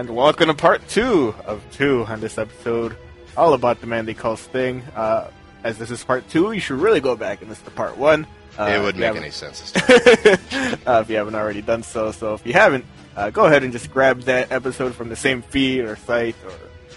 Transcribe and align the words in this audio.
and 0.00 0.16
welcome 0.16 0.46
to 0.46 0.54
part 0.54 0.86
two 0.88 1.34
of 1.44 1.62
two 1.72 2.06
on 2.06 2.20
this 2.20 2.38
episode, 2.38 2.96
all 3.36 3.52
about 3.52 3.82
the 3.82 3.86
man 3.86 4.06
they 4.06 4.14
call 4.14 4.34
Sting. 4.34 4.82
Uh, 4.96 5.30
as 5.62 5.76
this 5.76 5.90
is 5.90 6.02
part 6.02 6.26
two, 6.30 6.52
you 6.52 6.60
should 6.60 6.78
really 6.80 7.00
go 7.00 7.14
back 7.14 7.42
and 7.42 7.50
listen 7.50 7.66
to 7.66 7.70
part 7.72 7.98
one. 7.98 8.26
Uh, 8.58 8.64
it 8.64 8.78
wouldn't 8.80 8.96
make 8.96 9.04
haven't- 9.04 9.22
any 9.24 9.30
sense. 9.30 9.74
Uh, 10.86 11.00
if 11.02 11.10
you 11.10 11.16
haven't 11.16 11.34
already 11.34 11.60
done 11.60 11.82
so. 11.82 12.10
So 12.12 12.32
if 12.32 12.46
you 12.46 12.54
haven't, 12.54 12.86
uh, 13.14 13.28
go 13.28 13.44
ahead 13.44 13.62
and 13.62 13.72
just 13.72 13.92
grab 13.92 14.22
that 14.22 14.50
episode 14.50 14.94
from 14.94 15.10
the 15.10 15.16
same 15.16 15.42
feed 15.42 15.84
or 15.84 15.96
site 15.96 16.34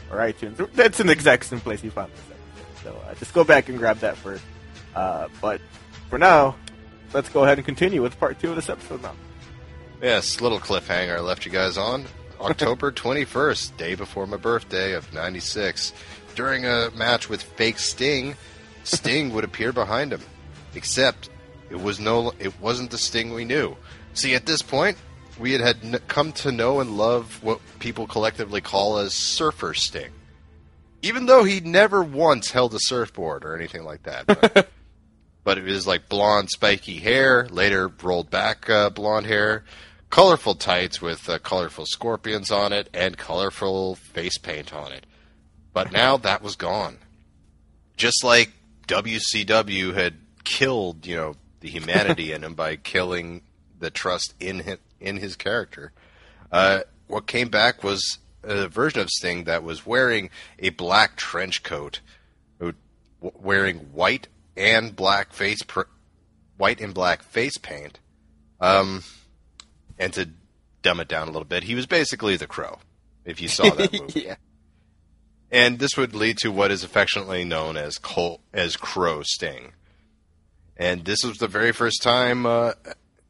or, 0.10 0.16
or 0.18 0.22
iTunes. 0.26 0.56
That's 0.74 1.02
in 1.02 1.08
the 1.08 1.14
exact 1.14 1.46
same 1.46 1.60
place 1.60 1.84
you 1.84 1.92
found 1.92 2.12
this 2.14 2.22
episode. 2.32 2.84
So 2.84 3.02
uh, 3.06 3.14
just 3.16 3.34
go 3.34 3.44
back 3.44 3.68
and 3.68 3.78
grab 3.78 3.98
that 4.00 4.16
first. 4.16 4.44
Uh, 4.96 5.28
but 5.42 5.60
for 6.10 6.18
now, 6.18 6.56
let's 7.14 7.28
go 7.28 7.44
ahead 7.44 7.58
and 7.58 7.66
continue 7.66 8.02
with 8.02 8.18
part 8.18 8.40
two 8.40 8.52
of 8.52 8.56
this 8.56 8.70
episode 8.70 9.04
now. 9.04 9.14
yes, 10.02 10.40
little 10.40 10.60
cliffhanger 10.60 11.18
I 11.18 11.20
left 11.20 11.46
you 11.46 11.52
guys 11.52 11.78
on. 11.78 12.06
October 12.44 12.92
21st, 12.92 13.78
day 13.78 13.96
before 13.96 14.28
my 14.28 14.36
birthday 14.36 14.92
of 14.92 15.14
96. 15.14 15.94
During 16.36 16.66
a 16.66 16.92
match 16.94 17.30
with 17.30 17.42
fake 17.42 17.80
Sting, 17.80 18.36
Sting 18.84 19.34
would 19.34 19.46
appear 19.46 19.72
behind 19.72 20.12
him. 20.12 20.22
Except 20.76 21.30
it 21.70 21.82
was 21.82 22.02
no 22.02 22.34
it 22.40 22.60
wasn't 22.60 22.92
the 22.92 22.98
Sting 22.98 23.34
we 23.34 23.46
knew. 23.46 23.78
See, 24.14 24.36
at 24.36 24.46
this 24.46 24.62
point, 24.62 24.98
we 25.40 25.54
had, 25.54 25.62
had 25.62 25.78
n- 25.84 26.02
come 26.10 26.34
to 26.34 26.52
know 26.52 26.82
and 26.82 26.98
love 26.98 27.42
what 27.42 27.62
people 27.80 28.08
collectively 28.08 28.60
call 28.60 28.98
as 28.98 29.14
surfer 29.14 29.74
Sting. 29.74 30.12
Even 31.02 31.26
though 31.26 31.46
he 31.46 31.62
never 31.62 32.04
once 32.04 32.52
held 32.52 32.74
a 32.74 32.80
surfboard 32.80 33.46
or 33.46 33.56
anything 33.56 33.86
like 33.86 34.04
that. 34.04 34.28
But, 34.28 34.70
but 35.46 35.58
it 35.58 35.64
was 35.64 35.88
like 35.88 36.10
blonde, 36.10 36.50
spiky 36.50 37.00
hair, 37.00 37.48
later 37.50 37.90
rolled 38.02 38.30
back 38.30 38.70
uh, 38.70 38.90
blonde 38.90 39.28
hair, 39.28 39.64
colorful 40.14 40.54
tights 40.54 41.02
with 41.02 41.28
uh, 41.28 41.40
colorful 41.40 41.88
scorpions 41.88 42.52
on 42.52 42.72
it, 42.72 42.88
and 42.94 43.18
colorful 43.18 43.96
face 43.96 44.38
paint 44.38 44.72
on 44.72 44.92
it. 44.92 45.08
But 45.74 45.92
now 45.92 46.18
that 46.18 46.44
was 46.44 46.56
gone. 46.56 47.00
Just 47.98 48.24
like 48.24 48.52
WCW 48.88 49.96
had 49.96 50.14
killed, 50.44 51.08
you 51.08 51.16
know, 51.16 51.36
the 51.62 51.70
humanity 51.70 52.32
in 52.32 52.44
him 52.44 52.54
by 52.54 52.76
killing 52.92 53.42
the 53.80 53.90
trust 53.90 54.36
in 54.40 54.60
him, 54.60 54.78
in 55.00 55.18
his 55.18 55.36
character. 55.36 55.92
Uh, 56.52 56.82
what 57.08 57.26
came 57.26 57.50
back 57.50 57.84
was 57.84 58.20
a 58.44 58.68
version 58.68 59.02
of 59.02 59.10
Sting 59.10 59.46
that 59.46 59.64
was 59.64 59.84
wearing 59.84 60.30
a 60.60 60.70
black 60.70 61.16
trench 61.16 61.64
coat, 61.64 62.02
wearing 63.20 63.78
white 63.94 64.28
and 64.56 64.96
black 64.96 65.34
face 65.34 65.64
pr- 65.64 65.90
white 66.58 66.80
and 66.82 66.94
black 66.94 67.24
face 67.24 67.58
paint. 67.58 67.98
Um, 68.62 69.02
and 69.98 70.14
to 70.14 70.30
dumb 70.82 71.00
it 71.00 71.08
down 71.08 71.28
a 71.28 71.32
little 71.32 71.48
bit, 71.48 71.64
he 71.64 71.76
was 71.76 71.86
basically 71.86 72.38
the 72.38 72.48
Crow. 72.48 72.80
If 73.26 73.42
you 73.42 73.48
saw 73.48 73.70
that 73.70 73.94
movie, 74.00 74.22
yeah. 74.22 74.36
and 75.52 75.80
this 75.80 75.96
would 75.98 76.14
lead 76.14 76.38
to 76.40 76.52
what 76.52 76.72
is 76.72 76.84
affectionately 76.84 77.46
known 77.46 77.78
as 77.78 77.98
Col- 77.98 78.42
as 78.54 78.76
Crow 78.76 79.22
Sting. 79.24 79.74
And 80.76 81.06
this 81.06 81.24
was 81.24 81.38
the 81.38 81.48
very 81.48 81.72
first 81.72 82.02
time 82.02 82.46
uh, 82.46 82.74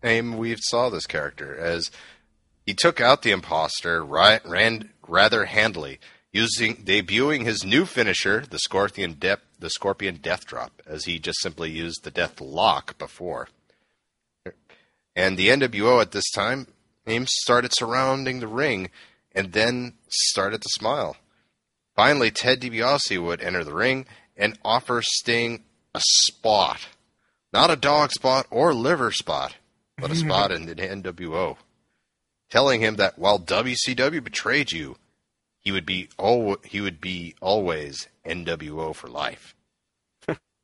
aim 0.04 0.38
we 0.38 0.56
saw 0.58 0.90
this 0.90 1.06
character, 1.06 1.56
as 1.56 1.92
he 2.66 2.74
took 2.74 3.02
out 3.02 3.22
the 3.22 3.32
imposter 3.32 4.04
ri- 4.04 4.40
ran 4.46 4.90
rather 5.08 5.46
handily, 5.46 6.00
using 6.32 6.78
debuting 6.78 7.44
his 7.44 7.64
new 7.64 7.86
finisher, 7.86 8.44
the 8.50 8.60
Scorpion 8.60 9.18
the 9.20 9.70
Scorpion 9.70 10.18
Death 10.22 10.46
Drop, 10.46 10.82
as 10.88 11.06
he 11.06 11.20
just 11.20 11.40
simply 11.42 11.70
used 11.70 12.04
the 12.04 12.12
Death 12.12 12.42
Lock 12.42 12.98
before. 12.98 13.48
And 15.16 15.38
the 15.38 15.50
NWO 15.50 16.02
at 16.02 16.12
this 16.12 16.30
time, 16.32 16.68
Ames 17.06 17.32
started 17.42 17.74
surrounding 17.74 18.40
the 18.40 18.48
ring, 18.48 18.90
and 19.34 19.54
then 19.54 19.94
started 20.08 20.62
to 20.62 20.70
smile. 20.72 21.18
Finally, 21.96 22.32
Ted 22.32 22.62
DiBiase 22.62 23.22
would 23.22 23.42
enter 23.42 23.64
the 23.64 23.74
ring 23.74 24.06
and 24.36 24.58
offer 24.64 25.02
Sting 25.04 25.64
a 25.94 26.02
spot. 26.02 26.88
Not 27.52 27.70
a 27.70 27.76
dog 27.76 28.12
spot 28.12 28.48
or 28.50 28.74
liver 28.74 29.12
spot, 29.12 29.56
but 29.98 30.10
a 30.10 30.16
spot 30.16 30.52
in 30.52 30.66
the 30.66 30.76
NWO. 30.76 31.58
Telling 32.50 32.82
him 32.82 32.96
that 32.96 33.20
while 33.20 33.40
WCW 33.40 34.24
betrayed 34.24 34.72
you, 34.72 34.96
he 35.60 35.72
would 35.72 35.86
be 35.86 36.10
al- 36.20 36.58
he 36.64 36.82
would 36.82 37.00
be 37.00 37.36
always 37.42 38.08
NWO 38.26 38.96
for 38.96 39.08
life. 39.08 39.56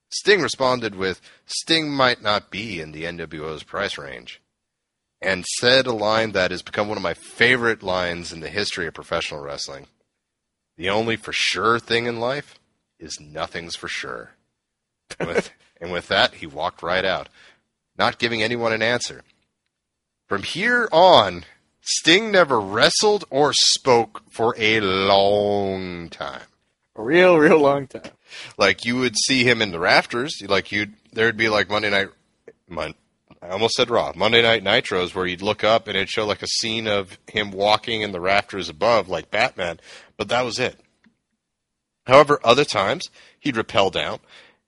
Sting 0.09 0.41
responded 0.41 0.95
with, 0.95 1.21
Sting 1.45 1.91
might 1.91 2.21
not 2.21 2.49
be 2.49 2.81
in 2.81 2.91
the 2.91 3.03
NWO's 3.03 3.63
price 3.63 3.97
range. 3.97 4.41
And 5.21 5.45
said 5.59 5.85
a 5.85 5.93
line 5.93 6.31
that 6.31 6.51
has 6.51 6.61
become 6.61 6.87
one 6.87 6.97
of 6.97 7.03
my 7.03 7.13
favorite 7.13 7.83
lines 7.83 8.31
in 8.31 8.39
the 8.39 8.49
history 8.49 8.87
of 8.87 8.93
professional 8.93 9.41
wrestling. 9.41 9.87
The 10.77 10.89
only 10.89 11.17
for 11.17 11.33
sure 11.33 11.77
thing 11.77 12.05
in 12.05 12.19
life 12.19 12.57
is 12.99 13.19
nothing's 13.19 13.75
for 13.75 13.87
sure. 13.87 14.31
And 15.19 15.27
with, 15.27 15.51
and 15.81 15.91
with 15.91 16.07
that, 16.07 16.35
he 16.35 16.47
walked 16.47 16.81
right 16.81 17.05
out, 17.05 17.29
not 17.97 18.17
giving 18.17 18.41
anyone 18.41 18.73
an 18.73 18.81
answer. 18.81 19.23
From 20.27 20.43
here 20.43 20.87
on, 20.91 21.43
Sting 21.81 22.31
never 22.31 22.59
wrestled 22.59 23.25
or 23.29 23.51
spoke 23.53 24.21
for 24.29 24.55
a 24.57 24.79
long 24.79 26.09
time. 26.09 26.43
A 26.95 27.03
real, 27.03 27.37
real 27.37 27.59
long 27.59 27.87
time. 27.87 28.11
Like 28.57 28.85
you 28.85 28.97
would 28.97 29.15
see 29.17 29.43
him 29.43 29.61
in 29.61 29.71
the 29.71 29.79
rafters, 29.79 30.41
like 30.47 30.71
you'd 30.71 30.93
there'd 31.13 31.37
be 31.37 31.49
like 31.49 31.69
Monday 31.69 31.89
night, 31.89 32.09
Mon, 32.67 32.93
I 33.41 33.49
almost 33.49 33.75
said 33.75 33.89
Raw, 33.89 34.11
Monday 34.15 34.41
night 34.41 34.63
Nitros, 34.63 35.15
where 35.15 35.25
you'd 35.25 35.41
look 35.41 35.63
up 35.63 35.87
and 35.87 35.95
it'd 35.95 36.09
show 36.09 36.25
like 36.25 36.41
a 36.41 36.47
scene 36.47 36.87
of 36.87 37.17
him 37.27 37.51
walking 37.51 38.01
in 38.01 38.11
the 38.11 38.19
rafters 38.19 38.69
above, 38.69 39.07
like 39.07 39.31
Batman, 39.31 39.79
but 40.17 40.29
that 40.29 40.43
was 40.43 40.59
it. 40.59 40.79
However, 42.05 42.39
other 42.43 42.65
times 42.65 43.09
he'd 43.39 43.55
rappel 43.55 43.91
down, 43.91 44.19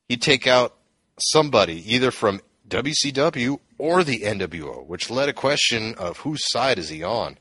he'd 0.07 0.21
take 0.21 0.47
out 0.47 0.75
somebody 1.19 1.93
either 1.93 2.11
from 2.11 2.41
WCW 2.69 3.59
or 3.77 4.03
the 4.03 4.19
NWO, 4.19 4.85
which 4.85 5.09
led 5.09 5.27
a 5.27 5.33
question 5.33 5.95
of 5.95 6.19
whose 6.19 6.41
side 6.51 6.79
is 6.79 6.89
he 6.89 7.03
on. 7.03 7.37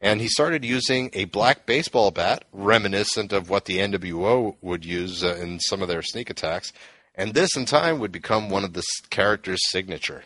And 0.00 0.20
he 0.20 0.28
started 0.28 0.64
using 0.64 1.10
a 1.12 1.26
black 1.26 1.66
baseball 1.66 2.10
bat, 2.10 2.44
reminiscent 2.52 3.32
of 3.32 3.50
what 3.50 3.66
the 3.66 3.78
NWO 3.78 4.56
would 4.62 4.84
use 4.84 5.22
uh, 5.22 5.34
in 5.34 5.60
some 5.60 5.82
of 5.82 5.88
their 5.88 6.02
sneak 6.02 6.30
attacks. 6.30 6.72
And 7.14 7.34
this, 7.34 7.54
in 7.54 7.66
time, 7.66 7.98
would 7.98 8.12
become 8.12 8.48
one 8.48 8.64
of 8.64 8.72
the 8.72 8.82
character's 9.10 9.60
signature. 9.70 10.24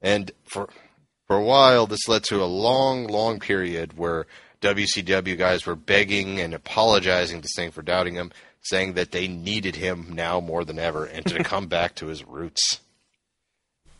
And 0.00 0.30
for 0.44 0.68
for 1.26 1.36
a 1.36 1.42
while, 1.42 1.86
this 1.86 2.06
led 2.06 2.22
to 2.24 2.42
a 2.42 2.44
long, 2.44 3.06
long 3.06 3.40
period 3.40 3.96
where 3.96 4.26
WCW 4.60 5.36
guys 5.38 5.66
were 5.66 5.74
begging 5.74 6.38
and 6.38 6.54
apologizing 6.54 7.40
to 7.40 7.48
Sting 7.48 7.70
for 7.70 7.82
doubting 7.82 8.14
him, 8.14 8.30
saying 8.60 8.92
that 8.94 9.10
they 9.10 9.26
needed 9.26 9.76
him 9.76 10.12
now 10.12 10.40
more 10.40 10.64
than 10.64 10.78
ever 10.78 11.06
and 11.06 11.24
to 11.26 11.42
come 11.44 11.66
back 11.66 11.94
to 11.96 12.06
his 12.06 12.24
roots. 12.24 12.80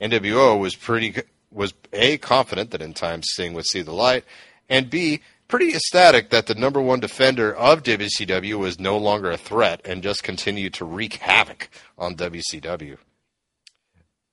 NWO 0.01 0.59
was 0.59 0.75
pretty 0.75 1.15
was 1.51 1.73
a 1.93 2.19
confident 2.19 2.73
that 2.73 2.83
in 2.83 2.93
time 2.93 3.23
Sting 3.23 3.55
would 3.55 3.67
see 3.67 3.81
the 3.81 3.93
light, 3.93 4.25
and 4.69 4.91
b 4.91 5.21
pretty 5.49 5.75
ecstatic 5.75 6.31
that 6.31 6.47
the 6.47 6.55
number 6.55 6.81
one 6.81 7.01
defender 7.01 7.55
of 7.55 7.83
WCW 7.83 8.59
was 8.59 8.81
no 8.81 8.97
longer 8.97 9.31
a 9.31 9.37
threat 9.37 9.81
and 9.85 10.03
just 10.03 10.23
continued 10.23 10.75
to 10.75 10.85
wreak 10.85 11.15
havoc 11.15 11.69
on 11.99 12.17
WCW. 12.17 12.99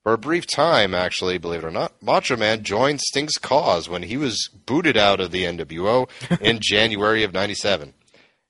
For 0.03 0.13
a 0.13 0.17
brief 0.17 0.47
time, 0.47 0.95
actually, 0.95 1.37
believe 1.37 1.63
it 1.63 1.67
or 1.67 1.71
not, 1.71 2.01
Macho 2.01 2.35
Man 2.35 2.63
joined 2.63 3.01
Sting's 3.01 3.37
cause 3.37 3.87
when 3.87 4.03
he 4.03 4.17
was 4.17 4.49
booted 4.65 4.97
out 4.97 5.19
of 5.19 5.29
the 5.29 5.43
NWO 5.43 6.09
in 6.41 6.59
January 6.59 7.23
of 7.23 7.33
'97. 7.33 7.93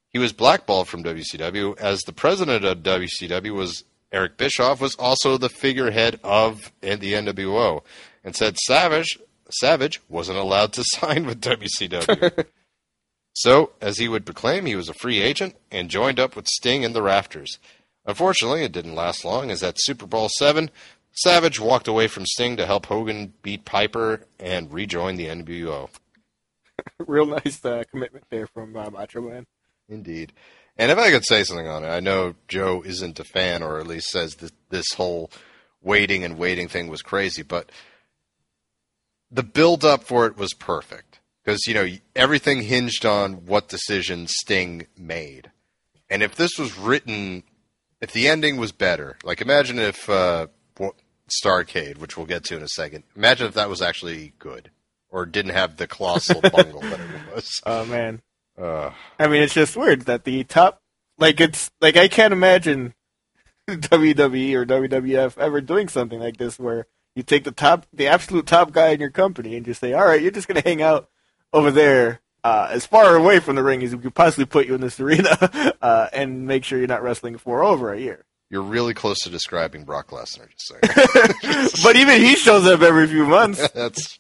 He 0.08 0.20
was 0.20 0.32
blackballed 0.32 0.88
from 0.88 1.04
WCW 1.04 1.78
as 1.78 2.02
the 2.02 2.14
president 2.14 2.64
of 2.64 2.84
WCW 2.84 3.54
was 3.54 3.84
Eric 4.14 4.38
Bischoff 4.38 4.82
was 4.82 4.96
also 4.96 5.38
the 5.38 5.50
figurehead 5.50 6.20
of 6.24 6.72
the 6.82 7.14
NWO 7.14 7.82
and 8.24 8.36
said 8.36 8.58
Savage 8.58 9.18
Savage 9.54 10.02
wasn't 10.10 10.38
allowed 10.38 10.74
to 10.74 10.84
sign 10.86 11.26
with 11.26 11.42
WCW. 11.42 12.46
so, 13.34 13.72
as 13.82 13.98
he 13.98 14.08
would 14.08 14.26
proclaim, 14.26 14.66
he 14.66 14.76
was 14.76 14.90
a 14.90 14.94
free 14.94 15.22
agent 15.22 15.56
and 15.72 15.90
joined 15.90 16.20
up 16.20 16.36
with 16.36 16.48
Sting 16.48 16.84
in 16.84 16.94
the 16.94 17.02
rafters. 17.02 17.60
Unfortunately, 18.06 18.64
it 18.64 18.72
didn't 18.72 18.96
last 18.96 19.24
long 19.24 19.52
as 19.52 19.62
at 19.62 19.78
SuperBrawl 19.88 20.30
7, 20.30 20.72
Savage 21.14 21.60
walked 21.60 21.88
away 21.88 22.08
from 22.08 22.26
Sting 22.26 22.58
to 22.58 22.66
help 22.66 22.86
Hogan 22.86 23.34
beat 23.42 23.66
Piper 23.66 24.26
and 24.40 24.72
rejoin 24.72 25.18
the 25.18 25.28
NWO. 25.28 25.90
Real 27.00 27.26
nice 27.26 27.64
uh, 27.64 27.84
commitment 27.92 28.26
there 28.30 28.48
from 28.48 28.76
uh, 28.76 28.90
Macho 28.90 29.22
Man. 29.22 29.46
Indeed. 29.90 30.32
And 30.78 30.92
if 30.92 30.98
I 30.98 31.12
could 31.12 31.26
say 31.26 31.44
something 31.44 31.68
on 31.68 31.84
it, 31.84 31.90
I 31.90 32.00
know 32.00 32.36
Joe 32.48 32.82
isn't 32.86 33.20
a 33.20 33.24
fan, 33.24 33.62
or 33.62 33.80
at 33.80 33.88
least 33.88 34.08
says 34.08 34.36
that 34.36 34.54
this 34.70 34.94
whole 34.94 35.30
waiting 35.82 36.24
and 36.24 36.38
waiting 36.38 36.68
thing 36.68 36.88
was 36.88 37.02
crazy, 37.02 37.44
but 37.44 37.72
the 39.32 39.44
build 39.44 39.86
up 39.86 40.04
for 40.04 40.26
it 40.26 40.38
was 40.38 40.54
perfect 40.54 41.20
because 41.44 41.66
you 41.66 41.74
know 41.74 41.88
everything 42.16 42.64
hinged 42.64 43.06
on 43.06 43.46
what 43.46 43.70
decision 43.70 44.28
Sting 44.28 44.88
made, 44.98 45.52
and 46.10 46.22
if 46.22 46.36
this 46.36 46.58
was 46.58 46.78
written, 46.78 47.44
if 48.02 48.12
the 48.12 48.28
ending 48.28 48.58
was 48.58 48.72
better, 48.72 49.18
like 49.24 49.42
imagine 49.42 49.80
if 49.80 50.10
uh, 50.10 50.48
Starcade, 51.32 51.98
which 51.98 52.18
we'll 52.18 52.26
get 52.26 52.44
to 52.46 52.58
in 52.58 52.64
a 52.64 52.68
second, 52.68 53.04
imagine 53.16 53.48
if 53.48 53.54
that 53.54 53.70
was 53.70 53.82
actually 53.82 54.34
good 54.40 54.70
or 55.10 55.26
didn't 55.26 55.54
have 55.54 55.78
the 55.78 55.88
colossal 55.88 56.42
bungle 56.42 56.82
that 56.82 57.00
it 57.00 57.36
was. 57.36 57.62
Oh 57.66 57.86
man. 57.86 58.22
Uh, 58.58 58.92
I 59.18 59.28
mean, 59.28 59.42
it's 59.44 59.54
just 59.54 59.78
weird 59.78 60.02
that 60.02 60.24
the 60.24 60.44
top, 60.44 60.82
like 61.18 61.40
it's 61.40 61.72
like 61.80 61.98
I 61.98 62.08
can't 62.08 62.34
imagine 62.34 62.94
WWE 63.70 64.54
or 64.54 64.66
WWF 64.66 65.38
ever 65.38 65.62
doing 65.62 65.88
something 65.88 66.20
like 66.20 66.38
this 66.38 66.60
where 66.60 66.88
you 67.16 67.24
take 67.24 67.44
the 67.44 67.52
top, 67.52 67.86
the 67.94 68.08
absolute 68.08 68.46
top 68.46 68.72
guy 68.72 68.90
in 68.90 69.00
your 69.00 69.10
company 69.12 69.56
and 69.56 69.66
just 69.66 69.82
say, 69.82 69.94
all 69.94 70.06
right, 70.06 70.22
you're 70.22 70.32
just 70.32 70.48
gonna 70.48 70.62
hang 70.62 70.82
out 70.82 71.10
over 71.54 71.72
there. 71.72 72.22
Uh, 72.44 72.68
as 72.72 72.88
far 72.88 73.16
away 73.16 73.40
from 73.40 73.56
the 73.56 73.62
ring 73.62 73.84
as 73.84 73.96
we 73.96 74.02
could 74.02 74.16
possibly 74.16 74.46
put 74.46 74.66
you 74.66 74.74
in 74.74 74.82
this 74.82 75.00
arena, 75.00 75.76
uh, 75.82 76.08
and 76.12 76.48
make 76.48 76.64
sure 76.64 76.80
you're 76.80 76.88
not 76.88 77.04
wrestling 77.04 77.38
for 77.38 77.64
over 77.64 77.94
a 77.94 78.00
year. 78.00 78.26
you're 78.50 78.64
really 78.64 78.96
close 78.96 79.20
to 79.20 79.30
describing 79.30 79.84
Brock 79.84 80.08
Lesnar. 80.10 80.50
Just 80.50 80.68
saying. 80.68 81.70
but 81.84 81.96
even 81.96 82.20
he 82.20 82.36
shows 82.36 82.66
up 82.66 82.82
every 82.82 83.06
few 83.08 83.28
months. 83.28 83.68
That's 83.76 84.18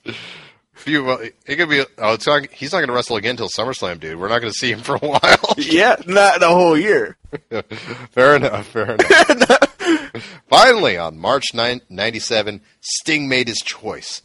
few. 0.73 1.09
It 1.09 1.55
could 1.55 1.69
be. 1.69 1.83
Oh, 1.97 2.13
it's 2.13 2.27
not, 2.27 2.45
he's 2.51 2.71
not 2.71 2.79
going 2.79 2.89
to 2.89 2.93
wrestle 2.93 3.15
again 3.17 3.31
until 3.31 3.49
SummerSlam, 3.49 3.99
dude. 3.99 4.19
We're 4.19 4.29
not 4.29 4.39
going 4.39 4.53
to 4.53 4.57
see 4.57 4.71
him 4.71 4.81
for 4.81 4.95
a 4.95 4.99
while. 4.99 5.53
yeah, 5.57 5.95
not 6.05 6.39
the 6.41 6.49
whole 6.49 6.77
year. 6.77 7.17
fair 8.11 8.35
enough. 8.35 8.67
Fair 8.67 8.95
enough. 8.95 9.70
Finally, 10.49 10.97
on 10.97 11.17
March 11.17 11.45
9, 11.53 11.81
97, 11.89 12.61
Sting 12.79 13.27
made 13.27 13.47
his 13.47 13.59
choice. 13.59 14.21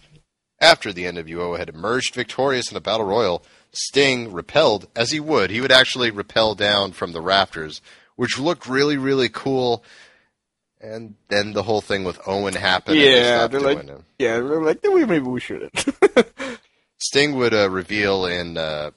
After 0.61 0.93
the 0.93 1.05
NWO 1.05 1.59
had 1.59 1.69
emerged 1.69 2.15
victorious 2.15 2.71
in 2.71 2.77
a 2.77 2.81
battle 2.81 3.07
royal, 3.07 3.43
Sting 3.73 4.33
repelled, 4.33 4.89
as 4.97 5.11
he 5.11 5.21
would. 5.21 5.51
He 5.51 5.61
would 5.61 5.73
actually 5.73 6.11
repel 6.11 6.55
down 6.55 6.93
from 6.93 7.13
the 7.13 7.21
rafters, 7.21 7.83
which 8.17 8.39
looked 8.39 8.67
really, 8.67 8.97
really 8.97 9.29
cool. 9.29 9.85
And 10.81 11.15
then 11.29 11.53
the 11.53 11.63
whole 11.63 11.81
thing 11.81 12.05
with 12.05 12.19
Owen 12.27 12.55
happened. 12.55 12.99
they 12.99 13.21
Yeah, 13.21 13.47
they're 13.47 13.61
doing 13.61 13.77
like, 13.79 13.87
him. 13.87 14.05
yeah, 14.19 14.35
they're 14.41 14.63
like, 14.63 14.81
maybe 14.83 15.19
we 15.21 15.41
shouldn't. 15.41 15.85
Sting 16.99 17.37
would 17.37 17.53
uh, 17.53 17.69
reveal 17.69 18.25
in 18.25 18.57
uh, 18.57 18.91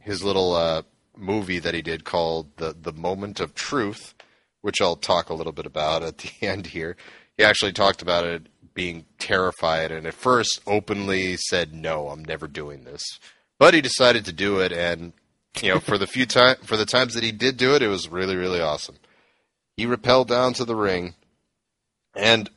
his 0.00 0.22
little 0.22 0.54
uh, 0.54 0.82
movie 1.16 1.58
that 1.58 1.74
he 1.74 1.82
did 1.82 2.04
called 2.04 2.56
the 2.56 2.74
the 2.80 2.92
Moment 2.92 3.40
of 3.40 3.54
Truth, 3.54 4.14
which 4.62 4.80
I'll 4.80 4.96
talk 4.96 5.28
a 5.28 5.34
little 5.34 5.52
bit 5.52 5.66
about 5.66 6.02
at 6.02 6.18
the 6.18 6.30
end 6.46 6.68
here. 6.68 6.96
He 7.36 7.44
actually 7.44 7.72
talked 7.72 8.00
about 8.00 8.24
it 8.24 8.46
being 8.74 9.04
terrified, 9.18 9.90
and 9.90 10.06
at 10.06 10.14
first 10.14 10.60
openly 10.66 11.36
said, 11.36 11.74
"No, 11.74 12.08
I'm 12.08 12.24
never 12.24 12.48
doing 12.48 12.84
this," 12.84 13.02
but 13.58 13.74
he 13.74 13.80
decided 13.80 14.24
to 14.24 14.32
do 14.32 14.60
it, 14.60 14.72
and 14.72 15.12
you 15.60 15.68
know, 15.68 15.80
for 15.80 15.98
the 15.98 16.06
few 16.06 16.24
time 16.24 16.56
for 16.64 16.76
the 16.76 16.86
times 16.86 17.14
that 17.14 17.22
he 17.22 17.32
did 17.32 17.56
do 17.56 17.74
it, 17.74 17.82
it 17.82 17.88
was 17.88 18.08
really 18.08 18.36
really 18.36 18.60
awesome. 18.60 18.96
He 19.76 19.86
rappelled 19.86 20.28
down 20.28 20.54
to 20.54 20.64
the 20.64 20.76
ring, 20.76 21.14
and 22.14 22.48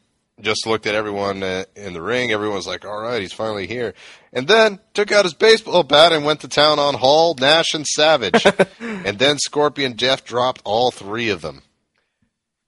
just 0.41 0.67
looked 0.67 0.85
at 0.85 0.95
everyone 0.95 1.43
uh, 1.43 1.63
in 1.75 1.93
the 1.93 2.01
ring. 2.01 2.31
Everyone 2.31 2.57
was 2.57 2.67
like, 2.67 2.85
"All 2.85 3.01
right, 3.01 3.21
he's 3.21 3.33
finally 3.33 3.67
here." 3.67 3.93
And 4.33 4.47
then 4.47 4.79
took 4.93 5.11
out 5.11 5.25
his 5.25 5.33
baseball 5.33 5.83
bat 5.83 6.11
and 6.11 6.25
went 6.25 6.41
to 6.41 6.47
town 6.47 6.77
on 6.77 6.95
Hall, 6.95 7.35
Nash, 7.39 7.73
and 7.73 7.87
Savage. 7.87 8.45
and 8.79 9.17
then 9.17 9.37
Scorpion 9.39 9.93
Death 9.93 10.25
dropped 10.25 10.61
all 10.65 10.91
three 10.91 11.29
of 11.29 11.41
them. 11.41 11.61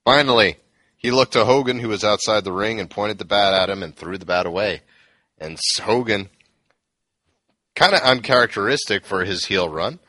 Finally, 0.07 0.55
he 0.95 1.11
looked 1.11 1.33
to 1.33 1.43
Hogan, 1.43 1.79
who 1.79 1.89
was 1.89 2.01
outside 2.01 2.45
the 2.45 2.53
ring, 2.53 2.79
and 2.79 2.89
pointed 2.89 3.17
the 3.17 3.25
bat 3.25 3.53
at 3.53 3.69
him 3.69 3.83
and 3.83 3.93
threw 3.93 4.17
the 4.17 4.25
bat 4.25 4.45
away. 4.45 4.81
And 5.37 5.59
Hogan, 5.83 6.29
kind 7.75 7.93
of 7.93 7.99
uncharacteristic 7.99 9.05
for 9.05 9.25
his 9.25 9.47
heel 9.47 9.67
run, 9.67 9.99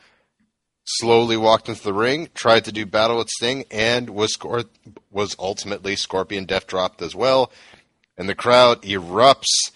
slowly 0.84 1.36
walked 1.36 1.68
into 1.68 1.82
the 1.82 1.92
ring, 1.92 2.28
tried 2.32 2.64
to 2.66 2.70
do 2.70 2.86
battle 2.86 3.18
with 3.18 3.28
Sting, 3.28 3.64
and 3.72 4.10
was 4.10 4.36
scor- 4.36 4.68
was 5.10 5.34
ultimately 5.36 5.96
Scorpion 5.96 6.44
Death 6.44 6.68
dropped 6.68 7.02
as 7.02 7.16
well. 7.16 7.50
And 8.16 8.28
the 8.28 8.36
crowd 8.36 8.82
erupts. 8.82 9.72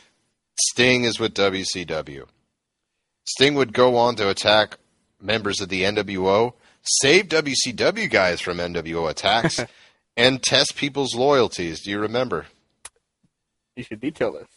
Sting 0.68 1.02
is 1.02 1.18
with 1.18 1.34
WCW. 1.34 2.28
Sting 3.24 3.56
would 3.56 3.72
go 3.72 3.96
on 3.96 4.14
to 4.14 4.28
attack 4.30 4.78
members 5.20 5.60
of 5.60 5.68
the 5.68 5.82
NWO, 5.82 6.52
save 6.84 7.26
WCW 7.26 8.08
guys 8.08 8.40
from 8.40 8.58
NWO 8.58 9.10
attacks, 9.10 9.58
and 10.16 10.42
test 10.42 10.76
people's 10.76 11.14
loyalties. 11.14 11.82
Do 11.82 11.90
you 11.90 11.98
remember? 11.98 12.46
you 13.76 13.82
should 13.82 14.00
detail 14.00 14.32
this. 14.32 14.48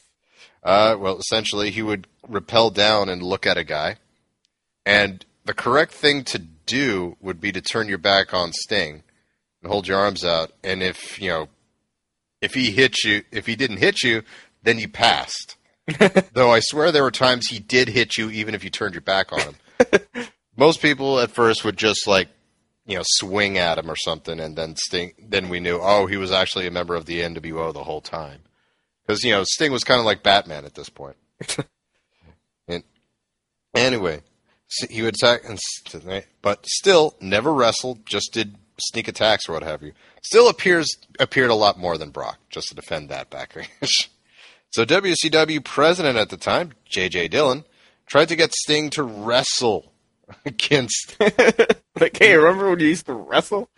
Uh, 0.64 0.96
well, 1.00 1.18
essentially, 1.18 1.72
he 1.72 1.82
would 1.82 2.08
rappel 2.28 2.70
down 2.70 3.08
and 3.08 3.22
look 3.22 3.46
at 3.46 3.58
a 3.58 3.64
guy, 3.64 3.98
and 4.86 5.26
the 5.46 5.54
correct 5.54 5.94
thing 5.94 6.24
to 6.26 6.40
do 6.40 7.16
would 7.22 7.40
be 7.40 7.52
to 7.52 7.62
turn 7.62 7.88
your 7.88 7.98
back 8.00 8.34
on 8.34 8.52
Sting 8.52 9.04
and 9.62 9.72
hold 9.72 9.88
your 9.88 10.00
arms 10.00 10.26
out. 10.26 10.52
And 10.64 10.82
if 10.82 11.22
you 11.22 11.30
know, 11.30 11.50
if 12.42 12.54
he 12.54 12.72
hit 12.72 13.04
you, 13.04 13.24
if 13.32 13.46
he 13.46 13.56
didn't 13.56 13.78
hit 13.78 14.04
you, 14.04 14.24
then 14.64 14.80
you 14.80 14.88
passed. 14.88 15.56
Though 16.34 16.52
I 16.52 16.60
swear 16.62 16.92
there 16.92 17.04
were 17.04 17.12
times 17.12 17.48
he 17.48 17.60
did 17.60 17.90
hit 17.90 18.18
you, 18.18 18.30
even 18.32 18.56
if 18.56 18.64
you 18.64 18.72
turned 18.72 18.96
your 18.96 19.02
back 19.02 19.32
on 19.32 19.40
him. 19.40 19.56
Most 20.58 20.82
people 20.82 21.20
at 21.20 21.32
first 21.32 21.64
would 21.64 21.78
just 21.78 22.08
like, 22.08 22.30
you 22.86 22.98
know, 22.98 23.04
swing 23.06 23.58
at 23.58 23.78
him 23.78 23.90
or 23.90 23.96
something, 23.96 24.40
and 24.40 24.56
then 24.56 24.76
Sting. 24.76 25.14
Then 25.20 25.50
we 25.50 25.60
knew, 25.60 25.80
oh, 25.82 26.06
he 26.06 26.18
was 26.18 26.32
actually 26.32 26.68
a 26.68 26.72
member 26.72 26.96
of 26.96 27.06
the 27.06 27.22
NWO 27.22 27.74
the 27.74 27.84
whole 27.84 28.02
time 28.02 28.42
because 29.06 29.24
you 29.24 29.32
know 29.32 29.44
Sting 29.44 29.72
was 29.72 29.84
kind 29.84 30.00
of 30.00 30.06
like 30.06 30.24
Batman 30.24 30.66
at 30.66 30.76
this 30.76 30.90
point. 30.90 31.18
and 32.68 32.84
anyway, 33.76 34.22
he 34.90 35.02
would 35.02 35.16
attack, 35.16 35.42
and 35.48 35.60
but 36.42 36.66
still 36.66 37.16
never 37.20 37.54
wrestled. 37.54 38.06
Just 38.06 38.34
did 38.34 38.56
sneak 38.78 39.08
attacks 39.08 39.48
or 39.48 39.54
what 39.54 39.64
have 39.64 39.84
you. 39.84 39.94
Still 40.24 40.50
appears 40.50 40.88
appeared 41.20 41.52
a 41.52 41.56
lot 41.56 41.80
more 41.80 41.98
than 41.98 42.10
Brock, 42.10 42.40
just 42.50 42.70
to 42.70 42.76
defend 42.76 43.10
that 43.10 43.30
backlash. 43.30 44.10
so 44.72 44.86
WCW 44.86 45.64
president 45.64 46.18
at 46.18 46.30
the 46.30 46.38
time, 46.38 46.74
J.J. 46.86 47.30
Dillon, 47.30 47.64
tried 48.06 48.30
to 48.30 48.36
get 48.36 48.54
Sting 48.54 48.90
to 48.92 49.04
wrestle 49.04 49.92
against. 50.46 51.18
Like, 52.00 52.18
hey, 52.18 52.36
remember 52.36 52.70
when 52.70 52.80
you 52.80 52.88
used 52.88 53.06
to 53.06 53.14
wrestle? 53.14 53.70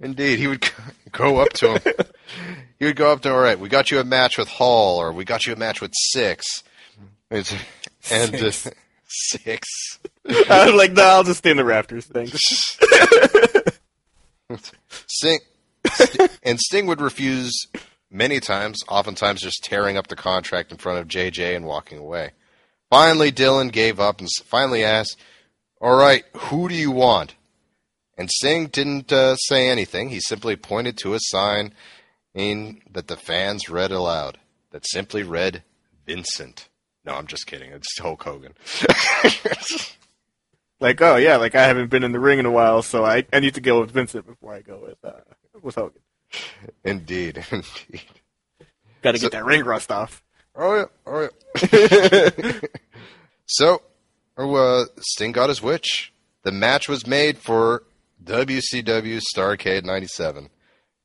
Indeed, 0.00 0.40
he 0.40 0.48
would 0.48 0.68
go 1.12 1.38
up 1.38 1.52
to 1.54 1.78
him. 1.78 1.94
he 2.80 2.86
would 2.86 2.96
go 2.96 3.12
up 3.12 3.20
to 3.20 3.28
him. 3.28 3.34
All 3.36 3.40
right, 3.40 3.58
we 3.58 3.68
got 3.68 3.92
you 3.92 4.00
a 4.00 4.04
match 4.04 4.36
with 4.36 4.48
Hall, 4.48 5.00
or 5.00 5.12
we 5.12 5.24
got 5.24 5.46
you 5.46 5.52
a 5.52 5.56
match 5.56 5.80
with 5.80 5.92
Syxx. 6.12 6.42
It's, 7.30 7.54
and 8.10 8.34
uh, 8.34 8.50
Syxx. 8.50 8.74
Syxx. 9.32 9.98
I 10.50 10.66
was 10.66 10.74
like, 10.74 10.92
no, 10.92 11.02
I'll 11.02 11.22
just 11.22 11.38
stay 11.38 11.52
in 11.52 11.56
the 11.56 11.64
rafters. 11.64 12.06
Thanks. 12.06 12.38
Sting, 15.06 15.40
St- 15.86 16.38
and 16.42 16.58
Sting 16.58 16.86
would 16.86 17.00
refuse 17.00 17.52
many 18.10 18.40
times, 18.40 18.82
oftentimes 18.88 19.40
just 19.40 19.62
tearing 19.62 19.96
up 19.96 20.08
the 20.08 20.16
contract 20.16 20.72
in 20.72 20.78
front 20.78 20.98
of 20.98 21.08
JJ 21.08 21.54
and 21.54 21.64
walking 21.64 21.98
away. 21.98 22.32
Finally, 22.90 23.30
Dillon 23.30 23.68
gave 23.68 24.00
up 24.00 24.20
and 24.20 24.28
finally 24.44 24.84
asked, 24.84 25.16
All 25.80 25.96
right, 25.96 26.24
who 26.36 26.68
do 26.68 26.74
you 26.74 26.90
want? 26.90 27.34
And 28.18 28.30
Sting 28.30 28.66
didn't 28.66 29.12
uh, 29.12 29.36
say 29.36 29.68
anything. 29.68 30.10
He 30.10 30.20
simply 30.20 30.54
pointed 30.56 30.96
to 30.98 31.14
a 31.14 31.18
sign 31.20 31.72
in 32.34 32.80
that 32.90 33.08
the 33.08 33.16
fans 33.16 33.68
read 33.68 33.90
aloud 33.90 34.38
that 34.70 34.86
simply 34.86 35.22
read 35.22 35.62
Vincent. 36.06 36.68
No, 37.04 37.14
I'm 37.14 37.26
just 37.26 37.46
kidding. 37.46 37.72
It's 37.72 37.98
Hulk 37.98 38.22
Hogan. 38.22 38.54
Like, 40.80 41.00
oh 41.00 41.14
yeah, 41.14 41.36
like 41.36 41.54
I 41.54 41.62
haven't 41.68 41.90
been 41.90 42.02
in 42.02 42.10
the 42.10 42.18
ring 42.18 42.40
in 42.40 42.46
a 42.46 42.50
while, 42.50 42.82
so 42.82 43.04
I, 43.04 43.24
I 43.32 43.38
need 43.38 43.54
to 43.54 43.60
go 43.60 43.80
with 43.80 43.92
Vincent 43.92 44.26
before 44.26 44.52
I 44.52 44.62
go 44.62 44.80
with 44.84 44.98
uh, 45.04 45.20
with 45.62 45.76
Hogan. 45.76 46.00
indeed, 46.82 47.44
indeed. 47.52 48.02
Got 49.00 49.12
to 49.12 49.18
So- 49.18 49.26
get 49.26 49.32
that 49.32 49.44
ring 49.44 49.62
rust 49.64 49.92
off. 49.92 50.24
Oh 50.56 50.74
yeah, 50.74 50.84
oh 51.06 51.28
yeah. 51.62 52.60
so, 53.46 53.80
uh, 54.36 54.84
Sting 55.00 55.30
got 55.30 55.50
his 55.50 55.62
wish. 55.62 56.12
The 56.42 56.50
match 56.50 56.88
was 56.88 57.06
made 57.06 57.38
for 57.38 57.84
WCW 58.24 59.20
Starcade 59.34 59.84
'97, 59.84 60.48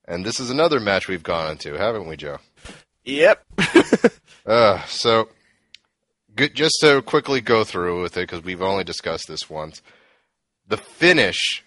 and 0.06 0.26
this 0.26 0.40
is 0.40 0.50
another 0.50 0.80
match 0.80 1.08
we've 1.08 1.24
gone 1.24 1.52
into, 1.52 1.74
haven't 1.78 2.08
we, 2.08 2.16
Joe? 2.18 2.40
Yep. 3.06 3.46
Uh, 4.46 4.82
so, 4.86 5.28
good, 6.34 6.56
just 6.56 6.76
to 6.80 7.02
quickly 7.02 7.42
go 7.42 7.66
through 7.66 8.02
with 8.02 8.16
it 8.16 8.22
because 8.22 8.42
we've 8.46 8.62
only 8.62 8.86
discussed 8.86 9.28
this 9.28 9.50
once. 9.50 9.82
The 10.66 10.78
finish, 10.78 11.66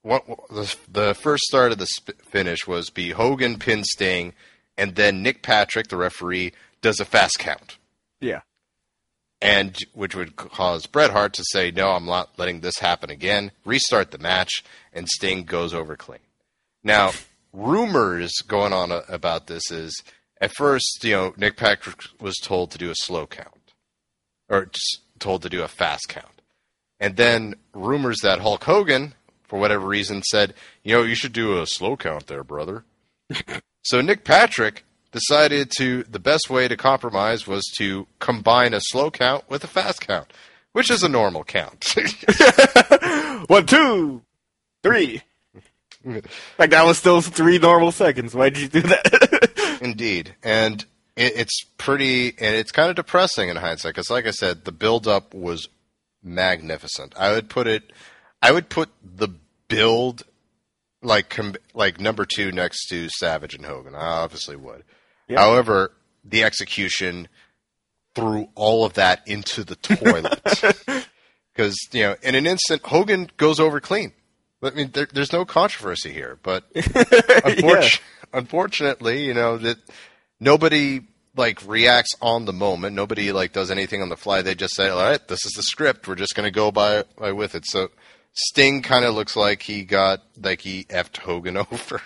what 0.00 0.24
the, 0.48 0.74
the 0.90 1.12
first 1.12 1.42
start 1.44 1.72
of 1.72 1.78
the 1.78 1.84
sp- 1.84 2.16
finish 2.22 2.66
was 2.66 2.88
be 2.88 3.10
Hogan 3.10 3.58
pin 3.58 3.84
Sting, 3.84 4.32
and 4.78 4.94
then 4.94 5.22
Nick 5.22 5.42
Patrick, 5.42 5.88
the 5.88 5.98
referee, 5.98 6.54
does 6.80 6.98
a 6.98 7.04
fast 7.04 7.38
count. 7.38 7.76
yeah. 8.18 8.40
And 9.40 9.76
which 9.92 10.14
would 10.14 10.36
cause 10.36 10.86
Bret 10.86 11.10
Hart 11.10 11.34
to 11.34 11.44
say, 11.50 11.70
"No, 11.70 11.90
I'm 11.90 12.06
not 12.06 12.38
letting 12.38 12.60
this 12.60 12.78
happen 12.78 13.10
again." 13.10 13.52
Restart 13.64 14.10
the 14.10 14.18
match, 14.18 14.64
and 14.92 15.08
Sting 15.08 15.44
goes 15.44 15.74
over 15.74 15.96
clean. 15.96 16.20
Now, 16.82 17.12
rumors 17.52 18.32
going 18.46 18.72
on 18.72 18.92
uh, 18.92 19.02
about 19.08 19.46
this 19.46 19.70
is 19.70 20.02
at 20.40 20.54
first, 20.54 21.00
you 21.02 21.12
know, 21.12 21.34
Nick 21.36 21.56
Patrick 21.56 22.02
was 22.20 22.36
told 22.36 22.70
to 22.70 22.78
do 22.78 22.90
a 22.90 22.94
slow 22.96 23.26
count, 23.26 23.72
or 24.48 24.70
told 25.18 25.42
to 25.42 25.50
do 25.50 25.62
a 25.62 25.68
fast 25.68 26.08
count, 26.08 26.40
and 26.98 27.16
then 27.16 27.56
rumors 27.74 28.20
that 28.22 28.40
Hulk 28.40 28.64
Hogan, 28.64 29.14
for 29.44 29.58
whatever 29.58 29.86
reason, 29.86 30.22
said, 30.22 30.54
"You 30.82 30.94
know, 30.94 31.02
you 31.02 31.14
should 31.14 31.32
do 31.32 31.60
a 31.60 31.66
slow 31.66 31.96
count 31.96 32.26
there, 32.26 32.44
brother." 32.44 32.84
so 33.82 34.00
Nick 34.00 34.24
Patrick 34.24 34.84
decided 35.16 35.70
to 35.78 36.02
the 36.04 36.18
best 36.18 36.50
way 36.50 36.68
to 36.68 36.76
compromise 36.76 37.46
was 37.46 37.64
to 37.78 38.06
combine 38.18 38.74
a 38.74 38.80
slow 38.80 39.10
count 39.10 39.48
with 39.48 39.64
a 39.64 39.66
fast 39.66 40.06
count, 40.06 40.30
which 40.72 40.90
is 40.90 41.02
a 41.02 41.08
normal 41.08 41.42
count. 41.42 41.94
One, 43.48 43.66
two, 43.66 44.22
three. 44.82 45.22
Like 46.56 46.70
that 46.70 46.86
was 46.86 46.98
still 46.98 47.20
three 47.20 47.58
normal 47.58 47.90
seconds. 47.90 48.32
Why 48.32 48.50
did 48.50 48.62
you 48.62 48.80
do 48.80 48.82
that? 48.82 49.78
Indeed, 49.82 50.36
and 50.40 50.84
it, 51.16 51.32
it's 51.34 51.64
pretty, 51.78 52.28
and 52.28 52.54
it's 52.54 52.70
kind 52.70 52.90
of 52.90 52.94
depressing 52.94 53.48
in 53.48 53.56
hindsight 53.56 53.92
because, 53.92 54.08
like 54.08 54.24
I 54.24 54.30
said, 54.30 54.64
the 54.64 54.70
build-up 54.70 55.34
was 55.34 55.68
magnificent. 56.22 57.12
I 57.18 57.32
would 57.32 57.48
put 57.50 57.66
it, 57.66 57.92
I 58.40 58.52
would 58.52 58.68
put 58.68 58.90
the 59.02 59.30
build 59.66 60.22
like 61.02 61.28
com- 61.28 61.56
like 61.74 61.98
number 61.98 62.24
two 62.24 62.52
next 62.52 62.86
to 62.90 63.08
Savage 63.08 63.56
and 63.56 63.66
Hogan. 63.66 63.96
I 63.96 64.22
obviously 64.22 64.54
would. 64.54 64.84
Yeah. 65.28 65.40
However, 65.40 65.92
the 66.24 66.44
execution 66.44 67.28
threw 68.14 68.48
all 68.54 68.84
of 68.84 68.94
that 68.94 69.22
into 69.26 69.62
the 69.62 69.76
toilet 69.76 70.40
because 71.54 71.76
you 71.92 72.02
know 72.02 72.16
in 72.22 72.34
an 72.34 72.46
instant 72.46 72.82
Hogan 72.84 73.30
goes 73.36 73.60
over 73.60 73.80
clean. 73.80 74.12
I 74.62 74.70
mean, 74.70 74.90
there, 74.92 75.06
there's 75.12 75.32
no 75.32 75.44
controversy 75.44 76.12
here, 76.12 76.38
but 76.42 76.64
unfortunately, 76.74 78.00
unfortunately, 78.32 79.24
you 79.24 79.34
know 79.34 79.58
that 79.58 79.78
nobody 80.40 81.02
like 81.36 81.66
reacts 81.66 82.14
on 82.20 82.46
the 82.46 82.52
moment. 82.52 82.96
Nobody 82.96 83.32
like 83.32 83.52
does 83.52 83.70
anything 83.70 84.02
on 84.02 84.08
the 84.08 84.16
fly. 84.16 84.42
They 84.42 84.54
just 84.54 84.74
say, 84.74 84.88
"All 84.88 84.98
right, 84.98 85.26
this 85.28 85.44
is 85.44 85.52
the 85.52 85.62
script. 85.62 86.08
We're 86.08 86.14
just 86.14 86.34
going 86.34 86.46
to 86.46 86.50
go 86.50 86.70
by, 86.72 87.04
by 87.16 87.32
with 87.32 87.54
it." 87.54 87.64
So 87.66 87.90
Sting 88.32 88.82
kind 88.82 89.04
of 89.04 89.14
looks 89.14 89.36
like 89.36 89.62
he 89.62 89.84
got 89.84 90.22
like 90.40 90.60
he 90.60 90.84
effed 90.84 91.18
Hogan 91.18 91.56
over, 91.72 92.00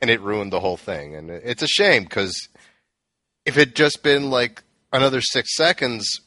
and 0.00 0.10
it 0.10 0.20
ruined 0.20 0.52
the 0.52 0.60
whole 0.60 0.76
thing. 0.76 1.14
And 1.14 1.30
it's 1.30 1.62
a 1.62 1.68
shame 1.68 2.04
because 2.04 2.48
if 3.44 3.56
it 3.56 3.74
just 3.74 4.02
been 4.02 4.30
like 4.30 4.62
another 4.92 5.20
six 5.20 5.56
seconds, 5.56 6.20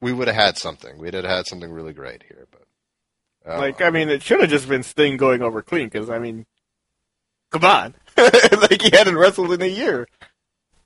we 0.00 0.12
would 0.12 0.28
have 0.28 0.36
had 0.36 0.58
something. 0.58 0.98
We'd 0.98 1.14
have 1.14 1.24
had 1.24 1.46
something 1.46 1.70
really 1.70 1.92
great 1.92 2.22
here. 2.22 2.46
But 2.50 2.66
oh, 3.46 3.58
like, 3.58 3.80
I 3.80 3.90
mean, 3.90 4.08
it 4.08 4.22
should 4.22 4.40
have 4.40 4.50
just 4.50 4.68
been 4.68 4.82
Sting 4.82 5.16
going 5.16 5.42
over 5.42 5.62
clean. 5.62 5.88
Because 5.88 6.10
I 6.10 6.18
mean, 6.18 6.46
come 7.50 7.64
on, 7.64 7.94
like 8.16 8.82
he 8.82 8.96
hadn't 8.96 9.18
wrestled 9.18 9.52
in 9.52 9.62
a 9.62 9.66
year, 9.66 10.06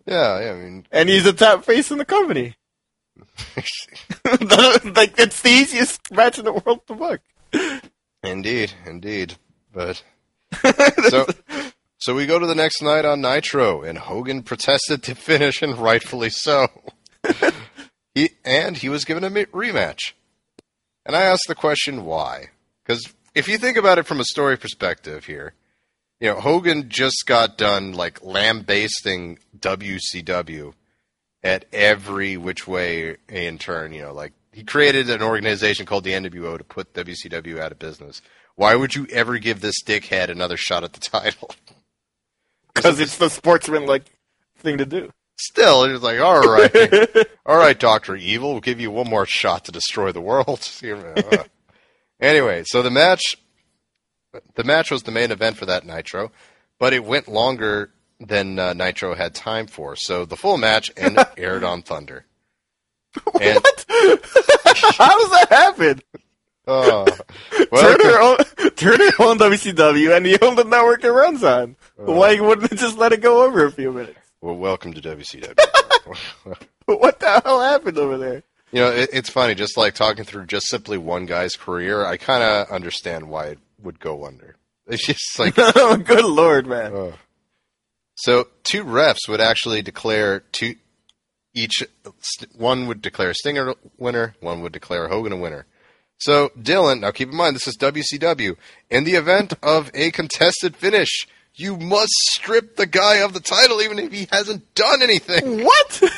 yeah, 0.06 0.40
yeah, 0.40 0.50
I 0.50 0.54
mean, 0.54 0.86
and 0.90 1.08
he's 1.08 1.26
a 1.26 1.32
top 1.32 1.64
face 1.64 1.90
in 1.90 1.98
the 1.98 2.04
company. 2.04 2.56
like 3.56 5.18
it's 5.18 5.42
the 5.42 5.50
easiest 5.50 6.10
match 6.10 6.38
in 6.38 6.44
the 6.44 6.52
world 6.52 6.86
to 6.86 6.94
book. 6.94 7.20
indeed, 8.24 8.72
indeed. 8.84 9.36
But 9.72 10.02
so 11.08 11.26
so 12.02 12.16
we 12.16 12.26
go 12.26 12.40
to 12.40 12.48
the 12.48 12.54
next 12.56 12.82
night 12.82 13.04
on 13.04 13.20
Nitro, 13.20 13.82
and 13.82 13.96
Hogan 13.96 14.42
protested 14.42 15.04
to 15.04 15.14
finish, 15.14 15.62
and 15.62 15.78
rightfully 15.78 16.30
so. 16.30 16.66
he 18.14 18.30
and 18.44 18.76
he 18.76 18.88
was 18.88 19.04
given 19.04 19.22
a 19.22 19.30
rematch, 19.30 20.12
and 21.06 21.14
I 21.14 21.22
asked 21.22 21.44
the 21.46 21.54
question 21.54 22.04
why? 22.04 22.46
Because 22.84 23.06
if 23.36 23.46
you 23.46 23.56
think 23.56 23.76
about 23.76 23.98
it 23.98 24.06
from 24.06 24.18
a 24.18 24.24
story 24.24 24.56
perspective 24.58 25.26
here, 25.26 25.54
you 26.18 26.28
know 26.28 26.40
Hogan 26.40 26.88
just 26.88 27.22
got 27.24 27.56
done 27.56 27.92
like 27.92 28.20
lambasting 28.24 29.38
WCW 29.56 30.72
at 31.44 31.66
every 31.72 32.36
which 32.36 32.66
way 32.66 33.16
in 33.28 33.58
turn. 33.58 33.92
You 33.92 34.02
know, 34.02 34.12
like 34.12 34.32
he 34.50 34.64
created 34.64 35.08
an 35.08 35.22
organization 35.22 35.86
called 35.86 36.02
the 36.02 36.14
NWO 36.14 36.58
to 36.58 36.64
put 36.64 36.94
WCW 36.94 37.60
out 37.60 37.70
of 37.70 37.78
business. 37.78 38.22
Why 38.56 38.74
would 38.74 38.96
you 38.96 39.06
ever 39.12 39.38
give 39.38 39.60
this 39.60 39.84
dickhead 39.84 40.30
another 40.30 40.56
shot 40.56 40.82
at 40.82 40.94
the 40.94 41.00
title? 41.12 41.52
Because 42.74 43.00
it's 43.00 43.18
the 43.18 43.28
sportsman-like 43.28 44.04
thing 44.58 44.78
to 44.78 44.86
do. 44.86 45.12
Still, 45.38 45.84
it's 45.84 46.02
like, 46.02 46.20
all 46.20 46.40
right, 46.40 47.28
all 47.46 47.56
right, 47.56 47.78
Doctor 47.78 48.14
Evil, 48.14 48.52
we'll 48.52 48.60
give 48.60 48.80
you 48.80 48.90
one 48.90 49.08
more 49.08 49.26
shot 49.26 49.64
to 49.64 49.72
destroy 49.72 50.12
the 50.12 50.20
world. 50.20 50.60
Anyway, 52.20 52.62
so 52.64 52.82
the 52.82 52.90
match, 52.90 53.36
the 54.54 54.62
match 54.62 54.92
was 54.92 55.02
the 55.02 55.10
main 55.10 55.32
event 55.32 55.56
for 55.56 55.66
that 55.66 55.84
Nitro, 55.84 56.30
but 56.78 56.92
it 56.92 57.04
went 57.04 57.26
longer 57.26 57.90
than 58.20 58.60
uh, 58.60 58.72
Nitro 58.74 59.16
had 59.16 59.34
time 59.34 59.66
for. 59.66 59.96
So 59.96 60.24
the 60.24 60.36
full 60.36 60.56
match 60.56 60.90
and 60.96 61.18
aired 61.36 61.64
on 61.64 61.82
Thunder. 61.82 62.24
And, 63.40 63.56
what? 63.56 63.84
How 64.96 65.18
does 65.18 65.30
that 65.30 65.46
happen? 65.50 66.00
Uh, 66.66 67.04
well, 67.70 67.96
Turner, 67.98 68.18
own, 68.20 68.70
Turner 68.76 69.10
owned 69.18 69.40
WCW, 69.40 70.16
and 70.16 70.26
he 70.26 70.38
owned 70.40 70.58
the 70.58 70.64
network 70.64 71.04
it 71.04 71.10
runs 71.10 71.42
on. 71.42 71.76
Why 71.96 72.38
wouldn't 72.40 72.72
it 72.72 72.78
just 72.78 72.98
let 72.98 73.12
it 73.12 73.20
go 73.20 73.44
over 73.44 73.64
a 73.64 73.72
few 73.72 73.92
minutes? 73.92 74.18
well, 74.40 74.56
welcome 74.56 74.92
to 74.94 75.00
WCW. 75.00 75.58
What 76.86 77.20
the 77.20 77.40
hell 77.44 77.60
happened 77.60 77.96
over 77.96 78.18
there? 78.18 78.42
You 78.72 78.80
know, 78.80 78.90
it, 78.90 79.10
it's 79.12 79.30
funny, 79.30 79.54
just 79.54 79.76
like 79.76 79.94
talking 79.94 80.24
through 80.24 80.46
just 80.46 80.66
simply 80.68 80.98
one 80.98 81.26
guy's 81.26 81.54
career, 81.54 82.04
I 82.04 82.16
kind 82.16 82.42
of 82.42 82.68
understand 82.70 83.28
why 83.28 83.46
it 83.46 83.58
would 83.80 84.00
go 84.00 84.26
under. 84.26 84.56
It's 84.88 85.06
just 85.06 85.38
like, 85.38 85.54
oh, 85.58 85.96
good 85.96 86.24
lord, 86.24 86.66
man. 86.66 86.94
uh. 86.94 87.12
so 88.16 88.48
two 88.64 88.84
refs 88.84 89.28
would 89.28 89.40
actually 89.40 89.80
declare 89.80 90.40
two, 90.40 90.74
each, 91.54 91.84
one 92.56 92.88
would 92.88 93.00
declare 93.00 93.32
Stinger 93.32 93.74
winner, 93.96 94.34
one 94.40 94.60
would 94.62 94.72
declare 94.72 95.06
Hogan 95.08 95.32
a 95.32 95.36
winner. 95.36 95.66
So 96.22 96.52
Dillon, 96.60 97.00
now 97.00 97.10
keep 97.10 97.30
in 97.30 97.36
mind 97.36 97.56
this 97.56 97.66
is 97.66 97.76
WCW. 97.76 98.56
In 98.90 99.02
the 99.02 99.14
event 99.14 99.54
of 99.62 99.90
a 99.92 100.12
contested 100.12 100.76
finish, 100.76 101.26
you 101.54 101.76
must 101.76 102.12
strip 102.30 102.76
the 102.76 102.86
guy 102.86 103.16
of 103.16 103.32
the 103.32 103.40
title 103.40 103.82
even 103.82 103.98
if 103.98 104.12
he 104.12 104.28
hasn't 104.30 104.72
done 104.74 105.02
anything. 105.02 105.64
What? 105.64 106.02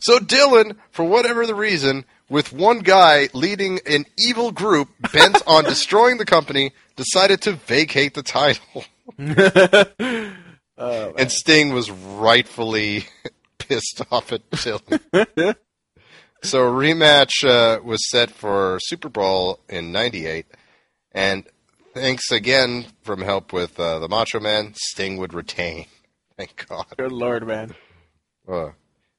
So 0.00 0.18
Dillon, 0.18 0.76
for 0.90 1.04
whatever 1.04 1.46
the 1.46 1.54
reason, 1.54 2.04
with 2.28 2.52
one 2.52 2.80
guy 2.80 3.28
leading 3.32 3.80
an 3.86 4.04
evil 4.18 4.52
group 4.52 4.88
bent 5.12 5.40
on 5.46 5.64
destroying 5.72 6.18
the 6.18 6.26
company, 6.26 6.72
decided 6.96 7.40
to 7.42 7.52
vacate 7.52 8.14
the 8.14 8.22
title. 8.22 8.84
Oh, 10.78 11.14
And 11.16 11.32
Sting 11.32 11.72
was 11.72 11.90
rightfully 11.90 13.06
pissed 13.58 14.02
off 14.10 14.30
at 14.32 14.42
Dillon. 14.50 15.54
So 16.46 16.62
a 16.62 16.70
rematch 16.70 17.44
uh, 17.44 17.82
was 17.82 18.08
set 18.08 18.30
for 18.30 18.78
SuperBrawl 18.88 19.58
in 19.68 19.90
'98, 19.90 20.46
and 21.10 21.44
thanks 21.92 22.30
again 22.30 22.86
from 23.02 23.22
help 23.22 23.52
with 23.52 23.80
uh, 23.80 23.98
the 23.98 24.06
Macho 24.06 24.38
Man, 24.38 24.72
Sting 24.76 25.16
would 25.16 25.34
retain. 25.34 25.86
Thank 26.36 26.66
God. 26.68 26.86
good 26.96 27.10
lord, 27.10 27.48
man. 27.48 27.74
Uh, 28.46 28.70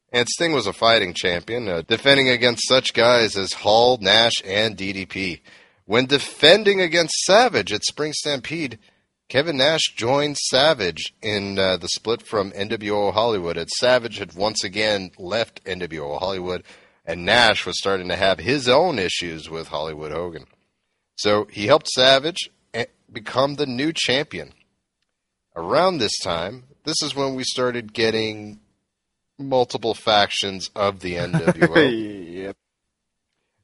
and 0.09 0.29
Sting 0.29 0.53
was 0.53 0.67
a 0.67 0.73
fighting 0.73 1.13
champion, 1.13 1.67
uh, 1.67 1.81
defending 1.85 2.29
against 2.29 2.65
such 2.65 2.93
guys 2.93 3.35
as 3.35 3.51
Hall, 3.51 3.97
Nash, 3.99 4.41
and 4.45 4.77
DDP. 4.77 5.41
When 5.83 6.05
defending 6.05 6.79
against 6.79 7.25
Savage 7.25 7.73
at 7.73 7.83
Spring 7.83 8.13
Stampede, 8.13 8.79
Kevin 9.27 9.57
Nash 9.57 9.93
joined 9.97 10.37
Savage 10.37 11.13
in 11.21 11.59
uh, 11.59 11.75
the 11.75 11.89
split 11.89 12.25
from 12.25 12.51
NWO 12.53 13.11
Hollywood, 13.11 13.57
as 13.57 13.67
Savage 13.79 14.19
had 14.19 14.33
once 14.33 14.63
again 14.63 15.11
left 15.19 15.61
NWO 15.65 16.19
Hollywood, 16.19 16.63
and 17.07 17.25
Nash 17.25 17.65
was 17.65 17.79
starting 17.79 18.09
to 18.09 18.17
have 18.17 18.39
his 18.39 18.67
own 18.67 18.99
issues 18.99 19.49
with 19.49 19.69
Hollywood 19.69 20.11
Hogan. 20.11 20.45
So 21.15 21.45
he 21.45 21.65
helped 21.65 21.87
Savage 21.87 22.51
eh, 22.73 22.85
become 23.11 23.55
the 23.55 23.65
new 23.65 23.93
champion. 23.95 24.53
Around 25.55 25.97
this 25.97 26.19
time, 26.19 26.65
this 26.83 27.01
is 27.01 27.15
when 27.15 27.33
we 27.33 27.43
started 27.43 27.93
getting 27.93 28.59
multiple 29.39 29.93
factions 29.93 30.69
of 30.75 30.99
the 30.99 31.13
NWO 31.15 32.33
yep. 32.43 32.57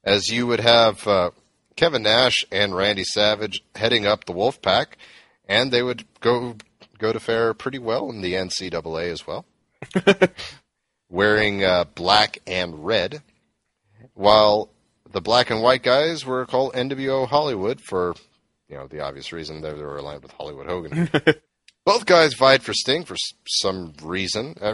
as 0.03 0.29
you 0.29 0.47
would 0.47 0.61
have 0.61 1.05
uh, 1.07 1.31
Kevin 1.75 2.03
Nash 2.03 2.43
and 2.51 2.75
Randy 2.75 3.03
Savage 3.03 3.63
heading 3.75 4.07
up 4.07 4.25
the 4.25 4.33
Wolfpack, 4.33 4.93
and 5.47 5.71
they 5.71 5.83
would 5.83 6.05
go 6.21 6.55
go 6.97 7.11
to 7.11 7.19
fare 7.19 7.53
pretty 7.53 7.79
well 7.79 8.09
in 8.09 8.21
the 8.21 8.33
NCAA 8.33 9.11
as 9.11 9.27
well, 9.27 9.45
wearing 11.09 11.63
uh, 11.63 11.85
black 11.95 12.39
and 12.47 12.85
red, 12.85 13.21
while 14.13 14.69
the 15.11 15.21
black 15.21 15.49
and 15.49 15.61
white 15.61 15.83
guys 15.83 16.25
were 16.25 16.45
called 16.45 16.73
NWO 16.73 17.27
Hollywood 17.27 17.81
for 17.81 18.15
you 18.69 18.75
know 18.75 18.87
the 18.87 19.01
obvious 19.01 19.31
reason 19.31 19.61
that 19.61 19.75
they 19.75 19.83
were 19.83 19.97
aligned 19.97 20.23
with 20.23 20.31
Hollywood 20.31 20.67
Hogan. 20.67 21.09
Both 21.85 22.05
guys 22.05 22.33
vied 22.33 22.63
for 22.63 22.73
Sting 22.73 23.03
for 23.03 23.17
some 23.45 23.93
reason. 24.01 24.55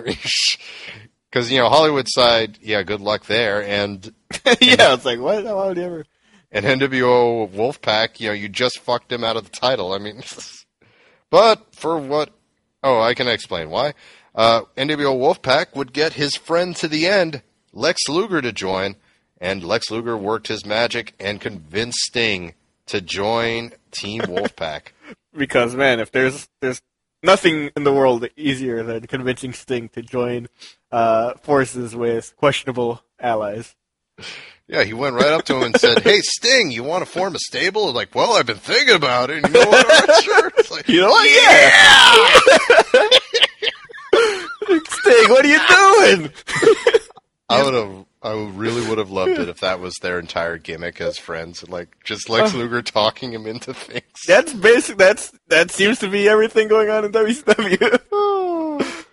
Because, 1.29 1.51
you 1.51 1.59
know, 1.59 1.69
Hollywood 1.69 2.07
side, 2.09 2.57
yeah, 2.59 2.81
good 2.81 3.01
luck 3.01 3.25
there. 3.25 3.63
And 3.63 4.03
yeah, 4.59 4.95
it's 4.95 5.05
like, 5.05 5.19
what? 5.19 5.43
Why 5.43 5.67
would 5.67 5.77
you 5.77 5.83
ever? 5.83 6.05
and 6.51 6.65
NWO 6.65 7.49
Wolfpack, 7.49 8.19
you 8.19 8.29
know, 8.29 8.33
you 8.33 8.49
just 8.49 8.79
fucked 8.79 9.11
him 9.11 9.23
out 9.23 9.37
of 9.37 9.43
the 9.43 9.51
title. 9.51 9.93
I 9.93 9.99
mean, 9.99 10.21
but 11.29 11.75
for 11.75 11.97
what? 11.97 12.31
Oh, 12.81 12.99
I 12.99 13.13
can 13.13 13.27
explain 13.27 13.69
why. 13.69 13.93
Uh, 14.33 14.61
NWO 14.77 15.19
Wolfpack 15.19 15.75
would 15.75 15.93
get 15.93 16.13
his 16.13 16.35
friend 16.35 16.75
to 16.77 16.87
the 16.87 17.07
end, 17.07 17.41
Lex 17.73 18.07
Luger, 18.07 18.41
to 18.41 18.51
join, 18.51 18.95
and 19.39 19.63
Lex 19.63 19.89
Luger 19.91 20.17
worked 20.17 20.47
his 20.47 20.65
magic 20.65 21.13
and 21.19 21.39
convinced 21.41 21.99
Sting 21.99 22.53
to 22.87 23.01
join 23.01 23.73
Team 23.91 24.21
Wolfpack. 24.23 24.93
Because 25.35 25.75
man, 25.75 25.99
if 25.99 26.11
there's 26.11 26.47
there's 26.61 26.81
nothing 27.23 27.71
in 27.75 27.83
the 27.83 27.93
world 27.93 28.27
easier 28.35 28.83
than 28.83 29.07
convincing 29.07 29.53
Sting 29.53 29.89
to 29.89 30.01
join 30.01 30.47
uh, 30.91 31.33
forces 31.35 31.95
with 31.95 32.35
questionable 32.37 33.01
allies. 33.19 33.75
Yeah, 34.67 34.83
he 34.83 34.93
went 34.93 35.15
right 35.15 35.31
up 35.31 35.45
to 35.45 35.55
him 35.55 35.63
and 35.63 35.75
said, 35.77 36.03
"Hey, 36.03 36.19
Sting, 36.21 36.71
you 36.71 36.83
want 36.83 37.03
to 37.03 37.09
form 37.11 37.35
a 37.35 37.39
stable?" 37.39 37.91
Like, 37.91 38.13
well, 38.13 38.33
I've 38.33 38.45
been 38.45 38.57
thinking 38.57 38.95
about 38.95 39.29
it. 39.31 39.43
And 39.43 39.47
you 39.47 39.53
know 39.61 39.69
what? 39.69 39.85
It's 40.59 40.69
like, 40.71 40.87
You 40.87 41.01
know 41.01 41.09
what? 41.09 41.29
Yeah. 41.29 43.09
Sting, 44.89 45.29
what 45.29 45.45
are 45.45 45.47
you 45.47 45.59
doing? 45.67 46.31
I 47.49 47.63
would 47.63 47.73
have. 47.73 48.05
I 48.21 48.33
really 48.33 48.87
would 48.87 48.97
have 48.97 49.11
loved 49.11 49.39
it 49.39 49.47
if 49.47 49.61
that 49.61 49.79
was 49.79 49.95
their 50.01 50.19
entire 50.19 50.57
gimmick 50.57 50.99
as 50.99 51.17
friends, 51.17 51.63
and 51.63 51.71
like 51.71 52.03
just 52.03 52.29
Lex 52.29 52.53
Luger 52.53 52.81
talking 52.81 53.31
him 53.31 53.45
into 53.47 53.73
things. 53.73 54.03
That's 54.27 54.53
basic. 54.53 54.97
That's 54.97 55.31
that 55.47 55.71
seems 55.71 55.99
to 55.99 56.09
be 56.09 56.27
everything 56.27 56.67
going 56.67 56.89
on 56.89 57.05
in 57.05 57.11
WCW. 57.11 58.03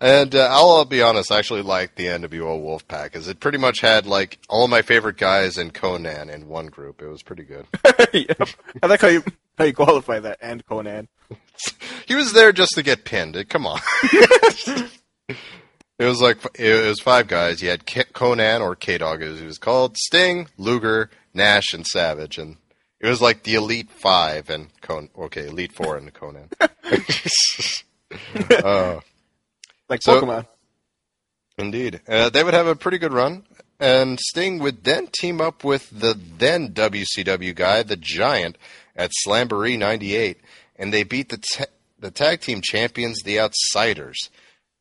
And 0.00 0.34
uh, 0.34 0.48
I'll 0.50 0.84
be 0.84 1.02
honest, 1.02 1.32
I 1.32 1.38
actually 1.38 1.62
liked 1.62 1.96
the 1.96 2.06
NWO 2.06 2.62
Wolfpack, 2.62 3.16
as 3.16 3.26
it 3.26 3.40
pretty 3.40 3.58
much 3.58 3.80
had 3.80 4.06
like 4.06 4.38
all 4.48 4.68
my 4.68 4.82
favorite 4.82 5.16
guys 5.16 5.56
and 5.56 5.72
Konnan 5.72 6.30
in 6.30 6.46
one 6.46 6.66
group. 6.66 7.00
It 7.02 7.08
was 7.08 7.22
pretty 7.22 7.44
good. 7.44 7.66
yep. 8.12 8.48
I 8.82 8.86
like 8.86 9.00
how 9.00 9.08
you 9.08 9.24
how 9.56 9.64
you 9.64 9.72
qualify 9.72 10.20
that 10.20 10.38
and 10.40 10.64
Konnan. 10.66 11.08
he 12.06 12.14
was 12.14 12.32
there 12.32 12.52
just 12.52 12.72
to 12.74 12.82
get 12.82 13.04
pinned. 13.04 13.48
Come 13.48 13.66
on. 13.66 13.80
It 15.98 16.04
was 16.04 16.20
like 16.20 16.38
it 16.58 16.86
was 16.86 17.00
five 17.00 17.26
guys. 17.26 17.60
You 17.62 17.70
had 17.70 17.84
K- 17.86 18.04
Konnan 18.12 18.60
or 18.60 18.76
K 18.76 18.98
Dog, 18.98 19.20
as 19.22 19.40
he 19.40 19.46
was 19.46 19.58
called, 19.58 19.96
Sting, 19.96 20.48
Luger, 20.56 21.10
Nash, 21.34 21.72
and 21.72 21.84
Savage, 21.86 22.38
and 22.38 22.56
it 23.00 23.08
was 23.08 23.20
like 23.20 23.42
the 23.42 23.54
Elite 23.54 23.90
Five 23.90 24.48
and 24.48 24.68
Con. 24.80 25.08
Okay, 25.18 25.48
Elite 25.48 25.72
Four 25.72 25.96
and 25.96 26.12
Konnan. 26.14 26.48
uh, 28.64 29.00
Like 29.88 30.02
So- 30.02 30.20
Pokemon. 30.20 30.46
Indeed. 31.56 32.00
Uh, 32.06 32.28
they 32.30 32.44
would 32.44 32.54
have 32.54 32.68
a 32.68 32.76
pretty 32.76 32.98
good 32.98 33.12
run. 33.12 33.42
And 33.80 34.18
Sting 34.20 34.60
would 34.60 34.84
then 34.84 35.08
team 35.08 35.40
up 35.40 35.64
with 35.64 35.90
the 35.90 36.14
then 36.14 36.72
WCW 36.72 37.52
guy, 37.54 37.82
the 37.82 37.96
Giant, 37.96 38.56
at 38.94 39.10
Slamboree 39.26 39.76
98. 39.76 40.38
And 40.76 40.92
they 40.94 41.02
beat 41.02 41.30
the, 41.30 41.38
ta- 41.38 41.64
the 41.98 42.12
tag 42.12 42.40
team 42.42 42.60
champions, 42.62 43.22
the 43.24 43.40
Outsiders. 43.40 44.30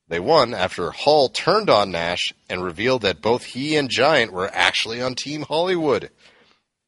They 0.09 0.19
won 0.19 0.53
after 0.53 0.91
Hall 0.91 1.27
turned 1.29 1.69
on 1.69 1.91
Nash 1.91 2.33
and 2.49 2.63
revealed 2.63 3.01
that 3.01 3.21
both 3.21 3.43
he 3.43 3.75
and 3.75 3.89
Giant 3.89 4.31
were 4.31 4.49
actually 4.53 5.01
on 5.01 5.15
Team 5.15 5.41
Hollywood. 5.41 6.09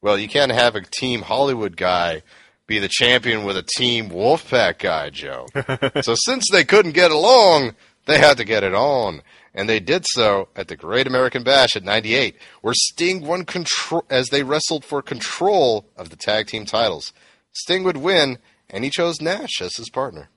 Well, 0.01 0.17
you 0.17 0.29
can't 0.29 0.51
have 0.51 0.75
a 0.75 0.81
Team 0.81 1.23
Hollywood 1.23 1.75
guy 1.75 2.23
be 2.65 2.79
the 2.79 2.87
champion 2.87 3.43
with 3.43 3.57
a 3.57 3.65
Team 3.75 4.09
Wolfpack 4.09 4.77
guy, 4.77 5.09
Joe. 5.09 5.47
so 6.01 6.15
since 6.15 6.45
they 6.49 6.63
couldn't 6.63 6.93
get 6.93 7.11
along, 7.11 7.75
they 8.05 8.19
had 8.19 8.37
to 8.37 8.45
get 8.45 8.63
it 8.63 8.73
on. 8.73 9.21
And 9.53 9.67
they 9.67 9.79
did 9.79 10.05
so 10.05 10.47
at 10.55 10.67
the 10.67 10.77
Great 10.77 11.07
American 11.07 11.43
Bash 11.43 11.75
at 11.75 11.83
98, 11.83 12.37
where 12.61 12.75
Sting 12.75 13.25
won 13.25 13.43
control 13.43 14.05
as 14.09 14.29
they 14.29 14.43
wrestled 14.43 14.85
for 14.85 15.01
control 15.01 15.87
of 15.97 16.09
the 16.11 16.15
tag 16.15 16.47
team 16.47 16.65
titles. 16.65 17.11
Sting 17.51 17.83
would 17.83 17.97
win, 17.97 18.37
and 18.69 18.83
he 18.83 18.89
chose 18.89 19.19
Nash 19.19 19.61
as 19.61 19.75
his 19.75 19.89
partner. 19.89 20.29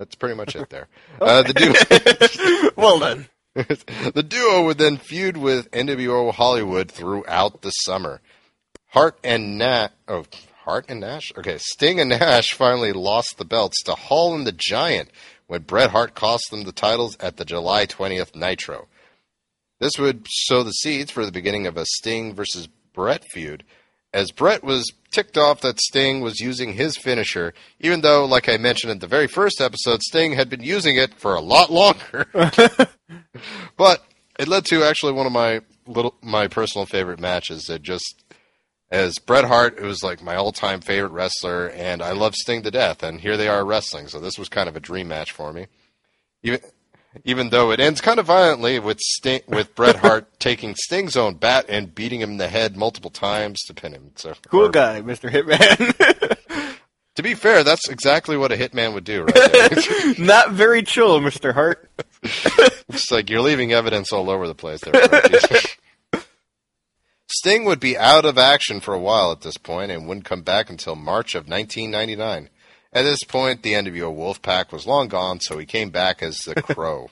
That's 0.00 0.14
pretty 0.14 0.34
much 0.34 0.56
it 0.56 0.70
there. 0.70 0.88
Uh, 1.20 1.42
the 1.42 1.52
duo, 1.52 2.70
well 2.76 2.98
done. 2.98 3.28
the 3.54 4.22
duo 4.22 4.64
would 4.64 4.78
then 4.78 4.96
feud 4.96 5.36
with 5.36 5.70
NWO 5.72 6.32
Hollywood 6.32 6.90
throughout 6.90 7.60
the 7.60 7.70
summer. 7.70 8.22
Hart 8.88 9.18
and 9.22 9.58
Nash. 9.58 9.90
Oh, 10.08 10.24
Hart 10.64 10.86
and 10.88 11.00
Nash. 11.00 11.30
Okay, 11.36 11.58
Sting 11.58 12.00
and 12.00 12.08
Nash 12.08 12.54
finally 12.54 12.94
lost 12.94 13.36
the 13.36 13.44
belts 13.44 13.82
to 13.82 13.94
Hall 13.94 14.34
and 14.34 14.46
the 14.46 14.56
Giant 14.56 15.10
when 15.46 15.60
Bret 15.62 15.90
Hart 15.90 16.14
cost 16.14 16.44
them 16.50 16.62
the 16.62 16.72
titles 16.72 17.18
at 17.20 17.36
the 17.36 17.44
July 17.44 17.84
20th 17.84 18.34
Nitro. 18.34 18.88
This 19.80 19.98
would 19.98 20.26
sow 20.30 20.62
the 20.62 20.70
seeds 20.70 21.10
for 21.10 21.26
the 21.26 21.32
beginning 21.32 21.66
of 21.66 21.76
a 21.76 21.84
Sting 21.84 22.34
versus 22.34 22.68
Bret 22.94 23.24
feud, 23.30 23.64
as 24.12 24.32
Bret 24.32 24.64
was 24.64 24.92
ticked 25.10 25.38
off 25.38 25.60
that 25.60 25.80
Sting 25.80 26.20
was 26.20 26.40
using 26.40 26.72
his 26.72 26.96
finisher, 26.96 27.54
even 27.78 28.00
though, 28.00 28.24
like 28.24 28.48
I 28.48 28.56
mentioned 28.56 28.90
in 28.90 28.98
the 28.98 29.06
very 29.06 29.26
first 29.26 29.60
episode, 29.60 30.02
Sting 30.02 30.32
had 30.32 30.48
been 30.48 30.62
using 30.62 30.96
it 30.96 31.14
for 31.14 31.34
a 31.34 31.40
lot 31.40 31.70
longer. 31.70 32.26
but 33.76 34.04
it 34.38 34.48
led 34.48 34.64
to 34.66 34.84
actually 34.84 35.12
one 35.12 35.26
of 35.26 35.32
my 35.32 35.60
little 35.86 36.14
my 36.22 36.48
personal 36.48 36.86
favorite 36.86 37.20
matches. 37.20 37.68
It 37.68 37.82
just 37.82 38.24
as 38.90 39.18
Bret 39.18 39.44
Hart, 39.44 39.78
it 39.78 39.84
was 39.84 40.02
like 40.02 40.22
my 40.22 40.34
all-time 40.34 40.80
favorite 40.80 41.12
wrestler, 41.12 41.68
and 41.68 42.02
I 42.02 42.12
love 42.12 42.34
Sting 42.34 42.62
to 42.62 42.70
death. 42.70 43.02
And 43.02 43.20
here 43.20 43.36
they 43.36 43.48
are 43.48 43.64
wrestling, 43.64 44.08
so 44.08 44.18
this 44.18 44.38
was 44.38 44.48
kind 44.48 44.68
of 44.68 44.74
a 44.74 44.80
dream 44.80 45.08
match 45.08 45.30
for 45.30 45.52
me. 45.52 45.66
Even 46.42 46.60
even 47.24 47.50
though 47.50 47.70
it 47.72 47.80
ends 47.80 48.00
kind 48.00 48.18
of 48.20 48.26
violently 48.26 48.78
with 48.78 48.98
Sting, 49.00 49.42
with 49.48 49.74
Bret 49.74 49.96
Hart 49.96 50.28
taking 50.38 50.74
Sting's 50.76 51.16
own 51.16 51.34
bat 51.34 51.66
and 51.68 51.94
beating 51.94 52.20
him 52.20 52.30
in 52.32 52.36
the 52.36 52.48
head 52.48 52.76
multiple 52.76 53.10
times 53.10 53.60
to 53.66 53.74
pin 53.74 53.92
him. 53.92 54.12
So 54.16 54.34
Cool 54.48 54.66
or- 54.66 54.70
guy, 54.70 55.00
Mr. 55.02 55.30
Hitman. 55.30 56.36
To 57.16 57.24
be 57.24 57.34
fair, 57.34 57.64
that's 57.64 57.88
exactly 57.88 58.36
what 58.38 58.52
a 58.52 58.56
hitman 58.56 58.94
would 58.94 59.04
do, 59.04 59.24
right. 59.24 60.18
Not 60.18 60.52
very 60.52 60.82
chill, 60.82 61.20
Mr. 61.20 61.52
Hart. 61.52 61.90
It's 62.22 63.10
like 63.10 63.28
you're 63.28 63.40
leaving 63.42 63.72
evidence 63.72 64.12
all 64.12 64.30
over 64.30 64.46
the 64.46 64.54
place 64.54 64.80
there. 64.80 66.22
Sting 67.30 67.64
would 67.64 67.80
be 67.80 67.98
out 67.98 68.24
of 68.24 68.38
action 68.38 68.80
for 68.80 68.94
a 68.94 68.98
while 68.98 69.32
at 69.32 69.42
this 69.42 69.56
point 69.56 69.90
and 69.90 70.06
wouldn't 70.06 70.24
come 70.24 70.42
back 70.42 70.70
until 70.70 70.96
March 70.96 71.34
of 71.34 71.48
1999. 71.48 72.48
At 72.92 73.02
this 73.02 73.22
point, 73.22 73.62
the 73.62 73.74
NWO 73.74 74.14
Wolfpack 74.14 74.72
was 74.72 74.86
long 74.86 75.08
gone, 75.08 75.40
so 75.40 75.58
he 75.58 75.66
came 75.66 75.90
back 75.90 76.22
as 76.22 76.38
the 76.38 76.54
Crow. 76.62 77.10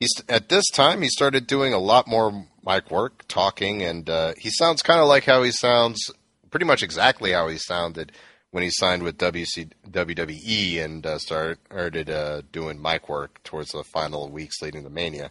He's, 0.00 0.10
at 0.28 0.48
this 0.48 0.68
time, 0.70 1.02
he 1.02 1.08
started 1.08 1.46
doing 1.46 1.72
a 1.72 1.78
lot 1.78 2.08
more 2.08 2.46
mic 2.64 2.90
work, 2.90 3.24
talking, 3.28 3.82
and 3.82 4.08
uh, 4.10 4.32
he 4.36 4.50
sounds 4.50 4.82
kind 4.82 5.00
of 5.00 5.06
like 5.06 5.24
how 5.24 5.42
he 5.42 5.52
sounds, 5.52 6.10
pretty 6.50 6.66
much 6.66 6.82
exactly 6.82 7.32
how 7.32 7.48
he 7.48 7.58
sounded 7.58 8.12
when 8.50 8.64
he 8.64 8.70
signed 8.70 9.02
with 9.02 9.18
WC, 9.18 9.70
WWE 9.88 10.84
and 10.84 11.06
uh, 11.06 11.18
started, 11.18 11.58
started 11.66 12.10
uh, 12.10 12.42
doing 12.50 12.82
mic 12.82 13.08
work 13.08 13.40
towards 13.44 13.70
the 13.70 13.84
final 13.84 14.28
weeks 14.28 14.60
leading 14.60 14.82
to 14.82 14.90
Mania. 14.90 15.30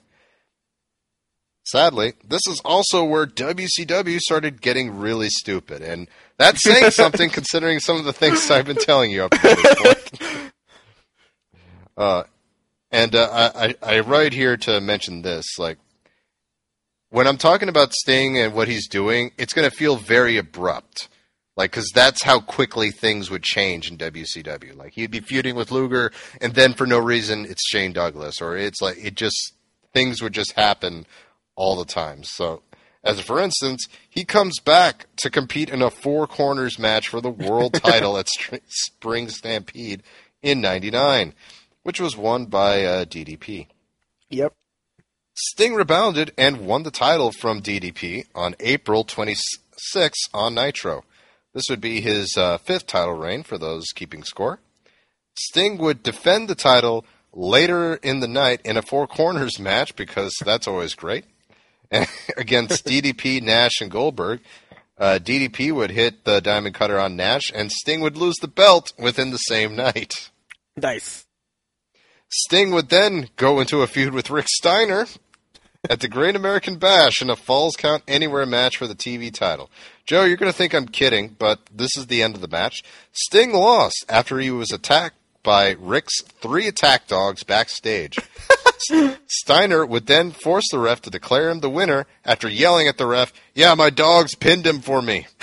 Sadly, 1.65 2.13
this 2.23 2.47
is 2.47 2.61
also 2.63 3.03
where 3.03 3.27
WCW 3.27 4.19
started 4.19 4.61
getting 4.61 4.97
really 4.97 5.29
stupid, 5.29 5.81
and 5.81 6.07
that's 6.39 6.63
saying 6.63 6.89
something 6.91 7.30
considering 7.30 7.80
some 7.80 7.97
of 7.97 8.06
the 8.06 8.13
things 8.13 8.49
I've 8.49 8.65
been 8.65 8.78
telling 8.78 9.12
you 9.12 9.25
up 9.25 9.32
to 9.32 9.41
this 9.41 9.75
point. 9.75 10.52
Uh, 11.95 12.23
and 12.91 13.13
uh, 13.13 13.30
I, 13.54 13.75
I 13.84 13.95
I 13.97 13.99
write 13.99 14.34
here 14.34 14.56
to 14.58 14.80
mention 14.80 15.21
this, 15.21 15.60
like 15.60 15.78
when 17.10 17.28
I'm 17.28 17.38
talking 17.38 17.69
about 17.69 17.93
Sting 17.93 18.38
and 18.38 18.54
what 18.54 18.67
he's 18.67 18.88
doing, 18.88 19.32
it's 19.38 19.54
going 19.54 19.69
to 19.69 19.75
feel 19.75 19.97
very 19.97 20.38
abrupt, 20.38 21.10
like 21.58 21.71
because 21.71 21.91
that's 21.93 22.23
how 22.23 22.39
quickly 22.39 22.91
things 22.91 23.30
would 23.30 23.43
change 23.43 23.91
in 23.91 23.97
WCW. 23.97 24.75
Like 24.78 24.93
he'd 24.93 25.12
be 25.12 25.19
feuding 25.19 25.56
with 25.56 25.71
Luger, 25.71 26.12
and 26.39 26.54
then 26.54 26.73
for 26.73 26.88
no 26.88 26.99
reason 26.99 27.45
it's 27.45 27.67
Shane 27.67 27.93
Douglas, 27.93 28.41
or 28.41 28.56
it's 28.56 28.82
like 28.82 28.97
it 29.04 29.15
just 29.15 29.54
things 29.93 30.21
would 30.21 30.34
just 30.34 30.54
happen 30.54 31.06
all 31.56 31.75
the 31.75 31.86
time. 31.86 32.23
So, 32.23 32.62
as 33.03 33.21
for 33.21 33.39
instance, 33.39 33.88
he 34.09 34.25
comes 34.25 34.59
back 34.59 35.07
to 35.17 35.29
compete 35.29 35.69
in 35.69 35.81
a 35.81 35.89
four 35.89 36.27
corners 36.27 36.77
match 36.77 37.07
for 37.07 37.21
the 37.21 37.29
world 37.29 37.73
title 37.85 38.17
at 38.17 38.27
Spring 38.67 39.29
Stampede 39.29 40.03
in 40.41 40.62
'99, 40.62 41.33
which 41.83 41.99
was 41.99 42.17
won 42.17 42.45
by 42.45 42.83
uh, 42.83 43.05
DDP. 43.05 43.67
Yep. 44.29 44.53
Sting 45.33 45.73
rebounded 45.73 46.33
and 46.38 46.65
won 46.65 46.83
the 46.83 46.91
title 46.91 47.31
from 47.31 47.62
DDP 47.62 48.25
on 48.35 48.55
April 48.59 49.05
26 49.05 50.19
on 50.33 50.53
Nitro. 50.53 51.05
This 51.53 51.63
would 51.69 51.79
be 51.79 52.01
his 52.01 52.35
uh, 52.38 52.57
fifth 52.57 52.88
title 52.88 53.13
reign 53.13 53.43
for 53.43 53.57
those 53.57 53.93
keeping 53.95 54.23
score. 54.23 54.59
Sting 55.35 55.77
would 55.77 56.03
defend 56.03 56.49
the 56.49 56.55
title 56.55 57.05
later 57.31 57.95
in 57.95 58.19
the 58.19 58.27
night 58.27 58.59
in 58.65 58.75
a 58.75 58.81
four 58.81 59.07
corners 59.07 59.57
match 59.57 59.95
because 59.95 60.35
that's 60.43 60.67
always 60.67 60.93
great 60.93 61.23
against 62.38 62.86
DDP, 62.86 63.41
Nash, 63.41 63.82
and 63.82 63.91
Goldberg. 63.91 64.41
Uh, 64.97 65.17
DDP 65.21 65.71
would 65.73 65.91
hit 65.91 66.25
the 66.25 66.41
Diamond 66.41 66.75
Cutter 66.75 66.99
on 66.99 67.15
Nash, 67.15 67.52
and 67.56 67.71
Sting 67.71 68.02
would 68.02 68.17
lose 68.17 68.36
the 68.41 68.47
belt 68.47 68.91
within 68.97 69.32
the 69.32 69.38
same 69.38 69.75
night. 69.75 70.30
Nice. 70.75 71.25
Sting 72.30 72.71
would 72.71 72.89
then 72.89 73.30
go 73.38 73.60
into 73.60 73.82
a 73.82 73.88
feud 73.88 74.13
with 74.13 74.30
Rick 74.30 74.47
Steiner 74.49 75.08
at 75.89 76.02
the 76.02 76.08
Great 76.08 76.36
American 76.36 76.78
Bash 76.78 77.21
in 77.21 77.30
a 77.30 77.36
Falls 77.36 77.75
Count 77.75 78.04
Anywhere 78.08 78.45
match 78.45 78.78
for 78.78 78.88
the 78.88 78.95
TV 78.95 79.34
title. 79.34 79.69
Joe, 80.06 80.25
you're 80.25 80.38
going 80.38 80.52
to 80.52 80.58
think 80.58 80.73
I'm 80.75 80.88
kidding, 80.88 81.36
but 81.39 81.60
this 81.73 81.95
is 81.97 82.08
the 82.08 82.21
end 82.21 82.36
of 82.36 82.41
the 82.41 82.47
match. 82.47 82.84
Sting 83.13 83.54
lost 83.54 84.06
after 84.10 84.39
he 84.39 84.52
was 84.52 84.71
attacked 84.71 85.15
by 85.43 85.75
Rick's 85.80 86.21
three 86.21 86.67
attack 86.67 87.08
dogs 87.08 87.43
backstage. 87.43 88.17
Steiner 89.27 89.85
would 89.85 90.07
then 90.07 90.31
force 90.31 90.65
the 90.71 90.79
ref 90.79 91.01
to 91.01 91.09
declare 91.09 91.49
him 91.49 91.59
the 91.59 91.69
winner 91.69 92.05
after 92.25 92.49
yelling 92.49 92.87
at 92.87 92.97
the 92.97 93.05
ref, 93.05 93.33
Yeah, 93.53 93.73
my 93.75 93.89
dogs 93.89 94.35
pinned 94.35 94.65
him 94.65 94.81
for 94.81 95.01
me. 95.01 95.27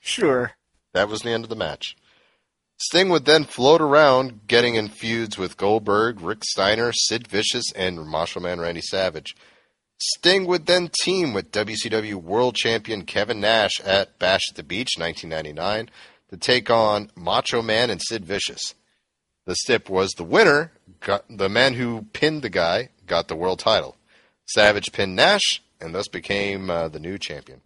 Sure. 0.00 0.52
That 0.92 1.08
was 1.08 1.22
the 1.22 1.30
end 1.30 1.44
of 1.44 1.50
the 1.50 1.56
match. 1.56 1.96
Sting 2.76 3.08
would 3.10 3.24
then 3.24 3.44
float 3.44 3.80
around, 3.80 4.46
getting 4.46 4.74
in 4.74 4.88
feuds 4.88 5.36
with 5.36 5.56
Goldberg, 5.56 6.20
Rick 6.20 6.44
Steiner, 6.44 6.92
Sid 6.92 7.28
Vicious, 7.28 7.70
and 7.76 8.06
Macho 8.06 8.40
Man 8.40 8.58
Randy 8.58 8.80
Savage. 8.80 9.36
Sting 9.98 10.46
would 10.46 10.66
then 10.66 10.90
team 11.02 11.34
with 11.34 11.52
WCW 11.52 12.14
World 12.14 12.56
Champion 12.56 13.04
Kevin 13.04 13.40
Nash 13.40 13.80
at 13.84 14.18
Bash 14.18 14.40
at 14.50 14.56
the 14.56 14.62
Beach 14.62 14.92
1999 14.96 15.90
to 16.30 16.36
take 16.38 16.70
on 16.70 17.10
Macho 17.14 17.60
Man 17.60 17.90
and 17.90 18.00
Sid 18.02 18.24
Vicious. 18.24 18.74
The 19.50 19.56
stip 19.56 19.90
was 19.90 20.12
the 20.12 20.22
winner, 20.22 20.70
got, 21.00 21.24
the 21.28 21.48
man 21.48 21.74
who 21.74 22.06
pinned 22.12 22.42
the 22.42 22.48
guy, 22.48 22.90
got 23.08 23.26
the 23.26 23.34
world 23.34 23.58
title. 23.58 23.96
Savage 24.46 24.92
pinned 24.92 25.16
Nash 25.16 25.60
and 25.80 25.92
thus 25.92 26.06
became 26.06 26.70
uh, 26.70 26.86
the 26.86 27.00
new 27.00 27.18
champion. 27.18 27.60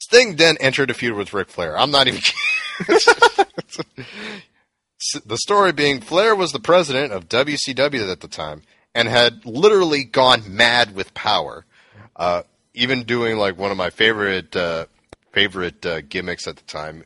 Sting 0.00 0.34
then 0.34 0.56
entered 0.58 0.90
a 0.90 0.94
feud 0.94 1.14
with 1.14 1.32
Ric 1.32 1.48
Flair. 1.48 1.78
I'm 1.78 1.92
not 1.92 2.08
even 2.08 2.20
kidding. 2.78 2.98
the 5.24 5.36
story 5.36 5.70
being 5.70 6.00
Flair 6.00 6.34
was 6.34 6.50
the 6.50 6.58
president 6.58 7.12
of 7.12 7.28
WCW 7.28 8.10
at 8.10 8.18
the 8.18 8.26
time 8.26 8.62
and 8.96 9.06
had 9.06 9.46
literally 9.46 10.02
gone 10.02 10.42
mad 10.48 10.92
with 10.92 11.14
power. 11.14 11.64
Uh, 12.16 12.42
even 12.74 13.04
doing 13.04 13.38
like 13.38 13.56
one 13.56 13.70
of 13.70 13.76
my 13.76 13.90
favorite 13.90 14.56
uh, 14.56 14.86
favorite 15.30 15.86
uh, 15.86 16.00
gimmicks 16.00 16.48
at 16.48 16.56
the 16.56 16.64
time, 16.64 17.04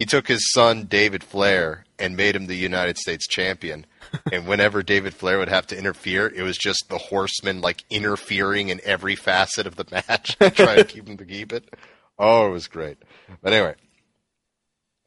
he 0.00 0.04
took 0.04 0.26
his 0.26 0.50
son 0.50 0.86
David 0.86 1.22
Flair 1.22 1.84
and 2.02 2.16
made 2.16 2.34
him 2.34 2.46
the 2.46 2.56
United 2.56 2.98
States 2.98 3.26
champion. 3.26 3.86
and 4.32 4.46
whenever 4.46 4.82
David 4.82 5.14
Flair 5.14 5.38
would 5.38 5.48
have 5.48 5.66
to 5.68 5.78
interfere, 5.78 6.26
it 6.26 6.42
was 6.42 6.58
just 6.58 6.86
the 6.88 6.98
Horseman 6.98 7.60
like 7.60 7.84
interfering 7.88 8.68
in 8.68 8.80
every 8.84 9.14
facet 9.14 9.66
of 9.66 9.76
the 9.76 9.86
match 9.90 10.36
to 10.40 10.50
try 10.50 10.76
to 10.76 10.84
keep 10.84 11.08
him 11.08 11.16
to 11.16 11.24
keep 11.24 11.52
it. 11.52 11.72
Oh, 12.18 12.48
it 12.48 12.50
was 12.50 12.66
great. 12.68 12.98
But 13.40 13.52
anyway, 13.52 13.74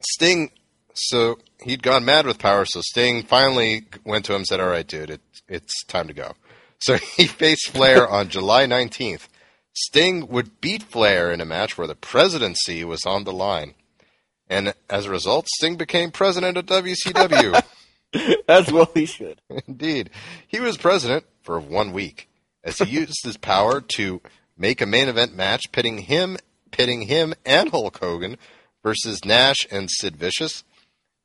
Sting. 0.00 0.50
So 0.94 1.38
he'd 1.62 1.82
gone 1.82 2.06
mad 2.06 2.26
with 2.26 2.38
power. 2.38 2.64
So 2.64 2.80
Sting 2.80 3.22
finally 3.22 3.86
went 4.04 4.24
to 4.24 4.32
him 4.32 4.38
and 4.38 4.46
said, 4.46 4.60
"All 4.60 4.68
right, 4.68 4.86
dude, 4.86 5.10
it, 5.10 5.20
it's 5.46 5.84
time 5.84 6.08
to 6.08 6.14
go." 6.14 6.32
So 6.78 6.96
he 7.16 7.26
faced 7.26 7.70
Flair 7.70 8.08
on 8.08 8.28
July 8.28 8.66
19th. 8.66 9.28
Sting 9.74 10.28
would 10.28 10.60
beat 10.62 10.82
Flair 10.82 11.30
in 11.30 11.42
a 11.42 11.44
match 11.44 11.76
where 11.76 11.86
the 11.86 11.94
presidency 11.94 12.82
was 12.82 13.04
on 13.04 13.24
the 13.24 13.32
line. 13.32 13.74
And 14.48 14.74
as 14.88 15.06
a 15.06 15.10
result, 15.10 15.46
Sting 15.56 15.76
became 15.76 16.10
president 16.10 16.56
of 16.56 16.66
WCW. 16.66 17.62
As 18.48 18.70
well 18.70 18.90
he 18.94 19.04
should. 19.04 19.40
Indeed. 19.66 20.10
He 20.46 20.60
was 20.60 20.76
president 20.76 21.24
for 21.42 21.58
one 21.58 21.92
week 21.92 22.28
as 22.64 22.78
he 22.78 22.84
used 23.00 23.24
his 23.24 23.36
power 23.36 23.80
to 23.80 24.20
make 24.56 24.80
a 24.80 24.86
main 24.86 25.08
event 25.08 25.34
match 25.34 25.72
pitting 25.72 25.98
him 25.98 26.36
pitting 26.70 27.02
him 27.02 27.34
and 27.44 27.70
Hulk 27.70 27.98
Hogan 27.98 28.36
versus 28.82 29.24
Nash 29.24 29.66
and 29.70 29.90
Sid 29.90 30.16
Vicious, 30.16 30.62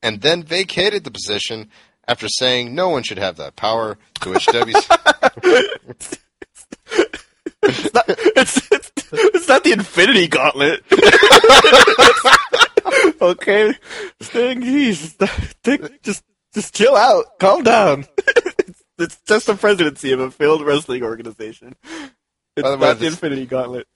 and 0.02 0.20
then 0.22 0.42
vacated 0.42 1.04
the 1.04 1.10
position 1.10 1.68
after 2.08 2.26
saying 2.28 2.74
no 2.74 2.88
one 2.88 3.02
should 3.02 3.18
have 3.18 3.36
that 3.36 3.54
power, 3.54 3.98
to 4.20 4.30
which 4.30 4.46
WC 4.46 4.98
It's 7.64 7.94
not, 7.94 8.04
it's, 8.08 8.81
it's, 9.34 9.48
not 9.48 9.62
the 9.62 9.72
Infinity 9.72 10.28
Gauntlet. 10.28 10.82
okay, 13.20 13.74
Sting, 14.20 14.60
take, 15.62 16.02
just 16.02 16.24
just 16.54 16.74
chill 16.74 16.96
out, 16.96 17.38
calm 17.38 17.62
down. 17.62 18.06
it's, 18.18 18.82
it's 18.98 19.18
just 19.26 19.46
the 19.46 19.54
presidency 19.54 20.12
of 20.12 20.20
a 20.20 20.30
failed 20.30 20.64
wrestling 20.64 21.02
organization. 21.02 21.76
It's 21.84 22.04
the 22.56 22.62
not 22.62 22.78
way, 22.80 22.88
the 22.94 23.00
this- 23.00 23.14
Infinity 23.14 23.46
Gauntlet. 23.46 23.86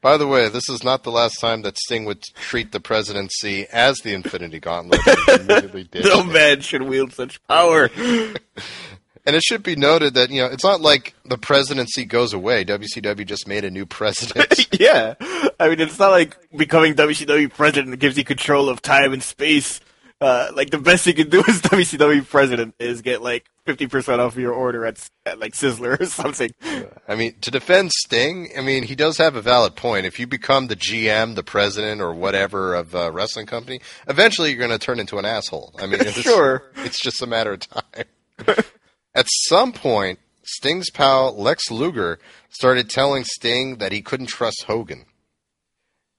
By 0.00 0.16
the 0.16 0.26
way, 0.26 0.48
this 0.48 0.70
is 0.70 0.82
not 0.82 1.02
the 1.02 1.10
last 1.10 1.38
time 1.38 1.60
that 1.62 1.76
Sting 1.76 2.06
would 2.06 2.22
treat 2.22 2.72
the 2.72 2.80
presidency 2.80 3.66
as 3.70 3.98
the 3.98 4.14
Infinity 4.14 4.58
Gauntlet. 4.58 5.02
He 5.02 5.32
immediately 5.34 5.84
ditched 5.84 6.06
No 6.06 6.24
man 6.24 6.62
should 6.62 6.82
wield 6.82 7.12
such 7.12 7.42
power. 7.46 7.90
And 9.26 9.36
it 9.36 9.42
should 9.42 9.62
be 9.62 9.76
noted 9.76 10.14
that 10.14 10.30
you 10.30 10.40
know 10.40 10.46
it's 10.48 10.64
not 10.64 10.80
like 10.80 11.14
the 11.24 11.36
presidency 11.38 12.04
goes 12.04 12.32
away. 12.32 12.64
WCW 12.64 13.26
just 13.26 13.46
made 13.46 13.64
a 13.64 13.70
new 13.70 13.84
president. 13.86 14.66
yeah, 14.80 15.14
I 15.60 15.68
mean, 15.68 15.80
it's 15.80 15.98
not 15.98 16.10
like 16.10 16.36
becoming 16.56 16.94
WCW 16.94 17.52
president 17.52 17.98
gives 17.98 18.16
you 18.16 18.24
control 18.24 18.68
of 18.68 18.80
time 18.82 19.12
and 19.12 19.22
space. 19.22 19.80
Uh, 20.22 20.50
like 20.54 20.68
the 20.68 20.76
best 20.78 21.06
you 21.06 21.14
can 21.14 21.30
do 21.30 21.38
as 21.48 21.62
WCW 21.62 22.28
president 22.28 22.74
is 22.78 23.00
get 23.00 23.22
like 23.22 23.46
fifty 23.64 23.86
percent 23.86 24.20
off 24.20 24.36
your 24.36 24.52
order 24.52 24.84
at, 24.84 25.08
at 25.24 25.38
like 25.38 25.52
Sizzler 25.54 25.98
or 25.98 26.04
something. 26.22 26.50
I 27.08 27.14
mean, 27.14 27.36
to 27.40 27.50
defend 27.50 27.90
Sting, 27.92 28.50
I 28.56 28.60
mean 28.60 28.82
he 28.82 28.94
does 28.94 29.16
have 29.18 29.34
a 29.34 29.40
valid 29.42 29.76
point. 29.76 30.04
If 30.06 30.18
you 30.18 30.26
become 30.26 30.66
the 30.66 30.76
GM, 30.76 31.36
the 31.36 31.42
president, 31.42 32.00
or 32.02 32.12
whatever 32.12 32.74
of 32.74 32.94
a 32.94 33.10
wrestling 33.10 33.46
company, 33.46 33.80
eventually 34.08 34.50
you're 34.50 34.58
going 34.58 34.70
to 34.70 34.78
turn 34.78 34.98
into 35.00 35.16
an 35.18 35.24
asshole. 35.24 35.74
I 35.78 35.86
mean, 35.86 36.00
it's, 36.00 36.20
Sure. 36.20 36.64
it's 36.76 37.00
just 37.00 37.22
a 37.22 37.26
matter 37.26 37.52
of 37.54 37.60
time. 37.60 38.64
At 39.14 39.26
some 39.28 39.72
point, 39.72 40.18
Sting's 40.44 40.90
pal 40.90 41.36
Lex 41.36 41.70
Luger 41.70 42.18
started 42.48 42.88
telling 42.88 43.24
Sting 43.24 43.78
that 43.78 43.92
he 43.92 44.02
couldn't 44.02 44.26
trust 44.26 44.64
Hogan. 44.66 45.04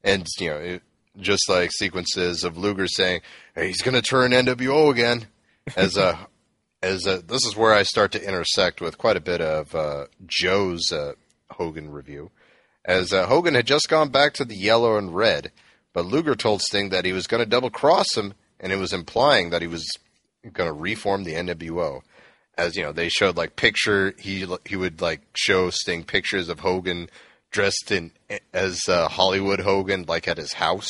And, 0.04 0.26
you 0.40 0.50
know, 0.50 0.58
it, 0.58 0.84
just 1.20 1.50
like 1.50 1.72
sequences 1.72 2.44
of 2.44 2.58
Luger 2.58 2.88
saying, 2.88 3.22
hey, 3.56 3.68
he's 3.68 3.82
going 3.82 3.96
to 3.96 4.02
turn 4.02 4.32
NWO 4.32 4.92
again. 4.92 5.28
As 5.76 5.98
a, 5.98 6.28
as 6.82 7.06
a, 7.06 7.22
this 7.22 7.46
is 7.46 7.56
where 7.56 7.74
I 7.74 7.84
start 7.84 8.12
to 8.14 8.26
intersect 8.26 8.82
with 8.82 8.98
quite 8.98 9.18
a 9.18 9.22
bit 9.22 9.42
of 9.42 9.76
uh, 9.76 10.06
Joe's 10.26 10.92
uh, 10.92 11.14
Hogan 11.52 11.92
review. 11.92 12.32
As 12.84 13.14
uh, 13.14 13.28
Hogan 13.28 13.54
had 13.54 13.68
just 13.68 13.90
gone 13.90 14.10
back 14.10 14.34
to 14.36 14.46
the 14.46 14.56
yellow 14.56 14.98
and 14.98 15.16
red, 15.16 15.52
but 15.94 16.06
Luger 16.06 16.36
told 16.36 16.62
Sting 16.62 16.90
that 16.90 17.06
he 17.06 17.14
was 17.14 17.28
going 17.28 17.44
to 17.44 17.50
double 17.50 17.70
cross 17.70 18.16
him, 18.16 18.34
and 18.60 18.72
it 18.72 18.78
was 18.78 18.94
implying 18.94 19.52
that 19.52 19.62
he 19.62 19.68
was 19.68 19.86
going 20.54 20.68
to 20.68 20.74
reform 20.74 21.24
the 21.24 21.34
NWO 21.34 22.02
as 22.62 22.76
you 22.76 22.84
know 22.84 22.92
they 22.92 23.10
showed 23.10 23.36
like 23.36 23.56
picture 23.56 24.14
he 24.18 24.46
he 24.66 24.76
would 24.76 25.02
like 25.02 25.22
show 25.36 25.70
Sting 25.70 26.04
pictures 26.04 26.50
of 26.50 26.60
Hogan 26.60 27.10
dressed 27.50 27.92
in 27.92 28.12
as 28.54 28.88
uh, 28.88 29.08
Hollywood 29.10 29.60
Hogan 29.60 30.06
like 30.08 30.28
at 30.28 30.38
his 30.38 30.54
house. 30.54 30.90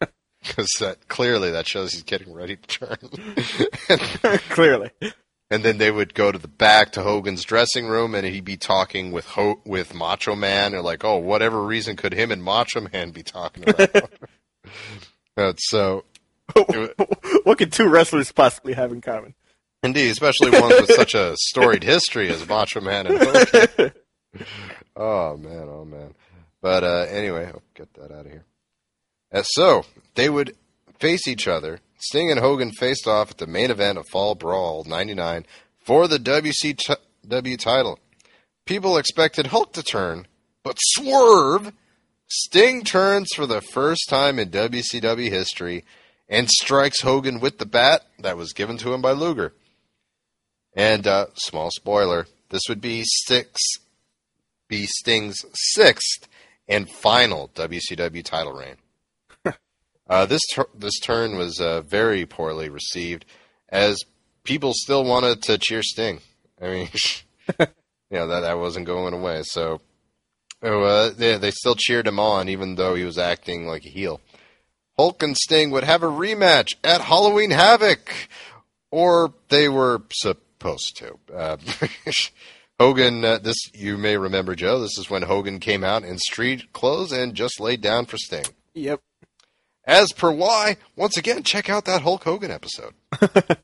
Because 0.42 0.70
that 0.78 1.08
clearly 1.08 1.50
that 1.50 1.66
shows 1.66 1.92
he's 1.92 2.04
getting 2.04 2.32
ready 2.32 2.54
to 2.54 2.68
turn. 2.68 4.38
Clearly, 4.50 4.92
and 5.50 5.64
then 5.64 5.78
they 5.78 5.90
would 5.90 6.14
go 6.14 6.30
to 6.30 6.38
the 6.38 6.46
back 6.46 6.92
to 6.92 7.02
Hogan's 7.02 7.42
dressing 7.42 7.88
room 7.88 8.14
and 8.14 8.24
he'd 8.24 8.44
be 8.44 8.56
talking 8.56 9.10
with 9.10 9.26
Ho- 9.26 9.60
with 9.64 9.92
Macho 9.92 10.36
Man 10.36 10.72
or 10.72 10.82
like 10.82 11.02
oh 11.02 11.16
whatever 11.16 11.60
reason 11.60 11.96
could 11.96 12.12
him 12.12 12.30
and 12.30 12.44
Macho 12.44 12.86
Man 12.92 13.10
be 13.10 13.24
talking 13.24 13.68
about? 13.68 14.10
Uh, 15.38 15.52
so 15.58 16.04
what 17.42 17.58
could 17.58 17.70
two 17.70 17.88
wrestlers 17.88 18.32
possibly 18.32 18.72
have 18.72 18.90
in 18.90 19.00
common? 19.02 19.34
Indeed, 19.86 20.10
especially 20.10 20.50
ones 20.50 20.80
with 20.80 20.90
such 20.90 21.14
a 21.14 21.36
storied 21.38 21.84
history 21.84 22.28
as 22.28 22.46
Macho 22.46 22.80
Man 22.80 23.06
and 23.06 23.18
Hogan. 23.18 23.92
oh 24.96 25.36
man, 25.36 25.68
oh 25.68 25.84
man. 25.84 26.14
But 26.60 26.82
uh, 26.82 27.06
anyway, 27.08 27.46
I'll 27.46 27.62
get 27.74 27.94
that 27.94 28.10
out 28.10 28.26
of 28.26 28.32
here. 28.32 28.44
Uh, 29.32 29.42
so 29.42 29.84
they 30.16 30.28
would 30.28 30.56
face 30.98 31.28
each 31.28 31.46
other. 31.46 31.78
Sting 31.98 32.32
and 32.32 32.40
Hogan 32.40 32.72
faced 32.72 33.06
off 33.06 33.30
at 33.30 33.38
the 33.38 33.46
main 33.46 33.70
event 33.70 33.96
of 33.96 34.08
Fall 34.10 34.34
Brawl 34.34 34.84
'99 34.84 35.46
for 35.78 36.08
the 36.08 36.18
WCW 36.18 37.58
title. 37.58 38.00
People 38.64 38.98
expected 38.98 39.46
Hulk 39.46 39.72
to 39.74 39.82
turn, 39.84 40.26
but 40.64 40.78
swerve. 40.80 41.72
Sting 42.26 42.82
turns 42.82 43.28
for 43.36 43.46
the 43.46 43.60
first 43.60 44.08
time 44.08 44.40
in 44.40 44.50
WCW 44.50 45.30
history 45.30 45.84
and 46.28 46.50
strikes 46.50 47.02
Hogan 47.02 47.38
with 47.38 47.58
the 47.58 47.66
bat 47.66 48.02
that 48.18 48.36
was 48.36 48.52
given 48.52 48.76
to 48.78 48.92
him 48.92 49.00
by 49.00 49.12
Luger. 49.12 49.52
And 50.76 51.06
uh, 51.06 51.28
small 51.34 51.70
spoiler, 51.70 52.26
this 52.50 52.62
would 52.68 52.82
be 52.82 53.02
six, 53.04 53.58
be 54.68 54.84
Sting's 54.84 55.42
sixth 55.54 56.28
and 56.68 56.90
final 56.90 57.50
WCW 57.54 58.22
title 58.22 58.52
reign. 58.52 58.76
uh, 60.08 60.26
this 60.26 60.42
tur- 60.52 60.68
this 60.74 61.00
turn 61.00 61.38
was 61.38 61.60
uh, 61.60 61.80
very 61.80 62.26
poorly 62.26 62.68
received, 62.68 63.24
as 63.70 64.04
people 64.44 64.72
still 64.74 65.02
wanted 65.02 65.42
to 65.44 65.56
cheer 65.56 65.82
Sting. 65.82 66.20
I 66.60 66.68
mean, 66.68 66.88
you 67.58 67.66
know 68.18 68.26
that 68.28 68.40
that 68.40 68.58
wasn't 68.58 68.86
going 68.86 69.14
away. 69.14 69.42
So 69.44 69.80
uh, 70.62 71.10
they 71.16 71.38
they 71.38 71.52
still 71.52 71.74
cheered 71.74 72.06
him 72.06 72.20
on, 72.20 72.50
even 72.50 72.74
though 72.74 72.94
he 72.94 73.04
was 73.04 73.16
acting 73.18 73.66
like 73.66 73.86
a 73.86 73.90
heel. 73.90 74.20
Hulk 74.98 75.22
and 75.22 75.36
Sting 75.36 75.70
would 75.70 75.84
have 75.84 76.02
a 76.02 76.06
rematch 76.06 76.74
at 76.82 77.02
Halloween 77.02 77.50
Havoc, 77.50 78.28
or 78.90 79.32
they 79.48 79.68
were 79.68 80.02
supposed 80.66 80.96
to. 80.96 81.18
Uh, 81.32 81.56
Hogan, 82.80 83.24
uh, 83.24 83.38
this 83.38 83.56
you 83.72 83.96
may 83.96 84.16
remember, 84.16 84.54
Joe. 84.54 84.80
This 84.80 84.98
is 84.98 85.08
when 85.08 85.22
Hogan 85.22 85.60
came 85.60 85.84
out 85.84 86.04
in 86.04 86.18
street 86.18 86.72
clothes 86.72 87.12
and 87.12 87.34
just 87.34 87.60
laid 87.60 87.80
down 87.80 88.06
for 88.06 88.16
Sting. 88.18 88.44
Yep. 88.74 89.00
As 89.84 90.12
per 90.12 90.30
why, 90.30 90.76
once 90.96 91.16
again, 91.16 91.42
check 91.44 91.70
out 91.70 91.84
that 91.84 92.02
Hulk 92.02 92.24
Hogan 92.24 92.50
episode. 92.50 92.94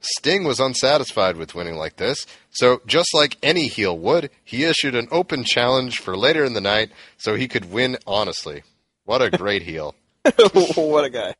Sting 0.00 0.44
was 0.44 0.58
unsatisfied 0.58 1.36
with 1.36 1.54
winning 1.54 1.76
like 1.76 1.96
this, 1.96 2.24
so 2.48 2.80
just 2.86 3.12
like 3.12 3.36
any 3.42 3.68
heel 3.68 3.96
would, 3.98 4.30
he 4.42 4.64
issued 4.64 4.94
an 4.94 5.06
open 5.10 5.44
challenge 5.44 5.98
for 5.98 6.16
later 6.16 6.44
in 6.44 6.54
the 6.54 6.62
night 6.62 6.90
so 7.18 7.34
he 7.34 7.46
could 7.46 7.70
win 7.70 7.98
honestly. 8.06 8.62
What 9.04 9.20
a 9.20 9.30
great 9.30 9.62
heel. 9.62 9.94
what 10.74 11.04
a 11.04 11.10
guy. 11.10 11.34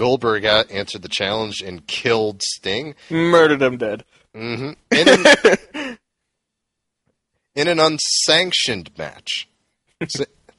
Goldberg 0.00 0.46
answered 0.46 1.02
the 1.02 1.10
challenge 1.10 1.60
and 1.60 1.86
killed 1.86 2.40
Sting 2.42 2.94
Murdered 3.10 3.60
him 3.60 3.76
dead. 3.76 4.02
hmm 4.34 4.70
in, 4.90 5.08
an, 5.08 5.26
in 7.54 7.68
an 7.68 7.78
unsanctioned 7.78 8.96
match, 8.96 9.46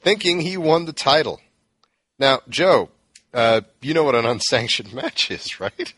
thinking 0.00 0.42
he 0.42 0.56
won 0.56 0.84
the 0.84 0.92
title. 0.92 1.40
Now, 2.20 2.42
Joe, 2.48 2.90
uh, 3.34 3.62
you 3.80 3.94
know 3.94 4.04
what 4.04 4.14
an 4.14 4.26
unsanctioned 4.26 4.92
match 4.94 5.28
is, 5.28 5.58
right? 5.58 5.92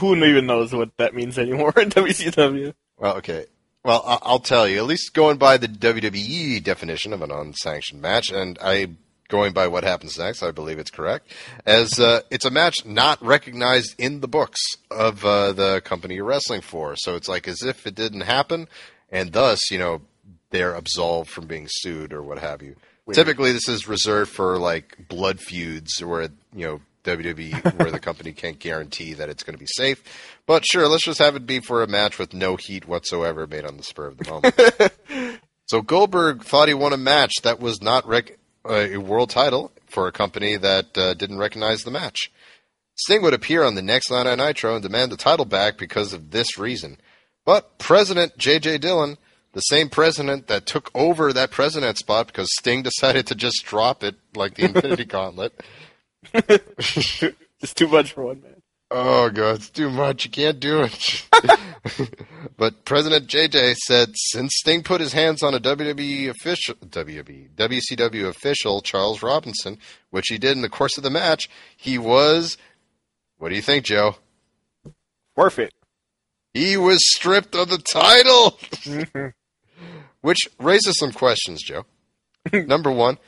Who 0.00 0.16
even 0.24 0.46
knows 0.46 0.74
what 0.74 0.90
that 0.96 1.14
means 1.14 1.38
anymore 1.38 1.72
in 1.76 1.90
WCW? 1.90 2.74
Well, 2.98 3.18
okay. 3.18 3.46
Well, 3.84 4.02
I'll 4.04 4.40
tell 4.40 4.66
you. 4.66 4.78
At 4.78 4.86
least 4.86 5.14
going 5.14 5.36
by 5.36 5.56
the 5.56 5.68
WWE 5.68 6.64
definition 6.64 7.12
of 7.12 7.22
an 7.22 7.30
unsanctioned 7.30 8.02
match, 8.02 8.32
and 8.32 8.58
I 8.60 8.88
going 9.28 9.52
by 9.52 9.66
what 9.68 9.84
happens 9.84 10.18
next, 10.18 10.42
I 10.42 10.50
believe 10.50 10.78
it's 10.78 10.90
correct. 10.90 11.32
As 11.64 11.98
uh, 11.98 12.20
it's 12.30 12.44
a 12.44 12.50
match 12.50 12.84
not 12.84 13.22
recognized 13.22 13.94
in 13.98 14.20
the 14.20 14.28
books 14.28 14.60
of 14.90 15.24
uh, 15.24 15.52
the 15.52 15.80
company 15.82 16.16
you're 16.16 16.24
wrestling 16.24 16.60
for, 16.60 16.96
so 16.96 17.16
it's 17.16 17.28
like 17.28 17.48
as 17.48 17.62
if 17.62 17.86
it 17.86 17.94
didn't 17.94 18.22
happen, 18.22 18.68
and 19.10 19.32
thus, 19.32 19.70
you 19.70 19.78
know, 19.78 20.02
they're 20.50 20.74
absolved 20.74 21.30
from 21.30 21.46
being 21.46 21.66
sued 21.68 22.12
or 22.12 22.22
what 22.22 22.38
have 22.38 22.62
you. 22.62 22.76
Typically, 23.12 23.52
this 23.52 23.68
is 23.68 23.86
reserved 23.86 24.32
for 24.32 24.58
like 24.58 25.08
blood 25.08 25.38
feuds, 25.38 26.02
where 26.02 26.22
you 26.52 26.66
know 26.66 26.80
WWE, 27.04 27.78
where 27.78 27.90
the 27.90 28.00
company 28.00 28.32
can't 28.32 28.58
guarantee 28.58 29.14
that 29.14 29.28
it's 29.28 29.42
going 29.42 29.54
to 29.54 29.60
be 29.60 29.66
safe. 29.66 30.02
But 30.44 30.64
sure, 30.66 30.88
let's 30.88 31.04
just 31.04 31.20
have 31.20 31.36
it 31.36 31.46
be 31.46 31.60
for 31.60 31.82
a 31.82 31.86
match 31.86 32.18
with 32.18 32.34
no 32.34 32.56
heat 32.56 32.86
whatsoever, 32.88 33.46
made 33.46 33.64
on 33.64 33.76
the 33.76 33.82
spur 33.82 34.06
of 34.06 34.18
the 34.18 34.28
moment. 34.28 35.40
so 35.66 35.82
Goldberg 35.82 36.42
thought 36.42 36.68
he 36.68 36.74
won 36.74 36.92
a 36.92 36.98
match 36.98 37.34
that 37.44 37.60
was 37.60 37.80
not 37.80 38.06
rec- 38.06 38.38
a 38.68 38.96
world 38.98 39.30
title 39.30 39.72
for 39.86 40.06
a 40.06 40.12
company 40.12 40.56
that 40.56 40.96
uh, 40.96 41.14
didn't 41.14 41.38
recognize 41.38 41.84
the 41.84 41.90
match. 41.90 42.30
Sting 42.96 43.22
would 43.22 43.34
appear 43.34 43.62
on 43.62 43.74
the 43.74 43.82
next 43.82 44.10
Night 44.10 44.26
on 44.26 44.38
Nitro 44.38 44.74
and 44.74 44.82
demand 44.82 45.12
the 45.12 45.16
title 45.16 45.44
back 45.44 45.76
because 45.76 46.12
of 46.12 46.30
this 46.30 46.58
reason. 46.58 46.96
But 47.44 47.78
President 47.78 48.36
J.J. 48.38 48.78
Dillon, 48.78 49.18
the 49.52 49.60
same 49.60 49.88
president 49.88 50.46
that 50.48 50.66
took 50.66 50.90
over 50.94 51.32
that 51.32 51.50
president 51.50 51.98
spot 51.98 52.26
because 52.26 52.48
Sting 52.58 52.82
decided 52.84 53.26
to 53.26 53.34
just 53.34 53.64
drop 53.64 54.02
it 54.02 54.16
like 54.34 54.54
the 54.54 54.64
Infinity 54.64 55.04
Gauntlet. 55.06 55.52
It's 57.62 57.72
too 57.72 57.88
much 57.88 58.12
for 58.12 58.26
one 58.26 58.42
man. 58.42 58.55
Oh 58.90 59.30
god, 59.30 59.56
it's 59.56 59.70
too 59.70 59.90
much. 59.90 60.24
You 60.24 60.30
can't 60.30 60.60
do 60.60 60.82
it. 60.82 61.28
but 62.56 62.84
President 62.84 63.26
JJ 63.26 63.74
said 63.74 64.10
since 64.14 64.52
Sting 64.56 64.84
put 64.84 65.00
his 65.00 65.12
hands 65.12 65.42
on 65.42 65.54
a 65.54 65.60
WWE 65.60 66.30
official, 66.30 66.76
WWE, 66.76 67.50
WCW 67.56 68.28
official 68.28 68.80
Charles 68.82 69.22
Robinson, 69.22 69.78
which 70.10 70.26
he 70.28 70.38
did 70.38 70.52
in 70.52 70.62
the 70.62 70.68
course 70.68 70.96
of 70.96 71.02
the 71.02 71.10
match, 71.10 71.48
he 71.76 71.98
was. 71.98 72.56
What 73.38 73.48
do 73.48 73.56
you 73.56 73.62
think, 73.62 73.84
Joe? 73.84 74.16
Worth 75.34 75.58
it. 75.58 75.74
He 76.54 76.76
was 76.76 77.00
stripped 77.02 77.54
of 77.54 77.68
the 77.68 77.78
title, 77.78 78.52
mm-hmm. 78.62 79.26
which 80.22 80.38
raises 80.58 80.96
some 80.98 81.12
questions, 81.12 81.62
Joe. 81.62 81.84
Number 82.52 82.90
one, 82.90 83.18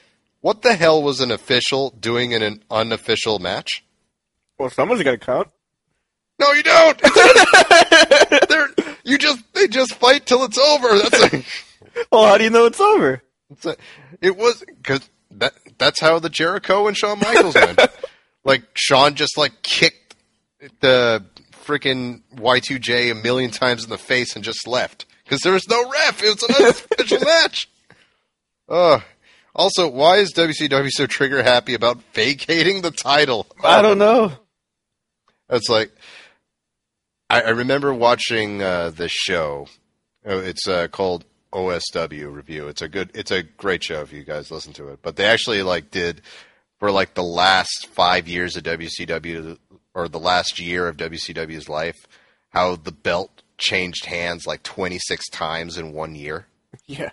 what 0.40 0.62
the 0.62 0.76
hell 0.76 1.02
was 1.02 1.20
an 1.20 1.32
official 1.32 1.90
doing 1.90 2.30
in 2.30 2.42
an 2.42 2.62
unofficial 2.70 3.38
match? 3.38 3.84
Well, 4.58 4.70
someone's 4.70 5.02
got 5.02 5.12
to 5.12 5.18
count. 5.18 5.48
No, 6.40 6.52
you 6.52 6.62
don't. 6.62 7.00
They're, 8.48 8.68
you 9.04 9.18
just 9.18 9.42
they 9.54 9.66
just 9.66 9.94
fight 9.94 10.26
till 10.26 10.44
it's 10.44 10.58
over. 10.58 10.88
That's 10.98 11.46
Well, 12.12 12.26
how 12.26 12.38
do 12.38 12.44
you 12.44 12.50
know 12.50 12.66
it's 12.66 12.80
over? 12.80 13.22
that's 13.48 13.66
a, 13.66 13.76
it 14.20 14.36
was 14.36 14.62
because 14.66 15.08
that 15.32 15.54
that's 15.78 16.00
how 16.00 16.18
the 16.18 16.28
Jericho 16.28 16.86
and 16.86 16.96
Shawn 16.96 17.18
Michaels 17.18 17.54
went. 17.54 17.80
like 18.44 18.62
Shawn 18.74 19.14
just 19.14 19.36
like 19.36 19.62
kicked 19.62 20.14
the 20.80 21.24
freaking 21.64 22.22
Y2J 22.36 23.10
a 23.10 23.14
million 23.14 23.50
times 23.50 23.84
in 23.84 23.90
the 23.90 23.98
face 23.98 24.36
and 24.36 24.44
just 24.44 24.66
left 24.66 25.06
because 25.24 25.40
there 25.40 25.52
was 25.52 25.68
no 25.68 25.90
ref. 25.90 26.22
It 26.22 26.34
was 26.34 26.42
an 26.44 26.54
unofficial 26.54 27.20
match. 27.20 27.68
Uh, 28.68 29.00
also, 29.54 29.88
why 29.88 30.18
is 30.18 30.32
WCW 30.34 30.90
so 30.90 31.06
trigger 31.06 31.42
happy 31.42 31.74
about 31.74 32.00
vacating 32.12 32.82
the 32.82 32.90
title? 32.90 33.46
I 33.64 33.82
don't 33.82 33.98
know. 33.98 34.32
It's 35.50 35.68
like 35.68 35.92
I, 37.30 37.42
I 37.42 37.48
remember 37.50 37.92
watching 37.94 38.62
uh, 38.62 38.90
this 38.90 39.12
show. 39.12 39.66
Oh, 40.24 40.38
It's 40.38 40.66
uh, 40.68 40.88
called 40.88 41.24
OSW 41.52 42.32
Review. 42.32 42.68
It's 42.68 42.82
a 42.82 42.88
good. 42.88 43.10
It's 43.14 43.30
a 43.30 43.42
great 43.42 43.82
show 43.84 44.00
if 44.02 44.12
you 44.12 44.24
guys 44.24 44.50
listen 44.50 44.72
to 44.74 44.88
it. 44.88 45.00
But 45.02 45.16
they 45.16 45.24
actually 45.24 45.62
like 45.62 45.90
did 45.90 46.20
for 46.78 46.90
like 46.90 47.14
the 47.14 47.22
last 47.22 47.88
five 47.90 48.28
years 48.28 48.56
of 48.56 48.62
WCW 48.64 49.58
or 49.94 50.08
the 50.08 50.18
last 50.20 50.60
year 50.60 50.86
of 50.88 50.96
WCW's 50.96 51.68
life, 51.68 51.96
how 52.50 52.76
the 52.76 52.92
belt 52.92 53.42
changed 53.56 54.04
hands 54.06 54.46
like 54.46 54.62
26 54.62 55.28
times 55.30 55.76
in 55.76 55.92
one 55.92 56.14
year 56.14 56.46
Yeah. 56.86 57.10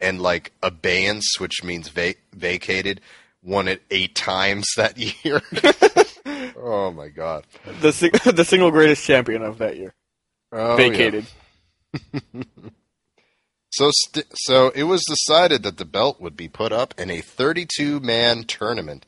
and 0.00 0.20
like 0.20 0.52
abeyance, 0.62 1.38
which 1.38 1.64
means 1.64 1.88
va- 1.88 2.16
vacated, 2.34 3.00
won 3.42 3.68
it 3.68 3.82
eight 3.90 4.14
times 4.14 4.66
that 4.76 4.98
year. 5.24 5.40
oh 6.26 6.92
my 6.94 7.08
god! 7.08 7.46
The 7.80 7.92
sing- 7.92 8.12
the 8.24 8.44
single 8.44 8.70
greatest 8.70 9.04
champion 9.04 9.42
of 9.42 9.58
that 9.58 9.76
year. 9.76 9.94
Oh, 10.52 10.76
yeah. 10.76 10.76
Vacated. 10.76 11.26
So, 13.72 13.90
st- 13.92 14.26
so 14.34 14.70
it 14.70 14.82
was 14.82 15.04
decided 15.08 15.62
that 15.62 15.78
the 15.78 15.84
belt 15.84 16.20
would 16.20 16.36
be 16.36 16.48
put 16.48 16.72
up 16.72 16.92
in 16.98 17.08
a 17.08 17.22
32-man 17.22 18.44
tournament. 18.44 19.06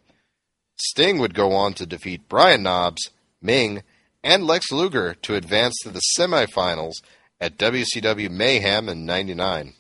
Sting 0.77 1.19
would 1.19 1.35
go 1.35 1.53
on 1.53 1.75
to 1.75 1.85
defeat 1.87 2.29
Brian 2.29 2.63
Knobbs, 2.63 3.11
Meng, 3.41 3.83
and 4.23 4.47
Lex 4.47 4.71
Luger 4.71 5.15
to 5.23 5.35
advance 5.35 5.75
to 5.83 5.91
the 5.91 6.01
semifinals 6.17 7.03
at 7.41 7.59
WCW 7.59 8.31
Mayhem 8.31 8.89
in 8.89 9.05
'99. 9.05 9.75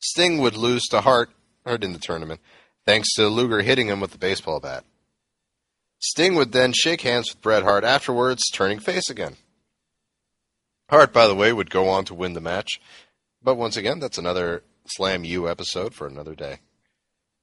Sting 0.00 0.38
would 0.38 0.56
lose 0.56 0.82
to 0.90 1.00
Hart, 1.00 1.30
Hart 1.64 1.84
in 1.84 1.92
the 1.92 1.98
tournament, 2.00 2.40
thanks 2.84 3.14
to 3.14 3.28
Luger 3.28 3.62
hitting 3.62 3.86
him 3.86 4.00
with 4.00 4.14
a 4.14 4.18
baseball 4.18 4.58
bat. 4.58 4.84
Sting 6.02 6.34
would 6.34 6.50
then 6.50 6.72
shake 6.72 7.02
hands 7.02 7.30
with 7.30 7.40
Bret 7.40 7.62
Hart 7.62 7.84
afterwards, 7.84 8.42
turning 8.52 8.80
face 8.80 9.08
again. 9.08 9.36
Hart, 10.90 11.12
by 11.12 11.28
the 11.28 11.34
way, 11.34 11.52
would 11.52 11.70
go 11.70 11.88
on 11.88 12.04
to 12.06 12.14
win 12.14 12.32
the 12.32 12.40
match. 12.40 12.80
But 13.40 13.54
once 13.54 13.76
again, 13.76 14.00
that's 14.00 14.18
another 14.18 14.64
Slam 14.86 15.22
U 15.24 15.48
episode 15.48 15.94
for 15.94 16.08
another 16.08 16.34
day. 16.34 16.58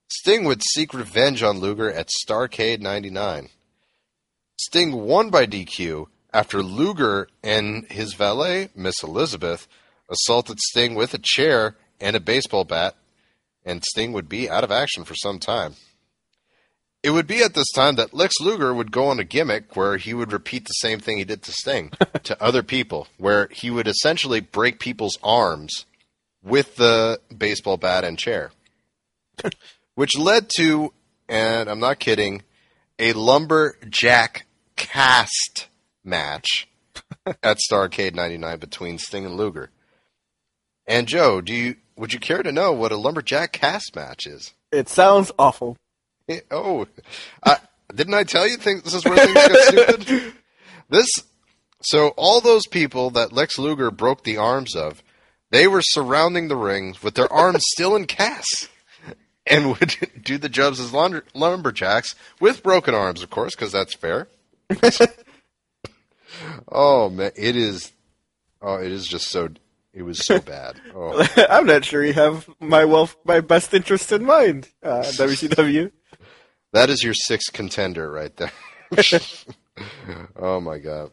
Sting 0.09 0.43
would 0.43 0.61
seek 0.61 0.93
revenge 0.93 1.41
on 1.41 1.59
Luger 1.59 1.89
at 1.89 2.09
Starcade 2.25 2.81
99. 2.81 3.47
Sting 4.57 4.91
won 4.91 5.29
by 5.29 5.45
DQ 5.45 6.07
after 6.33 6.61
Luger 6.61 7.29
and 7.41 7.85
his 7.89 8.13
valet, 8.13 8.69
Miss 8.75 9.01
Elizabeth, 9.01 9.69
assaulted 10.09 10.59
Sting 10.59 10.95
with 10.95 11.13
a 11.13 11.19
chair 11.19 11.77
and 12.01 12.13
a 12.13 12.19
baseball 12.19 12.65
bat, 12.65 12.95
and 13.63 13.85
Sting 13.85 14.11
would 14.11 14.27
be 14.27 14.49
out 14.49 14.65
of 14.65 14.71
action 14.71 15.05
for 15.05 15.15
some 15.15 15.39
time. 15.39 15.75
It 17.01 17.11
would 17.11 17.27
be 17.27 17.41
at 17.41 17.53
this 17.53 17.71
time 17.73 17.95
that 17.95 18.13
Lex 18.13 18.35
Luger 18.41 18.73
would 18.73 18.91
go 18.91 19.07
on 19.07 19.19
a 19.19 19.23
gimmick 19.23 19.75
where 19.75 19.95
he 19.97 20.13
would 20.13 20.33
repeat 20.33 20.65
the 20.65 20.73
same 20.73 20.99
thing 20.99 21.17
he 21.17 21.23
did 21.23 21.41
to 21.43 21.51
Sting 21.51 21.91
to 22.23 22.43
other 22.43 22.61
people, 22.61 23.07
where 23.17 23.47
he 23.51 23.71
would 23.71 23.87
essentially 23.87 24.41
break 24.41 24.79
people's 24.79 25.17
arms 25.23 25.85
with 26.43 26.75
the 26.75 27.19
baseball 27.35 27.77
bat 27.77 28.03
and 28.03 28.19
chair, 28.19 28.51
which 29.95 30.17
led 30.17 30.49
to, 30.57 30.93
and 31.29 31.69
I'm 31.69 31.79
not 31.79 31.99
kidding, 31.99 32.43
a 32.97 33.13
lumberjack 33.13 34.45
cast 34.75 35.67
match 36.03 36.67
at 37.43 37.59
Starcade 37.71 38.13
99 38.13 38.59
between 38.59 38.97
Sting 38.97 39.25
and 39.25 39.37
Luger. 39.37 39.69
And 40.85 41.07
Joe, 41.07 41.39
do 41.39 41.53
you 41.53 41.75
would 41.95 42.13
you 42.13 42.19
care 42.19 42.41
to 42.41 42.51
know 42.51 42.71
what 42.71 42.91
a 42.91 42.97
lumberjack 42.97 43.51
cast 43.51 43.95
match 43.95 44.25
is? 44.25 44.53
It 44.71 44.89
sounds 44.89 45.31
awful. 45.37 45.77
Oh, 46.51 46.87
I, 47.43 47.57
didn't 47.93 48.13
I 48.13 48.23
tell 48.23 48.47
you 48.47 48.57
things, 48.57 48.83
this 48.83 48.93
is 48.93 49.05
where 49.05 49.17
things 49.17 49.33
get 49.33 50.01
stupid? 50.01 50.33
This, 50.91 51.07
so 51.83 52.09
all 52.17 52.41
those 52.41 52.65
people 52.65 53.11
that 53.11 53.31
Lex 53.31 53.59
Luger 53.59 53.91
broke 53.91 54.23
the 54.23 54.37
arms 54.37 54.75
of, 54.75 55.03
they 55.51 55.67
were 55.67 55.83
surrounding 55.83 56.47
the 56.47 56.55
rings 56.55 57.03
with 57.03 57.13
their 57.13 57.31
arms 57.31 57.63
still 57.73 57.95
in 57.95 58.05
casts 58.05 58.69
and 59.45 59.69
would 59.69 59.95
do 60.23 60.39
the 60.39 60.49
jobs 60.49 60.79
as 60.79 60.91
lumber, 60.91 61.25
lumberjacks 61.35 62.15
with 62.39 62.63
broken 62.63 62.95
arms, 62.95 63.21
of 63.21 63.29
course, 63.29 63.53
because 63.53 63.71
that's 63.71 63.93
fair. 63.93 64.27
oh 66.71 67.11
man, 67.11 67.31
it 67.35 67.55
is. 67.55 67.91
Oh, 68.59 68.75
it 68.75 68.91
is 68.91 69.07
just 69.07 69.29
so. 69.29 69.49
It 69.93 70.01
was 70.01 70.25
so 70.25 70.39
bad. 70.39 70.81
Oh. 70.95 71.27
I'm 71.49 71.67
not 71.67 71.85
sure 71.85 72.03
you 72.03 72.13
have 72.13 72.49
my 72.59 72.85
wealth, 72.85 73.15
my 73.25 73.41
best 73.41 73.73
interest 73.75 74.11
in 74.11 74.25
mind, 74.25 74.69
uh, 74.81 75.01
WCW. 75.01 75.91
That 76.73 76.89
is 76.89 77.03
your 77.03 77.13
sixth 77.13 77.53
contender 77.53 78.11
right 78.11 78.35
there. 78.35 78.51
oh 80.35 80.59
my 80.59 80.77
god. 80.79 81.11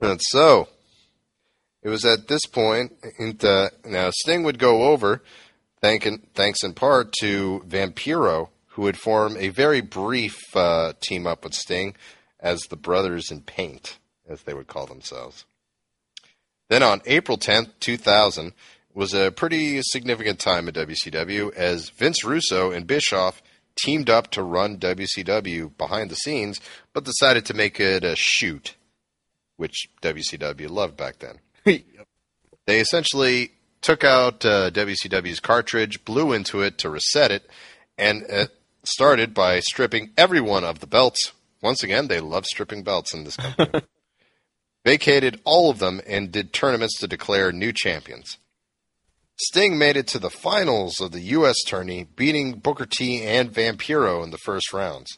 And 0.00 0.20
so, 0.22 0.68
it 1.82 1.88
was 1.88 2.04
at 2.04 2.28
this 2.28 2.46
point, 2.46 2.92
uh, 3.42 3.68
now 3.84 4.10
Sting 4.10 4.42
would 4.44 4.58
go 4.58 4.84
over, 4.84 5.22
thanks 5.80 6.62
in 6.62 6.74
part 6.74 7.12
to 7.20 7.64
Vampiro, 7.66 8.48
who 8.68 8.82
would 8.82 8.96
form 8.96 9.36
a 9.38 9.48
very 9.48 9.80
brief 9.80 10.36
uh, 10.54 10.92
team 11.00 11.26
up 11.26 11.44
with 11.44 11.54
Sting 11.54 11.96
as 12.40 12.60
the 12.62 12.76
Brothers 12.76 13.30
in 13.30 13.40
Paint, 13.40 13.98
as 14.28 14.42
they 14.42 14.54
would 14.54 14.68
call 14.68 14.86
themselves. 14.86 15.46
Then 16.68 16.82
on 16.82 17.00
April 17.06 17.38
10th, 17.38 17.70
2000, 17.80 18.52
was 18.94 19.14
a 19.14 19.30
pretty 19.30 19.80
significant 19.82 20.38
time 20.38 20.68
at 20.68 20.74
WCW 20.74 21.54
as 21.54 21.90
Vince 21.90 22.24
Russo 22.24 22.70
and 22.70 22.86
Bischoff 22.86 23.42
teamed 23.78 24.10
up 24.10 24.30
to 24.32 24.42
run 24.42 24.78
WCW 24.78 25.76
behind 25.78 26.10
the 26.10 26.16
scenes, 26.16 26.60
but 26.92 27.04
decided 27.04 27.46
to 27.46 27.54
make 27.54 27.80
it 27.80 28.04
a 28.04 28.14
shoot, 28.16 28.74
which 29.56 29.88
WCW 30.02 30.68
loved 30.68 30.96
back 30.96 31.18
then. 31.18 31.38
They 32.66 32.80
essentially 32.80 33.52
took 33.80 34.04
out 34.04 34.44
uh, 34.44 34.70
WCW's 34.70 35.40
cartridge, 35.40 36.04
blew 36.04 36.34
into 36.34 36.60
it 36.60 36.76
to 36.78 36.90
reset 36.90 37.30
it, 37.30 37.48
and 37.96 38.26
uh, 38.30 38.48
started 38.84 39.32
by 39.32 39.60
stripping 39.60 40.10
everyone 40.18 40.64
of 40.64 40.80
the 40.80 40.86
belts. 40.86 41.32
Once 41.62 41.82
again, 41.82 42.08
they 42.08 42.20
love 42.20 42.44
stripping 42.44 42.82
belts 42.82 43.14
in 43.14 43.24
this 43.24 43.36
company. 43.36 43.80
Vacated 44.84 45.40
all 45.44 45.70
of 45.70 45.78
them 45.78 46.02
and 46.06 46.30
did 46.30 46.52
tournaments 46.52 46.98
to 46.98 47.08
declare 47.08 47.52
new 47.52 47.72
champions. 47.72 48.36
Sting 49.40 49.78
made 49.78 49.96
it 49.96 50.06
to 50.08 50.18
the 50.18 50.30
finals 50.30 51.00
of 51.00 51.12
the 51.12 51.20
U.S. 51.20 51.56
tourney, 51.64 52.08
beating 52.16 52.58
Booker 52.58 52.86
T 52.86 53.22
and 53.22 53.52
Vampiro 53.52 54.22
in 54.24 54.30
the 54.30 54.38
first 54.38 54.72
rounds. 54.72 55.16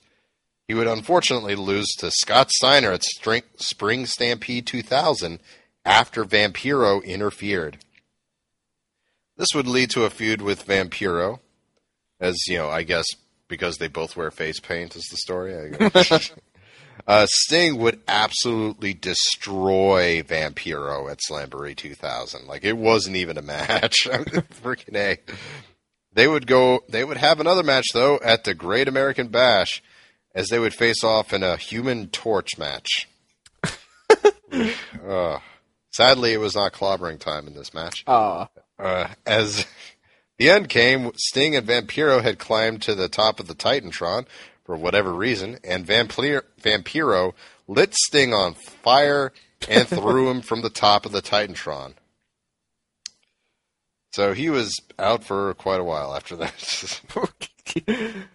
He 0.69 0.75
would 0.75 0.87
unfortunately 0.87 1.57
lose 1.57 1.89
to 1.99 2.11
Scott 2.11 2.51
Steiner 2.51 2.93
at 2.93 3.03
Spring 3.03 4.07
Stampede 4.07 4.67
2000 4.67 5.41
after 5.85 6.25
Vampiro 6.25 7.03
interfered. 7.03 7.79
This 9.37 9.49
would 9.55 9.67
lead 9.67 9.91
to 9.91 10.05
a 10.05 10.11
feud 10.11 10.43
with 10.43 10.67
Vampiro, 10.67 11.41
as 12.21 12.37
you 12.47 12.59
know, 12.59 12.69
I 12.69 12.83
guess 12.83 13.07
because 13.49 13.79
they 13.79 13.89
both 13.89 14.17
wear 14.17 14.31
face 14.31 14.61
paint 14.61 14.95
is 14.97 15.05
the 15.11 15.17
story. 15.17 15.73
Uh, 17.07 17.27
Sting 17.29 17.79
would 17.79 18.01
absolutely 18.09 18.95
destroy 18.95 20.23
Vampiro 20.23 21.11
at 21.11 21.21
Slamboree 21.29 21.77
2000. 21.77 22.47
Like 22.47 22.65
it 22.65 22.77
wasn't 22.77 23.17
even 23.17 23.39
a 23.39 23.43
match. 23.43 23.97
Freaking 24.63 24.97
a. 24.97 25.19
They 26.13 26.27
would 26.27 26.47
go. 26.47 26.81
They 26.89 27.05
would 27.05 27.17
have 27.17 27.41
another 27.41 27.63
match 27.63 27.87
though 27.93 28.19
at 28.25 28.45
the 28.45 28.55
Great 28.55 28.89
American 28.89 29.29
Bash, 29.29 29.83
as 30.35 30.49
they 30.49 30.59
would 30.59 30.75
face 30.75 31.05
off 31.05 31.33
in 31.33 31.43
a 31.43 31.57
Human 31.57 32.09
Torch 32.09 32.59
match. 32.59 33.09
uh, 35.07 35.39
sadly, 35.93 36.33
it 36.33 36.41
was 36.41 36.57
not 36.57 36.73
clobbering 36.73 37.19
time 37.19 37.47
in 37.47 37.55
this 37.55 37.73
match. 37.73 38.05
Uh, 38.79 39.09
as 39.27 39.67
the 40.39 40.51
end 40.51 40.69
came, 40.69 41.13
Sting 41.17 41.55
and 41.55 41.67
Vampiro 41.67 42.23
had 42.23 42.39
climbed 42.39 42.83
to 42.83 42.95
the 42.95 43.09
top 43.09 43.39
of 43.39 43.47
the 43.47 43.55
Titantron 43.55 44.27
for 44.71 44.77
whatever 44.77 45.13
reason, 45.13 45.59
and 45.65 45.85
Vampir- 45.85 46.45
Vampiro 46.63 47.33
lit 47.67 47.93
Sting 47.93 48.33
on 48.33 48.55
fire 48.55 49.33
and 49.69 49.89
threw 49.89 50.31
him 50.31 50.43
from 50.43 50.63
the 50.63 50.71
top 50.71 51.05
of 51.05 51.11
the 51.11 51.21
Titantron. 51.21 51.95
So 54.13 54.33
he 54.33 54.49
was 54.49 54.73
out 54.97 55.25
for 55.25 55.53
quite 55.55 55.81
a 55.81 55.85
while 55.85 56.15
after 56.15 56.37
that. 56.37 56.55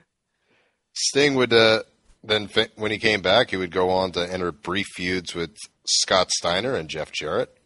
Sting 0.93 1.36
would 1.36 1.54
uh, 1.54 1.84
then, 2.21 2.50
when 2.76 2.91
he 2.91 2.98
came 2.98 3.21
back, 3.21 3.52
he 3.52 3.58
would 3.58 3.71
go 3.71 3.89
on 3.89 4.12
to 4.12 4.34
enter 4.34 4.52
brief 4.52 4.88
feuds 4.93 5.34
with 5.34 5.56
Scott 5.86 6.32
Steiner 6.32 6.76
and 6.76 6.89
Jeff 6.89 7.13
Jarrett. 7.13 7.58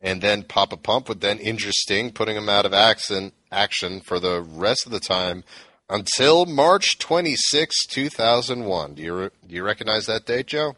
And 0.00 0.20
then 0.20 0.42
Papa 0.42 0.76
Pump 0.76 1.08
would 1.08 1.20
then 1.20 1.38
injure 1.38 1.70
Sting, 1.70 2.10
putting 2.10 2.36
him 2.36 2.48
out 2.48 2.66
of 2.66 2.74
action, 2.74 3.30
action 3.52 4.00
for 4.00 4.18
the 4.18 4.40
rest 4.40 4.86
of 4.86 4.92
the 4.92 4.98
time 4.98 5.44
until 5.90 6.46
March 6.46 6.98
26, 6.98 7.86
2001. 7.86 8.94
Do 8.94 9.02
you 9.02 9.14
re- 9.14 9.30
do 9.46 9.54
you 9.54 9.62
recognize 9.62 10.06
that 10.06 10.24
date, 10.24 10.46
Joe? 10.46 10.76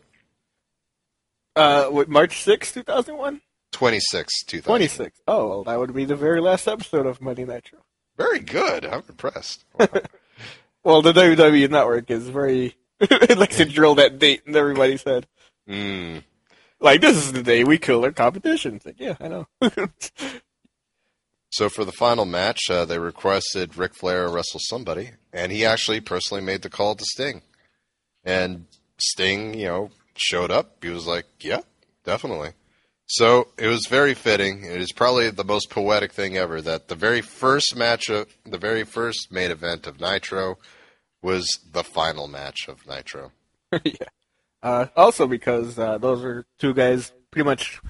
Uh, 1.55 1.85
what, 1.87 2.09
March 2.09 2.43
6, 2.43 2.73
2001? 2.73 3.43
26, 3.73 4.45
2000. 4.45 4.67
26. 4.67 5.21
Oh, 5.29 5.49
well, 5.49 5.65
that 5.65 5.79
would 5.79 5.95
be 5.95 6.05
the 6.05 6.17
very 6.17 6.41
last 6.41 6.67
episode 6.67 7.07
of 7.07 7.21
Monday 7.21 7.45
Nitro. 7.45 7.81
Very 8.17 8.41
good. 8.41 8.85
I'm 8.85 9.03
impressed. 9.09 9.65
well, 10.85 11.03
the 11.03 11.13
WWE 11.13 11.71
Network 11.71 12.11
is 12.11 12.29
very 12.29 12.77
it 13.01 13.39
likes 13.39 13.57
to 13.57 13.65
drill 13.65 13.97
that 13.97 14.19
date 14.19 14.43
in 14.47 14.57
everybody's 14.57 15.03
head. 15.03 15.27
Mm. 15.69 16.23
Like 16.81 17.01
this 17.01 17.17
is 17.17 17.33
the 17.33 17.43
day 17.43 17.65
we 17.65 17.79
kill 17.79 18.05
our 18.05 18.13
competition. 18.13 18.81
Like, 18.85 19.01
yeah, 19.01 19.17
I 19.21 19.29
know. 19.29 19.47
So 21.53 21.69
for 21.69 21.85
the 21.85 21.93
final 21.93 22.25
match, 22.25 22.71
uh, 22.71 22.87
they 22.87 22.99
requested 22.99 23.77
Ric 23.77 23.95
Flair 23.95 24.29
wrestle 24.29 24.61
somebody, 24.63 25.11
and 25.35 25.53
he 25.53 25.67
actually 25.67 26.01
personally 26.01 26.43
made 26.43 26.63
the 26.63 26.71
call 26.71 26.95
to 26.95 27.05
Sting. 27.05 27.43
And 28.25 28.67
Sting, 28.99 29.53
you 29.53 29.67
know, 29.67 29.91
showed 30.17 30.51
up. 30.51 30.83
He 30.83 30.89
was 30.89 31.07
like, 31.07 31.27
"Yeah, 31.41 31.61
definitely." 32.05 32.53
So 33.07 33.49
it 33.59 33.67
was 33.67 33.87
very 33.87 34.15
fitting. 34.15 34.65
It 34.65 34.81
is 34.81 34.93
probably 34.93 35.29
the 35.29 35.45
most 35.45 35.69
poetic 35.69 36.13
thing 36.13 36.39
ever 36.39 36.63
that 36.63 36.89
the 36.89 36.95
very 36.95 37.21
first 37.21 37.77
match 37.77 38.09
of 38.09 38.29
the 38.47 38.57
very 38.57 38.85
first 38.85 39.31
main 39.31 39.51
event 39.51 39.87
of 39.87 40.01
Nitro 40.01 40.57
was 41.21 41.61
the 41.71 41.85
final 41.85 42.29
match 42.29 42.69
of 42.69 42.87
Nitro. 42.87 43.33
yeah. 43.85 44.09
Uh, 44.63 44.87
also 44.97 45.27
because 45.27 45.79
uh, 45.79 45.99
those 45.99 46.25
are 46.25 46.47
two 46.59 46.73
guys 46.73 47.13
pretty 47.31 47.45
much 47.45 47.83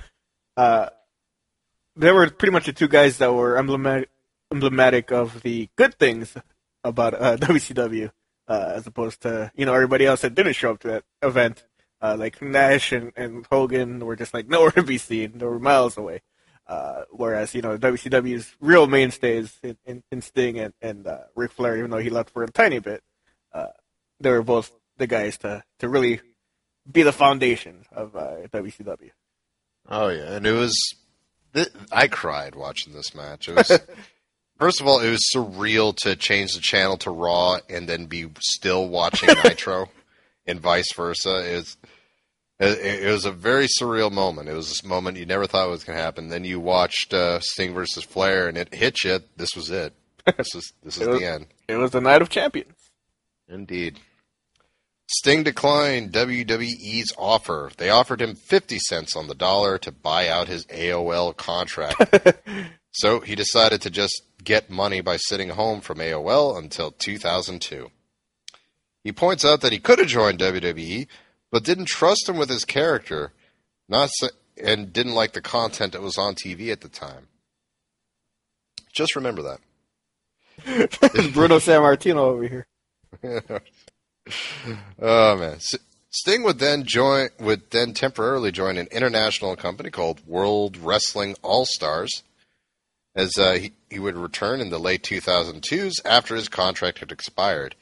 they 1.97 2.13
were 2.13 2.31
pretty 2.31 2.53
much 2.53 2.67
the 2.67 2.73
two 2.73 2.89
guys 2.89 3.19
that 3.19 3.33
were 3.33 3.57
emblematic, 3.57 4.09
emblematic 4.51 5.13
of 5.13 5.43
the 5.43 5.69
good 5.77 5.99
things 5.99 6.37
about 6.85 7.15
uh, 7.15 7.37
WCW, 7.41 8.11
uh, 8.49 8.73
as 8.75 8.87
opposed 8.87 9.23
to 9.23 9.51
you 9.55 9.67
know 9.67 9.75
everybody 9.75 10.07
else 10.07 10.23
that 10.23 10.35
didn't 10.35 10.55
show 10.55 10.73
up 10.73 10.81
to 10.81 10.89
that 10.89 11.05
event, 11.23 11.65
uh, 12.01 12.17
like 12.19 12.41
Nash 12.41 12.93
and, 12.93 13.13
and 13.17 13.47
Hogan 13.51 14.05
were 14.05 14.17
just 14.17 14.35
like 14.35 14.49
nowhere 14.49 14.73
to 14.73 14.83
be 14.83 14.99
seen. 14.99 15.39
They 15.39 15.47
were 15.47 15.59
miles 15.59 15.97
away. 15.97 16.23
Uh, 16.65 17.03
whereas 17.11 17.55
you 17.55 17.61
know 17.61 17.77
WCW's 17.77 18.55
real 18.61 18.87
mainstays 18.87 19.59
in, 19.63 19.77
in, 19.85 20.03
in 20.13 20.23
Sting 20.23 20.59
and, 20.59 20.73
and 20.81 21.07
uh, 21.07 21.19
Ric 21.35 21.51
Flair, 21.53 21.77
even 21.77 21.91
though 21.91 21.99
he 21.99 22.09
left 22.09 22.31
for 22.31 22.45
a 22.45 22.51
tiny 22.51 22.79
bit, 22.79 23.03
uh, 23.53 23.67
they 24.21 24.31
were 24.31 24.43
both 24.43 24.71
the 24.97 25.09
guys 25.09 25.37
to 25.39 25.65
to 25.81 25.89
really 25.89 26.21
be 26.91 27.03
the 27.03 27.13
foundation 27.13 27.85
of 27.91 28.13
WCW. 28.13 29.11
Oh 29.89 30.09
yeah, 30.09 30.35
and 30.35 30.47
it 30.47 30.53
was 30.53 30.73
I 31.91 32.09
cried 32.09 32.55
watching 32.55 32.93
this 32.93 33.15
match. 33.15 33.49
It 33.49 33.57
was 33.57 33.81
first 34.59 34.81
of 34.81 34.87
all, 34.87 35.01
it 35.01 35.11
was 35.11 35.31
surreal 35.35 35.95
to 35.99 36.17
change 36.17 36.55
the 36.55 36.61
channel 36.61 36.97
to 36.99 37.11
Raw 37.11 37.59
and 37.69 37.89
then 37.89 38.07
be 38.07 38.31
still 38.41 38.89
watching 38.89 39.29
Nitro, 39.45 39.91
and 40.47 40.61
vice 40.61 40.93
versa. 40.95 41.53
It 41.53 41.57
was, 41.57 41.77
it, 42.61 43.11
was 43.11 43.25
a 43.25 43.33
very 43.33 43.67
surreal 43.67 44.13
moment. 44.13 44.49
It 44.49 44.55
was 44.55 44.69
this 44.69 44.85
moment 44.85 45.17
you 45.17 45.27
never 45.27 45.47
thought 45.47 45.69
was 45.69 45.85
going 45.85 45.97
to 45.97 46.03
happen. 46.03 46.29
Then 46.29 46.45
you 46.45 46.61
watched 46.61 47.13
uh, 47.13 47.41
Sting 47.41 47.75
versus 47.75 48.05
Flair, 48.05 48.49
and 48.49 48.57
it 48.57 48.75
hit 48.75 49.05
you. 49.05 49.21
This 49.37 49.57
was 49.57 49.71
it. 49.71 49.95
This 50.37 50.55
is 50.55 50.73
this 50.85 50.99
is 50.99 51.09
was, 51.09 51.19
the 51.19 51.27
end. 51.27 51.47
It 51.67 51.77
was 51.77 51.91
the 51.91 52.01
night 52.01 52.23
of 52.23 52.29
champions. 52.29 52.77
Indeed. 53.49 53.99
Sting 55.15 55.43
declined 55.43 56.11
WWE's 56.13 57.13
offer. 57.19 57.71
They 57.77 57.91
offered 57.91 58.23
him 58.23 58.35
50 58.35 58.79
cents 58.79 59.15
on 59.15 59.29
the 59.29 59.35
dollar 59.35 59.77
to 59.79 59.93
buy 59.93 60.27
out 60.27 60.49
his 60.49 60.65
AOL 60.67 61.37
contract. 61.37 62.19
so 62.93 63.21
he 63.21 63.35
decided 63.35 63.83
to 63.83 63.91
just 63.91 64.23
get 64.43 64.71
money 64.71 65.03
by 65.03 65.19
sitting 65.19 65.51
home 65.51 65.83
from 65.83 65.99
AOL 65.99 66.59
until 66.59 66.93
2002. 66.93 67.91
He 69.05 69.13
points 69.13 69.45
out 69.45 69.61
that 69.61 69.73
he 69.73 69.79
could 69.79 69.99
have 69.99 70.09
joined 70.09 70.39
WWE, 70.39 71.07
but 71.51 71.65
didn't 71.65 71.89
trust 71.89 72.27
him 72.27 72.39
with 72.39 72.49
his 72.49 72.65
character, 72.65 73.33
not 73.91 74.09
so, 74.13 74.29
and 74.63 74.95
didn't 74.95 75.15
like 75.15 75.35
the 75.35 75.43
content 75.43 75.93
that 75.93 76.01
was 76.01 76.17
on 76.17 76.35
TV 76.35 76.73
at 76.73 76.81
the 76.81 76.89
time. 76.89 77.29
Just 78.95 79.15
remember 79.15 79.43
that. 79.43 79.61
Bruno 81.35 81.59
Sammartino 81.59 82.17
over 82.17 82.49
here. 82.49 82.67
oh 85.01 85.37
man. 85.37 85.59
Sting 86.11 86.43
would 86.43 86.59
then 86.59 86.85
join 86.85 87.29
would 87.41 87.71
then 87.71 87.95
temporarily 87.95 88.53
join 88.53 88.77
an 88.77 88.89
international 88.93 89.57
company 89.57 89.91
called 89.91 90.27
World 90.27 90.77
Wrestling 90.77 91.37
All 91.43 91.65
Stars, 91.65 92.23
as 93.15 93.39
uh, 93.39 93.53
he, 93.53 93.73
he 93.91 93.99
would 93.99 94.17
return 94.17 94.61
in 94.61 94.71
the 94.71 94.79
late 94.79 95.03
2002s 95.03 95.95
after 96.05 96.37
his 96.37 96.49
contract 96.49 96.99
had 96.99 97.13
expired. 97.13 97.75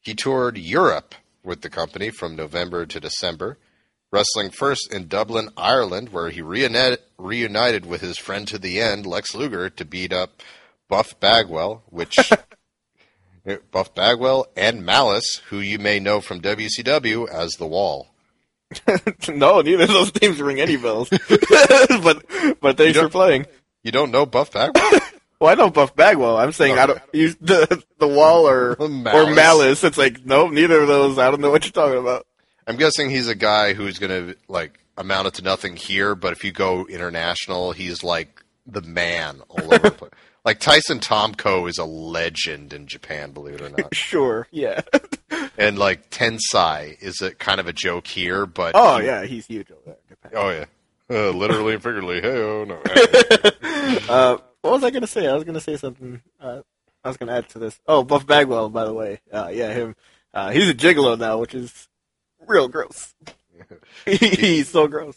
He 0.00 0.14
toured 0.14 0.56
Europe 0.58 1.14
with 1.42 1.60
the 1.60 1.70
company 1.70 2.10
from 2.10 2.36
November 2.36 2.86
to 2.86 3.00
December, 3.00 3.58
wrestling 4.10 4.50
first 4.50 4.92
in 4.92 5.08
Dublin, 5.08 5.50
Ireland, 5.56 6.10
where 6.10 6.30
he 6.30 6.40
reunited, 6.40 7.00
reunited 7.18 7.84
with 7.84 8.00
his 8.00 8.18
friend 8.18 8.48
to 8.48 8.58
the 8.58 8.80
end, 8.80 9.04
Lex 9.04 9.34
Luger, 9.34 9.68
to 9.68 9.84
beat 9.84 10.12
up 10.12 10.42
Buff 10.88 11.18
Bagwell, 11.20 11.82
which 11.90 12.16
Buff 13.70 13.94
Bagwell, 13.94 14.46
and 14.56 14.84
Malice, 14.84 15.42
who 15.50 15.58
you 15.58 15.78
may 15.78 16.00
know 16.00 16.20
from 16.20 16.40
WCW 16.40 17.28
as 17.28 17.52
The 17.52 17.66
Wall. 17.66 18.08
no, 19.28 19.60
neither 19.60 19.84
of 19.84 19.90
those 19.90 20.22
names 20.22 20.40
ring 20.40 20.60
any 20.60 20.76
bells. 20.76 21.08
but 22.02 22.24
but 22.60 22.76
thanks 22.76 22.98
for 22.98 23.08
playing. 23.08 23.46
You 23.82 23.92
don't 23.92 24.10
know 24.10 24.26
Buff 24.26 24.52
Bagwell? 24.52 25.00
Well, 25.40 25.50
I 25.50 25.56
know 25.56 25.68
Buff 25.68 25.94
Bagwell. 25.96 26.38
I'm 26.38 26.52
saying 26.52 26.78
I 26.78 26.86
don't 26.86 27.02
use 27.12 27.36
the 27.40 27.82
the 27.98 28.06
wall 28.08 28.48
or 28.48 28.76
Malice. 28.78 29.14
or 29.14 29.34
malice. 29.34 29.84
It's 29.84 29.98
like 29.98 30.24
nope, 30.24 30.52
neither 30.52 30.80
of 30.80 30.88
those. 30.88 31.18
I 31.18 31.28
don't 31.30 31.40
know 31.40 31.50
what 31.50 31.64
you're 31.64 31.72
talking 31.72 31.98
about. 31.98 32.24
I'm 32.66 32.76
guessing 32.76 33.10
he's 33.10 33.28
a 33.28 33.34
guy 33.34 33.74
who's 33.74 33.98
going 33.98 34.28
to 34.28 34.36
like 34.48 34.78
amount 34.96 35.26
it 35.26 35.34
to 35.34 35.42
nothing 35.42 35.76
here, 35.76 36.14
but 36.14 36.32
if 36.32 36.44
you 36.44 36.52
go 36.52 36.86
international, 36.86 37.72
he's 37.72 38.02
like 38.02 38.42
the 38.64 38.80
man 38.80 39.42
all 39.48 39.74
over 39.74 39.78
the 39.80 39.90
place. 39.90 40.12
Like 40.44 40.60
Tyson 40.60 41.00
Tomko 41.00 41.68
is 41.70 41.78
a 41.78 41.84
legend 41.84 42.72
in 42.74 42.86
Japan, 42.86 43.30
believe 43.32 43.54
it 43.54 43.60
or 43.62 43.70
not. 43.70 43.94
Sure, 43.94 44.46
yeah. 44.50 44.82
and 45.58 45.78
like 45.78 46.10
Tensai 46.10 47.00
is 47.00 47.22
a 47.22 47.34
kind 47.34 47.60
of 47.60 47.66
a 47.66 47.72
joke 47.72 48.06
here, 48.06 48.44
but 48.46 48.72
oh 48.74 48.98
he- 48.98 49.06
yeah, 49.06 49.24
he's 49.24 49.46
huge 49.46 49.70
over 49.70 49.80
there. 49.86 49.96
in 50.10 50.16
Japan. 50.16 50.32
oh 50.36 50.50
yeah, 50.50 50.64
uh, 51.16 51.30
literally 51.30 51.74
and 51.74 51.82
figuratively. 51.82 52.20
Hey, 52.20 52.36
oh 52.42 52.64
no. 52.64 52.80
Uh, 54.08 54.38
what 54.62 54.72
was 54.72 54.84
I 54.84 54.90
gonna 54.90 55.06
say? 55.06 55.26
I 55.26 55.34
was 55.34 55.44
gonna 55.44 55.60
say 55.60 55.76
something. 55.76 56.20
Uh, 56.40 56.60
I 57.04 57.08
was 57.08 57.16
gonna 57.18 57.32
add 57.36 57.48
to 57.50 57.58
this. 57.58 57.78
Oh, 57.86 58.02
Buff 58.02 58.26
Bagwell, 58.26 58.70
by 58.70 58.84
the 58.84 58.92
way. 58.94 59.20
Uh, 59.32 59.50
yeah, 59.52 59.72
him. 59.72 59.94
Uh, 60.32 60.50
he's 60.50 60.68
a 60.68 60.74
gigolo 60.74 61.18
now, 61.18 61.38
which 61.38 61.54
is 61.54 61.88
real 62.46 62.68
gross. 62.68 63.14
he's 64.06 64.68
so 64.70 64.88
gross. 64.88 65.16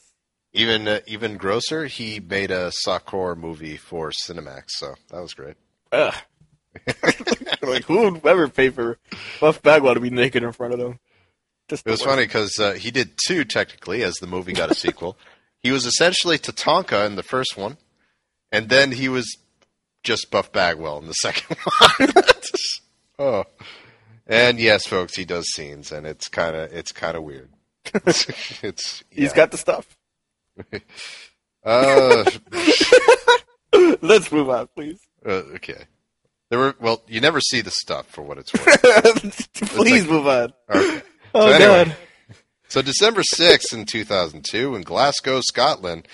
Even 0.57 0.87
uh, 0.87 0.99
even 1.05 1.37
grosser, 1.37 1.85
he 1.85 2.19
made 2.19 2.51
a 2.51 2.71
Sakura 2.71 3.35
movie 3.35 3.77
for 3.77 4.11
Cinemax, 4.11 4.63
so 4.69 4.95
that 5.09 5.21
was 5.21 5.33
great. 5.33 5.55
Ugh. 5.91 6.13
like 7.61 7.83
who 7.85 8.11
would 8.11 8.25
ever 8.25 8.47
pay 8.47 8.69
for 8.69 8.97
Buff 9.39 9.61
Bagwell 9.61 9.95
to 9.95 9.99
be 9.99 10.09
naked 10.09 10.43
in 10.43 10.51
front 10.51 10.73
of 10.73 10.79
them? 10.79 10.99
Just 11.67 11.85
It 11.85 11.91
was 11.91 12.01
funny 12.01 12.23
because 12.23 12.57
uh, 12.59 12.73
he 12.73 12.91
did 12.91 13.11
two 13.27 13.43
technically, 13.45 14.03
as 14.03 14.15
the 14.15 14.27
movie 14.27 14.53
got 14.53 14.71
a 14.71 14.75
sequel. 14.75 15.17
He 15.59 15.71
was 15.71 15.87
essentially 15.87 16.37
Tatanka 16.37 17.07
in 17.07 17.15
the 17.15 17.23
first 17.23 17.57
one, 17.57 17.77
and 18.51 18.69
then 18.69 18.91
he 18.91 19.09
was 19.09 19.37
just 20.03 20.29
Buff 20.29 20.51
Bagwell 20.51 20.99
in 20.99 21.07
the 21.07 21.13
second 21.13 21.57
one. 21.57 22.11
oh, 23.17 23.43
and 24.27 24.59
yes, 24.59 24.85
folks, 24.85 25.15
he 25.15 25.25
does 25.25 25.47
scenes, 25.47 25.91
and 25.91 26.05
it's 26.05 26.27
kind 26.29 26.55
of 26.55 26.71
it's 26.71 26.91
kind 26.91 27.17
of 27.17 27.23
weird. 27.23 27.49
it's 28.05 29.03
He's 29.09 29.31
yeah. 29.31 29.35
got 29.35 29.49
the 29.49 29.57
stuff. 29.57 29.97
uh, 31.65 32.29
Let's 34.01 34.31
move 34.31 34.49
on, 34.49 34.67
please. 34.75 34.99
uh, 35.25 35.43
okay. 35.55 35.85
There 36.49 36.59
were 36.59 36.75
well, 36.79 37.01
you 37.07 37.19
never 37.19 37.41
see 37.41 37.61
the 37.61 37.71
stuff 37.71 38.07
for 38.07 38.21
what 38.21 38.37
it's 38.37 38.53
worth. 38.53 39.53
please 39.53 40.03
like- 40.03 40.09
move 40.11 40.27
on. 40.27 40.53
Okay. 40.69 41.01
Oh 41.35 41.47
So 41.47 41.53
anyway. 41.53 41.85
god. 41.85 41.95
So 42.69 42.81
December 42.81 43.21
6th 43.21 43.73
in 43.73 43.85
2002 43.85 44.75
in 44.75 44.81
Glasgow, 44.81 45.41
Scotland, 45.41 46.07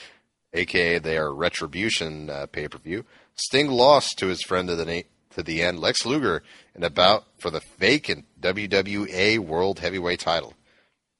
aka 0.54 1.00
their 1.00 1.32
Retribution 1.32 2.30
uh, 2.30 2.46
pay-per-view, 2.48 3.06
Sting 3.36 3.70
lost 3.70 4.18
to 4.20 4.28
his 4.28 4.42
friend 4.44 4.68
to 4.68 4.76
the 4.76 4.86
na- 4.86 5.02
to 5.36 5.44
the 5.44 5.62
end, 5.64 5.80
Lex 5.80 6.06
Luger, 6.06 6.44
in 6.76 6.84
a 6.84 6.90
bout 6.90 7.26
for 7.40 7.50
the 7.50 7.62
vacant 7.80 8.26
WWA 8.40 9.40
World 9.40 9.80
Heavyweight 9.80 10.20
title. 10.20 10.54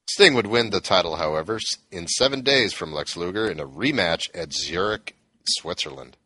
Sting 0.10 0.34
would 0.34 0.48
win 0.48 0.70
the 0.70 0.82
title, 0.82 1.16
however, 1.16 1.60
in 1.92 2.08
seven 2.08 2.42
days 2.42 2.74
from 2.74 2.94
Lex 2.94 3.16
Luger 3.16 3.50
in 3.50 3.60
a 3.60 3.66
rematch 3.66 4.30
at 4.36 4.54
Zurich, 4.54 5.16
Switzerland. 5.48 6.18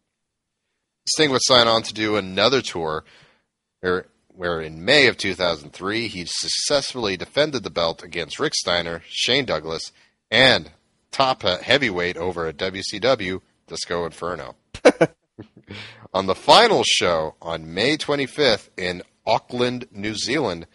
Sting 1.08 1.32
would 1.32 1.44
sign 1.44 1.68
on 1.68 1.84
to 1.84 1.94
do 1.94 2.16
another 2.16 2.62
tour 2.62 3.06
where, 3.80 4.08
where 4.28 4.60
in 4.60 4.84
May 4.84 5.08
of 5.08 5.18
2003 5.18 6.08
he 6.08 6.26
successfully 6.26 7.16
defended 7.16 7.64
the 7.64 7.70
belt 7.70 8.04
against 8.04 8.40
Rick 8.40 8.56
Steiner, 8.56 9.04
Shane 9.08 9.46
Douglas, 9.46 9.92
and 10.30 10.72
top 11.12 11.44
heavyweight 11.44 12.18
over 12.18 12.48
at 12.48 12.58
WCW, 12.58 13.42
Disco 13.68 14.06
Inferno. 14.06 14.56
on 16.14 16.26
the 16.26 16.36
final 16.36 16.84
show 16.84 17.36
on 17.42 17.74
May 17.74 17.98
25th 17.98 18.70
in 18.76 19.02
Auckland, 19.26 19.88
New 19.92 20.16
Zealand, 20.16 20.68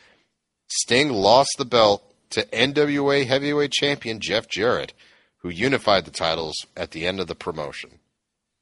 Sting 0.68 1.10
lost 1.10 1.50
the 1.58 1.64
belt 1.64 2.11
to 2.32 2.44
NWA 2.46 3.26
heavyweight 3.26 3.72
champion 3.72 4.20
Jeff 4.20 4.48
Jarrett, 4.48 4.92
who 5.38 5.48
unified 5.48 6.04
the 6.04 6.10
titles 6.10 6.54
at 6.76 6.90
the 6.90 7.06
end 7.06 7.20
of 7.20 7.26
the 7.26 7.34
promotion. 7.34 7.98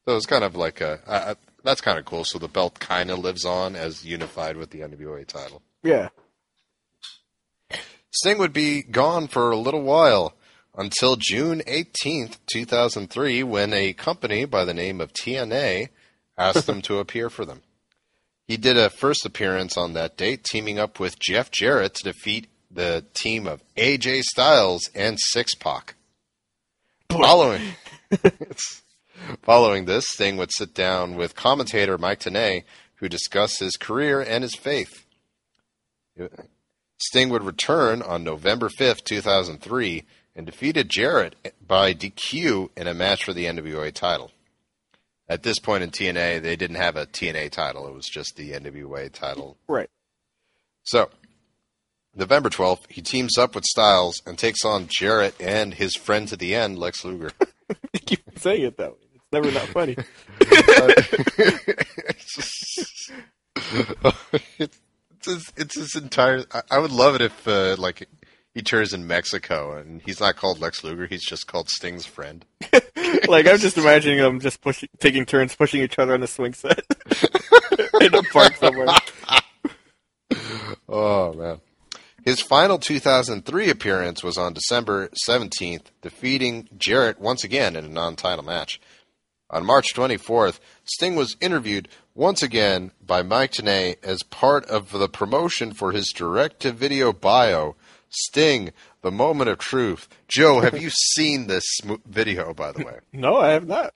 So 0.05 0.17
it's 0.17 0.27
kind 0.27 0.45
of 0.45 0.57
like 0.57 0.81
a 0.81 1.01
uh, 1.07 1.35
that's 1.63 1.81
kind 1.81 1.99
of 1.99 2.05
cool. 2.05 2.25
So 2.25 2.39
the 2.39 2.49
belt 2.49 2.81
kind 2.81 3.11
of 3.11 3.19
lives 3.19 3.45
on 3.45 3.77
as 3.77 4.05
unified 4.05 4.57
with 4.57 4.71
the 4.71 4.81
NWA 4.81 5.27
title. 5.27 5.63
Yeah. 5.83 6.09
Sting 8.13 8.39
would 8.39 8.53
be 8.53 8.83
gone 8.83 9.29
for 9.29 9.51
a 9.51 9.57
little 9.57 9.83
while 9.83 10.35
until 10.77 11.17
June 11.17 11.63
18th, 11.67 12.39
2003, 12.47 13.43
when 13.43 13.73
a 13.73 13.93
company 13.93 14.45
by 14.45 14.65
the 14.65 14.75
name 14.75 15.01
of 15.01 15.13
TNA 15.13 15.91
asked 16.37 16.69
him 16.69 16.83
to 16.83 16.99
appear 16.99 17.31
for 17.31 17.45
them. 17.45 17.63
He 18.47 18.57
did 18.57 18.77
a 18.77 18.91
first 18.91 19.25
appearance 19.25 19.77
on 19.77 19.93
that 19.93 20.17
date, 20.17 20.43
teaming 20.43 20.79
up 20.79 20.99
with 20.99 21.21
Jeff 21.21 21.53
Jarrett 21.53 21.95
to 21.95 22.03
defeat 22.05 22.49
the 22.71 23.05
team 23.15 23.47
of 23.47 23.63
AJ 23.77 24.23
Styles 24.23 24.89
and 24.95 25.19
Syxx 25.19 25.55
Pac. 25.55 25.95
Following, 27.11 27.63
following 29.43 29.85
this, 29.85 30.07
Sting 30.09 30.37
would 30.37 30.53
sit 30.53 30.75
down 30.75 31.17
with 31.17 31.35
commentator 31.35 31.99
Mike 31.99 32.21
Tenay, 32.21 32.65
who 32.97 33.09
discussed 33.09 33.59
his 33.59 33.77
career 33.77 34.21
and 34.21 34.43
his 34.43 34.55
faith. 34.55 35.05
Sting 36.99 37.31
would 37.31 37.43
return 37.43 38.03
on 38.03 38.23
November 38.23 38.69
5th, 38.69 39.05
2003, 39.05 40.05
and 40.37 40.47
defeated 40.47 40.89
Jarrett 40.89 41.35
by 41.67 41.93
DQ 41.95 42.71
in 42.77 42.87
a 42.87 42.95
match 42.95 43.25
for 43.25 43.33
the 43.33 43.47
NWA 43.47 43.93
title. 43.93 44.31
At 45.29 45.43
this 45.43 45.59
point 45.59 45.83
in 45.83 45.91
TNA, 45.91 46.43
they 46.43 46.57
didn't 46.57 46.77
have 46.77 46.97
a 46.97 47.07
TNA 47.07 47.51
title, 47.51 47.89
it 47.89 47.95
was 47.95 48.07
just 48.07 48.37
the 48.37 48.53
NWA 48.53 49.11
title. 49.13 49.57
Right. 49.69 49.89
So, 50.83 51.11
November 52.15 52.51
12th, 52.51 52.81
he 52.89 53.03
teams 53.03 53.39
up 53.39 53.55
with 53.55 53.65
Styles 53.65 54.21
and 54.27 54.37
takes 54.37 54.65
on 54.65 54.89
Jarrett 54.89 55.41
and 55.41 55.75
his 55.75 55.95
friend 55.95 56.27
to 56.29 56.37
the 56.37 56.55
end, 56.55 56.79
Lex 56.79 57.05
Luger. 57.05 57.33
You 57.93 58.01
keep 58.01 58.37
saying 58.37 58.63
it 58.63 58.77
that 58.79 58.91
way. 58.91 58.97
It's 59.15 59.33
never 59.33 59.53
not 59.53 59.69
funny. 59.69 59.97
it's, 60.41 61.53
it's, 64.59 64.81
his, 65.25 65.53
it's 65.57 65.77
his 65.77 65.95
entire. 65.95 66.45
I, 66.53 66.63
I 66.69 66.81
would 66.81 66.91
love 66.91 67.15
it 67.15 67.21
if, 67.21 67.47
uh, 67.47 67.77
like, 67.79 68.09
he 68.55 68.63
tours 68.63 68.93
in 68.93 69.07
Mexico 69.07 69.77
and 69.77 70.03
he's 70.03 70.21
not 70.21 70.37
called 70.37 70.61
Lex 70.61 70.83
Luger, 70.83 71.07
he's 71.07 71.25
just 71.25 71.47
called 71.47 71.69
Sting's 71.69 72.07
friend. 72.07 72.45
like 73.29 73.47
I'm 73.47 73.59
just 73.59 73.79
imagining 73.79 74.19
them 74.19 74.41
just 74.41 74.61
pushing, 74.61 74.89
taking 74.99 75.25
turns 75.25 75.55
pushing 75.55 75.83
each 75.83 75.99
other 75.99 76.15
on 76.15 76.21
the 76.21 76.27
swing 76.27 76.55
set 76.55 76.85
in 78.01 78.15
a 78.15 78.23
park 78.25 78.57
somewhere. 78.57 78.89
Oh 80.89 81.33
man. 81.35 81.61
His 82.25 82.41
final 82.41 82.79
2003 82.79 83.71
appearance 83.71 84.23
was 84.23 84.37
on 84.37 84.53
December 84.53 85.09
17th, 85.27 85.87
defeating 86.03 86.69
Jarrett 86.77 87.21
once 87.21 87.45
again 87.45 87.77
in 87.77 87.85
a 87.85 87.89
non-title 87.89 88.45
match. 88.45 88.81
On 89.49 89.65
March 89.65 89.95
24th, 89.95 90.61
Sting 90.85 91.17
was 91.17 91.37
interviewed 91.41 91.89
once 92.15 92.43
again 92.43 92.93
by 93.05 93.23
Mike 93.23 93.53
Tenay 93.53 93.97
as 94.05 94.23
part 94.23 94.65
of 94.67 94.93
the 94.93 95.09
promotion 95.09 95.73
for 95.73 95.93
his 95.93 96.13
direct-to-video 96.15 97.13
bio, 97.13 97.75
Sting: 98.11 98.71
The 99.03 99.11
Moment 99.11 99.51
of 99.51 99.59
Truth. 99.59 100.09
Joe, 100.29 100.61
have 100.61 100.81
you 100.81 100.91
seen 101.15 101.47
this 101.47 101.65
video 102.07 102.55
by 102.55 102.73
the 102.73 102.85
way? 102.85 102.99
No, 103.13 103.39
I 103.39 103.51
have 103.51 103.67
not. 103.67 103.93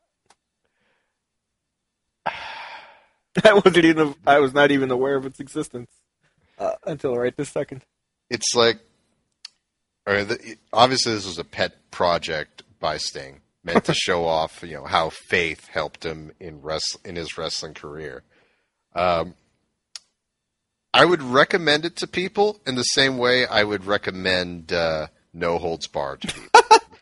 I 2.26 3.54
wasn't 3.54 3.84
even. 3.84 4.14
I 4.26 4.38
was 4.38 4.54
not 4.54 4.70
even 4.70 4.90
aware 4.90 5.16
of 5.16 5.26
its 5.26 5.40
existence 5.40 5.90
uh, 6.58 6.72
until 6.84 7.16
right 7.16 7.36
this 7.36 7.50
second. 7.50 7.84
It's 8.30 8.54
like 8.54 8.78
or 10.06 10.24
the, 10.24 10.56
obviously 10.72 11.14
this 11.14 11.26
was 11.26 11.38
a 11.38 11.44
pet 11.44 11.90
project 11.90 12.62
by 12.80 12.96
Sting 12.98 13.40
meant 13.62 13.84
to 13.86 13.94
show 13.94 14.24
off 14.26 14.62
you 14.62 14.74
know 14.74 14.84
how 14.84 15.10
faith 15.10 15.68
helped 15.68 16.04
him 16.04 16.32
in 16.40 16.60
wrest- 16.62 16.98
in 17.04 17.16
his 17.16 17.36
wrestling 17.38 17.74
career. 17.74 18.22
Um, 18.94 19.34
I 20.92 21.04
would 21.04 21.22
recommend 21.22 21.84
it 21.84 21.96
to 21.96 22.06
people 22.06 22.60
in 22.66 22.76
the 22.76 22.84
same 22.84 23.18
way 23.18 23.46
I 23.46 23.64
would 23.64 23.84
recommend 23.84 24.72
uh, 24.72 25.08
No 25.32 25.58
Holds 25.58 25.88
Barred 25.88 26.20
to 26.22 26.28
people. 26.28 26.50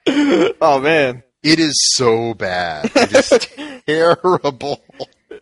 Oh 0.60 0.80
man, 0.80 1.22
it 1.44 1.60
is 1.60 1.74
so 1.94 2.34
bad. 2.34 2.90
It 2.94 3.12
is 3.12 3.82
terrible. 3.86 4.82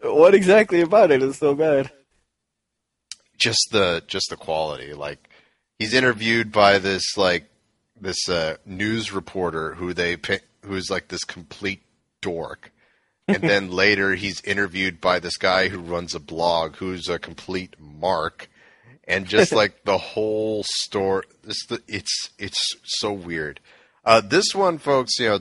what 0.03 0.35
exactly 0.35 0.83
about 0.83 1.11
it 1.11 1.23
is 1.23 1.39
so 1.39 1.55
bad? 1.55 1.91
just 3.39 3.69
the 3.73 4.03
just 4.07 4.29
the 4.29 4.37
quality. 4.37 4.93
Like 4.93 5.30
he's 5.81 5.95
interviewed 5.95 6.53
by 6.53 6.79
this 6.79 7.17
like 7.17 7.51
this 8.01 8.29
uh, 8.29 8.57
news 8.65 9.11
reporter 9.13 9.75
who 9.75 9.93
they 9.93 10.17
pick, 10.17 10.45
who's 10.65 10.91
like 10.91 11.09
this 11.09 11.25
complete 11.25 11.83
dork, 12.21 12.71
and 13.27 13.43
then 13.43 13.71
later 13.73 14.15
he's 14.15 14.41
interviewed 14.43 15.01
by 15.01 15.19
this 15.19 15.37
guy 15.37 15.69
who 15.69 15.81
runs 15.81 16.15
a 16.15 16.21
blog 16.21 16.77
who's 16.77 17.09
a 17.09 17.19
complete 17.19 17.75
mark, 17.81 18.49
and 19.09 19.27
just 19.27 19.51
like 19.63 19.85
the 19.85 19.99
whole 19.99 20.63
story. 20.65 21.25
This 21.43 21.67
the 21.67 21.83
it's 21.89 22.31
it's 22.39 22.77
so 22.85 23.13
weird. 23.13 23.59
Uh, 24.05 24.21
this 24.21 24.55
one, 24.55 24.79
folks, 24.79 25.19
you 25.19 25.29
know, 25.29 25.41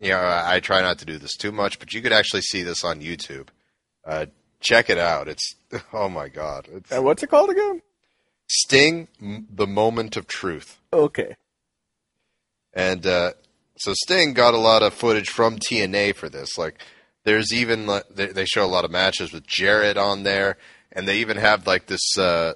you 0.00 0.10
know, 0.10 0.18
I, 0.18 0.56
I 0.56 0.60
try 0.60 0.80
not 0.80 0.98
to 0.98 1.04
do 1.04 1.18
this 1.18 1.36
too 1.36 1.52
much, 1.52 1.78
but 1.78 1.92
you 1.92 2.02
could 2.02 2.12
actually 2.12 2.42
see 2.42 2.62
this 2.62 2.84
on 2.84 3.00
YouTube. 3.00 3.48
Uh, 4.04 4.26
check 4.60 4.90
it 4.90 4.98
out. 4.98 5.28
It's 5.28 5.54
oh 5.92 6.08
my 6.08 6.28
god. 6.28 6.68
It's 6.72 6.90
And 6.90 7.04
what's 7.04 7.22
it 7.22 7.30
called 7.30 7.50
again? 7.50 7.82
Sting, 8.48 9.08
the 9.20 9.66
moment 9.66 10.16
of 10.16 10.26
truth. 10.26 10.80
Okay. 10.92 11.36
And 12.72 13.06
uh, 13.06 13.32
so 13.76 13.92
Sting 13.94 14.34
got 14.34 14.54
a 14.54 14.58
lot 14.58 14.82
of 14.82 14.94
footage 14.94 15.28
from 15.28 15.58
TNA 15.58 16.14
for 16.14 16.28
this. 16.28 16.58
Like, 16.58 16.80
there's 17.24 17.52
even 17.52 17.86
they, 18.10 18.26
they 18.26 18.44
show 18.44 18.64
a 18.64 18.66
lot 18.66 18.84
of 18.84 18.90
matches 18.90 19.32
with 19.32 19.46
Jarrett 19.46 19.96
on 19.96 20.22
there, 20.22 20.56
and 20.92 21.06
they 21.06 21.18
even 21.18 21.36
have 21.36 21.66
like 21.66 21.86
this 21.86 22.16
uh, 22.16 22.54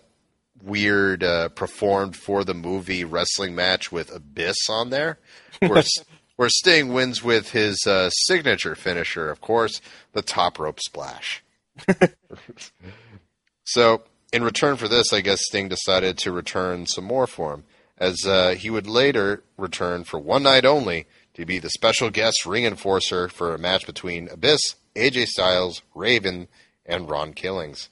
weird 0.62 1.22
uh, 1.22 1.48
performed 1.50 2.16
for 2.16 2.44
the 2.44 2.54
movie 2.54 3.04
wrestling 3.04 3.54
match 3.54 3.92
with 3.92 4.14
Abyss 4.14 4.56
on 4.70 4.90
there, 4.90 5.18
where 5.60 5.82
where 6.36 6.48
Sting 6.48 6.92
wins 6.92 7.22
with 7.22 7.50
his 7.50 7.86
uh, 7.86 8.08
signature 8.10 8.74
finisher, 8.74 9.30
of 9.30 9.40
course, 9.40 9.80
the 10.12 10.22
top 10.22 10.58
rope 10.58 10.80
splash. 10.80 11.44
so, 13.64 14.02
in 14.32 14.42
return 14.42 14.76
for 14.76 14.88
this, 14.88 15.12
I 15.12 15.20
guess 15.20 15.44
Sting 15.44 15.68
decided 15.68 16.18
to 16.18 16.32
return 16.32 16.86
some 16.86 17.04
more 17.04 17.26
for 17.26 17.54
him, 17.54 17.64
as 17.98 18.24
uh, 18.26 18.54
he 18.58 18.70
would 18.70 18.86
later 18.86 19.42
return 19.56 20.04
for 20.04 20.18
one 20.18 20.42
night 20.42 20.64
only 20.64 21.06
to 21.34 21.44
be 21.44 21.58
the 21.58 21.70
special 21.70 22.10
guest 22.10 22.46
ring 22.46 22.64
enforcer 22.64 23.28
for 23.28 23.54
a 23.54 23.58
match 23.58 23.86
between 23.86 24.28
Abyss, 24.28 24.76
AJ 24.96 25.26
Styles, 25.26 25.82
Raven, 25.94 26.48
and 26.86 27.08
Ron 27.08 27.32
Killings. 27.32 27.88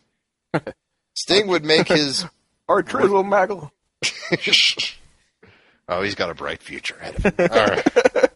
Sting 1.14 1.46
would 1.48 1.64
make 1.64 1.88
his. 1.88 2.26
Or 2.68 2.84
Trizzle 2.84 3.24
Maggle. 3.24 3.72
oh, 5.88 6.02
he's 6.02 6.14
got 6.14 6.30
a 6.30 6.34
bright 6.34 6.62
future 6.62 6.94
ahead 7.00 7.16
of 7.16 7.24
him. 7.24 7.34
All 7.50 7.66
right. 7.66 8.30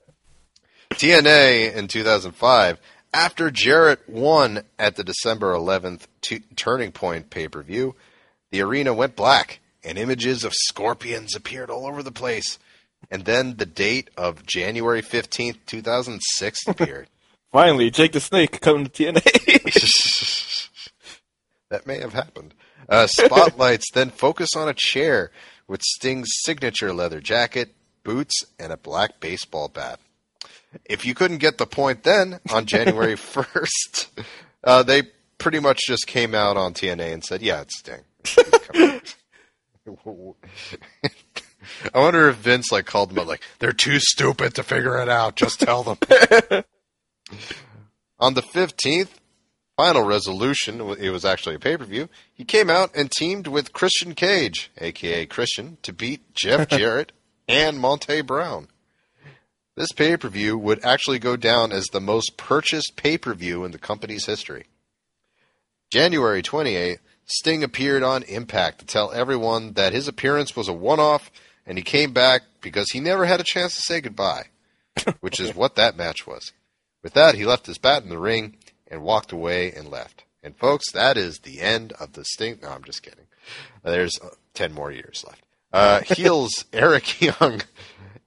TNA 0.94 1.72
in 1.72 1.86
2005, 1.86 2.80
after 3.14 3.50
Jarrett 3.50 4.06
won 4.08 4.64
at 4.78 4.96
the 4.96 5.04
December 5.04 5.54
11th 5.54 6.02
t- 6.20 6.42
Turning 6.56 6.92
Point 6.92 7.30
pay 7.30 7.48
per 7.48 7.62
view, 7.62 7.94
the 8.50 8.60
arena 8.60 8.92
went 8.92 9.16
black 9.16 9.60
and 9.84 9.96
images 9.96 10.44
of 10.44 10.52
scorpions 10.52 11.34
appeared 11.34 11.70
all 11.70 11.86
over 11.86 12.02
the 12.02 12.12
place. 12.12 12.58
And 13.10 13.24
then 13.24 13.56
the 13.56 13.66
date 13.66 14.10
of 14.16 14.44
January 14.44 15.02
15th, 15.02 15.58
2006 15.66 16.60
appeared. 16.66 17.08
Finally, 17.52 17.90
Jake 17.90 18.12
the 18.12 18.20
Snake 18.20 18.60
coming 18.60 18.86
to 18.86 18.90
TNA. 18.90 20.68
that 21.70 21.86
may 21.86 22.00
have 22.00 22.12
happened. 22.14 22.52
Uh, 22.88 23.06
spotlights 23.06 23.90
then 23.92 24.10
focus 24.10 24.56
on 24.56 24.68
a 24.68 24.74
chair 24.74 25.30
with 25.68 25.80
Sting's 25.82 26.28
signature 26.42 26.92
leather 26.92 27.20
jacket, 27.20 27.74
boots, 28.02 28.44
and 28.58 28.72
a 28.72 28.76
black 28.76 29.20
baseball 29.20 29.68
bat. 29.68 30.00
If 30.84 31.06
you 31.06 31.14
couldn't 31.14 31.38
get 31.38 31.58
the 31.58 31.66
point 31.66 32.02
then, 32.02 32.40
on 32.50 32.66
January 32.66 33.14
1st, 33.14 34.08
uh, 34.64 34.82
they 34.82 35.02
pretty 35.38 35.60
much 35.60 35.80
just 35.86 36.06
came 36.06 36.34
out 36.34 36.56
on 36.56 36.74
TNA 36.74 37.12
and 37.12 37.24
said, 37.24 37.42
yeah, 37.42 37.62
it's 37.62 37.78
Sting. 37.78 38.00
I 41.92 41.98
wonder 41.98 42.28
if 42.28 42.36
Vince 42.36 42.72
like 42.72 42.86
called 42.86 43.10
them 43.10 43.18
out 43.18 43.26
like 43.26 43.42
they're 43.58 43.72
too 43.72 43.98
stupid 44.00 44.54
to 44.54 44.62
figure 44.62 44.96
it 45.00 45.08
out. 45.08 45.36
Just 45.36 45.60
tell 45.60 45.82
them. 45.82 45.98
On 48.18 48.34
the 48.34 48.42
fifteenth, 48.42 49.20
final 49.76 50.02
resolution. 50.02 50.80
It 50.80 51.10
was 51.10 51.24
actually 51.24 51.56
a 51.56 51.58
pay 51.58 51.76
per 51.76 51.84
view. 51.84 52.08
He 52.32 52.44
came 52.44 52.70
out 52.70 52.90
and 52.94 53.10
teamed 53.10 53.46
with 53.46 53.72
Christian 53.72 54.14
Cage, 54.14 54.70
aka 54.78 55.26
Christian, 55.26 55.78
to 55.82 55.92
beat 55.92 56.34
Jeff 56.34 56.68
Jarrett 56.68 57.12
and 57.48 57.78
Monty 57.78 58.22
Brown. 58.22 58.68
This 59.76 59.92
pay 59.92 60.16
per 60.16 60.28
view 60.28 60.56
would 60.56 60.84
actually 60.84 61.18
go 61.18 61.36
down 61.36 61.72
as 61.72 61.86
the 61.86 62.00
most 62.00 62.36
purchased 62.36 62.94
pay 62.96 63.18
per 63.18 63.34
view 63.34 63.64
in 63.64 63.72
the 63.72 63.78
company's 63.78 64.26
history. 64.26 64.66
January 65.90 66.42
28th, 66.42 66.98
Sting 67.26 67.64
appeared 67.64 68.02
on 68.02 68.22
Impact 68.24 68.80
to 68.80 68.86
tell 68.86 69.12
everyone 69.12 69.72
that 69.72 69.92
his 69.92 70.08
appearance 70.08 70.54
was 70.54 70.68
a 70.68 70.72
one 70.72 71.00
off 71.00 71.30
and 71.66 71.78
he 71.78 71.84
came 71.84 72.12
back 72.12 72.42
because 72.60 72.90
he 72.90 73.00
never 73.00 73.24
had 73.24 73.40
a 73.40 73.44
chance 73.44 73.74
to 73.74 73.82
say 73.82 74.00
goodbye, 74.00 74.46
which 75.20 75.40
is 75.40 75.54
what 75.54 75.76
that 75.76 75.96
match 75.96 76.26
was. 76.26 76.52
With 77.02 77.14
that, 77.14 77.34
he 77.34 77.44
left 77.44 77.66
his 77.66 77.78
bat 77.78 78.02
in 78.02 78.08
the 78.08 78.18
ring 78.18 78.56
and 78.88 79.02
walked 79.02 79.32
away 79.32 79.72
and 79.72 79.90
left. 79.90 80.24
And 80.42 80.56
folks, 80.56 80.92
that 80.92 81.16
is 81.16 81.38
the 81.38 81.60
end 81.60 81.92
of 81.92 82.12
the 82.12 82.24
Sting. 82.24 82.58
No, 82.62 82.68
I'm 82.68 82.84
just 82.84 83.02
kidding. 83.02 83.26
There's 83.82 84.18
uh, 84.22 84.30
10 84.54 84.72
more 84.72 84.92
years 84.92 85.24
left. 85.26 85.42
Uh, 85.72 86.00
heels 86.14 86.64
Eric 86.72 87.20
Young 87.40 87.62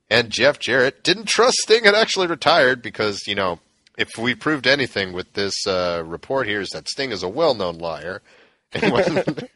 and 0.10 0.30
Jeff 0.30 0.60
Jarrett 0.60 1.04
didn't 1.04 1.28
trust 1.28 1.58
Sting 1.58 1.84
had 1.84 1.96
actually 1.96 2.28
retired 2.28 2.82
because, 2.82 3.28
you 3.28 3.36
know, 3.36 3.60
if 3.98 4.18
we 4.18 4.36
proved 4.36 4.68
anything 4.68 5.14
with 5.14 5.34
this 5.34 5.66
uh, 5.66 6.04
report 6.06 6.48
here 6.48 6.62
is 6.62 6.70
that 6.70 6.88
Sting 6.88 7.12
is 7.12 7.24
a 7.24 7.30
well-known 7.30 7.78
liar. 7.78 8.22
And, 8.74 9.50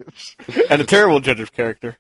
and 0.70 0.82
a 0.82 0.86
terrible 0.86 1.20
judge 1.20 1.42
of 1.42 1.52
character. 1.52 1.98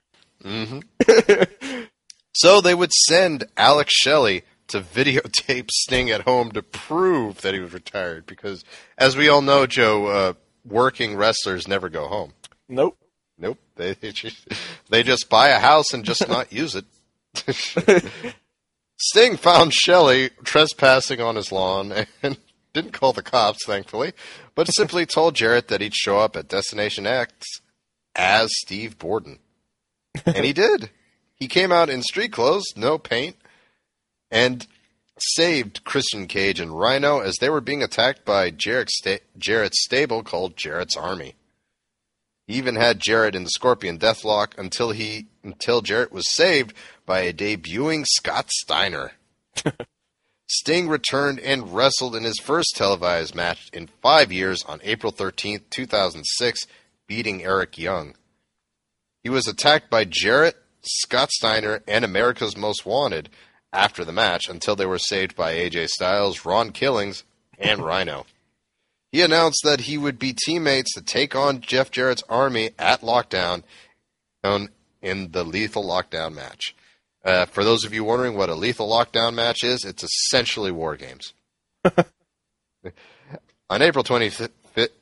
so 2.34 2.62
they 2.62 2.74
would 2.74 2.94
send 2.94 3.44
Alex 3.58 3.94
Shelley 3.94 4.44
to 4.72 4.82
videotape 4.82 5.70
Sting 5.72 6.10
at 6.10 6.22
home 6.22 6.52
to 6.54 6.64
prove 6.64 7.42
that 7.42 7.54
he 7.54 7.60
was 7.60 7.74
retired 7.74 8.26
because, 8.26 8.64
as 8.98 9.16
we 9.16 9.30
all 9.30 9.42
know, 9.42 9.68
Joe, 9.68 10.08
uh, 10.08 10.34
working 10.66 11.16
wrestlers 11.16 11.68
never 11.68 11.90
go 11.90 12.08
home. 12.08 12.34
Nope. 12.68 12.98
Nope. 13.38 13.60
They 13.76 13.94
they 13.94 14.12
just, 14.14 14.48
they 14.90 15.04
just 15.04 15.30
buy 15.30 15.50
a 15.50 15.60
house 15.60 15.94
and 15.94 16.04
just 16.04 16.28
not 16.28 16.52
use 16.52 16.76
it. 16.76 16.86
Sting 19.04 19.36
found 19.36 19.74
Shelley 19.74 20.30
trespassing 20.44 21.20
on 21.20 21.36
his 21.36 21.52
lawn 21.52 21.92
and 22.22 22.38
didn't 22.74 22.94
call 22.94 23.14
the 23.14 23.24
cops, 23.24 23.66
thankfully, 23.66 24.14
but 24.54 24.68
simply 24.74 25.06
told 25.06 25.36
Jarrett 25.36 25.70
that 25.70 25.82
he'd 25.82 25.96
show 25.96 26.20
up 26.20 26.36
at 26.36 26.48
Destination 26.48 27.08
X 27.08 27.34
as 28.16 28.50
Steve 28.60 29.00
Borden. 29.00 29.40
And 30.26 30.46
he 30.46 30.54
did. 30.54 30.92
He 31.34 31.48
came 31.48 31.72
out 31.72 31.90
in 31.90 32.04
street 32.04 32.32
clothes, 32.32 32.66
no 32.76 33.00
paint, 33.00 33.38
and 34.30 34.68
saved 35.18 35.84
Christian 35.84 36.28
Cage 36.28 36.60
and 36.60 36.78
Rhino 36.78 37.20
as 37.20 37.38
they 37.38 37.50
were 37.50 37.62
being 37.62 37.82
attacked 37.82 38.24
by 38.24 38.52
Jarrett's, 38.52 38.98
sta- 38.98 39.24
Jarrett's 39.38 39.84
stable 39.84 40.22
called 40.22 40.56
Jarrett's 40.56 40.96
Army. 40.96 41.34
He 42.48 42.56
even 42.56 42.76
had 42.76 43.00
Jarrett 43.00 43.36
in 43.36 43.44
the 43.44 43.50
Scorpion 43.50 43.98
Deathlock 43.98 44.58
until 44.58 44.92
he 44.92 45.28
until 45.44 45.82
Jarrett 45.82 46.12
was 46.12 46.34
saved 46.34 46.74
by 47.06 47.22
a 47.22 47.34
debuting 47.34 48.06
Scott 48.06 48.50
Steiner. 48.52 49.14
Sting 50.48 50.90
returned 50.90 51.40
and 51.40 51.74
wrestled 51.74 52.14
in 52.16 52.24
his 52.24 52.40
first 52.40 52.76
televised 52.76 53.34
match 53.34 53.70
in 53.72 53.88
five 54.02 54.34
years 54.34 54.64
on 54.64 54.82
April 54.84 55.14
13th, 55.14 55.62
2006, 55.70 56.68
beating 57.08 57.42
Eric 57.44 57.78
Young. 57.78 58.16
He 59.24 59.30
was 59.30 59.48
attacked 59.48 59.90
by 59.90 60.04
Jarrett, 60.04 60.58
Scott 60.82 61.32
Steiner, 61.32 61.84
and 61.88 62.04
America's 62.04 62.58
Most 62.58 62.86
Wanted 62.86 63.30
after 63.72 64.04
the 64.04 64.12
match 64.12 64.50
until 64.50 64.76
they 64.76 64.86
were 64.86 65.00
saved 65.00 65.36
by 65.38 65.54
AJ 65.54 65.88
Styles, 65.88 66.46
Ron 66.46 66.72
Killings, 66.72 67.24
and 67.58 67.80
Rhino. 67.86 68.26
He 69.12 69.22
announced 69.22 69.62
that 69.64 69.82
he 69.82 69.98
would 69.98 70.18
be 70.18 70.34
teammates 70.34 70.94
to 70.94 71.02
take 71.02 71.36
on 71.36 71.62
Jeff 71.62 71.92
Jarrett's 71.92 72.24
army 72.30 72.72
at 72.80 73.02
Lockdown 73.02 73.64
in 74.44 75.32
the 75.32 75.44
Lethal 75.44 75.84
Lockdown 75.84 76.34
match. 76.34 76.76
Uh, 77.24 77.46
for 77.46 77.64
those 77.64 77.84
of 77.84 77.94
you 77.94 78.04
wondering 78.04 78.36
what 78.36 78.50
a 78.50 78.56
Lethal 78.56 78.90
Lockdown 78.90 79.34
match 79.34 79.64
is, 79.64 79.86
it's 79.86 80.04
essentially 80.04 80.72
War 80.72 80.96
Games. 80.96 81.34
On 83.70 83.82
April 83.82 84.04
20th, 84.04 84.50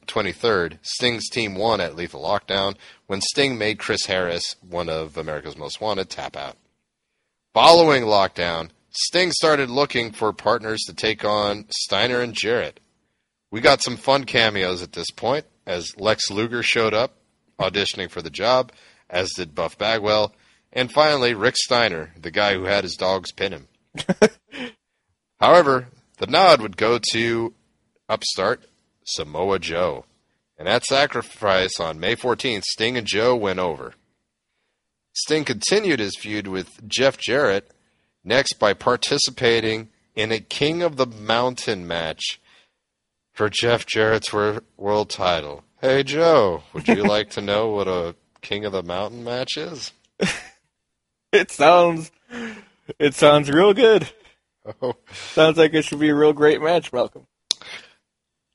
23rd, 0.07 0.79
Sting's 0.81 1.29
team 1.29 1.55
won 1.55 1.79
at 1.79 1.95
Lethal 1.95 2.23
Lockdown 2.23 2.75
when 3.07 3.21
Sting 3.21 3.57
made 3.57 3.79
Chris 3.79 4.05
Harris, 4.05 4.55
one 4.67 4.89
of 4.89 5.17
America's 5.17 5.57
Most 5.57 5.79
Wanted, 5.79 6.09
tap 6.09 6.35
out. 6.35 6.57
Following 7.53 8.03
Lockdown, 8.03 8.69
Sting 8.89 9.31
started 9.31 9.69
looking 9.69 10.11
for 10.11 10.33
partners 10.33 10.81
to 10.87 10.93
take 10.93 11.23
on 11.23 11.65
Steiner 11.69 12.21
and 12.21 12.33
Jarrett. 12.33 12.79
We 13.51 13.61
got 13.61 13.81
some 13.81 13.97
fun 13.97 14.25
cameos 14.25 14.83
at 14.83 14.93
this 14.93 15.09
point, 15.11 15.45
as 15.65 15.97
Lex 15.97 16.29
Luger 16.29 16.61
showed 16.61 16.93
up, 16.93 17.15
auditioning 17.59 18.09
for 18.09 18.21
the 18.21 18.29
job, 18.29 18.71
as 19.09 19.31
did 19.35 19.55
Buff 19.55 19.77
Bagwell, 19.77 20.33
and 20.71 20.91
finally 20.91 21.33
Rick 21.33 21.57
Steiner, 21.57 22.11
the 22.19 22.31
guy 22.31 22.53
who 22.53 22.65
had 22.65 22.83
his 22.83 22.95
dogs 22.95 23.31
pin 23.31 23.53
him. 23.53 23.67
However, 25.39 25.87
the 26.17 26.27
nod 26.27 26.61
would 26.61 26.77
go 26.77 26.99
to 27.13 27.53
upstart 28.07 28.65
Samoa 29.03 29.59
Joe. 29.59 30.05
And 30.57 30.67
at 30.67 30.83
Sacrifice 30.83 31.79
on 31.79 31.99
May 31.99 32.15
14th, 32.15 32.63
Sting 32.63 32.97
and 32.97 33.07
Joe 33.07 33.35
went 33.35 33.59
over. 33.59 33.93
Sting 35.13 35.45
continued 35.45 35.99
his 35.99 36.17
feud 36.17 36.47
with 36.47 36.87
Jeff 36.87 37.17
Jarrett 37.17 37.71
next 38.23 38.59
by 38.59 38.73
participating 38.73 39.89
in 40.15 40.31
a 40.31 40.39
King 40.39 40.81
of 40.83 40.97
the 40.97 41.07
Mountain 41.07 41.87
match 41.87 42.39
for 43.39 43.49
Jeff 43.49 43.85
Jarrett's 43.85 44.33
world 44.33 45.09
title. 45.09 45.63
Hey 45.79 46.03
Joe, 46.03 46.63
would 46.73 46.89
you 46.89 47.03
like 47.07 47.29
to 47.29 47.41
know 47.41 47.69
what 47.69 47.87
a 47.87 48.13
King 48.41 48.65
of 48.65 48.73
the 48.73 48.83
Mountain 48.83 49.23
match 49.23 49.55
is? 49.55 49.93
It 51.31 51.51
sounds, 51.51 52.11
it 52.97 53.13
sounds 53.13 53.49
real 53.49 53.73
good. 53.73 54.09
Oh, 54.81 54.95
Sounds 55.31 55.57
like 55.57 55.73
it 55.73 55.85
should 55.85 55.99
be 55.99 56.09
a 56.09 56.15
real 56.15 56.33
great 56.33 56.61
match, 56.61 56.91
Malcolm. 56.91 57.27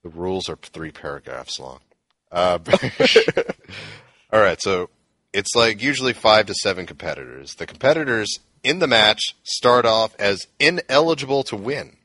the 0.02 0.10
rules 0.10 0.48
are 0.50 0.56
three 0.56 0.90
paragraphs 0.90 1.58
long. 1.58 1.80
Uh, 2.30 2.58
all 4.32 4.40
right, 4.40 4.60
so 4.60 4.90
it's 5.32 5.54
like 5.56 5.82
usually 5.82 6.12
five 6.12 6.46
to 6.46 6.54
seven 6.54 6.84
competitors. 6.84 7.54
The 7.54 7.66
competitors 7.66 8.38
in 8.62 8.80
the 8.80 8.86
match 8.86 9.34
start 9.44 9.86
off 9.86 10.14
as 10.18 10.46
ineligible 10.60 11.42
to 11.44 11.56
win. 11.56 11.96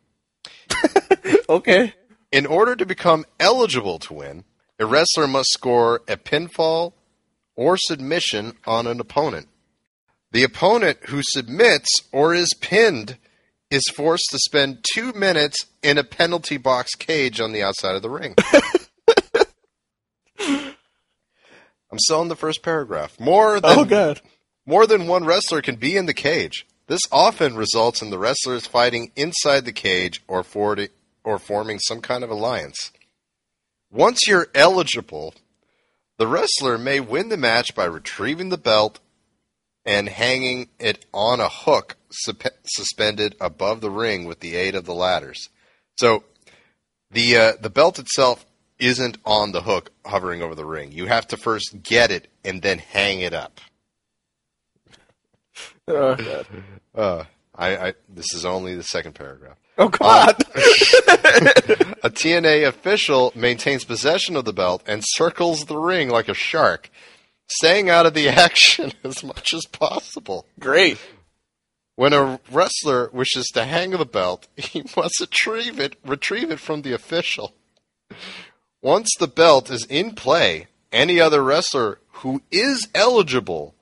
Okay. 1.50 1.94
In 2.32 2.46
order 2.46 2.76
to 2.76 2.86
become 2.86 3.26
eligible 3.40 3.98
to 4.00 4.14
win, 4.14 4.44
a 4.80 4.86
wrestler 4.86 5.28
must 5.28 5.50
score 5.52 6.02
a 6.08 6.16
pinfall 6.16 6.94
or 7.56 7.76
submission 7.78 8.54
on 8.66 8.88
an 8.88 9.00
opponent. 9.00 9.48
The 10.32 10.44
opponent 10.44 11.00
who 11.08 11.22
submits 11.24 11.90
or 12.12 12.36
is 12.36 12.54
pinned 12.54 13.18
is 13.72 13.84
forced 13.94 14.28
to 14.32 14.40
spend 14.40 14.86
two 14.94 15.12
minutes 15.14 15.66
in 15.84 15.98
a 15.98 16.04
penalty 16.04 16.58
box 16.58 16.94
cage 16.96 17.40
on 17.42 17.52
the 17.52 17.64
outside 17.64 17.96
of 17.96 18.02
the 18.04 18.10
ring. 18.10 18.36
I'm 21.92 21.98
still 21.98 22.22
in 22.22 22.28
the 22.28 22.36
first 22.36 22.62
paragraph. 22.62 23.20
More 23.20 23.60
than 23.60 23.80
Oh 23.80 23.86
god. 23.86 24.22
more 24.66 24.86
than 24.86 25.08
one 25.08 25.26
wrestler 25.26 25.62
can 25.62 25.76
be 25.76 25.98
in 25.98 26.06
the 26.06 26.14
cage. 26.14 26.68
This 26.88 27.02
often 27.12 27.56
results 27.56 28.02
in 28.02 28.10
the 28.12 28.18
wrestlers 28.20 28.66
fighting 28.68 29.12
inside 29.16 29.66
the 29.66 29.72
cage 29.72 30.24
or, 30.28 30.44
forward, 30.44 30.90
or 31.30 31.38
forming 31.38 31.78
some 31.78 32.02
kind 32.02 32.24
of 32.24 32.32
alliance. 32.32 32.92
Once 33.92 34.26
you're 34.28 34.48
eligible, 34.56 35.36
the 36.18 36.26
wrestler 36.26 36.76
may 36.80 37.00
win 37.00 37.30
the 37.30 37.38
match 37.38 37.76
by 37.76 37.86
retrieving 37.86 38.50
the 38.50 38.58
belt 38.58 39.00
and 39.86 40.10
hanging 40.10 40.70
it 40.80 41.06
on 41.14 41.40
a 41.40 41.48
hook 41.48 41.98
suspended 42.66 43.36
above 43.40 43.80
the 43.80 43.92
ring 43.92 44.26
with 44.26 44.40
the 44.40 44.56
aid 44.56 44.74
of 44.74 44.86
the 44.86 44.94
ladders. 44.94 45.50
So 46.00 46.24
the 47.12 47.38
uh, 47.38 47.54
the 47.62 47.70
belt 47.70 48.00
itself 48.00 48.44
isn't 48.80 49.20
on 49.24 49.52
the 49.52 49.62
hook 49.62 49.92
hovering 50.06 50.42
over 50.42 50.56
the 50.56 50.66
ring. 50.66 50.92
You 50.92 51.06
have 51.06 51.28
to 51.28 51.38
first 51.38 51.84
get 51.84 52.10
it 52.10 52.28
and 52.44 52.64
then 52.64 52.80
hang 52.80 53.22
it 53.22 53.34
up. 53.34 53.62
Oh 55.92 56.16
god. 56.16 56.46
Uh, 56.94 57.24
I, 57.60 57.88
I 57.90 57.94
this 58.08 58.34
is 58.34 58.46
only 58.46 58.74
the 58.74 58.84
second 58.84 59.14
paragraph. 59.14 59.58
Oh 59.78 59.90
god. 59.90 60.30
Um, 60.30 60.44
a 62.04 62.10
TNA 62.10 62.66
official 62.66 63.34
maintains 63.36 63.84
possession 63.84 64.38
of 64.38 64.46
the 64.46 64.54
belt 64.54 64.82
and 64.88 65.04
circles 65.06 65.66
the 65.66 65.78
ring 65.78 66.10
like 66.10 66.30
a 66.30 66.34
shark, 66.34 66.90
staying 67.48 67.90
out 67.90 68.06
of 68.06 68.14
the 68.14 68.30
action 68.46 68.94
as 69.04 69.24
much 69.24 69.54
as 69.54 69.66
possible. 69.66 70.46
Great. 70.60 70.98
When 71.96 72.14
a 72.14 72.40
wrestler 72.50 73.10
wishes 73.12 73.48
to 73.48 73.66
hang 73.66 73.92
the 73.92 74.06
belt, 74.06 74.48
he 74.56 74.84
must 74.96 75.20
retrieve 75.20 75.80
it, 75.82 75.98
retrieve 76.06 76.50
it 76.50 76.60
from 76.62 76.82
the 76.82 76.94
official. 76.94 77.54
Once 78.82 79.10
the 79.20 79.28
belt 79.28 79.70
is 79.70 79.86
in 79.90 80.16
play, 80.16 80.68
any 80.94 81.20
other 81.20 81.44
wrestler 81.44 82.00
who 82.24 82.42
is 82.52 82.88
eligible 82.96 83.76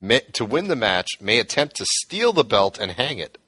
may, 0.00 0.20
to 0.32 0.44
win 0.44 0.68
the 0.68 0.76
match 0.76 1.20
may 1.20 1.38
attempt 1.38 1.76
to 1.76 1.86
steal 1.86 2.32
the 2.32 2.44
belt 2.44 2.78
and 2.78 2.92
hang 2.92 3.18
it. 3.18 3.38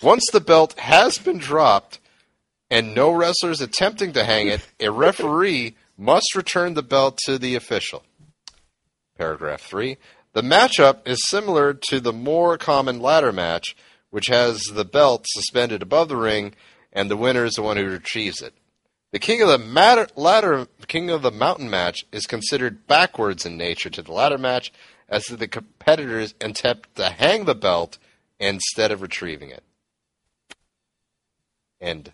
Once 0.00 0.24
the 0.32 0.40
belt 0.40 0.78
has 0.78 1.18
been 1.18 1.38
dropped 1.38 1.98
and 2.70 2.94
no 2.94 3.10
wrestler 3.10 3.50
is 3.50 3.60
attempting 3.60 4.12
to 4.12 4.24
hang 4.24 4.48
it, 4.48 4.66
a 4.80 4.90
referee 4.90 5.76
must 5.98 6.34
return 6.34 6.74
the 6.74 6.82
belt 6.82 7.18
to 7.18 7.38
the 7.38 7.54
official. 7.54 8.02
Paragraph 9.18 9.60
3. 9.60 9.98
The 10.32 10.42
matchup 10.42 11.06
is 11.06 11.28
similar 11.28 11.74
to 11.74 12.00
the 12.00 12.12
more 12.12 12.56
common 12.56 13.00
ladder 13.00 13.32
match, 13.32 13.76
which 14.10 14.28
has 14.28 14.62
the 14.72 14.84
belt 14.84 15.26
suspended 15.28 15.82
above 15.82 16.08
the 16.08 16.16
ring, 16.16 16.54
and 16.92 17.10
the 17.10 17.16
winner 17.16 17.44
is 17.44 17.54
the 17.54 17.62
one 17.62 17.76
who 17.76 17.86
retrieves 17.86 18.40
it. 18.40 18.54
The 19.12 19.18
king 19.18 19.42
of 19.42 19.48
the 19.48 19.58
matter, 19.58 20.08
ladder, 20.16 20.66
king 20.88 21.10
of 21.10 21.20
the 21.20 21.30
mountain 21.30 21.68
match 21.68 22.06
is 22.12 22.26
considered 22.26 22.86
backwards 22.86 23.44
in 23.44 23.58
nature 23.58 23.90
to 23.90 24.00
the 24.02 24.12
ladder 24.12 24.38
match, 24.38 24.72
as 25.06 25.24
the 25.26 25.46
competitors 25.46 26.34
attempt 26.40 26.96
to 26.96 27.10
hang 27.10 27.44
the 27.44 27.54
belt 27.54 27.98
instead 28.40 28.90
of 28.90 29.02
retrieving 29.02 29.50
it. 29.50 29.62
End. 31.80 32.12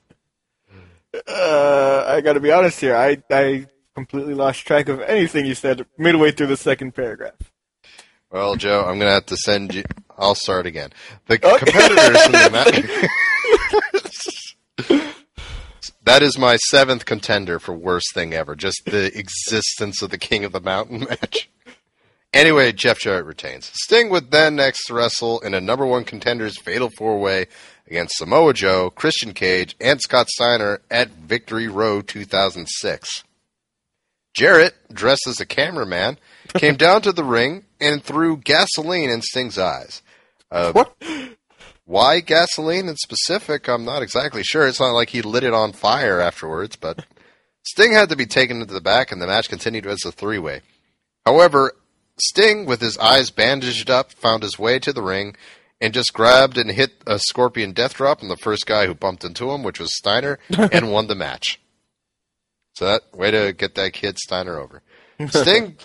Uh, 1.26 2.04
I 2.06 2.20
gotta 2.20 2.40
be 2.40 2.50
honest 2.50 2.80
here. 2.80 2.96
I 2.96 3.22
I 3.30 3.66
completely 3.94 4.34
lost 4.34 4.66
track 4.66 4.88
of 4.88 5.00
anything 5.00 5.46
you 5.46 5.54
said 5.54 5.86
midway 5.96 6.32
through 6.32 6.48
the 6.48 6.56
second 6.56 6.94
paragraph. 6.94 7.52
Well, 8.30 8.56
Joe, 8.56 8.80
I'm 8.80 8.98
going 8.98 9.08
to 9.08 9.12
have 9.12 9.26
to 9.26 9.36
send 9.36 9.74
you. 9.74 9.84
I'll 10.18 10.34
start 10.34 10.66
again. 10.66 10.90
The 11.28 11.38
competitors 11.38 12.26
in 12.26 12.32
the 12.32 12.50
match. 14.88 15.04
that 16.08 16.22
is 16.22 16.38
my 16.38 16.56
seventh 16.56 17.04
contender 17.04 17.58
for 17.58 17.74
worst 17.74 18.14
thing 18.14 18.32
ever. 18.32 18.56
Just 18.56 18.82
the 18.86 19.06
existence 19.18 20.00
of 20.00 20.10
the 20.10 20.18
King 20.18 20.44
of 20.44 20.52
the 20.52 20.60
Mountain 20.60 21.00
match. 21.00 21.50
Anyway, 22.32 22.72
Jeff 22.72 22.98
Jarrett 22.98 23.24
retains. 23.26 23.70
Sting 23.74 24.08
would 24.10 24.30
then 24.30 24.56
next 24.56 24.90
wrestle 24.90 25.40
in 25.40 25.54
a 25.54 25.60
number 25.60 25.86
one 25.86 26.04
contenders 26.04 26.58
fatal 26.58 26.90
four 26.90 27.18
way 27.18 27.46
against 27.86 28.16
Samoa 28.16 28.52
Joe, 28.52 28.90
Christian 28.90 29.32
Cage, 29.32 29.76
and 29.80 30.00
Scott 30.00 30.28
Steiner 30.28 30.80
at 30.90 31.10
Victory 31.10 31.68
Road 31.68 32.06
2006. 32.08 33.24
Jarrett, 34.34 34.74
dressed 34.92 35.26
as 35.26 35.40
a 35.40 35.46
cameraman, 35.46 36.18
came 36.54 36.76
down 36.78 37.02
to 37.02 37.12
the 37.12 37.24
ring 37.24 37.64
and 37.80 38.02
threw 38.02 38.36
gasoline 38.36 39.10
in 39.10 39.22
Sting's 39.22 39.58
eyes. 39.58 40.02
Uh, 40.50 40.72
What? 40.72 40.94
Why 41.88 42.20
gasoline 42.20 42.86
in 42.86 42.96
specific, 42.96 43.66
I'm 43.66 43.86
not 43.86 44.02
exactly 44.02 44.42
sure. 44.42 44.68
It's 44.68 44.78
not 44.78 44.92
like 44.92 45.08
he 45.08 45.22
lit 45.22 45.42
it 45.42 45.54
on 45.54 45.72
fire 45.72 46.20
afterwards, 46.20 46.76
but 46.76 47.06
Sting 47.62 47.94
had 47.94 48.10
to 48.10 48.16
be 48.16 48.26
taken 48.26 48.60
into 48.60 48.74
the 48.74 48.82
back 48.82 49.10
and 49.10 49.22
the 49.22 49.26
match 49.26 49.48
continued 49.48 49.86
as 49.86 50.04
a 50.04 50.12
three 50.12 50.36
way. 50.38 50.60
However, 51.24 51.72
Sting, 52.20 52.66
with 52.66 52.82
his 52.82 52.98
eyes 52.98 53.30
bandaged 53.30 53.88
up, 53.88 54.12
found 54.12 54.42
his 54.42 54.58
way 54.58 54.78
to 54.80 54.92
the 54.92 55.00
ring 55.00 55.34
and 55.80 55.94
just 55.94 56.12
grabbed 56.12 56.58
and 56.58 56.70
hit 56.70 56.92
a 57.06 57.18
scorpion 57.18 57.72
death 57.72 57.94
drop 57.94 58.22
on 58.22 58.28
the 58.28 58.36
first 58.36 58.66
guy 58.66 58.84
who 58.84 58.92
bumped 58.92 59.24
into 59.24 59.50
him, 59.50 59.62
which 59.62 59.80
was 59.80 59.96
Steiner, 59.96 60.38
and 60.50 60.92
won 60.92 61.06
the 61.06 61.14
match. 61.14 61.58
So 62.74 62.84
that 62.84 63.16
way 63.16 63.30
to 63.30 63.54
get 63.54 63.76
that 63.76 63.94
kid 63.94 64.18
Steiner 64.18 64.58
over. 64.58 64.82
Sting 65.30 65.78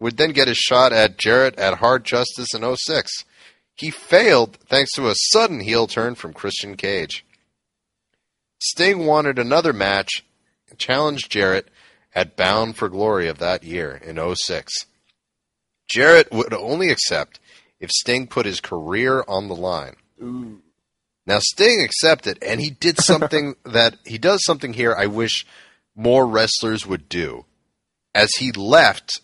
would 0.00 0.16
then 0.16 0.30
get 0.30 0.48
his 0.48 0.56
shot 0.56 0.94
at 0.94 1.18
Jarrett 1.18 1.58
at 1.58 1.74
Hard 1.74 2.06
Justice 2.06 2.54
in 2.54 2.74
06. 2.74 3.26
He 3.76 3.90
failed 3.90 4.56
thanks 4.68 4.92
to 4.92 5.08
a 5.08 5.14
sudden 5.14 5.60
heel 5.60 5.86
turn 5.86 6.14
from 6.14 6.32
Christian 6.32 6.76
Cage. 6.76 7.24
Sting 8.60 9.06
wanted 9.06 9.38
another 9.38 9.72
match 9.72 10.24
and 10.70 10.78
challenged 10.78 11.30
Jarrett 11.30 11.68
at 12.14 12.36
Bound 12.36 12.76
for 12.76 12.88
Glory 12.88 13.28
of 13.28 13.38
that 13.38 13.62
year 13.62 14.00
in 14.02 14.18
06. 14.34 14.72
Jarrett 15.88 16.32
would 16.32 16.54
only 16.54 16.90
accept 16.90 17.38
if 17.78 17.90
Sting 17.90 18.26
put 18.26 18.46
his 18.46 18.60
career 18.60 19.22
on 19.28 19.48
the 19.48 19.54
line. 19.54 19.96
Ooh. 20.22 20.62
Now 21.26 21.38
Sting 21.40 21.82
accepted, 21.82 22.38
and 22.42 22.60
he 22.60 22.70
did 22.70 22.98
something 22.98 23.56
that 23.64 23.96
he 24.04 24.16
does 24.16 24.42
something 24.44 24.72
here. 24.72 24.94
I 24.96 25.06
wish 25.06 25.46
more 25.94 26.26
wrestlers 26.26 26.86
would 26.86 27.08
do. 27.08 27.44
As 28.14 28.30
he 28.38 28.52
left, 28.52 29.20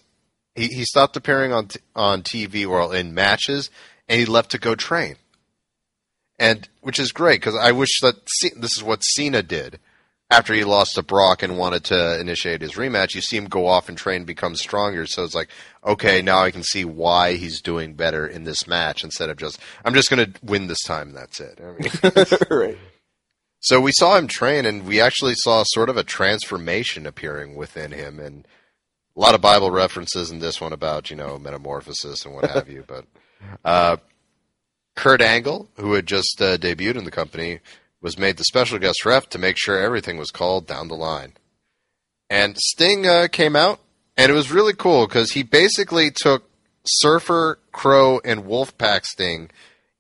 he, 0.54 0.66
he 0.66 0.84
stopped 0.84 1.16
appearing 1.16 1.52
on 1.52 1.68
t- 1.68 1.80
on 1.96 2.22
TV 2.22 2.68
or 2.68 2.94
in 2.94 3.14
matches, 3.14 3.70
and 4.12 4.20
he 4.20 4.26
left 4.26 4.50
to 4.50 4.58
go 4.58 4.74
train. 4.74 5.16
And 6.38 6.68
which 6.82 6.98
is 6.98 7.12
great 7.12 7.40
because 7.40 7.54
I 7.54 7.72
wish 7.72 8.00
that 8.02 8.16
Ce- 8.28 8.54
this 8.54 8.76
is 8.76 8.82
what 8.82 9.02
Cena 9.02 9.42
did 9.42 9.78
after 10.30 10.52
he 10.52 10.64
lost 10.64 10.96
to 10.96 11.02
Brock 11.02 11.42
and 11.42 11.56
wanted 11.56 11.84
to 11.84 12.20
initiate 12.20 12.60
his 12.60 12.74
rematch. 12.74 13.14
You 13.14 13.22
see 13.22 13.38
him 13.38 13.46
go 13.46 13.66
off 13.66 13.88
and 13.88 13.96
train, 13.96 14.24
become 14.24 14.54
stronger. 14.54 15.06
So 15.06 15.24
it's 15.24 15.34
like, 15.34 15.48
okay, 15.82 16.20
now 16.20 16.42
I 16.42 16.50
can 16.50 16.62
see 16.62 16.84
why 16.84 17.36
he's 17.36 17.62
doing 17.62 17.94
better 17.94 18.26
in 18.26 18.44
this 18.44 18.66
match 18.66 19.02
instead 19.02 19.30
of 19.30 19.38
just 19.38 19.58
I'm 19.82 19.94
just 19.94 20.10
going 20.10 20.30
to 20.30 20.40
win 20.44 20.66
this 20.66 20.82
time. 20.82 21.08
And 21.08 21.16
that's 21.16 21.40
it. 21.40 21.58
I 21.58 21.70
mean, 21.72 22.48
right. 22.50 22.78
so 23.60 23.80
we 23.80 23.92
saw 23.92 24.18
him 24.18 24.26
train, 24.26 24.66
and 24.66 24.86
we 24.86 25.00
actually 25.00 25.36
saw 25.36 25.62
sort 25.64 25.88
of 25.88 25.96
a 25.96 26.04
transformation 26.04 27.06
appearing 27.06 27.54
within 27.54 27.92
him, 27.92 28.20
and 28.20 28.46
a 29.16 29.20
lot 29.20 29.34
of 29.34 29.40
Bible 29.40 29.70
references 29.70 30.30
in 30.30 30.40
this 30.40 30.60
one 30.60 30.74
about 30.74 31.08
you 31.08 31.16
know 31.16 31.38
metamorphosis 31.38 32.26
and 32.26 32.34
what 32.34 32.50
have 32.50 32.68
you. 32.68 32.84
But 32.86 33.06
uh, 33.64 33.96
Kurt 34.94 35.20
Angle, 35.20 35.68
who 35.76 35.94
had 35.94 36.06
just 36.06 36.40
uh, 36.40 36.56
debuted 36.56 36.96
in 36.96 37.04
the 37.04 37.10
company, 37.10 37.60
was 38.00 38.18
made 38.18 38.36
the 38.36 38.44
special 38.44 38.78
guest 38.78 39.04
ref 39.04 39.28
to 39.30 39.38
make 39.38 39.56
sure 39.56 39.78
everything 39.78 40.18
was 40.18 40.30
called 40.30 40.66
down 40.66 40.88
the 40.88 40.94
line. 40.94 41.34
And 42.28 42.56
Sting 42.58 43.06
uh, 43.06 43.28
came 43.30 43.56
out, 43.56 43.80
and 44.16 44.30
it 44.30 44.34
was 44.34 44.50
really 44.50 44.74
cool 44.74 45.06
because 45.06 45.32
he 45.32 45.42
basically 45.42 46.10
took 46.10 46.44
Surfer, 46.84 47.58
Crow, 47.70 48.20
and 48.24 48.44
Wolfpack 48.44 49.04
Sting 49.04 49.50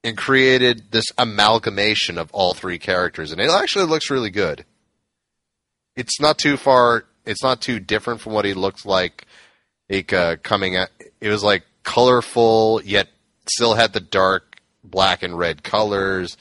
and 0.04 0.16
created 0.16 0.90
this 0.90 1.06
amalgamation 1.16 2.18
of 2.18 2.30
all 2.32 2.54
three 2.54 2.78
characters, 2.78 3.30
and 3.30 3.40
it 3.40 3.50
actually 3.50 3.86
looks 3.86 4.10
really 4.10 4.30
good. 4.30 4.64
It's 5.94 6.20
not 6.20 6.38
too 6.38 6.56
far. 6.56 7.04
It's 7.24 7.42
not 7.42 7.60
too 7.60 7.78
different 7.78 8.20
from 8.20 8.32
what 8.32 8.44
he 8.44 8.54
looked 8.54 8.84
like, 8.84 9.26
like 9.88 10.12
uh, 10.12 10.36
coming 10.42 10.76
at. 10.76 10.90
It 11.20 11.28
was 11.28 11.44
like 11.44 11.62
colorful, 11.84 12.80
yet 12.84 13.08
still 13.48 13.74
had 13.74 13.92
the 13.92 14.00
dark 14.00 14.60
black 14.84 15.22
and 15.22 15.38
red 15.38 15.62
colors, 15.62 16.36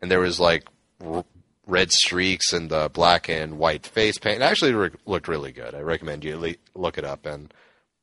and 0.00 0.10
there 0.10 0.20
was 0.20 0.38
like 0.38 0.66
r- 1.04 1.24
red 1.66 1.90
streaks 1.90 2.52
and 2.52 2.70
the 2.70 2.90
black 2.92 3.28
and 3.28 3.58
white 3.58 3.86
face 3.86 4.18
paint. 4.18 4.36
It 4.40 4.44
actually 4.44 4.72
re- 4.74 4.90
looked 5.04 5.28
really 5.28 5.52
good. 5.52 5.74
I 5.74 5.80
recommend 5.80 6.24
you 6.24 6.38
le- 6.38 6.54
look 6.74 6.98
it 6.98 7.04
up. 7.04 7.26
And 7.26 7.52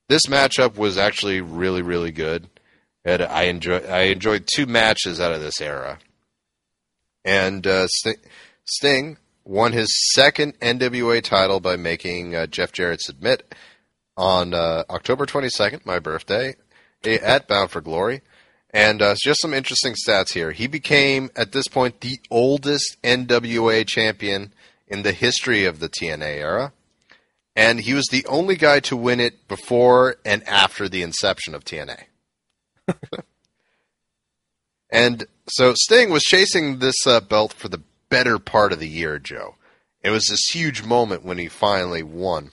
this 0.10 0.26
matchup 0.26 0.76
was 0.76 0.97
actually 0.97 1.41
really, 1.41 1.82
really 1.82 2.12
good. 2.12 2.49
And 3.06 3.22
I 3.22 3.43
enjoy 3.43 3.78
I 3.80 4.04
enjoyed 4.04 4.47
two 4.47 4.66
matches 4.66 5.20
out 5.20 5.34
of 5.34 5.41
this 5.41 5.60
era. 5.60 5.99
And 7.26 7.66
uh, 7.66 7.88
Sting, 7.88 8.16
Sting 8.66 9.18
won 9.45 9.74
his 9.74 9.89
second 10.14 10.60
NWA 10.60 11.22
title 11.22 11.60
by 11.60 11.76
making 11.76 12.36
uh, 12.36 12.47
Jeff 12.47 12.72
Jarrett 12.72 13.01
submit 13.01 13.54
on 14.16 14.54
uh, 14.54 14.84
October 14.89 15.26
22nd, 15.26 15.86
my 15.86 15.99
birthday, 15.99 16.56
at 17.04 17.47
Bound 17.47 17.72
for 17.72 17.82
Glory. 17.82 18.22
And 18.74 19.03
uh, 19.03 19.15
just 19.24 19.41
some 19.41 19.53
interesting 19.53 19.93
stats 19.93 20.34
here. 20.34 20.51
He 20.51 20.65
became, 20.65 21.30
at 21.36 21.51
this 21.51 21.67
point, 21.67 22.01
the 22.01 22.19
oldest 22.32 22.97
NWA 23.03 23.88
champion 23.88 24.51
in 24.88 25.03
the 25.03 25.11
history 25.11 25.65
of 25.65 25.80
the 25.80 25.89
TNA 25.89 26.38
era. 26.38 26.74
And 27.55 27.82
he 27.82 27.93
was 27.93 28.07
the 28.07 28.26
only 28.26 28.55
guy 28.55 28.80
to 28.82 28.97
win 28.97 29.19
it 29.19 29.47
before 29.47 30.15
and 30.26 30.43
after 30.47 30.89
the 30.89 31.03
inception 31.03 31.53
of 31.53 31.63
TNA. 31.63 32.05
and 34.89 35.28
so 35.47 35.76
Sting 35.76 36.09
was 36.09 36.24
chasing 36.24 36.80
this 36.80 36.95
uh, 37.05 37.21
belt 37.21 37.53
for 37.53 37.69
the 37.69 37.84
better 38.09 38.39
part 38.39 38.74
of 38.74 38.80
the 38.80 38.89
year, 38.89 39.19
Joe. 39.19 39.55
It 40.01 40.09
was 40.09 40.26
this 40.26 40.49
huge 40.51 40.84
moment 40.84 41.24
when 41.24 41.38
he 41.38 41.47
finally 41.47 42.03
won. 42.03 42.51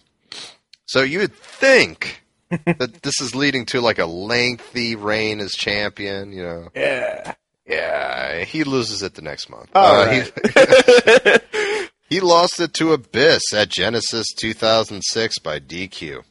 So 0.84 1.00
you 1.00 1.20
would 1.20 1.34
think 1.34 2.22
that 2.50 3.00
this 3.02 3.20
is 3.20 3.34
leading 3.34 3.64
to 3.66 3.80
like 3.80 3.98
a 3.98 4.06
lengthy 4.06 4.96
reign 4.96 5.40
as 5.40 5.52
champion, 5.52 6.32
you 6.32 6.42
know. 6.42 6.68
Yeah. 6.74 7.34
Yeah, 7.66 8.42
he 8.44 8.64
loses 8.64 9.02
it 9.02 9.14
the 9.14 9.22
next 9.22 9.48
month. 9.48 9.70
All 9.76 10.00
Uh, 10.02 10.06
right. 10.06 11.40
he, 11.70 11.86
he 12.16 12.20
lost 12.20 12.58
it 12.60 12.74
to 12.74 12.92
Abyss 12.92 13.52
at 13.54 13.68
Genesis 13.68 14.26
2006 14.36 15.38
by 15.38 15.60
DQ. 15.60 16.22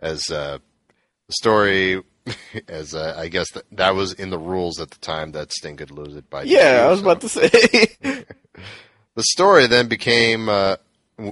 As 0.00 0.28
uh, 0.30 0.58
the 1.28 1.32
story, 1.32 2.02
as 2.68 2.94
uh, 2.94 3.14
I 3.16 3.28
guess 3.28 3.50
that, 3.52 3.64
that 3.72 3.94
was 3.94 4.12
in 4.12 4.30
the 4.30 4.38
rules 4.38 4.80
at 4.80 4.90
the 4.90 4.98
time 4.98 5.32
that 5.32 5.52
Sting 5.52 5.76
could 5.76 5.90
lose 5.92 6.16
it 6.16 6.28
by 6.28 6.42
yeah, 6.42 6.80
DQ, 6.80 6.82
I 6.86 6.90
was 6.90 6.98
so- 7.00 7.04
about 7.06 7.20
to 7.20 7.28
say. 7.28 7.48
the 9.14 9.22
story 9.22 9.66
then 9.68 9.86
became 9.88 10.48
uh, 10.48 10.76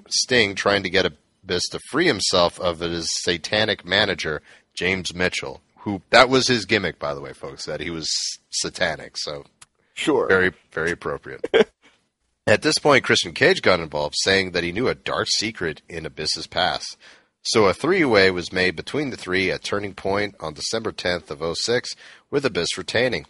Sting 0.09 0.55
trying 0.55 0.85
to 0.85 0.91
get 0.91 1.07
Abyss 1.45 1.69
to 1.71 1.81
free 1.91 2.07
himself 2.07 2.59
of 2.61 2.81
his 2.81 3.09
satanic 3.23 3.85
manager, 3.85 4.43
James 4.75 5.15
Mitchell, 5.15 5.61
who 5.79 6.03
that 6.11 6.29
was 6.29 6.49
his 6.49 6.65
gimmick, 6.65 6.99
by 6.99 7.15
the 7.15 7.21
way, 7.21 7.33
folks, 7.33 7.65
that 7.67 7.81
he 7.81 7.91
was 7.91 8.09
satanic. 8.51 9.17
So 9.17 9.45
sure. 9.95 10.29
very, 10.29 10.53
very 10.73 10.93
appropriate. 10.93 11.45
At 12.47 12.63
this 12.63 12.79
point, 12.79 13.05
Christian 13.05 13.35
Cage 13.35 13.63
got 13.63 13.81
involved, 13.81 14.17
saying 14.19 14.51
that 14.51 14.65
he 14.65 14.73
knew 14.73 14.89
a 14.89 14.97
dark 14.97 15.29
secret 15.29 15.81
in 15.89 16.05
Abyss's 16.05 16.49
past. 16.49 16.97
So 17.43 17.67
a 17.67 17.75
three-way 17.75 18.31
was 18.31 18.53
made 18.53 18.75
between 18.75 19.11
the 19.11 19.17
three 19.17 19.51
at 19.51 19.63
Turning 19.63 19.95
Point 19.95 20.35
on 20.41 20.55
December 20.55 20.93
10th 20.93 21.31
of 21.31 21.57
06, 21.57 21.95
with 22.31 22.45
Abyss 22.45 22.77
retaining. 22.77 23.27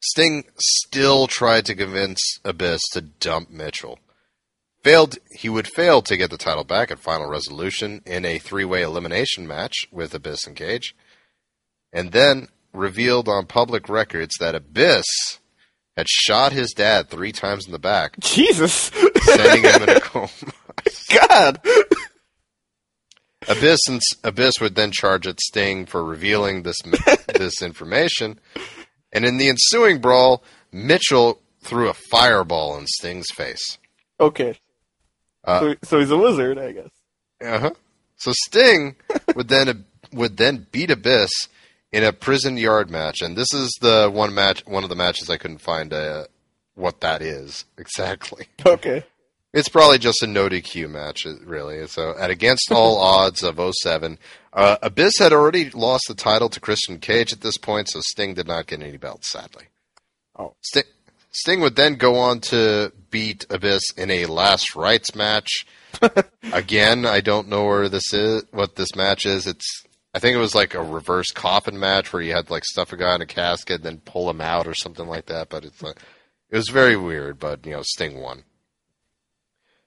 Sting 0.00 0.44
still 0.58 1.26
tried 1.26 1.66
to 1.66 1.74
convince 1.74 2.20
Abyss 2.44 2.80
to 2.92 3.02
dump 3.02 3.50
Mitchell. 3.50 3.98
Failed 4.82 5.16
he 5.30 5.48
would 5.48 5.68
fail 5.68 6.02
to 6.02 6.16
get 6.16 6.30
the 6.30 6.36
title 6.36 6.64
back 6.64 6.90
at 6.90 6.98
Final 6.98 7.28
Resolution 7.28 8.02
in 8.04 8.24
a 8.24 8.38
three-way 8.38 8.82
elimination 8.82 9.46
match 9.46 9.74
with 9.92 10.14
Abyss 10.14 10.46
and 10.46 10.56
Cage. 10.56 10.96
And 11.92 12.10
then 12.12 12.48
revealed 12.72 13.28
on 13.28 13.46
public 13.46 13.88
records 13.88 14.34
that 14.40 14.54
Abyss 14.54 15.04
had 15.96 16.08
shot 16.08 16.52
his 16.52 16.72
dad 16.72 17.08
three 17.10 17.32
times 17.32 17.66
in 17.66 17.72
the 17.72 17.78
back, 17.78 18.18
Jesus. 18.20 18.90
sending 19.22 19.62
him 19.62 19.82
in 19.82 19.88
a 19.90 20.00
coma. 20.00 20.28
God. 21.14 21.60
Abyss 23.48 23.80
and 23.88 24.00
Abyss 24.24 24.60
would 24.60 24.74
then 24.74 24.90
charge 24.90 25.26
at 25.26 25.40
Sting 25.40 25.84
for 25.86 26.02
revealing 26.04 26.62
this 26.62 26.78
this 27.34 27.60
information, 27.60 28.40
and 29.12 29.24
in 29.24 29.36
the 29.36 29.48
ensuing 29.48 30.00
brawl, 30.00 30.42
Mitchell 30.70 31.40
threw 31.60 31.88
a 31.88 31.94
fireball 31.94 32.78
in 32.78 32.86
Sting's 32.86 33.30
face. 33.30 33.78
Okay. 34.18 34.58
Uh, 35.44 35.60
so, 35.60 35.74
so 35.82 35.98
he's 36.00 36.10
a 36.10 36.16
wizard, 36.16 36.58
I 36.58 36.72
guess. 36.72 36.90
Uh 37.44 37.58
huh. 37.58 37.70
So 38.16 38.32
Sting 38.46 38.96
would 39.34 39.48
then 39.48 39.84
would 40.12 40.36
then 40.36 40.66
beat 40.70 40.90
Abyss 40.90 41.30
in 41.90 42.04
a 42.04 42.12
prison 42.12 42.56
yard 42.56 42.90
match, 42.90 43.20
and 43.20 43.36
this 43.36 43.52
is 43.52 43.70
the 43.80 44.10
one 44.12 44.34
match, 44.34 44.64
one 44.66 44.82
of 44.82 44.90
the 44.90 44.96
matches 44.96 45.28
I 45.28 45.36
couldn't 45.36 45.58
find 45.58 45.92
uh, 45.92 46.24
what 46.74 47.00
that 47.00 47.22
is 47.22 47.64
exactly. 47.78 48.46
Okay. 48.64 49.04
It's 49.54 49.68
probably 49.68 49.98
just 49.98 50.22
a 50.22 50.26
no 50.26 50.48
DQ 50.48 50.88
match, 50.88 51.26
uh, 51.26 51.34
really. 51.44 51.86
So, 51.86 52.16
at 52.18 52.30
against 52.30 52.70
all 52.72 52.98
odds 52.98 53.42
of 53.42 53.60
07, 53.82 54.18
uh, 54.54 54.76
Abyss 54.80 55.18
had 55.18 55.32
already 55.32 55.68
lost 55.70 56.04
the 56.08 56.14
title 56.14 56.48
to 56.48 56.60
Christian 56.60 56.98
Cage 56.98 57.34
at 57.34 57.42
this 57.42 57.58
point, 57.58 57.90
so 57.90 58.00
Sting 58.00 58.32
did 58.32 58.46
not 58.46 58.66
get 58.66 58.80
any 58.80 58.96
belts, 58.96 59.30
sadly. 59.30 59.64
Oh. 60.38 60.54
Sting, 60.62 60.84
Sting 61.32 61.60
would 61.60 61.76
then 61.76 61.94
go 61.94 62.16
on 62.16 62.40
to 62.40 62.92
beat 63.10 63.46
Abyss 63.48 63.82
in 63.96 64.10
a 64.10 64.26
last 64.26 64.76
rites 64.76 65.14
match. 65.14 65.66
Again, 66.52 67.06
I 67.06 67.20
don't 67.20 67.48
know 67.48 67.64
where 67.64 67.88
this 67.88 68.12
is, 68.12 68.44
what 68.50 68.76
this 68.76 68.94
match 68.94 69.24
is. 69.24 69.46
It's, 69.46 69.84
I 70.14 70.18
think 70.18 70.34
it 70.34 70.40
was 70.40 70.54
like 70.54 70.74
a 70.74 70.82
reverse 70.82 71.30
coffin 71.30 71.78
match 71.78 72.12
where 72.12 72.22
you 72.22 72.34
had 72.34 72.50
like 72.50 72.64
stuff 72.64 72.92
a 72.92 72.98
guy 72.98 73.14
in 73.14 73.22
a 73.22 73.26
casket, 73.26 73.76
and 73.76 73.84
then 73.84 74.02
pull 74.04 74.28
him 74.28 74.42
out 74.42 74.66
or 74.66 74.74
something 74.74 75.06
like 75.06 75.26
that. 75.26 75.48
But 75.48 75.64
it's, 75.64 75.82
like, 75.82 75.96
it 76.50 76.56
was 76.56 76.68
very 76.68 76.96
weird. 76.96 77.38
But 77.38 77.64
you 77.64 77.72
know, 77.72 77.82
Sting 77.82 78.20
won. 78.20 78.44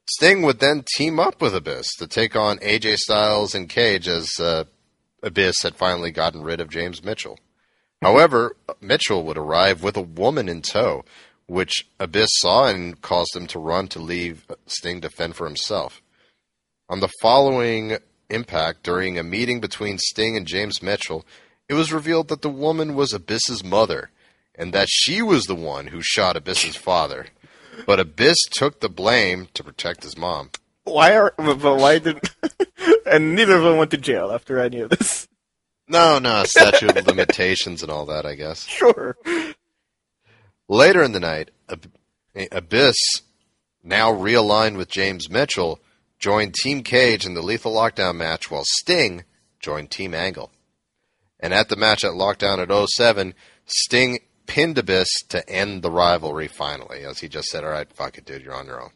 Sting 0.08 0.42
would 0.44 0.60
then 0.60 0.84
team 0.96 1.20
up 1.20 1.42
with 1.42 1.56
Abyss 1.56 1.88
to 1.98 2.08
take 2.08 2.36
on 2.36 2.58
AJ 2.60 2.98
Styles 2.98 3.56
and 3.56 3.70
Cage 3.70 4.08
as 4.08 4.30
uh, 4.40 4.66
Abyss 5.24 5.64
had 5.64 5.76
finally 5.76 6.12
gotten 6.12 6.44
rid 6.44 6.60
of 6.60 6.70
James 6.70 7.04
Mitchell. 7.04 7.40
However, 8.02 8.56
Mitchell 8.82 9.24
would 9.24 9.38
arrive 9.38 9.82
with 9.82 9.98
a 9.98 10.02
woman 10.02 10.48
in 10.48 10.62
tow, 10.62 11.04
which 11.48 11.88
Abyss 12.00 12.30
saw 12.34 12.68
and 12.68 13.02
caused 13.02 13.36
him 13.36 13.48
to 13.48 13.60
run 13.60 13.88
to 13.90 14.00
leave 14.00 14.46
Sting 14.66 15.02
to 15.02 15.10
fend 15.10 15.36
for 15.36 15.46
himself. 15.46 16.02
On 16.90 17.00
the 17.00 17.12
following 17.22 17.98
impact, 18.30 18.84
during 18.84 19.18
a 19.18 19.24
meeting 19.24 19.60
between 19.60 19.98
Sting 19.98 20.36
and 20.36 20.48
James 20.48 20.82
Mitchell, 20.82 21.26
it 21.68 21.74
was 21.74 21.94
revealed 21.94 22.28
that 22.28 22.42
the 22.42 22.50
woman 22.50 22.96
was 22.96 23.14
Abyss's 23.14 23.64
mother, 23.64 24.12
and 24.54 24.74
that 24.74 24.88
she 24.90 25.22
was 25.22 25.46
the 25.46 25.56
one 25.56 25.88
who 25.88 26.02
shot 26.02 26.36
Abyss's 26.36 26.76
father. 26.76 27.28
But 27.86 28.00
Abyss 28.00 28.38
took 28.52 28.80
the 28.80 28.90
blame 28.90 29.48
to 29.54 29.64
protect 29.64 30.04
his 30.04 30.18
mom. 30.18 30.52
Why 30.84 31.16
are, 31.16 31.34
but 31.38 31.78
why 31.78 32.00
did, 32.00 32.20
and 33.06 33.36
neither 33.36 33.56
of 33.56 33.64
them 33.64 33.78
went 33.78 33.92
to 33.92 33.98
jail 33.98 34.32
after 34.32 34.60
any 34.60 34.80
of 34.82 34.92
this. 34.92 35.28
No, 35.88 36.20
no, 36.20 36.44
statute 36.46 36.96
of 36.96 37.08
limitations 37.08 37.84
and 37.84 37.92
all 37.92 38.06
that, 38.08 38.26
I 38.26 38.36
guess. 38.36 38.66
Sure. 38.68 39.18
Later 40.68 41.04
in 41.04 41.12
the 41.12 41.20
night, 41.20 41.52
Ab- 41.70 41.92
Abyss, 42.52 42.98
now 43.84 44.12
realigned 44.12 44.78
with 44.78 44.90
James 44.90 45.30
Mitchell, 45.30 45.80
joined 46.20 46.56
Team 46.56 46.82
Cage 46.84 47.26
in 47.26 47.34
the 47.34 47.42
Lethal 47.42 47.74
Lockdown 47.74 48.16
match, 48.16 48.50
while 48.50 48.64
Sting 48.66 49.24
joined 49.60 49.92
Team 49.92 50.14
Angle. 50.14 50.52
And 51.40 51.54
at 51.54 51.70
the 51.70 51.76
match 51.76 52.04
at 52.04 52.14
Lockdown 52.14 52.60
at 52.60 52.90
07, 52.90 53.34
Sting 53.66 54.20
pinned 54.48 54.78
Abyss 54.78 55.10
to 55.30 55.48
end 55.50 55.82
the 55.82 55.92
rivalry 55.92 56.48
finally, 56.48 57.04
as 57.04 57.20
he 57.20 57.28
just 57.28 57.48
said, 57.50 57.64
All 57.64 57.70
right, 57.70 57.92
fuck 57.92 58.18
it, 58.18 58.26
dude, 58.26 58.44
you're 58.44 58.56
on 58.56 58.68
your 58.68 58.82
own. 58.82 58.92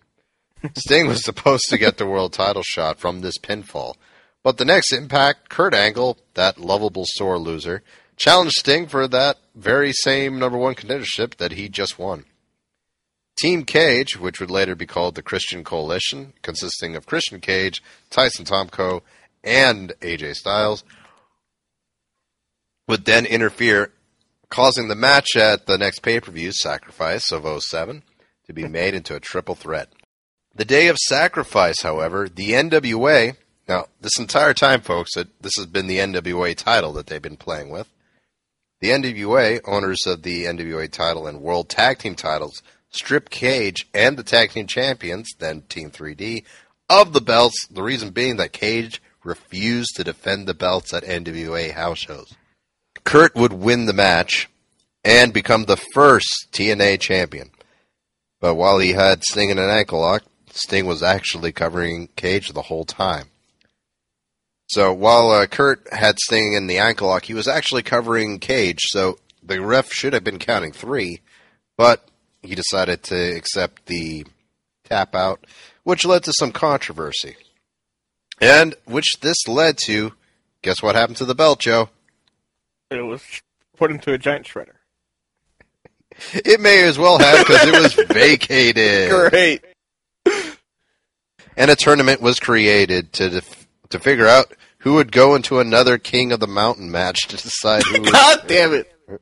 Sting 0.76 1.08
was 1.08 1.24
supposed 1.24 1.70
to 1.70 1.78
get 1.78 1.98
the 1.98 2.06
world 2.06 2.34
title 2.34 2.64
shot 2.64 3.00
from 3.00 3.22
this 3.22 3.38
pinfall. 3.38 3.96
But 4.42 4.58
the 4.58 4.66
next 4.66 4.94
impact, 4.94 5.50
Kurt 5.50 5.74
Angle, 5.74 6.18
that 6.34 6.58
lovable 6.58 7.06
sore 7.06 7.38
loser, 7.38 7.84
challenged 8.20 8.56
Sting 8.58 8.86
for 8.86 9.08
that 9.08 9.38
very 9.56 9.94
same 9.94 10.38
number 10.38 10.58
one 10.58 10.76
contendership 10.76 11.38
that 11.38 11.54
he 11.54 11.70
just 11.70 11.98
won. 11.98 12.26
Team 13.42 13.64
Cage, 13.64 14.20
which 14.20 14.42
would 14.42 14.52
later 14.52 14.76
be 14.76 14.86
called 14.86 15.16
the 15.16 15.22
Christian 15.22 15.64
Coalition, 15.64 16.34
consisting 16.42 16.96
of 16.96 17.06
Christian 17.06 17.40
Cage, 17.40 17.82
Tyson 18.10 18.44
Tomko, 18.44 19.02
and 19.44 19.94
AJ 20.02 20.36
Styles, 20.36 20.84
would 22.88 23.06
then 23.06 23.26
interfere, 23.26 23.94
causing 24.50 24.90
the 24.90 24.96
match 24.96 25.38
at 25.38 25.68
the 25.68 25.78
next 25.78 26.00
pay 26.00 26.20
per 26.20 26.32
view, 26.32 26.52
Sacrifice 26.52 27.32
of 27.32 27.46
07, 27.64 28.04
to 28.48 28.54
be 28.54 28.68
made 28.68 28.94
into 28.94 29.16
a 29.16 29.22
triple 29.22 29.56
threat. 29.56 29.90
The 30.54 30.66
day 30.66 30.88
of 30.90 30.98
Sacrifice, 30.98 31.82
however, 31.82 32.28
the 32.28 32.52
NWA, 32.52 33.38
now 33.70 33.86
this 34.02 34.20
entire 34.20 34.54
time, 34.54 34.82
folks, 34.82 35.16
it, 35.16 35.42
this 35.42 35.56
has 35.56 35.68
been 35.68 35.88
the 35.88 36.00
NWA 36.00 36.56
title 36.56 36.92
that 36.94 37.08
they've 37.08 37.22
been 37.22 37.38
playing 37.38 37.70
with. 37.70 37.88
The 38.82 38.90
NWA, 38.90 39.60
owners 39.66 40.08
of 40.08 40.24
the 40.24 40.46
NWA 40.46 40.90
title 40.90 41.28
and 41.28 41.42
World 41.42 41.68
Tag 41.68 42.00
Team 42.00 42.16
titles, 42.16 42.64
stripped 42.92 43.30
Cage 43.30 43.88
and 43.94 44.18
the 44.18 44.24
Tag 44.24 44.52
Team 44.52 44.68
Champions, 44.68 45.34
then 45.38 45.64
Team 45.64 45.92
3D, 45.92 46.46
of 46.90 47.12
the 47.12 47.22
belts, 47.22 47.68
the 47.68 47.84
reason 47.84 48.12
being 48.12 48.38
that 48.38 48.54
Cage 48.54 49.02
refused 49.24 49.96
to 49.96 50.04
defend 50.04 50.48
the 50.48 50.54
belts 50.54 50.94
at 50.94 51.04
NWA 51.04 51.72
house 51.72 52.00
shows. 52.00 52.34
Kurt 53.04 53.36
would 53.36 53.54
win 53.54 53.86
the 53.86 53.94
match 53.94 54.50
and 55.04 55.34
become 55.34 55.66
the 55.66 55.78
first 55.94 56.48
TNA 56.52 57.00
champion. 57.00 57.52
But 58.40 58.56
while 58.56 58.80
he 58.80 58.94
had 58.94 59.24
Sting 59.24 59.50
in 59.50 59.60
an 59.60 59.70
ankle 59.70 60.00
lock, 60.00 60.24
Sting 60.52 60.86
was 60.86 61.04
actually 61.04 61.52
covering 61.52 62.08
Cage 62.16 62.54
the 62.54 62.64
whole 62.64 62.86
time. 62.86 63.28
So 64.70 64.94
while 64.94 65.32
uh, 65.32 65.48
Kurt 65.48 65.92
had 65.92 66.20
Sting 66.20 66.54
in 66.54 66.68
the 66.68 66.78
ankle 66.78 67.08
lock, 67.08 67.26
he 67.26 67.34
was 67.34 67.48
actually 67.48 67.82
covering 67.84 68.40
Cage. 68.40 68.82
So 68.90 69.18
the 69.42 69.60
ref 69.62 69.92
should 69.92 70.14
have 70.14 70.24
been 70.24 70.38
counting 70.40 70.72
three, 70.72 71.22
but 71.76 72.08
he 72.44 72.54
decided 72.56 73.04
to 73.04 73.16
accept 73.16 73.88
the 73.88 74.26
tap 74.84 75.16
out, 75.16 75.46
which 75.84 76.06
led 76.06 76.24
to 76.26 76.34
some 76.34 76.52
controversy. 76.52 77.36
And 78.40 78.76
which 78.86 79.20
this 79.22 79.48
led 79.48 79.78
to, 79.86 80.14
guess 80.62 80.84
what 80.84 80.96
happened 80.96 81.18
to 81.18 81.26
the 81.26 81.36
belt, 81.36 81.60
Joe? 81.60 81.90
It 82.92 83.02
was 83.02 83.24
put 83.76 83.92
into 83.92 84.14
a 84.14 84.18
giant 84.18 84.46
shredder. 84.48 84.74
It 86.34 86.60
may 86.60 86.84
as 86.84 87.00
well 87.00 87.18
have 87.18 87.48
because 87.48 87.66
it 87.66 87.82
was 87.82 87.94
vacated. 88.10 89.10
Great. 89.10 89.64
And 91.56 91.72
a 91.72 91.78
tournament 91.78 92.20
was 92.20 92.42
created 92.42 93.14
to 93.14 93.30
def- 93.30 93.59
to 93.90 94.00
figure 94.00 94.28
out 94.28 94.54
who 94.80 94.94
would 94.96 95.12
go 95.12 95.36
into 95.36 95.60
another 95.60 95.98
King 95.98 96.32
of 96.32 96.40
the 96.40 96.48
Mountain 96.48 96.90
match 96.92 97.28
to 97.28 97.38
decide 97.38 97.84
who. 97.84 98.00
God 98.12 98.44
damn 98.48 98.74
it! 98.74 98.92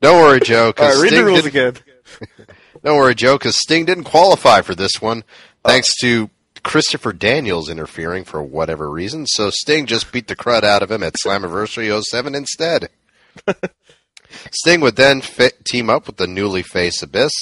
Don't 0.00 0.20
worry, 0.22 0.40
Joe. 0.40 0.66
All 0.66 0.72
Because 0.72 0.96
right, 0.96 1.02
read 1.02 1.12
the 1.12 1.16
Sting 1.16 1.24
rules 1.26 1.42
didn't, 1.42 1.78
again. 1.78 2.46
don't 2.84 2.96
worry, 2.98 3.14
Joe. 3.14 3.38
Because 3.38 3.56
Sting 3.56 3.84
didn't 3.86 4.04
qualify 4.04 4.60
for 4.60 4.74
this 4.74 5.00
one, 5.00 5.24
thanks 5.64 5.94
to 6.02 6.28
Christopher 6.62 7.12
Daniels 7.14 7.70
interfering 7.70 8.24
for 8.24 8.42
whatever 8.42 8.90
reason. 8.90 9.26
So 9.26 9.48
Sting 9.50 9.86
just 9.86 10.12
beat 10.12 10.28
the 10.28 10.36
crud 10.36 10.62
out 10.64 10.82
of 10.82 10.90
him 10.90 11.02
at 11.02 11.14
Slammiversary 11.14 12.02
07 12.02 12.34
instead. 12.34 12.90
Sting 14.50 14.80
would 14.80 14.96
then 14.96 15.22
team 15.64 15.88
up 15.88 16.06
with 16.06 16.16
the 16.16 16.26
newly 16.26 16.62
faced 16.62 17.02
Abyss, 17.02 17.32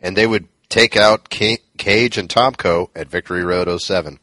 and 0.00 0.16
they 0.16 0.26
would 0.26 0.46
take 0.68 0.96
out 0.96 1.30
Ca- 1.30 1.62
Cage 1.78 2.16
and 2.18 2.28
Tomko 2.28 2.90
at 2.94 3.08
Victory 3.08 3.42
Road 3.44 3.68
07. 3.80 4.18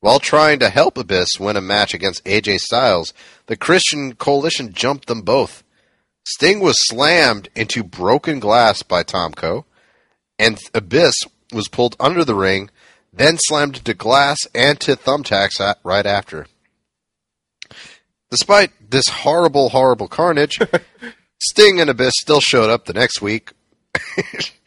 While 0.00 0.20
trying 0.20 0.60
to 0.60 0.70
help 0.70 0.96
Abyss 0.96 1.40
win 1.40 1.56
a 1.56 1.60
match 1.60 1.92
against 1.92 2.24
AJ 2.24 2.60
Styles, 2.60 3.12
the 3.46 3.56
Christian 3.56 4.14
Coalition 4.14 4.72
jumped 4.72 5.08
them 5.08 5.22
both. 5.22 5.64
Sting 6.24 6.60
was 6.60 6.76
slammed 6.88 7.48
into 7.56 7.82
broken 7.82 8.38
glass 8.38 8.82
by 8.82 9.02
Tomko, 9.02 9.64
and 10.38 10.58
Abyss 10.72 11.14
was 11.52 11.68
pulled 11.68 11.96
under 11.98 12.24
the 12.24 12.34
ring, 12.34 12.70
then 13.12 13.38
slammed 13.38 13.78
into 13.78 13.94
glass 13.94 14.38
and 14.54 14.78
to 14.80 14.94
thumbtacks 14.94 15.60
at, 15.60 15.78
right 15.82 16.06
after. 16.06 16.46
Despite 18.30 18.90
this 18.90 19.08
horrible, 19.08 19.70
horrible 19.70 20.06
carnage, 20.06 20.58
Sting 21.40 21.80
and 21.80 21.90
Abyss 21.90 22.14
still 22.20 22.40
showed 22.40 22.70
up 22.70 22.84
the 22.84 22.92
next 22.92 23.22
week, 23.22 23.52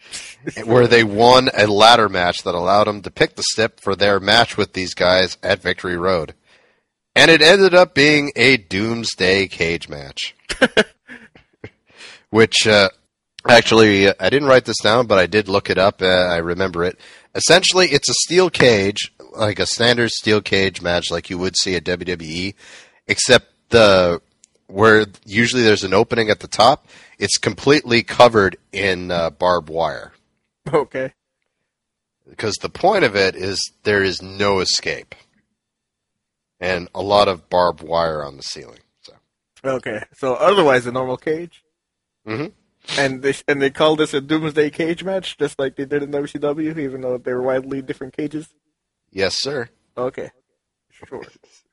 where 0.65 0.87
they 0.87 1.03
won 1.03 1.49
a 1.57 1.67
ladder 1.67 2.09
match 2.09 2.43
that 2.43 2.55
allowed 2.55 2.85
them 2.85 3.01
to 3.01 3.11
pick 3.11 3.35
the 3.35 3.43
step 3.43 3.79
for 3.79 3.95
their 3.95 4.19
match 4.19 4.57
with 4.57 4.73
these 4.73 4.93
guys 4.93 5.37
at 5.43 5.61
Victory 5.61 5.97
Road. 5.97 6.33
And 7.15 7.29
it 7.29 7.41
ended 7.41 7.73
up 7.73 7.93
being 7.93 8.31
a 8.35 8.57
Doomsday 8.57 9.47
Cage 9.47 9.89
match. 9.89 10.35
Which, 12.29 12.65
uh, 12.65 12.89
actually, 13.47 14.07
I 14.07 14.29
didn't 14.29 14.47
write 14.47 14.65
this 14.65 14.79
down, 14.81 15.07
but 15.07 15.19
I 15.19 15.25
did 15.25 15.49
look 15.49 15.69
it 15.69 15.77
up. 15.77 16.01
Uh, 16.01 16.05
I 16.05 16.37
remember 16.37 16.85
it. 16.85 16.97
Essentially, 17.35 17.87
it's 17.87 18.09
a 18.09 18.13
steel 18.13 18.49
cage, 18.49 19.13
like 19.35 19.59
a 19.59 19.65
standard 19.65 20.11
steel 20.11 20.41
cage 20.41 20.81
match, 20.81 21.11
like 21.11 21.29
you 21.29 21.37
would 21.37 21.57
see 21.57 21.75
at 21.75 21.83
WWE, 21.83 22.55
except 23.07 23.47
the 23.69 24.21
where 24.67 25.05
usually 25.25 25.63
there's 25.63 25.83
an 25.83 25.93
opening 25.93 26.29
at 26.29 26.39
the 26.39 26.47
top. 26.47 26.87
It's 27.19 27.37
completely 27.37 28.03
covered 28.03 28.57
in 28.71 29.11
uh, 29.11 29.29
barbed 29.31 29.69
wire 29.69 30.13
Okay. 30.73 31.13
because 32.29 32.55
the 32.57 32.69
point 32.69 33.03
of 33.03 33.15
it 33.15 33.35
is 33.35 33.59
there 33.83 34.03
is 34.03 34.21
no 34.21 34.59
escape, 34.59 35.15
and 36.59 36.87
a 36.93 37.01
lot 37.01 37.27
of 37.27 37.49
barbed 37.49 37.81
wire 37.81 38.23
on 38.23 38.37
the 38.37 38.43
ceiling. 38.43 38.79
So, 39.01 39.13
Okay. 39.63 40.03
So 40.17 40.35
otherwise, 40.35 40.85
a 40.85 40.91
normal 40.91 41.17
cage. 41.17 41.63
Mhm. 42.27 42.51
And 42.97 43.21
they 43.21 43.33
and 43.47 43.61
they 43.61 43.69
call 43.69 43.95
this 43.95 44.13
a 44.13 44.21
Doomsday 44.21 44.69
Cage 44.71 45.03
match, 45.03 45.37
just 45.37 45.57
like 45.59 45.75
they 45.75 45.85
did 45.85 46.03
in 46.03 46.11
WCW, 46.11 46.77
even 46.79 47.01
though 47.01 47.17
they 47.17 47.33
were 47.33 47.41
widely 47.41 47.81
different 47.81 48.15
cages. 48.15 48.49
yes, 49.11 49.35
sir. 49.41 49.69
Okay. 49.97 50.29
Sure. 51.07 51.23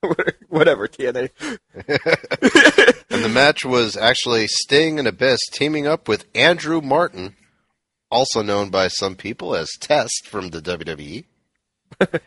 Whatever, 0.49 0.89
TNA. 0.89 1.29
And 3.11 3.25
the 3.25 3.29
match 3.31 3.63
was 3.65 3.95
actually 3.95 4.47
Sting 4.49 4.99
and 4.99 5.07
Abyss 5.07 5.41
teaming 5.53 5.87
up 5.87 6.09
with 6.09 6.25
Andrew 6.35 6.81
Martin, 6.81 7.37
also 8.11 8.43
known 8.43 8.71
by 8.71 8.89
some 8.89 9.15
people 9.17 9.55
as 9.55 9.69
Test 9.81 10.27
from 10.27 10.51
the 10.51 10.61
WWE, 10.61 11.25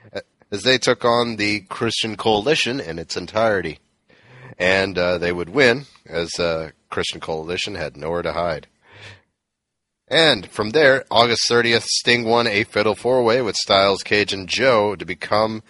as 0.52 0.64
they 0.64 0.78
took 0.78 1.04
on 1.06 1.38
the 1.38 1.62
Christian 1.62 2.16
Coalition 2.18 2.80
in 2.80 3.00
its 3.00 3.18
entirety. 3.18 3.80
And 4.58 4.98
uh, 4.98 5.18
they 5.18 5.32
would 5.32 5.50
win, 5.50 5.86
as 6.06 6.40
uh, 6.40 6.72
Christian 6.90 7.20
Coalition 7.20 7.76
had 7.76 7.98
nowhere 7.98 8.22
to 8.22 8.34
hide. 8.34 8.68
And 10.08 10.46
from 10.46 10.72
there, 10.72 11.06
August 11.10 11.50
30th, 11.50 11.84
Sting 11.84 12.26
won 12.26 12.46
a 12.46 12.66
Fatal 12.66 12.96
Four 12.96 13.24
Way 13.24 13.42
with 13.42 13.56
Styles, 13.56 14.04
Cage, 14.04 14.34
and 14.34 14.48
Joe 14.48 14.96
to 14.96 15.06
become 15.06 15.64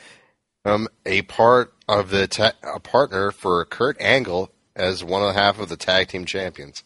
um, 0.66 0.88
a 1.06 1.22
part 1.24 1.74
of 1.88 2.10
the 2.10 2.28
ta- 2.28 2.54
a 2.64 2.80
partner 2.80 3.32
for 3.32 3.64
Kurt 3.66 4.02
Angle 4.02 4.52
as 4.76 5.04
one 5.04 5.22
and 5.22 5.32
a 5.32 5.40
half 5.40 5.60
of 5.60 5.70
the 5.70 5.78
tag 5.78 6.08
team 6.08 6.26
champions. 6.26 6.84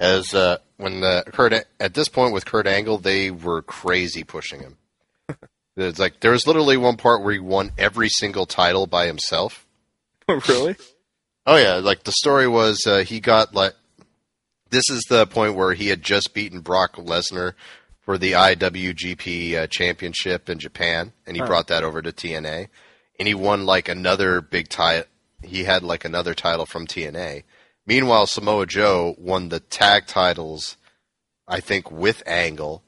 As 0.00 0.34
uh, 0.34 0.56
when 0.78 1.04
uh, 1.04 1.22
Kurt 1.26 1.52
at 1.78 1.94
this 1.94 2.08
point 2.08 2.32
with 2.32 2.46
Kurt 2.46 2.66
Angle, 2.66 2.98
they 2.98 3.30
were 3.30 3.62
crazy 3.62 4.24
pushing 4.24 4.60
him. 4.60 4.78
It's 5.76 6.00
like 6.00 6.20
there 6.20 6.32
was 6.32 6.46
literally 6.46 6.76
one 6.76 6.96
part 6.96 7.22
where 7.22 7.32
he 7.32 7.38
won 7.38 7.70
every 7.78 8.08
single 8.10 8.44
title 8.44 8.86
by 8.86 9.06
himself. 9.06 9.66
really? 10.28 10.76
Oh 11.46 11.56
yeah, 11.56 11.76
like 11.76 12.02
the 12.04 12.12
story 12.12 12.46
was 12.48 12.84
uh, 12.86 12.98
he 12.98 13.20
got 13.20 13.54
like 13.54 13.74
this 14.70 14.90
is 14.90 15.02
the 15.08 15.26
point 15.26 15.54
where 15.54 15.72
he 15.72 15.88
had 15.88 16.02
just 16.02 16.34
beaten 16.34 16.60
Brock 16.60 16.96
Lesnar 16.96 17.54
for 18.00 18.18
the 18.18 18.32
IWGP 18.32 19.54
uh, 19.56 19.66
Championship 19.68 20.50
in 20.50 20.58
Japan, 20.58 21.12
and 21.26 21.36
he 21.36 21.40
Huh. 21.40 21.46
brought 21.46 21.68
that 21.68 21.84
over 21.84 22.02
to 22.02 22.12
TNA, 22.12 22.68
and 23.18 23.28
he 23.28 23.34
won 23.34 23.64
like 23.64 23.88
another 23.88 24.40
big 24.40 24.68
title. 24.68 25.06
He 25.42 25.64
had 25.64 25.82
like 25.82 26.04
another 26.04 26.34
title 26.34 26.66
from 26.66 26.86
TNA. 26.86 27.44
Meanwhile, 27.90 28.28
Samoa 28.28 28.66
Joe 28.66 29.16
won 29.18 29.48
the 29.48 29.58
tag 29.58 30.06
titles, 30.06 30.76
I 31.48 31.58
think, 31.58 31.90
with 31.90 32.22
Angle, 32.24 32.84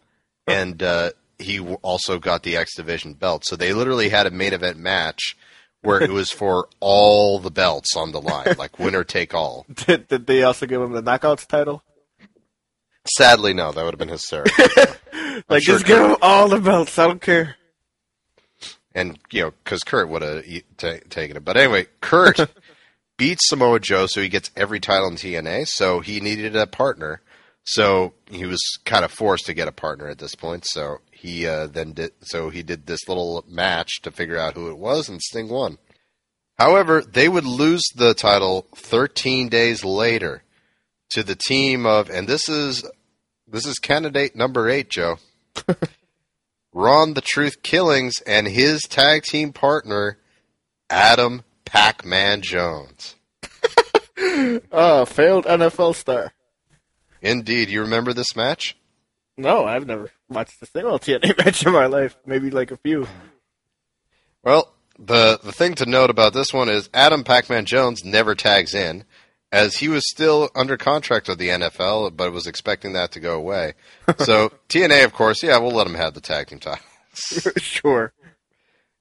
and 0.46 0.80
uh, 0.80 1.10
he 1.40 1.58
also 1.58 2.20
got 2.20 2.44
the 2.44 2.56
X 2.56 2.76
Division 2.76 3.14
belt. 3.14 3.44
So 3.44 3.56
they 3.56 3.72
literally 3.72 4.10
had 4.10 4.28
a 4.28 4.30
main 4.30 4.52
event 4.52 4.78
match 4.78 5.36
where 5.80 6.00
it 6.00 6.10
was 6.12 6.30
for 6.30 6.68
all 6.78 7.40
the 7.40 7.50
belts 7.50 7.96
on 7.96 8.12
the 8.12 8.20
line, 8.20 8.54
like 8.56 8.78
winner 8.78 9.02
take 9.02 9.34
all. 9.34 9.66
Did, 9.74 10.06
did 10.06 10.28
they 10.28 10.44
also 10.44 10.66
give 10.66 10.80
him 10.80 10.92
the 10.92 11.02
Knockouts 11.02 11.48
title? 11.48 11.82
Sadly, 13.04 13.54
no, 13.54 13.72
that 13.72 13.84
would 13.84 13.94
have 13.94 13.98
been 13.98 14.08
hysterical. 14.08 14.66
Like, 15.48 15.64
sure 15.64 15.74
just 15.74 15.86
give 15.86 15.98
him 15.98 16.16
all 16.22 16.48
the 16.48 16.60
belts. 16.60 16.96
I 16.98 17.08
don't 17.08 17.20
care. 17.20 17.56
and 18.94 19.18
you 19.32 19.42
know, 19.42 19.52
because 19.64 19.82
Kurt 19.82 20.08
would 20.08 20.22
have 20.22 20.44
ta 20.76 20.98
taken 21.10 21.36
it. 21.38 21.44
But 21.44 21.56
anyway, 21.56 21.86
Kurt 22.00 22.38
beats 23.22 23.48
Samoa 23.48 23.78
Joe, 23.78 24.06
so 24.08 24.20
he 24.20 24.28
gets 24.28 24.50
every 24.56 24.80
title 24.80 25.06
in 25.06 25.14
TNA. 25.14 25.68
So 25.68 26.00
he 26.00 26.18
needed 26.18 26.56
a 26.56 26.66
partner. 26.66 27.20
So 27.62 28.14
he 28.28 28.46
was 28.46 28.60
kind 28.84 29.04
of 29.04 29.12
forced 29.12 29.46
to 29.46 29.54
get 29.54 29.68
a 29.68 29.72
partner 29.72 30.08
at 30.08 30.18
this 30.18 30.34
point. 30.34 30.64
So 30.66 30.98
he 31.12 31.46
uh, 31.46 31.68
then 31.68 31.92
did. 31.92 32.10
So 32.22 32.50
he 32.50 32.64
did 32.64 32.86
this 32.86 33.06
little 33.06 33.44
match 33.46 34.02
to 34.02 34.10
figure 34.10 34.38
out 34.38 34.54
who 34.54 34.70
it 34.70 34.76
was, 34.76 35.08
and 35.08 35.22
Sting 35.22 35.48
won. 35.48 35.78
However, 36.58 37.00
they 37.00 37.28
would 37.28 37.44
lose 37.44 37.84
the 37.94 38.12
title 38.12 38.66
13 38.74 39.48
days 39.48 39.84
later 39.84 40.42
to 41.10 41.22
the 41.22 41.36
team 41.36 41.86
of, 41.86 42.10
and 42.10 42.26
this 42.26 42.48
is 42.48 42.84
this 43.46 43.64
is 43.64 43.78
candidate 43.78 44.34
number 44.34 44.68
eight, 44.68 44.90
Joe. 44.90 45.18
Ron 46.72 47.14
the 47.14 47.20
Truth 47.20 47.62
Killings 47.62 48.14
and 48.26 48.48
his 48.48 48.82
tag 48.82 49.22
team 49.22 49.52
partner, 49.52 50.18
Adam 50.90 51.44
Pac 51.72 52.04
Man 52.04 52.42
Jones. 52.42 53.16
Oh, 54.70 55.04
failed 55.04 55.46
NFL 55.46 55.96
star. 55.96 56.32
Indeed, 57.20 57.70
you 57.70 57.80
remember 57.80 58.12
this 58.12 58.36
match? 58.36 58.76
No, 59.36 59.64
I've 59.64 59.86
never 59.86 60.10
watched 60.28 60.62
a 60.62 60.66
single 60.66 60.98
TNA 60.98 61.36
match 61.44 61.66
in 61.66 61.72
my 61.72 61.86
life. 61.86 62.16
Maybe 62.24 62.50
like 62.50 62.70
a 62.70 62.76
few. 62.76 63.08
Well, 64.44 64.72
the 64.98 65.40
the 65.42 65.50
thing 65.50 65.74
to 65.76 65.86
note 65.86 66.10
about 66.10 66.34
this 66.34 66.52
one 66.52 66.68
is 66.68 66.88
Adam 66.94 67.24
Pac 67.24 67.50
Man 67.50 67.64
Jones 67.64 68.04
never 68.04 68.34
tags 68.36 68.74
in, 68.74 69.04
as 69.50 69.76
he 69.78 69.88
was 69.88 70.08
still 70.08 70.50
under 70.54 70.76
contract 70.76 71.28
with 71.28 71.38
the 71.38 71.48
NFL, 71.48 72.16
but 72.16 72.32
was 72.32 72.46
expecting 72.46 72.92
that 72.92 73.12
to 73.12 73.20
go 73.20 73.34
away. 73.36 73.72
So 74.18 74.52
TNA, 74.68 75.04
of 75.04 75.14
course, 75.14 75.42
yeah, 75.42 75.58
we'll 75.58 75.72
let 75.72 75.86
him 75.86 75.94
have 75.94 76.14
the 76.14 76.20
tag 76.20 76.48
team 76.48 76.60
title. 76.60 76.84
sure. 77.56 78.12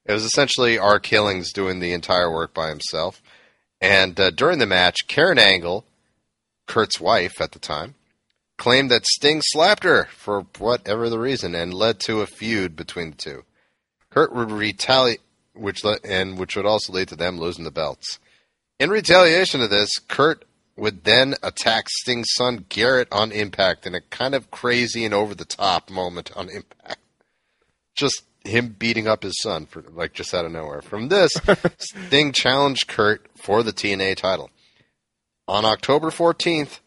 It 0.04 0.12
was 0.12 0.24
essentially 0.24 0.78
R. 0.78 0.98
Killings 0.98 1.52
doing 1.52 1.80
the 1.80 1.92
entire 1.92 2.30
work 2.30 2.52
by 2.52 2.68
himself. 2.68 3.22
And 3.80 4.18
uh, 4.18 4.30
during 4.30 4.58
the 4.58 4.66
match, 4.66 5.06
Karen 5.08 5.38
Angle, 5.38 5.84
Kurt's 6.66 7.00
wife 7.00 7.40
at 7.40 7.52
the 7.52 7.58
time, 7.58 7.94
claimed 8.58 8.90
that 8.90 9.06
Sting 9.06 9.40
slapped 9.42 9.84
her 9.84 10.08
for 10.12 10.42
whatever 10.58 11.08
the 11.08 11.18
reason 11.18 11.54
and 11.54 11.74
led 11.74 11.98
to 12.00 12.20
a 12.20 12.26
feud 12.26 12.76
between 12.76 13.10
the 13.10 13.16
two. 13.16 13.44
Kurt 14.10 14.34
would 14.34 14.52
retaliate, 14.52 15.20
which 15.54 15.84
le- 15.84 15.98
and 16.04 16.38
which 16.38 16.56
would 16.56 16.66
also 16.66 16.92
lead 16.92 17.08
to 17.08 17.16
them 17.16 17.38
losing 17.38 17.64
the 17.64 17.70
belts. 17.70 18.18
In 18.78 18.90
retaliation 18.90 19.60
to 19.60 19.68
this, 19.68 19.98
Kurt 19.98 20.44
would 20.76 21.04
then 21.04 21.34
attack 21.42 21.88
Sting's 21.88 22.28
son 22.34 22.66
Garrett 22.68 23.08
on 23.12 23.32
Impact 23.32 23.86
in 23.86 23.94
a 23.94 24.00
kind 24.00 24.34
of 24.34 24.50
crazy 24.50 25.04
and 25.04 25.14
over 25.14 25.34
the 25.34 25.44
top 25.44 25.90
moment 25.90 26.30
on 26.36 26.48
Impact. 26.48 27.00
Just 27.94 28.22
him 28.44 28.74
beating 28.78 29.06
up 29.06 29.22
his 29.22 29.40
son 29.40 29.66
for 29.66 29.82
like 29.82 30.12
just 30.12 30.34
out 30.34 30.44
of 30.44 30.52
nowhere. 30.52 30.82
From 30.82 31.08
this, 31.08 31.32
Sting 31.78 32.32
challenged 32.32 32.88
Kurt 32.88 33.26
for 33.36 33.62
the 33.62 33.72
TNA 33.72 34.16
title. 34.16 34.50
On 35.48 35.64
October 35.64 36.10
14th, 36.10 36.80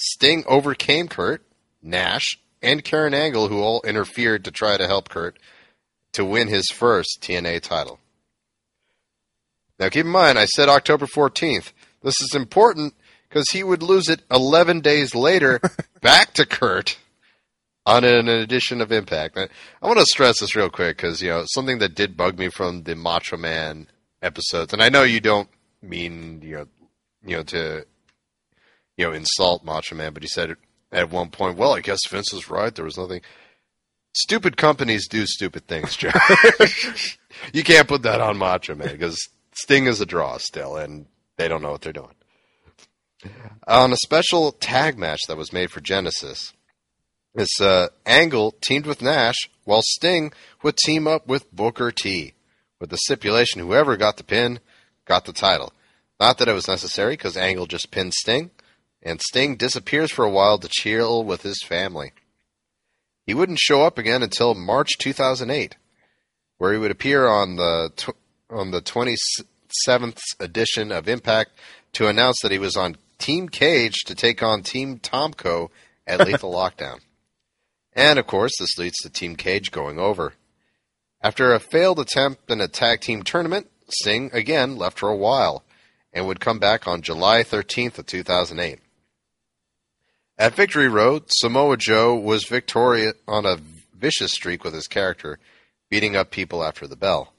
Sting 0.00 0.44
overcame 0.46 1.08
Kurt, 1.08 1.44
Nash, 1.82 2.38
and 2.62 2.84
Karen 2.84 3.14
Angle, 3.14 3.48
who 3.48 3.60
all 3.60 3.82
interfered 3.84 4.44
to 4.44 4.50
try 4.50 4.76
to 4.76 4.86
help 4.86 5.08
Kurt 5.08 5.38
to 6.12 6.24
win 6.24 6.48
his 6.48 6.68
first 6.70 7.18
TNA 7.20 7.62
title. 7.62 7.98
Now, 9.78 9.88
keep 9.88 10.04
in 10.04 10.12
mind, 10.12 10.38
I 10.38 10.44
said 10.46 10.68
October 10.68 11.06
14th. 11.06 11.72
This 12.02 12.20
is 12.20 12.34
important 12.34 12.94
because 13.28 13.50
he 13.50 13.64
would 13.64 13.82
lose 13.82 14.08
it 14.08 14.22
11 14.30 14.80
days 14.80 15.14
later 15.14 15.60
back 16.00 16.34
to 16.34 16.46
Kurt 16.46 16.98
on 17.84 18.04
an 18.04 18.28
edition 18.28 18.80
of 18.80 18.92
Impact. 18.92 19.36
I, 19.36 19.86
want 19.86 19.98
to 19.98 20.06
stress 20.06 20.40
this 20.40 20.54
real 20.54 20.70
quick 20.70 20.96
because, 20.96 21.22
you 21.22 21.30
know, 21.30 21.44
something 21.46 21.78
that 21.78 21.94
did 21.94 22.16
bug 22.16 22.38
me 22.38 22.48
from 22.48 22.84
the 22.84 22.94
Macho 22.94 23.36
Man 23.36 23.88
episodes, 24.20 24.72
and 24.72 24.82
I 24.82 24.88
know 24.88 25.02
you 25.02 25.20
don't 25.20 25.48
mean, 25.82 26.40
you 26.42 26.56
know, 26.56 26.66
you 27.24 27.36
know, 27.36 27.42
to, 27.44 27.86
you 28.96 29.06
know, 29.06 29.12
insult 29.12 29.64
Macho 29.64 29.94
Man, 29.94 30.12
but 30.12 30.22
he 30.22 30.28
said 30.28 30.54
at 30.92 31.10
one 31.10 31.30
point, 31.30 31.58
well, 31.58 31.74
I 31.74 31.80
guess 31.80 32.06
Vince 32.08 32.32
is 32.32 32.50
right. 32.50 32.74
There 32.74 32.84
was 32.84 32.98
nothing. 32.98 33.22
Stupid 34.14 34.56
companies 34.56 35.08
do 35.08 35.26
stupid 35.26 35.66
things, 35.66 35.96
Joe. 35.96 36.10
you 37.52 37.64
can't 37.64 37.88
put 37.88 38.02
that 38.02 38.20
on 38.20 38.36
Macho 38.36 38.74
Man 38.74 38.92
because 38.92 39.16
Sting 39.52 39.86
is 39.86 40.00
a 40.00 40.06
draw 40.06 40.36
still, 40.38 40.76
and 40.76 41.06
they 41.38 41.48
don't 41.48 41.62
know 41.62 41.72
what 41.72 41.80
they're 41.80 41.92
doing. 41.92 42.14
On 43.66 43.92
a 43.92 43.96
special 43.96 44.52
tag 44.52 44.98
match 44.98 45.20
that 45.28 45.36
was 45.36 45.52
made 45.52 45.70
for 45.70 45.80
Genesis, 45.80 46.52
this 47.34 47.60
uh, 47.60 47.88
Angle 48.04 48.54
teamed 48.60 48.86
with 48.86 49.02
Nash, 49.02 49.48
while 49.64 49.82
Sting 49.82 50.32
would 50.62 50.76
team 50.76 51.06
up 51.06 51.26
with 51.26 51.50
Booker 51.54 51.90
T, 51.90 52.34
with 52.78 52.90
the 52.90 52.98
stipulation 52.98 53.60
whoever 53.60 53.96
got 53.96 54.16
the 54.16 54.24
pin 54.24 54.60
got 55.06 55.24
the 55.24 55.32
title. 55.32 55.72
Not 56.20 56.38
that 56.38 56.48
it 56.48 56.52
was 56.52 56.68
necessary, 56.68 57.14
because 57.14 57.36
Angle 57.36 57.66
just 57.66 57.90
pinned 57.90 58.14
Sting, 58.14 58.50
and 59.02 59.20
Sting 59.20 59.56
disappears 59.56 60.10
for 60.12 60.24
a 60.24 60.30
while 60.30 60.58
to 60.58 60.68
chill 60.70 61.24
with 61.24 61.42
his 61.42 61.62
family. 61.62 62.12
He 63.26 63.34
wouldn't 63.34 63.58
show 63.58 63.82
up 63.82 63.98
again 63.98 64.22
until 64.22 64.54
March 64.54 64.98
2008, 64.98 65.76
where 66.58 66.72
he 66.72 66.78
would 66.78 66.90
appear 66.90 67.26
on 67.26 67.56
the 67.56 67.92
tw- 67.96 68.16
on 68.50 68.70
the 68.70 68.82
27th 68.82 70.20
edition 70.38 70.92
of 70.92 71.08
Impact 71.08 71.50
to 71.94 72.08
announce 72.08 72.40
that 72.42 72.52
he 72.52 72.58
was 72.58 72.76
on 72.76 72.96
Team 73.18 73.48
Cage 73.48 74.00
to 74.06 74.14
take 74.14 74.42
on 74.42 74.62
Team 74.62 74.98
Tomko 74.98 75.70
at 76.06 76.20
Lethal 76.26 76.52
Lockdown. 76.52 77.00
And 77.94 78.18
of 78.18 78.26
course, 78.26 78.52
this 78.58 78.78
leads 78.78 78.98
to 79.02 79.10
Team 79.10 79.36
Cage 79.36 79.70
going 79.70 79.98
over. 79.98 80.34
After 81.22 81.52
a 81.52 81.60
failed 81.60 82.00
attempt 82.00 82.50
in 82.50 82.60
a 82.60 82.68
tag 82.68 83.00
team 83.00 83.22
tournament, 83.22 83.68
Sting 83.88 84.30
again 84.32 84.76
left 84.76 84.98
for 84.98 85.08
a 85.08 85.16
while 85.16 85.62
and 86.12 86.26
would 86.26 86.40
come 86.40 86.58
back 86.58 86.86
on 86.86 87.02
July 87.02 87.42
13th 87.42 87.98
of 87.98 88.06
2008. 88.06 88.78
At 90.38 90.54
Victory 90.54 90.88
Road, 90.88 91.24
Samoa 91.28 91.76
Joe 91.76 92.14
was 92.14 92.44
victorious 92.44 93.14
on 93.28 93.46
a 93.46 93.58
vicious 93.94 94.32
streak 94.32 94.64
with 94.64 94.74
his 94.74 94.88
character, 94.88 95.38
beating 95.88 96.16
up 96.16 96.30
people 96.30 96.64
after 96.64 96.86
the 96.86 96.96
bell. 96.96 97.32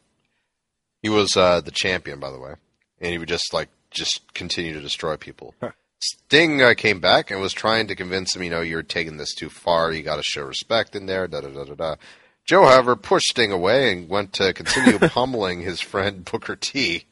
He 1.02 1.10
was 1.10 1.36
uh, 1.36 1.60
the 1.62 1.72
champion, 1.72 2.20
by 2.20 2.32
the 2.32 2.40
way, 2.40 2.54
and 3.02 3.12
he 3.12 3.18
would 3.18 3.28
just 3.28 3.54
like 3.54 3.70
just 3.92 4.34
continue 4.34 4.74
to 4.74 4.82
destroy 4.82 5.18
people. 5.18 5.54
Sting 6.06 6.62
uh, 6.62 6.74
came 6.76 7.00
back 7.00 7.32
and 7.32 7.40
was 7.40 7.54
trying 7.54 7.88
to 7.88 7.96
convince 7.96 8.36
him, 8.36 8.44
you 8.44 8.50
know, 8.50 8.60
you're 8.60 8.84
taking 8.84 9.16
this 9.16 9.34
too 9.34 9.50
far. 9.50 9.94
You 9.94 10.04
got 10.04 10.18
to 10.18 10.24
show 10.24 10.44
respect 10.44 10.96
in 10.98 11.06
there. 11.06 11.28
Da 11.28 11.40
da 11.42 11.48
da 11.48 11.64
da 11.64 11.76
da. 11.76 11.96
Joe, 12.46 12.66
however, 12.66 12.98
pushed 12.98 13.30
Sting 13.30 13.54
away 13.54 13.94
and 13.94 14.10
went 14.10 14.34
to 14.34 14.52
continue 14.52 15.00
pummeling 15.10 15.62
his 15.62 15.80
friend 15.80 16.26
Booker 16.26 16.58
T. 16.58 17.06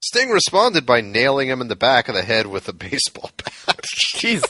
Sting 0.00 0.28
responded 0.28 0.84
by 0.84 1.00
nailing 1.00 1.48
him 1.48 1.62
in 1.62 1.68
the 1.68 1.76
back 1.76 2.08
of 2.08 2.14
the 2.14 2.22
head 2.22 2.46
with 2.46 2.68
a 2.68 2.72
baseball 2.72 3.30
bat. 3.36 3.80
Jeez. 4.14 4.44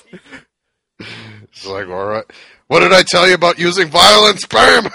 It's 0.98 1.64
like, 1.64 1.86
all 1.86 2.06
right, 2.06 2.24
what 2.66 2.80
did 2.80 2.92
I 2.92 3.02
tell 3.02 3.28
you 3.28 3.34
about 3.34 3.58
using 3.58 3.88
violence? 3.88 4.44
Bam! 4.46 4.90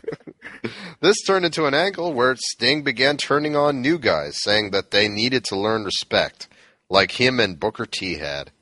this 1.00 1.22
turned 1.22 1.44
into 1.44 1.66
an 1.66 1.74
angle 1.74 2.12
where 2.12 2.34
Sting 2.34 2.82
began 2.82 3.18
turning 3.18 3.54
on 3.54 3.82
new 3.82 3.98
guys, 3.98 4.40
saying 4.42 4.70
that 4.70 4.90
they 4.90 5.06
needed 5.06 5.44
to 5.44 5.56
learn 5.56 5.84
respect, 5.84 6.48
like 6.92 7.12
him 7.12 7.40
and 7.40 7.58
Booker 7.58 7.86
T 7.86 8.16
had. 8.16 8.52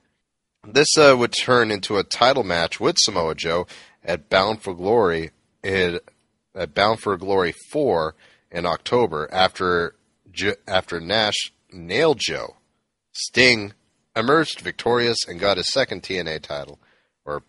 This 0.64 0.96
uh, 0.96 1.16
would 1.18 1.32
turn 1.32 1.70
into 1.70 1.98
a 1.98 2.04
title 2.04 2.44
match 2.44 2.78
with 2.78 2.96
Samoa 2.98 3.34
Joe 3.34 3.66
at 4.04 4.30
Bound 4.30 4.62
for 4.62 4.72
Glory 4.72 5.30
in, 5.64 5.98
at 6.54 6.72
Bound 6.72 7.00
for 7.00 7.16
Glory 7.16 7.52
4 7.72 8.14
in 8.52 8.64
October 8.66 9.28
after 9.32 9.96
after 10.68 11.00
Nash 11.00 11.52
nailed 11.72 12.18
Joe. 12.20 12.56
Sting 13.10 13.72
emerged 14.14 14.60
victorious 14.60 15.18
and 15.26 15.40
got 15.40 15.56
his 15.56 15.72
second 15.72 16.02
TNA 16.02 16.42
title, 16.42 16.78
or 17.24 17.42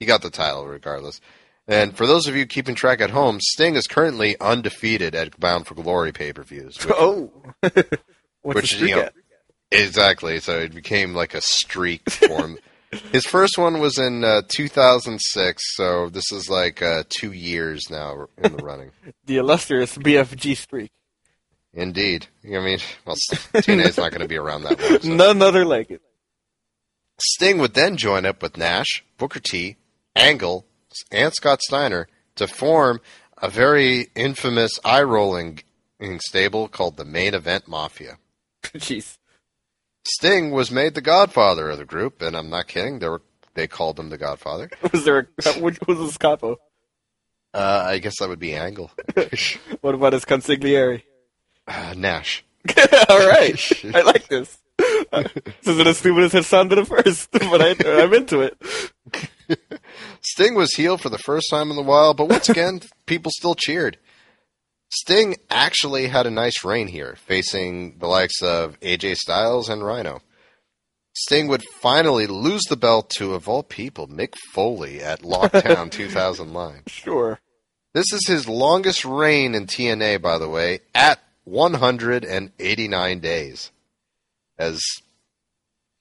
he 0.00 0.06
got 0.06 0.22
the 0.22 0.30
title 0.30 0.66
regardless. 0.66 1.20
And 1.68 1.94
for 1.94 2.06
those 2.06 2.26
of 2.26 2.34
you 2.34 2.46
keeping 2.46 2.74
track 2.74 3.02
at 3.02 3.10
home, 3.10 3.38
Sting 3.40 3.76
is 3.76 3.86
currently 3.86 4.40
undefeated 4.40 5.14
at 5.14 5.38
Bound 5.38 5.66
for 5.66 5.74
Glory 5.74 6.12
pay 6.12 6.32
per 6.32 6.42
views. 6.42 6.78
Oh. 6.88 7.30
What's 7.60 8.56
Which, 8.56 8.70
the 8.70 8.76
streak 8.76 8.90
you 8.90 8.96
know, 8.96 9.02
at? 9.02 9.14
Exactly. 9.72 10.38
So 10.40 10.58
it 10.58 10.74
became 10.74 11.14
like 11.14 11.34
a 11.34 11.40
streak 11.40 12.08
for 12.10 12.40
him. 12.46 12.58
His 13.10 13.24
first 13.24 13.56
one 13.56 13.80
was 13.80 13.96
in 13.96 14.22
uh, 14.22 14.42
2006, 14.48 15.62
so 15.76 16.10
this 16.10 16.30
is 16.30 16.50
like 16.50 16.82
uh, 16.82 17.04
two 17.08 17.32
years 17.32 17.88
now 17.90 18.26
in 18.36 18.54
the 18.54 18.62
running. 18.62 18.90
The 19.24 19.38
illustrious 19.38 19.96
BFG 19.96 20.56
streak. 20.56 20.90
Indeed. 21.72 22.26
I 22.44 22.58
mean, 22.60 22.78
well, 23.06 23.16
TNA's 23.54 23.96
not 23.96 24.10
going 24.10 24.20
to 24.20 24.28
be 24.28 24.36
around 24.36 24.64
that 24.64 24.78
long. 24.78 25.00
so. 25.00 25.08
None 25.14 25.40
other 25.40 25.64
like 25.64 25.90
it. 25.90 26.02
Sting 27.18 27.58
would 27.58 27.72
then 27.72 27.96
join 27.96 28.26
up 28.26 28.42
with 28.42 28.58
Nash, 28.58 29.02
Booker 29.16 29.40
T, 29.40 29.76
Angle, 30.14 30.66
and 31.10 31.32
Scott 31.32 31.62
Steiner 31.62 32.08
to 32.36 32.46
form 32.46 33.00
a 33.38 33.48
very 33.48 34.08
infamous 34.14 34.72
eye 34.84 35.02
rolling 35.02 35.60
stable 36.18 36.68
called 36.68 36.96
the 36.96 37.04
Main 37.04 37.32
Event 37.32 37.68
Mafia. 37.68 38.18
Jeez. 38.64 39.16
Sting 40.04 40.50
was 40.50 40.70
made 40.70 40.94
the 40.94 41.00
godfather 41.00 41.70
of 41.70 41.78
the 41.78 41.84
group, 41.84 42.22
and 42.22 42.36
I'm 42.36 42.50
not 42.50 42.66
kidding. 42.68 42.98
They 42.98 43.08
were 43.08 43.22
they 43.54 43.66
called 43.66 43.98
him 43.98 44.08
the 44.10 44.18
godfather. 44.18 44.70
Was 44.92 45.04
there 45.04 45.28
a, 45.44 45.52
which 45.60 45.78
was 45.86 45.98
his 45.98 46.16
capo? 46.16 46.58
Uh, 47.52 47.84
I 47.86 47.98
guess 47.98 48.18
that 48.18 48.30
would 48.30 48.38
be 48.38 48.54
Angle. 48.54 48.90
What 49.82 49.94
about 49.94 50.14
his 50.14 50.24
consigliere? 50.24 51.02
Uh, 51.68 51.94
Nash. 51.96 52.44
All 53.10 53.28
right. 53.28 53.84
I 53.94 54.00
like 54.02 54.26
this. 54.28 54.58
Uh, 55.12 55.24
this 55.44 55.66
isn't 55.66 55.86
as 55.86 55.98
stupid 55.98 56.24
as 56.24 56.34
it 56.34 56.44
sounded 56.44 56.78
at 56.78 56.86
first, 56.86 57.30
but 57.30 57.60
I, 57.60 58.02
I'm 58.02 58.14
into 58.14 58.40
it. 58.40 58.56
Sting 60.22 60.54
was 60.54 60.74
heel 60.74 60.96
for 60.96 61.10
the 61.10 61.18
first 61.18 61.48
time 61.50 61.70
in 61.70 61.76
a 61.76 61.82
while, 61.82 62.14
but 62.14 62.28
once 62.28 62.48
again, 62.48 62.80
people 63.04 63.30
still 63.34 63.54
cheered. 63.54 63.98
Sting 64.94 65.36
actually 65.48 66.08
had 66.08 66.26
a 66.26 66.30
nice 66.30 66.64
reign 66.64 66.86
here, 66.86 67.16
facing 67.26 67.98
the 67.98 68.06
likes 68.06 68.42
of 68.42 68.78
AJ 68.80 69.16
Styles 69.16 69.70
and 69.70 69.82
Rhino. 69.82 70.20
Sting 71.14 71.48
would 71.48 71.62
finally 71.80 72.26
lose 72.26 72.62
the 72.68 72.76
belt 72.76 73.08
to, 73.16 73.32
of 73.32 73.48
all 73.48 73.62
people, 73.62 74.06
Mick 74.06 74.34
Foley 74.52 75.00
at 75.00 75.22
Lockdown 75.22 75.90
2009. 75.90 76.82
Sure. 76.88 77.40
This 77.94 78.12
is 78.12 78.26
his 78.26 78.48
longest 78.48 79.04
reign 79.06 79.54
in 79.54 79.66
TNA, 79.66 80.20
by 80.20 80.36
the 80.36 80.48
way, 80.48 80.80
at 80.94 81.20
189 81.44 83.20
days, 83.20 83.70
as 84.58 84.78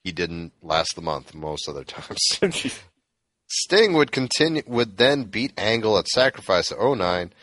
he 0.04 0.12
didn't 0.12 0.52
last 0.62 0.96
the 0.96 1.02
month 1.02 1.34
most 1.34 1.70
other 1.70 1.86
times. 1.86 2.20
Sting 3.48 3.94
would 3.94 4.12
continue 4.12 4.64
would 4.66 4.98
then 4.98 5.24
beat 5.24 5.54
Angle 5.58 5.98
at 5.98 6.08
Sacrifice 6.08 6.72
at 6.72 6.80
09, 6.80 7.34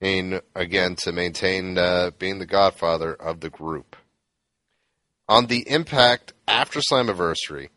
and 0.00 0.40
again 0.54 0.96
to 0.96 1.12
maintain 1.12 1.76
uh, 1.76 2.10
being 2.18 2.38
the 2.38 2.46
godfather 2.46 3.14
of 3.14 3.40
the 3.40 3.50
group. 3.50 3.96
On 5.28 5.46
the 5.46 5.68
Impact 5.68 6.32
after 6.48 6.80
Slammiversary, 6.80 7.68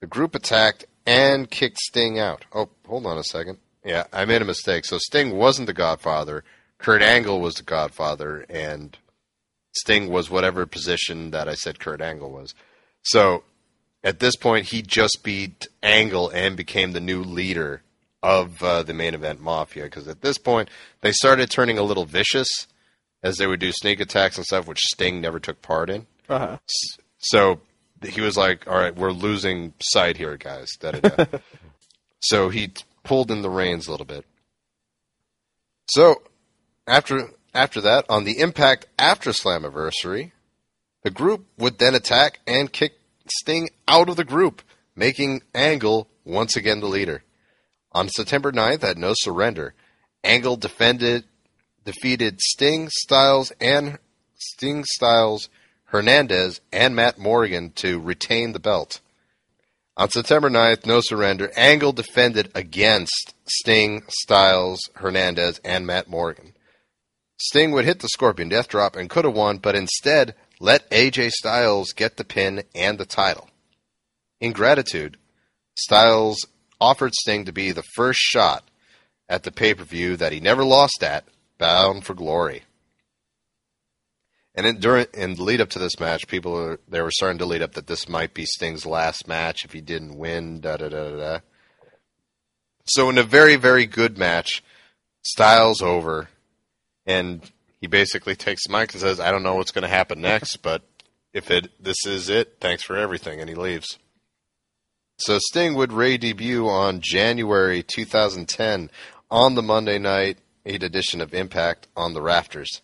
the 0.00 0.06
group 0.06 0.34
attacked 0.34 0.86
and 1.06 1.50
kicked 1.50 1.78
Sting 1.78 2.18
out. 2.18 2.44
Oh, 2.52 2.68
hold 2.86 3.06
on 3.06 3.18
a 3.18 3.24
second. 3.24 3.58
Yeah, 3.84 4.04
I 4.12 4.24
made 4.24 4.42
a 4.42 4.46
mistake. 4.46 4.84
So 4.84 4.98
Sting 4.98 5.36
wasn't 5.36 5.66
the 5.66 5.72
godfather. 5.72 6.44
Kurt 6.78 7.02
Angle 7.02 7.40
was 7.40 7.54
the 7.54 7.62
godfather, 7.62 8.44
and 8.48 8.96
Sting 9.72 10.10
was 10.10 10.30
whatever 10.30 10.66
position 10.66 11.30
that 11.30 11.48
I 11.48 11.54
said 11.54 11.78
Kurt 11.78 12.00
Angle 12.00 12.30
was. 12.30 12.54
So 13.02 13.44
at 14.02 14.20
this 14.20 14.36
point, 14.36 14.66
he 14.66 14.82
just 14.82 15.22
beat 15.22 15.68
Angle 15.82 16.30
and 16.30 16.56
became 16.56 16.92
the 16.92 17.00
new 17.00 17.22
leader 17.22 17.82
of 18.22 18.62
uh, 18.62 18.82
the 18.82 18.94
main 18.94 19.14
event 19.14 19.40
Mafia. 19.40 19.84
Because 19.84 20.08
at 20.08 20.20
this 20.20 20.38
point, 20.38 20.68
they 21.00 21.12
started 21.12 21.50
turning 21.50 21.78
a 21.78 21.82
little 21.82 22.04
vicious 22.04 22.66
as 23.22 23.36
they 23.36 23.46
would 23.46 23.60
do 23.60 23.72
sneak 23.72 24.00
attacks 24.00 24.36
and 24.36 24.46
stuff, 24.46 24.66
which 24.66 24.80
Sting 24.80 25.20
never 25.20 25.38
took 25.38 25.60
part 25.62 25.90
in. 25.90 26.06
Uh-huh. 26.28 26.58
So 27.18 27.60
he 28.02 28.20
was 28.20 28.36
like, 28.36 28.66
"All 28.66 28.78
right, 28.78 28.94
we're 28.94 29.12
losing 29.12 29.74
sight 29.80 30.16
here, 30.16 30.36
guys." 30.36 30.68
So 32.22 32.50
he 32.50 32.72
pulled 33.02 33.30
in 33.30 33.42
the 33.42 33.50
reins 33.50 33.88
a 33.88 33.90
little 33.90 34.06
bit. 34.06 34.24
So 35.86 36.22
after 36.86 37.30
after 37.54 37.80
that, 37.80 38.04
on 38.08 38.24
the 38.24 38.38
Impact 38.40 38.86
After 38.98 39.30
Slammiversary, 39.30 40.32
the 41.02 41.10
group 41.10 41.46
would 41.58 41.78
then 41.78 41.94
attack 41.94 42.40
and 42.46 42.72
kick 42.72 43.00
Sting 43.26 43.70
out 43.88 44.08
of 44.08 44.16
the 44.16 44.24
group, 44.24 44.62
making 44.94 45.42
Angle 45.54 46.08
once 46.24 46.56
again 46.56 46.80
the 46.80 46.86
leader. 46.86 47.22
On 47.92 48.08
September 48.08 48.52
9th 48.52 48.84
at 48.84 48.96
No 48.96 49.12
Surrender, 49.16 49.74
Angle 50.22 50.56
defended 50.56 51.24
defeated 51.84 52.40
Sting, 52.40 52.88
Styles, 52.90 53.52
and 53.60 53.98
Sting, 54.36 54.84
Styles, 54.84 55.48
Hernandez, 55.86 56.60
and 56.72 56.94
Matt 56.94 57.18
Morgan 57.18 57.70
to 57.72 57.98
retain 57.98 58.52
the 58.52 58.60
belt. 58.60 59.00
On 59.96 60.08
September 60.08 60.48
9th, 60.48 60.86
No 60.86 61.00
Surrender, 61.00 61.50
Angle 61.56 61.92
defended 61.92 62.50
against 62.54 63.34
Sting, 63.46 64.02
Styles, 64.08 64.80
Hernandez, 64.94 65.60
and 65.64 65.86
Matt 65.86 66.08
Morgan. 66.08 66.54
Sting 67.38 67.72
would 67.72 67.86
hit 67.86 68.00
the 68.00 68.08
Scorpion 68.08 68.48
Death 68.48 68.68
Drop 68.68 68.94
and 68.94 69.10
could 69.10 69.24
have 69.24 69.34
won, 69.34 69.58
but 69.58 69.74
instead 69.74 70.34
let 70.60 70.88
AJ 70.90 71.30
Styles 71.30 71.92
get 71.92 72.18
the 72.18 72.24
pin 72.24 72.62
and 72.74 72.98
the 72.98 73.06
title. 73.06 73.48
In 74.40 74.52
gratitude, 74.52 75.16
Styles 75.74 76.46
offered 76.80 77.14
Sting 77.14 77.44
to 77.44 77.52
be 77.52 77.72
the 77.72 77.82
first 77.94 78.20
shot 78.20 78.68
at 79.28 79.42
the 79.44 79.52
pay 79.52 79.74
per 79.74 79.84
view 79.84 80.16
that 80.16 80.32
he 80.32 80.40
never 80.40 80.64
lost 80.64 81.02
at, 81.02 81.24
Bound 81.58 82.04
for 82.04 82.14
Glory. 82.14 82.62
And 84.54 84.66
in, 84.66 84.80
during 84.80 85.06
in 85.14 85.34
the 85.34 85.42
lead 85.42 85.60
up 85.60 85.70
to 85.70 85.78
this 85.78 86.00
match, 86.00 86.26
people 86.26 86.52
were, 86.52 86.80
they 86.88 87.00
were 87.00 87.12
starting 87.12 87.38
to 87.38 87.46
lead 87.46 87.62
up 87.62 87.74
that 87.74 87.86
this 87.86 88.08
might 88.08 88.34
be 88.34 88.44
Sting's 88.44 88.84
last 88.84 89.28
match 89.28 89.64
if 89.64 89.72
he 89.72 89.80
didn't 89.80 90.18
win. 90.18 90.60
Da 90.60 90.76
da 90.76 90.88
da. 90.88 91.16
da. 91.16 91.38
So 92.86 93.08
in 93.08 93.18
a 93.18 93.22
very 93.22 93.56
very 93.56 93.86
good 93.86 94.18
match, 94.18 94.62
Styles 95.22 95.82
over, 95.82 96.30
and 97.04 97.48
he 97.78 97.86
basically 97.86 98.34
takes 98.34 98.66
the 98.66 98.72
mic 98.72 98.92
and 98.92 99.00
says, 99.02 99.20
"I 99.20 99.30
don't 99.30 99.42
know 99.42 99.54
what's 99.54 99.70
going 99.70 99.82
to 99.82 99.88
happen 99.88 100.20
next, 100.20 100.56
but 100.62 100.82
if 101.34 101.50
it 101.50 101.70
this 101.78 102.06
is 102.06 102.30
it, 102.30 102.56
thanks 102.58 102.82
for 102.82 102.96
everything," 102.96 103.38
and 103.38 103.48
he 103.48 103.54
leaves. 103.54 103.98
So 105.20 105.38
Sting 105.38 105.74
would 105.74 105.92
re-debut 105.92 106.66
on 106.66 107.02
January 107.02 107.82
2010 107.82 108.90
on 109.30 109.54
the 109.54 109.62
Monday 109.62 109.98
Night 109.98 110.38
8 110.64 110.82
edition 110.82 111.20
of 111.20 111.34
Impact 111.34 111.88
on 111.94 112.14
the 112.14 112.22
Rafters. 112.22 112.80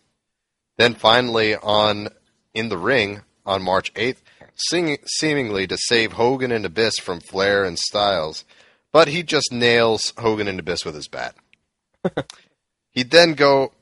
Then 0.76 0.92
finally 0.92 1.56
on 1.56 2.10
In 2.52 2.68
the 2.68 2.76
Ring 2.76 3.22
on 3.46 3.62
March 3.62 3.92
8th, 3.94 4.18
Sting, 4.54 4.98
seemingly 5.06 5.66
to 5.66 5.78
save 5.78 6.12
Hogan 6.12 6.52
and 6.52 6.66
Abyss 6.66 6.98
from 6.98 7.20
Flair 7.20 7.64
and 7.64 7.78
Styles, 7.78 8.44
but 8.92 9.08
he 9.08 9.22
just 9.22 9.50
nails 9.50 10.12
Hogan 10.18 10.46
and 10.46 10.60
Abyss 10.60 10.84
with 10.84 10.94
his 10.94 11.08
bat. 11.08 11.36
He'd 12.92 13.12
then 13.12 13.32
go 13.32 13.72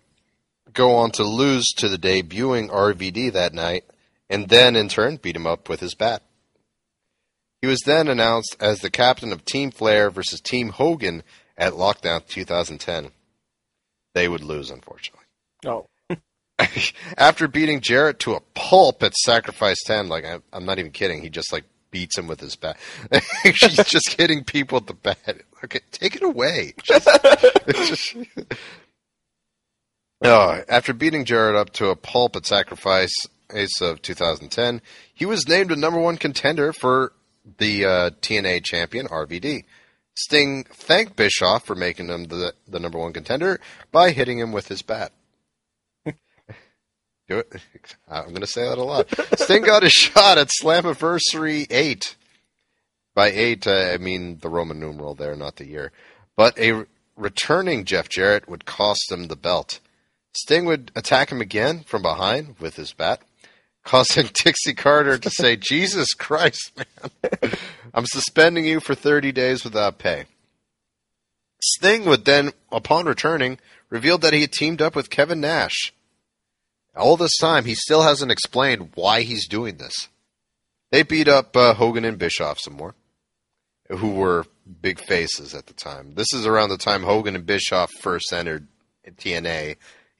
go 0.73 0.95
on 0.95 1.11
to 1.13 1.25
lose 1.25 1.67
to 1.79 1.89
the 1.89 1.99
debuting 1.99 2.69
RVD 2.69 3.33
that 3.33 3.53
night, 3.53 3.85
and 4.31 4.49
then 4.49 4.77
in 4.77 4.89
turn 4.89 5.17
beat 5.17 5.35
him 5.35 5.47
up 5.47 5.69
with 5.69 5.81
his 5.81 5.97
bat. 5.97 6.23
He 7.65 7.69
was 7.69 7.81
then 7.87 8.09
announced 8.09 8.59
as 8.61 8.81
the 8.81 8.91
captain 8.91 9.33
of 9.33 9.47
Team 9.47 9.71
Flair 9.71 10.11
versus 10.11 10.39
Team 10.39 10.69
Hogan 10.69 11.23
at 11.57 11.73
Lockdown 11.73 12.27
2010. 12.27 13.11
They 14.13 14.29
would 14.29 14.45
lose, 14.45 14.71
unfortunately. 14.71 15.25
Oh. 15.65 15.87
After 17.17 17.49
beating 17.49 17.81
Jarrett 17.81 18.19
to 18.19 18.35
a 18.35 18.41
pulp 18.53 19.03
at 19.03 19.15
Sacrifice 19.15 19.83
10, 19.87 20.11
like 20.11 20.27
I, 20.27 20.41
I'm 20.53 20.67
not 20.67 20.79
even 20.79 20.91
kidding, 20.91 21.23
he 21.23 21.31
just 21.31 21.55
like 21.55 21.65
beats 21.91 22.19
him 22.19 22.27
with 22.27 22.39
his 22.39 22.55
bat. 22.55 22.77
He's 23.43 23.83
just 23.87 24.13
hitting 24.13 24.45
people 24.45 24.77
with 24.77 24.87
the 24.87 24.93
bat. 24.93 25.41
Okay, 25.65 25.81
take 25.91 26.17
it 26.17 26.23
away. 26.23 26.75
Just, 26.83 27.09
just, 27.67 28.17
oh, 30.23 30.61
after 30.69 30.93
beating 30.93 31.25
Jarrett 31.25 31.57
up 31.57 31.71
to 31.71 31.89
a 31.89 31.97
pulp 31.97 32.37
at 32.37 32.45
Sacrifice 32.45 33.15
Ace 33.55 33.81
of 33.81 34.03
2010, 34.03 34.83
he 35.15 35.25
was 35.25 35.49
named 35.49 35.73
a 35.73 35.77
number 35.77 35.99
one 35.99 36.19
contender 36.19 36.71
for 36.75 37.15
the 37.59 37.85
uh, 37.85 38.11
TNA 38.21 38.65
champion 38.65 39.07
RVD. 39.09 39.65
Sting 40.17 40.65
thanked 40.65 41.17
Bischoff 41.17 41.65
for 41.65 41.75
making 41.75 42.09
him 42.09 42.25
the 42.25 42.55
the 42.69 42.79
number 42.79 42.99
one 42.99 43.13
contender 43.13 43.61
by 43.91 44.13
hitting 44.13 44.39
him 44.39 44.53
with 44.53 44.69
his 44.69 44.83
bat. 44.83 45.13
Do 46.07 47.39
it. 47.39 47.53
I'm 48.09 48.29
going 48.29 48.41
to 48.41 48.47
say 48.47 48.69
that 48.69 48.79
a 48.79 48.85
lot. 48.85 49.09
Sting 49.39 49.63
got 49.63 49.83
a 49.83 49.91
shot 49.91 50.39
at 50.39 50.49
Slammiversary 50.49 51.67
8. 51.71 52.17
By 53.15 53.31
8, 53.31 53.67
uh, 53.67 53.73
I 53.93 53.99
mean 53.99 54.39
the 54.41 54.49
Roman 54.49 54.81
numeral 54.81 55.15
there, 55.15 55.37
not 55.37 55.57
the 55.57 55.67
year. 55.67 55.93
But 56.37 56.59
a 56.59 56.87
returning 57.17 57.85
Jeff 57.85 58.09
Jarrett 58.09 58.49
would 58.49 58.65
cost 58.65 59.11
him 59.11 59.29
the 59.29 59.37
belt. 59.37 59.81
Sting 60.37 60.65
would 60.65 60.91
attack 60.97 61.31
him 61.31 61.41
again 61.41 61.81
from 61.81 62.03
behind 62.03 62.57
with 62.59 62.75
his 62.75 62.93
bat, 62.93 63.23
causing 63.85 64.31
Dixie 64.35 64.75
Carter 64.75 65.19
to 65.19 65.31
say, 65.31 65.57
Jesus 65.57 66.15
Christ, 66.15 66.73
man. 66.77 67.53
I'm 67.93 68.07
suspending 68.07 68.65
you 68.65 68.81
for 68.81 68.95
30 68.95 69.31
days 69.33 69.63
without 69.65 69.99
pay. 69.99 70.25
Sting 71.63 72.05
would 72.07 72.25
then, 72.25 72.53
upon 72.73 73.07
returning, 73.07 73.59
revealed 73.89 74.23
that 74.23 74.33
he 74.33 74.41
had 74.41 74.53
teamed 74.53 74.83
up 74.83 74.97
with 74.97 75.11
Kevin 75.11 75.41
Nash. 75.41 75.93
All 76.97 77.17
this 77.17 77.37
time, 77.41 77.65
he 77.65 77.75
still 77.75 78.03
hasn't 78.03 78.33
explained 78.33 78.91
why 78.95 79.23
he's 79.23 79.49
doing 79.49 79.77
this. 79.77 80.09
They 80.91 81.03
beat 81.03 81.29
up 81.29 81.57
uh, 81.57 81.75
Hogan 81.75 82.05
and 82.05 82.19
Bischoff 82.19 82.59
some 82.61 82.75
more, 82.75 82.95
who 83.89 84.11
were 84.11 84.47
big 84.81 85.01
faces 85.01 85.55
at 85.55 85.67
the 85.67 85.73
time. 85.73 86.15
This 86.15 86.33
is 86.33 86.47
around 86.47 86.69
the 86.69 86.79
time 86.79 87.03
Hogan 87.03 87.35
and 87.35 87.47
Bischoff 87.47 87.91
first 88.01 88.33
entered 88.33 88.69
TNA, 89.07 89.77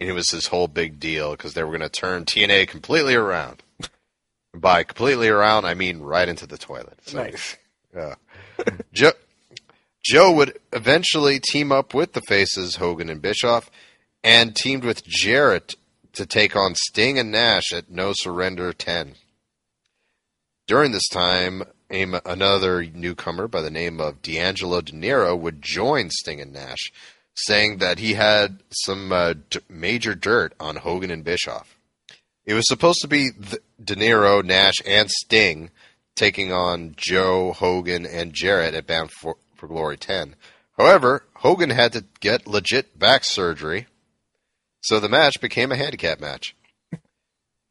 it 0.09 0.13
was 0.13 0.27
this 0.29 0.47
whole 0.49 0.69
big 0.69 1.01
deal 1.01 1.33
because 1.33 1.55
they 1.55 1.63
were 1.63 1.77
going 1.77 1.81
to 1.81 1.89
turn 1.89 2.25
TNA 2.25 2.69
completely 2.69 3.15
around. 3.15 3.63
By 4.55 4.85
completely 4.85 5.29
around, 5.29 5.65
I 5.65 5.75
mean 5.75 6.01
right 6.01 6.29
into 6.29 6.47
the 6.47 6.59
toilet. 6.59 6.99
So, 7.07 7.19
Nice. 7.19 7.57
Joe, 8.93 9.13
Joe 10.05 10.33
would 10.33 10.59
eventually 10.73 11.41
team 11.41 11.73
up 11.73 11.93
with 11.95 12.13
the 12.13 12.21
faces 12.29 12.77
Hogan 12.77 13.09
and 13.09 13.21
Bischoff, 13.23 13.71
and 14.23 14.55
teamed 14.55 14.85
with 14.85 15.05
Jarrett 15.05 15.75
to 16.13 16.25
take 16.27 16.55
on 16.55 16.75
Sting 16.77 17.19
and 17.19 17.33
Nash 17.33 17.73
at 17.73 17.91
No 17.91 18.13
Surrender 18.13 18.73
10. 18.73 19.15
During 20.67 20.93
this 20.93 21.09
time, 21.09 21.65
another 21.91 22.85
newcomer 22.85 23.49
by 23.49 23.61
the 23.61 23.71
name 23.71 24.01
of 24.01 24.23
D'Angelo 24.23 24.81
Dinero 24.81 25.35
would 25.37 25.61
join 25.63 26.11
Sting 26.11 26.41
and 26.41 26.53
Nash, 26.53 26.93
saying 27.35 27.79
that 27.79 27.99
he 27.99 28.15
had 28.15 28.63
some 28.71 29.13
uh, 29.13 29.35
d- 29.51 29.61
major 29.69 30.15
dirt 30.15 30.55
on 30.61 30.77
Hogan 30.77 31.11
and 31.11 31.25
Bischoff. 31.25 31.77
It 32.47 32.55
was 32.55 32.69
supposed 32.69 33.01
to 33.03 33.09
be 33.09 33.31
th- 33.33 33.63
Dinero, 33.83 34.41
Nash, 34.43 34.77
and 34.87 35.11
Sting 35.11 35.71
taking 36.15 36.53
on 36.53 36.95
Joe, 36.97 37.53
Hogan, 37.53 38.07
and 38.07 38.33
Jarrett 38.33 38.75
at 38.75 38.87
Bound 38.87 39.11
for, 39.11 39.37
for 39.57 39.67
Glory 39.67 39.97
10. 39.97 40.37
However, 40.77 41.25
Hogan 41.37 41.71
had 41.71 41.93
to 41.93 42.05
get 42.21 42.47
legit 42.47 42.99
back 42.99 43.25
surgery, 43.25 43.87
so 44.81 45.01
the 45.01 45.09
match 45.09 45.41
became 45.41 45.73
a 45.73 45.77
handicap 45.77 46.21
match. 46.21 46.55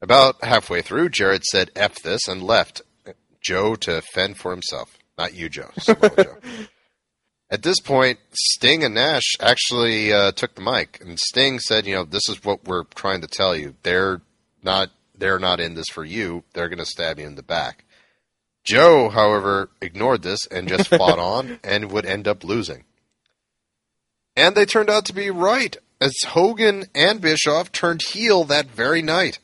About 0.02 0.44
halfway 0.44 0.82
through, 0.82 1.08
Jarrett 1.10 1.44
said 1.44 1.70
F 1.74 1.94
this 2.02 2.28
and 2.28 2.42
left 2.42 2.82
Joe 3.40 3.74
to 3.76 4.02
fend 4.12 4.36
for 4.36 4.50
himself. 4.50 4.98
Not 5.16 5.32
you, 5.34 5.48
Joe. 5.48 5.70
Samoa 5.78 6.14
Joe. 6.16 6.36
At 7.54 7.62
this 7.62 7.78
point, 7.78 8.18
Sting 8.32 8.82
and 8.82 8.96
Nash 8.96 9.36
actually 9.38 10.12
uh, 10.12 10.32
took 10.32 10.56
the 10.56 10.60
mic, 10.60 10.98
and 11.00 11.16
Sting 11.16 11.60
said, 11.60 11.86
"You 11.86 11.94
know, 11.94 12.04
this 12.04 12.28
is 12.28 12.42
what 12.42 12.64
we're 12.64 12.82
trying 12.96 13.20
to 13.20 13.28
tell 13.28 13.54
you. 13.54 13.76
They're 13.84 14.22
not. 14.64 14.90
They're 15.16 15.38
not 15.38 15.60
in 15.60 15.74
this 15.74 15.86
for 15.88 16.04
you. 16.04 16.42
They're 16.52 16.68
going 16.68 16.80
to 16.80 16.84
stab 16.84 17.20
you 17.20 17.26
in 17.28 17.36
the 17.36 17.44
back." 17.44 17.84
Joe, 18.64 19.08
however, 19.08 19.70
ignored 19.80 20.22
this 20.22 20.48
and 20.48 20.66
just 20.66 20.88
fought 20.98 21.20
on 21.20 21.60
and 21.62 21.92
would 21.92 22.04
end 22.04 22.26
up 22.26 22.42
losing. 22.42 22.82
And 24.34 24.56
they 24.56 24.66
turned 24.66 24.90
out 24.90 25.04
to 25.04 25.14
be 25.14 25.30
right, 25.30 25.76
as 26.00 26.12
Hogan 26.26 26.86
and 26.92 27.20
Bischoff 27.20 27.70
turned 27.70 28.02
heel 28.02 28.42
that 28.46 28.66
very 28.66 29.00
night, 29.00 29.38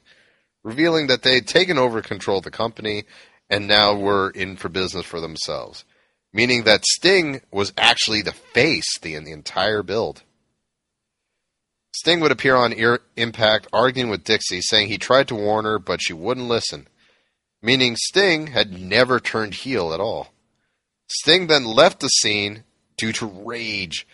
revealing 0.65 1.07
that 1.07 1.23
they'd 1.23 1.47
taken 1.47 1.79
over 1.79 2.03
control 2.03 2.39
of 2.39 2.45
the 2.45 2.51
company 2.51 3.05
and 3.49 3.69
now 3.69 3.95
were 3.95 4.31
in 4.31 4.57
for 4.57 4.69
business 4.69 5.07
for 5.07 5.21
themselves. 5.21 5.85
Meaning 6.33 6.65
that 6.65 6.85
Sting 6.87 7.41
was 7.51 7.73
actually 7.77 8.23
the 8.23 8.33
face 8.33 8.99
the, 9.01 9.19
the 9.19 9.33
entire 9.33 9.83
build. 9.83 10.23
Sting 11.95 12.21
would 12.21 12.31
appear 12.31 12.55
on 12.57 12.73
Ear- 12.73 13.01
Impact 13.17 13.67
arguing 13.73 14.11
with 14.11 14.25
Dixie, 14.25 14.61
saying 14.63 14.89
he 14.89 14.97
tried 14.99 15.29
to 15.29 15.35
warn 15.35 15.65
her, 15.65 15.79
but 15.79 16.01
she 16.01 16.13
wouldn't 16.13 16.49
listen. 16.49 16.87
meaning 17.63 17.97
Sting 17.97 18.49
had 18.49 18.73
never 18.73 19.21
turned 19.21 19.55
heel 19.55 19.93
at 19.93 20.01
all. 20.01 20.33
Sting 21.09 21.49
then 21.49 21.65
left 21.65 22.01
the 22.01 22.09
scene 22.09 22.63
due 22.97 23.13
to 23.15 23.27
rage, 23.27 24.07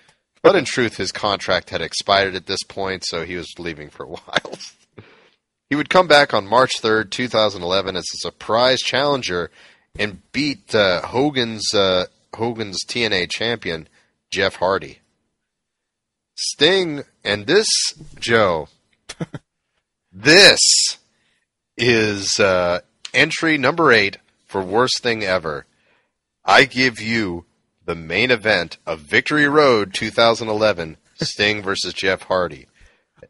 but 0.42 0.56
in 0.56 0.64
truth, 0.64 0.96
his 0.96 1.12
contract 1.12 1.70
had 1.70 1.82
expired 1.82 2.34
at 2.34 2.46
this 2.46 2.62
point, 2.62 3.04
so 3.04 3.24
he 3.24 3.36
was 3.36 3.52
leaving 3.58 3.90
for 3.90 4.04
a 4.04 4.08
while. 4.16 4.58
he 5.68 5.76
would 5.76 5.90
come 5.90 6.08
back 6.08 6.32
on 6.32 6.46
March 6.46 6.80
3rd, 6.80 7.10
2011, 7.10 7.94
as 7.94 8.04
a 8.14 8.18
surprise 8.18 8.80
challenger 8.80 9.50
and 9.98 10.20
beat 10.32 10.74
uh, 10.74 11.02
Hogan's 11.02 11.72
uh, 11.74 12.06
Hogan's 12.34 12.84
TNA 12.84 13.30
champion 13.30 13.88
Jeff 14.30 14.56
Hardy. 14.56 15.00
Sting 16.34 17.02
and 17.24 17.46
this 17.46 17.66
Joe, 18.18 18.68
this 20.12 20.60
is 21.76 22.38
uh, 22.38 22.80
entry 23.14 23.56
number 23.56 23.92
eight 23.92 24.18
for 24.46 24.60
worst 24.60 25.02
thing 25.02 25.22
ever. 25.24 25.66
I 26.44 26.64
give 26.64 27.00
you 27.00 27.44
the 27.84 27.94
main 27.94 28.30
event 28.30 28.78
of 28.86 29.00
Victory 29.00 29.48
Road 29.48 29.94
2011, 29.94 30.96
Sting 31.14 31.62
versus 31.62 31.94
Jeff 31.94 32.22
Hardy. 32.22 32.66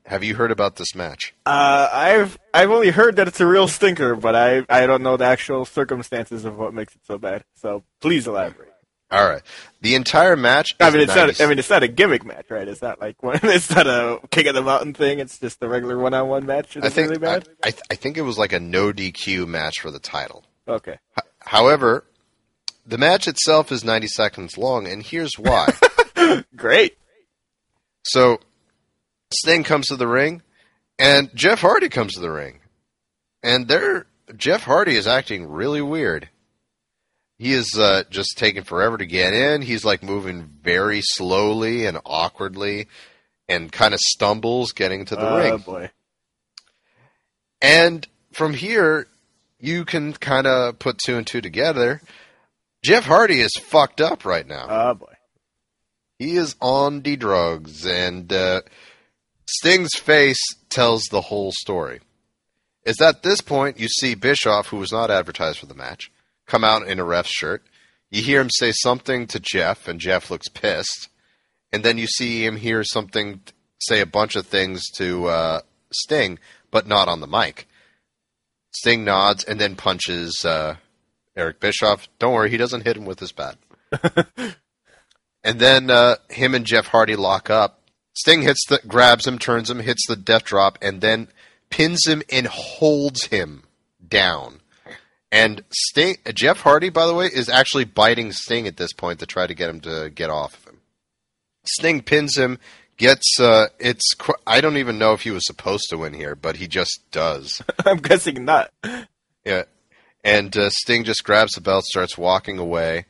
Have 0.07 0.23
you 0.23 0.37
heard 0.37 0.53
about 0.53 0.77
this 0.77 0.95
match? 0.95 1.35
Uh, 1.45 1.89
I've 1.93 2.39
I've 2.55 2.70
only 2.70 2.91
heard 2.91 3.16
that 3.16 3.27
it's 3.28 3.41
a 3.41 3.47
real 3.47 3.66
stinker, 3.69 4.15
but 4.15 4.35
I 4.37 4.65
I 4.69 4.87
don't 4.87 5.03
know 5.03 5.16
the 5.16 5.24
actual 5.24 5.65
circumstances 5.65 6.45
of 6.45 6.57
what 6.57 6.73
makes 6.73 6.95
it 6.95 7.01
so 7.07 7.19
bad. 7.19 7.45
So 7.57 7.83
please 8.01 8.27
elaborate. 8.27 8.73
All 9.11 9.24
right, 9.28 9.43
the 9.83 9.95
entire 9.95 10.35
match. 10.37 10.74
I 10.81 10.91
mean, 10.91 11.01
it's 11.03 11.15
90 11.15 11.33
not. 11.33 11.41
I 11.41 11.49
mean, 11.49 11.59
it's 11.61 11.70
not 11.70 11.83
a 11.85 11.89
gimmick 11.89 12.24
match, 12.24 12.47
right? 12.51 12.66
It's 12.66 12.83
not 12.83 13.01
like 13.01 13.23
one. 13.23 13.39
It's 13.45 13.70
not 13.70 13.87
a 13.87 14.20
King 14.31 14.49
of 14.49 14.55
the 14.55 14.62
Mountain 14.62 14.95
thing. 14.95 15.20
It's 15.20 15.39
just 15.39 15.62
a 15.62 15.69
regular 15.69 15.97
one-on-one 15.97 16.45
match. 16.45 16.77
I 16.77 16.89
think 16.89 17.09
really 17.11 17.20
bad. 17.20 17.49
I, 17.65 17.69
I, 17.69 17.73
I 17.93 17.95
think 17.95 18.16
it 18.16 18.23
was 18.23 18.37
like 18.37 18.53
a 18.53 18.59
no 18.59 18.93
DQ 18.93 19.47
match 19.47 19.81
for 19.81 19.91
the 19.93 20.01
title. 20.01 20.45
okay. 20.66 20.99
However, 21.41 22.05
the 22.85 22.99
match 22.99 23.28
itself 23.28 23.70
is 23.70 23.85
90 23.85 24.09
seconds 24.09 24.59
long, 24.59 24.89
and 24.89 25.05
here's 25.05 25.39
why. 25.39 25.73
Great. 26.57 26.99
so, 28.03 28.41
Sting 29.39 29.65
comes 29.65 29.87
to 29.87 29.97
the 29.97 30.09
ring, 30.09 30.43
and 30.99 31.31
Jeff 31.35 31.61
Hardy 31.61 31.89
comes 31.89 32.15
to 32.15 32.21
the 32.21 32.31
ring, 32.31 32.61
and 33.43 33.69
they're 33.69 34.07
Jeff 34.37 34.65
Hardy 34.65 34.97
is 34.97 35.07
acting 35.07 35.47
really 35.49 35.83
weird. 35.83 36.29
He 37.39 37.53
is 37.53 37.79
uh, 37.79 38.05
just 38.11 38.39
taking 38.39 38.65
forever 38.65 38.97
to 38.97 39.07
get 39.07 39.35
in. 39.35 39.61
He's 39.63 39.85
like 39.85 40.03
moving 40.03 40.49
very 40.63 41.03
slowly 41.03 41.85
and 41.87 41.99
awkwardly, 42.05 42.89
and 43.49 43.71
kind 43.71 43.95
of 43.95 44.01
stumbles 44.01 44.73
getting 44.73 45.05
to 45.07 45.17
the 45.17 45.29
oh 45.29 45.37
ring. 45.37 45.59
boy. 45.59 45.91
And 47.61 48.07
from 48.33 48.55
here, 48.55 49.07
you 49.61 49.85
can 49.85 50.13
kind 50.13 50.47
of 50.47 50.79
put 50.79 50.99
two 50.99 51.17
and 51.17 51.27
two 51.27 51.41
together. 51.41 52.01
Jeff 52.83 53.05
Hardy 53.05 53.41
is 53.41 53.53
fucked 53.55 54.01
up 54.01 54.25
right 54.25 54.47
now. 54.47 54.67
Oh 54.69 54.95
boy. 54.95 55.13
He 56.19 56.37
is 56.37 56.57
on 56.61 57.03
the 57.03 57.17
drugs, 57.17 57.85
and 57.87 58.33
uh, 58.33 58.63
Sting's 59.48 59.94
face 59.94 60.40
tells 60.68 61.05
the 61.05 61.23
whole 61.23 61.52
story. 61.52 62.01
Is 62.85 63.01
at 63.01 63.23
this 63.23 63.40
point 63.40 63.81
you 63.81 63.89
see 63.89 64.14
Bischoff, 64.14 64.68
who 64.68 64.77
was 64.77 64.93
not 64.93 65.10
advertised 65.10 65.59
for 65.59 65.66
the 65.66 65.74
match, 65.74 66.10
come 66.47 66.64
out 66.64 66.86
in 66.86 67.01
a 67.01 67.05
ref's 67.05 67.31
shirt. 67.31 67.62
You 68.10 68.23
hear 68.23 68.40
him 68.40 68.51
say 68.51 68.73
something 68.73 69.27
to 69.28 69.40
Jeff, 69.40 69.89
and 69.89 70.01
Jeff 70.01 70.31
looks 70.31 70.48
pissed. 70.48 71.09
And 71.73 71.85
then 71.85 71.98
you 71.98 72.06
see 72.06 72.44
him 72.44 72.56
hear 72.56 72.85
something, 72.85 73.40
say 73.81 74.01
a 74.01 74.06
bunch 74.06 74.36
of 74.36 74.47
things 74.47 74.85
to 74.97 75.27
uh, 75.27 75.60
Sting, 75.93 76.39
but 76.70 76.86
not 76.86 77.09
on 77.09 77.20
the 77.20 77.27
mic. 77.27 77.66
Sting 78.70 79.05
nods 79.05 79.43
and 79.43 79.60
then 79.60 79.74
punches 79.74 80.44
uh, 80.44 80.77
Eric 81.36 81.60
Bischoff. 81.60 82.09
Don't 82.18 82.35
worry, 82.35 82.51
he 82.51 82.56
doesn't 82.56 82.85
hit 82.85 82.97
him 82.97 83.05
with 83.05 83.20
his 83.20 83.32
bat. 83.32 83.56
and 85.43 85.59
then 85.59 85.90
uh, 85.90 86.16
him 86.28 86.55
and 86.55 86.64
Jeff 86.66 86.86
Hardy 86.86 87.16
lock 87.16 87.51
up. 87.51 87.76
Sting 88.17 88.43
hits 88.43 88.65
the, 88.69 88.81
grabs 88.87 89.27
him, 89.27 89.39
turns 89.39 89.71
him, 89.71 89.81
hits 89.81 90.07
the 90.07 90.17
death 90.17 90.45
drop, 90.45 90.79
and 90.81 91.01
then 91.01 91.29
pins 91.71 92.07
him 92.07 92.23
and 92.31 92.47
holds 92.47 93.27
him 93.27 93.65
down. 94.07 94.61
And 95.31 95.65
Sting, 95.71 96.17
Jeff 96.35 96.61
Hardy, 96.61 96.89
by 96.89 97.07
the 97.07 97.15
way, 97.15 97.27
is 97.27 97.49
actually 97.49 97.85
biting 97.85 98.33
Sting 98.33 98.67
at 98.67 98.79
this 98.79 98.93
point 98.93 99.19
to 99.19 99.27
try 99.27 99.47
to 99.47 99.55
get 99.55 99.69
him 99.69 99.81
to 99.81 100.11
get 100.11 100.31
off 100.31 100.57
of 100.57 100.65
him. 100.65 100.81
Sting 101.65 102.01
pins 102.01 102.37
him, 102.37 102.59
gets 102.97 103.39
uh, 103.41 103.67
it's. 103.79 104.15
I 104.47 104.61
don't 104.61 104.77
even 104.77 104.99
know 104.99 105.13
if 105.13 105.23
he 105.23 105.31
was 105.31 105.47
supposed 105.47 105.91
to 105.91 105.99
win 105.99 106.15
here, 106.15 106.35
but 106.35 106.57
he 106.57 106.69
just 106.69 107.01
does. 107.11 107.61
I'm 107.85 107.99
guessing 107.99 108.45
not. 108.45 108.71
Yeah. 109.45 109.65
And 110.25 110.57
uh, 110.57 110.71
Sting 110.71 111.05
just 111.05 111.25
grabs 111.25 111.53
the 111.53 111.61
belt, 111.61 111.85
starts 111.85 112.17
walking 112.17 112.59
away. 112.59 113.07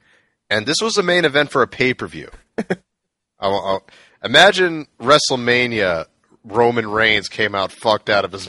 And 0.51 0.67
this 0.67 0.81
was 0.81 0.95
the 0.95 1.03
main 1.03 1.25
event 1.25 1.51
for 1.51 1.63
a 1.63 1.69
pay 1.69 1.95
per 1.95 2.07
view. 2.07 2.31
imagine 4.27 4.87
WrestleMania. 5.01 6.07
Roman 6.45 6.89
Reigns 6.89 7.29
came 7.29 7.55
out 7.55 7.73
fucked 7.73 8.11
out 8.11 8.25
of 8.25 8.33
his 8.33 8.49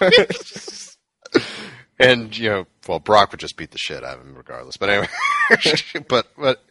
mind. 0.00 0.26
and, 1.98 2.36
you 2.36 2.48
know, 2.48 2.66
well, 2.86 3.00
Brock 3.00 3.32
would 3.32 3.40
just 3.40 3.56
beat 3.56 3.70
the 3.70 3.78
shit 3.78 4.04
out 4.04 4.18
of 4.18 4.24
him 4.24 4.34
regardless. 4.36 4.76
But 4.76 4.90
anyway, 4.90 5.08
but, 6.08 6.28
but, 6.38 6.64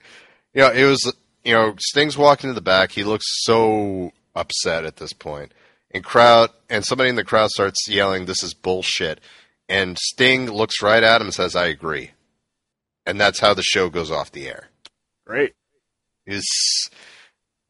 you 0.54 0.62
know, 0.62 0.72
it 0.72 0.86
was, 0.86 1.14
you 1.44 1.54
know, 1.54 1.76
Sting's 1.80 2.18
walking 2.18 2.50
to 2.50 2.54
the 2.54 2.62
back. 2.62 2.92
He 2.92 3.04
looks 3.04 3.26
so 3.44 4.12
upset 4.36 4.86
at 4.86 4.98
this 4.98 5.14
point. 5.14 5.54
And 5.92 6.04
crowd, 6.04 6.52
and 6.70 6.86
somebody 6.86 7.10
in 7.10 7.16
the 7.16 7.24
crowd 7.24 7.50
starts 7.50 7.88
yelling, 7.88 8.26
this 8.26 8.44
is 8.44 8.54
bullshit. 8.54 9.20
And 9.68 9.98
Sting 9.98 10.50
looks 10.50 10.82
right 10.82 11.04
at 11.04 11.22
him 11.22 11.28
and 11.28 11.34
says, 11.34 11.56
I 11.56 11.68
agree. 11.68 12.12
And 13.06 13.20
that's 13.20 13.40
how 13.40 13.54
the 13.54 13.64
show 13.64 13.90
goes 13.90 14.12
off 14.12 14.32
the 14.32 14.48
air. 14.48 14.70
Great. 15.26 15.54
Is 16.26 16.46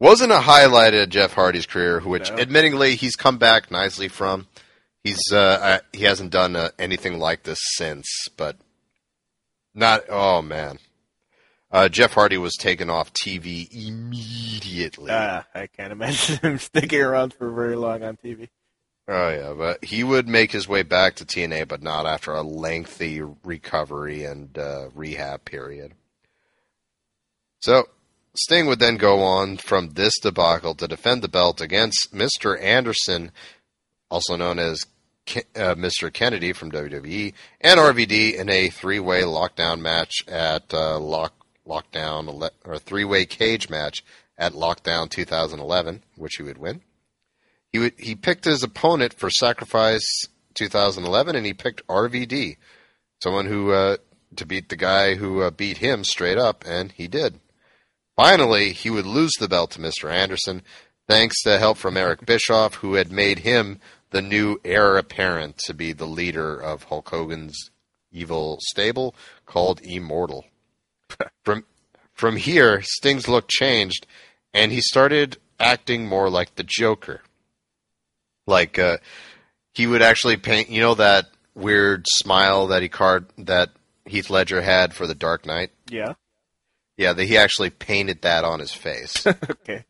wasn't 0.00 0.32
a 0.32 0.40
highlight 0.40 0.94
of 0.94 1.08
Jeff 1.08 1.32
Hardy's 1.34 1.66
career, 1.66 2.00
which 2.00 2.30
No. 2.30 2.36
admittingly 2.36 2.94
he's 2.94 3.16
come 3.16 3.38
back 3.38 3.70
nicely 3.70 4.08
from. 4.08 4.46
He's 5.04 5.20
uh, 5.32 5.36
uh, 5.38 5.78
he 5.92 6.04
hasn't 6.04 6.30
done 6.30 6.56
uh, 6.56 6.70
anything 6.78 7.18
like 7.18 7.44
this 7.44 7.58
since, 7.76 8.08
but 8.36 8.56
not. 9.74 10.02
Oh 10.08 10.42
man, 10.42 10.78
uh, 11.70 11.88
Jeff 11.88 12.12
Hardy 12.14 12.36
was 12.36 12.54
taken 12.56 12.90
off 12.90 13.12
TV 13.12 13.68
immediately. 13.72 15.10
Ah, 15.12 15.46
I 15.54 15.66
can't 15.68 15.92
imagine 15.92 16.36
him 16.42 16.58
sticking 16.58 17.00
around 17.00 17.32
for 17.32 17.50
very 17.50 17.76
long 17.76 18.02
on 18.02 18.16
TV. 18.16 18.48
Oh 19.06 19.30
yeah, 19.30 19.54
but 19.56 19.82
he 19.84 20.04
would 20.04 20.28
make 20.28 20.52
his 20.52 20.68
way 20.68 20.82
back 20.82 21.14
to 21.16 21.24
TNA, 21.24 21.66
but 21.68 21.82
not 21.82 22.04
after 22.04 22.32
a 22.34 22.42
lengthy 22.42 23.22
recovery 23.22 24.24
and 24.24 24.58
uh, 24.58 24.88
rehab 24.94 25.44
period. 25.46 25.94
So 27.60 27.88
Sting 28.38 28.66
would 28.66 28.78
then 28.78 28.96
go 28.96 29.22
on 29.22 29.56
from 29.56 29.90
this 29.90 30.18
debacle 30.20 30.74
to 30.76 30.88
defend 30.88 31.22
the 31.22 31.28
belt 31.28 31.60
against 31.60 32.14
Mr. 32.14 32.60
Anderson, 32.60 33.32
also 34.10 34.36
known 34.36 34.58
as 34.58 34.84
Ke- 35.26 35.46
uh, 35.56 35.74
Mr. 35.74 36.12
Kennedy 36.12 36.52
from 36.52 36.72
WWE, 36.72 37.34
and 37.60 37.80
RVD 37.80 38.34
in 38.34 38.48
a 38.48 38.70
three-way 38.70 39.22
lockdown 39.22 39.80
match 39.80 40.14
at 40.26 40.72
uh, 40.72 40.98
Lock 40.98 41.34
Lockdown 41.66 42.28
ele- 42.28 42.50
or 42.64 42.74
a 42.74 42.78
three-way 42.78 43.26
cage 43.26 43.68
match 43.68 44.02
at 44.38 44.54
Lockdown 44.54 45.10
2011, 45.10 46.02
which 46.16 46.36
he 46.36 46.42
would 46.42 46.58
win 46.58 46.80
he 47.72 47.78
would, 47.78 47.94
he 47.98 48.14
picked 48.14 48.44
his 48.44 48.62
opponent 48.62 49.14
for 49.14 49.30
Sacrifice 49.30 50.06
2011, 50.54 51.36
and 51.36 51.46
he 51.46 51.52
picked 51.52 51.86
RVD, 51.86 52.56
someone 53.22 53.46
who 53.46 53.72
uh, 53.72 53.96
to 54.36 54.46
beat 54.46 54.68
the 54.68 54.76
guy 54.76 55.14
who 55.14 55.42
uh, 55.42 55.50
beat 55.50 55.78
him 55.78 56.04
straight 56.04 56.38
up, 56.38 56.64
and 56.66 56.92
he 56.92 57.08
did. 57.08 57.40
Finally, 58.18 58.72
he 58.72 58.90
would 58.90 59.06
lose 59.06 59.30
the 59.38 59.46
belt 59.46 59.70
to 59.70 59.78
Mr. 59.78 60.12
Anderson, 60.12 60.60
thanks 61.06 61.40
to 61.44 61.56
help 61.56 61.78
from 61.78 61.96
Eric 61.96 62.26
Bischoff, 62.26 62.74
who 62.74 62.94
had 62.94 63.12
made 63.12 63.38
him 63.38 63.78
the 64.10 64.20
new 64.20 64.58
heir 64.64 64.96
apparent 64.96 65.56
to 65.58 65.72
be 65.72 65.92
the 65.92 66.04
leader 66.04 66.58
of 66.58 66.82
Hulk 66.82 67.10
Hogan's 67.10 67.70
evil 68.10 68.58
stable 68.62 69.14
called 69.46 69.80
Immortal. 69.84 70.46
from 71.44 71.64
from 72.12 72.34
here, 72.34 72.82
Sting's 72.82 73.28
look 73.28 73.46
changed, 73.48 74.04
and 74.52 74.72
he 74.72 74.80
started 74.80 75.36
acting 75.60 76.08
more 76.08 76.28
like 76.28 76.56
the 76.56 76.66
Joker. 76.66 77.20
Like 78.48 78.80
uh, 78.80 78.98
he 79.74 79.86
would 79.86 80.02
actually 80.02 80.38
paint, 80.38 80.70
you 80.70 80.80
know, 80.80 80.96
that 80.96 81.26
weird 81.54 82.04
smile 82.08 82.66
that 82.66 82.82
he 82.82 82.88
card 82.88 83.26
that 83.38 83.70
Heath 84.06 84.28
Ledger 84.28 84.60
had 84.60 84.92
for 84.92 85.06
the 85.06 85.14
Dark 85.14 85.46
Knight. 85.46 85.70
Yeah. 85.88 86.14
Yeah, 86.98 87.12
that 87.12 87.24
he 87.24 87.38
actually 87.38 87.70
painted 87.70 88.22
that 88.22 88.44
on 88.44 88.58
his 88.58 88.72
face, 88.74 89.24
okay. 89.26 89.84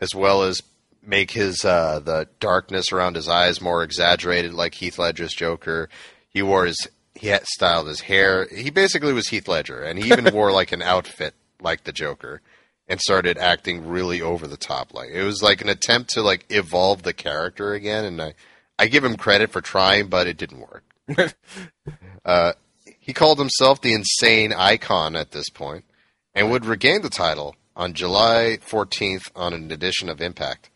as 0.00 0.12
well 0.14 0.42
as 0.42 0.60
make 1.02 1.30
his 1.30 1.64
uh, 1.64 2.00
the 2.00 2.28
darkness 2.40 2.92
around 2.92 3.14
his 3.14 3.28
eyes 3.28 3.60
more 3.60 3.82
exaggerated, 3.84 4.52
like 4.52 4.74
Heath 4.74 4.98
Ledger's 4.98 5.32
Joker. 5.32 5.88
He 6.28 6.42
wore 6.42 6.66
his 6.66 6.76
he 7.14 7.28
had 7.28 7.46
styled 7.46 7.86
his 7.86 8.00
hair. 8.02 8.46
He 8.54 8.70
basically 8.70 9.12
was 9.12 9.28
Heath 9.28 9.46
Ledger, 9.48 9.82
and 9.82 9.98
he 10.02 10.10
even 10.12 10.30
wore 10.34 10.50
like 10.50 10.72
an 10.72 10.82
outfit 10.82 11.34
like 11.60 11.84
the 11.84 11.92
Joker, 11.92 12.42
and 12.88 13.00
started 13.00 13.38
acting 13.38 13.86
really 13.86 14.20
over 14.20 14.48
the 14.48 14.56
top. 14.56 14.92
Like 14.92 15.10
it 15.10 15.22
was 15.22 15.40
like 15.40 15.60
an 15.62 15.68
attempt 15.68 16.10
to 16.10 16.22
like 16.22 16.44
evolve 16.50 17.04
the 17.04 17.12
character 17.12 17.72
again, 17.72 18.04
and 18.04 18.20
I 18.20 18.34
I 18.80 18.88
give 18.88 19.04
him 19.04 19.16
credit 19.16 19.52
for 19.52 19.60
trying, 19.60 20.08
but 20.08 20.26
it 20.26 20.36
didn't 20.36 20.60
work. 20.60 20.84
uh, 22.24 22.54
He 22.98 23.12
called 23.12 23.38
himself 23.38 23.80
the 23.80 23.94
Insane 23.94 24.52
Icon 24.52 25.14
at 25.14 25.30
this 25.30 25.48
point 25.50 25.84
and 26.38 26.50
would 26.52 26.64
regain 26.64 27.02
the 27.02 27.10
title 27.10 27.56
on 27.74 27.94
July 27.94 28.58
14th 28.64 29.30
on 29.34 29.52
an 29.52 29.72
edition 29.72 30.08
of 30.08 30.20
Impact. 30.20 30.70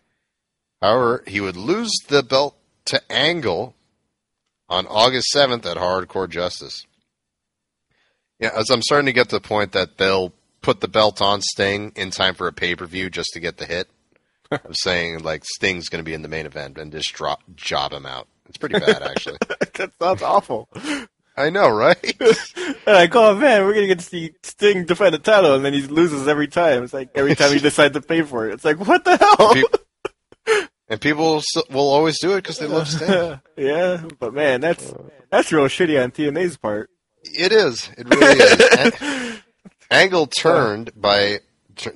However, 0.80 1.22
he 1.26 1.40
would 1.40 1.56
lose 1.56 1.93
the 2.09 2.24
belt 2.24 2.56
to 2.86 3.01
Angle 3.10 3.74
on 4.68 4.89
August 4.89 5.28
7th 5.34 5.64
at 5.64 5.76
Hardcore 5.76 6.28
Justice. 6.28 6.84
Yeah, 8.40 8.51
as 8.56 8.70
I'm 8.70 8.82
starting 8.82 9.06
to 9.06 9.12
get 9.12 9.28
to 9.28 9.36
the 9.36 9.40
point 9.40 9.70
that 9.72 9.98
they'll 9.98 10.32
put 10.62 10.80
the 10.80 10.89
belt 10.89 11.22
on 11.22 11.40
Sting 11.40 11.93
in 11.94 12.10
time 12.10 12.34
for 12.34 12.48
a 12.48 12.52
pay 12.52 12.74
per 12.74 12.86
view 12.86 13.09
just 13.09 13.30
to 13.34 13.40
get 13.40 13.59
the 13.59 13.66
hit. 13.66 13.89
of 14.64 14.76
saying 14.76 15.20
like 15.20 15.44
Sting's 15.44 15.89
going 15.89 16.05
to 16.05 16.09
be 16.09 16.12
in 16.12 16.22
the 16.22 16.28
main 16.28 16.44
event 16.44 16.76
and 16.76 16.93
just 16.93 17.14
drop 17.14 17.40
job 17.55 17.93
him 17.93 18.05
out. 18.05 18.28
It's 18.48 18.59
pretty 18.59 18.78
bad 18.78 19.02
actually. 19.02 19.39
that 19.74 19.93
sounds 19.98 20.22
awful. 20.22 20.68
I 21.43 21.51
know, 21.51 21.69
right? 21.69 21.97
and 22.20 22.77
like, 22.86 23.14
oh 23.16 23.35
man, 23.35 23.64
we're 23.64 23.74
gonna 23.74 23.89
get 23.89 23.98
to 23.98 24.05
see 24.05 24.32
Sting 24.43 24.85
defend 24.85 25.14
the 25.14 25.19
title, 25.19 25.55
and 25.55 25.64
then 25.64 25.73
he 25.73 25.82
loses 25.82 26.28
every 26.28 26.47
time. 26.47 26.85
It's 26.85 26.93
like 26.93 27.10
every 27.16 27.35
time 27.35 27.52
he 27.52 27.59
decides 27.60 27.94
to 27.94 28.01
pay 28.01 28.23
for 28.23 28.48
it. 28.48 28.55
It's 28.55 28.64
like, 28.64 28.78
what 28.78 29.05
the 29.05 29.16
hell? 29.16 30.59
And 30.89 31.01
people 31.01 31.43
will 31.70 31.89
always 31.89 32.20
do 32.20 32.35
it 32.35 32.43
because 32.43 32.59
they 32.59 32.66
love 32.66 32.89
Sting. 32.89 33.40
yeah, 33.56 34.05
but 34.20 34.32
man, 34.32 34.60
that's 34.60 34.94
that's 35.31 35.51
real 35.51 35.64
shitty 35.64 36.01
on 36.02 36.12
TNA's 36.12 36.56
part. 36.56 36.90
It 37.24 37.51
is. 37.51 37.90
It 37.98 38.09
really 38.09 38.39
is. 38.39 39.40
Angle 39.90 40.27
turned 40.28 40.93
by 40.94 41.40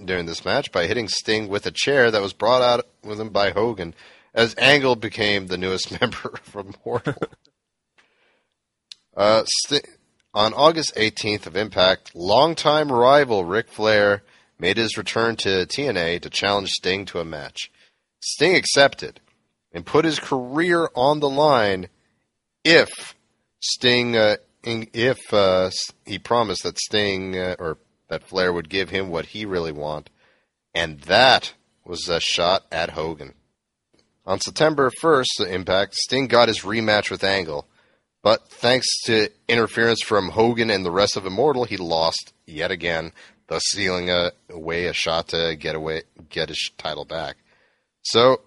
during 0.04 0.26
this 0.26 0.44
match 0.44 0.72
by 0.72 0.86
hitting 0.86 1.08
Sting 1.08 1.48
with 1.48 1.66
a 1.66 1.70
chair 1.70 2.10
that 2.10 2.22
was 2.22 2.32
brought 2.32 2.62
out 2.62 2.86
with 3.04 3.20
him 3.20 3.30
by 3.30 3.50
Hogan, 3.50 3.94
as 4.34 4.54
Angle 4.58 4.96
became 4.96 5.46
the 5.46 5.58
newest 5.58 6.00
member 6.00 6.34
of 6.54 6.66
Immortal. 6.84 7.14
Uh, 9.16 9.44
St- 9.44 9.86
on 10.34 10.52
August 10.52 10.94
18th 10.96 11.46
of 11.46 11.56
Impact, 11.56 12.14
longtime 12.14 12.92
rival 12.92 13.44
Ric 13.44 13.68
Flair 13.68 14.22
made 14.58 14.76
his 14.76 14.98
return 14.98 15.36
to 15.36 15.66
TNA 15.66 16.20
to 16.20 16.30
challenge 16.30 16.70
Sting 16.70 17.04
to 17.06 17.20
a 17.20 17.24
match. 17.24 17.70
Sting 18.20 18.54
accepted 18.54 19.20
and 19.72 19.86
put 19.86 20.04
his 20.04 20.18
career 20.18 20.88
on 20.94 21.20
the 21.20 21.28
line 21.28 21.88
if 22.64 23.14
Sting 23.60 24.16
uh, 24.16 24.36
if 24.62 25.32
uh, 25.32 25.70
he 26.04 26.18
promised 26.18 26.64
that 26.64 26.78
Sting 26.78 27.38
uh, 27.38 27.56
or 27.58 27.78
that 28.08 28.24
Flair 28.24 28.52
would 28.52 28.68
give 28.68 28.90
him 28.90 29.08
what 29.08 29.26
he 29.26 29.44
really 29.44 29.72
wanted, 29.72 30.10
and 30.74 31.00
that 31.02 31.54
was 31.84 32.08
a 32.08 32.20
shot 32.20 32.64
at 32.70 32.90
Hogan. 32.90 33.34
On 34.26 34.40
September 34.40 34.90
1st, 34.90 35.26
the 35.38 35.54
Impact, 35.54 35.94
Sting 35.94 36.26
got 36.26 36.48
his 36.48 36.60
rematch 36.60 37.10
with 37.10 37.22
Angle, 37.22 37.68
but 38.26 38.48
thanks 38.48 38.88
to 39.02 39.28
interference 39.46 40.02
from 40.02 40.30
Hogan 40.30 40.68
and 40.68 40.84
the 40.84 40.90
rest 40.90 41.16
of 41.16 41.26
Immortal, 41.26 41.62
he 41.62 41.76
lost 41.76 42.32
yet 42.44 42.72
again, 42.72 43.12
thus 43.46 43.62
sealing 43.66 44.10
away 44.50 44.86
a 44.86 44.92
shot 44.92 45.28
to 45.28 45.54
get 45.54 45.76
away 45.76 46.02
get 46.28 46.48
his 46.48 46.72
title 46.76 47.04
back. 47.04 47.36
So, 48.02 48.40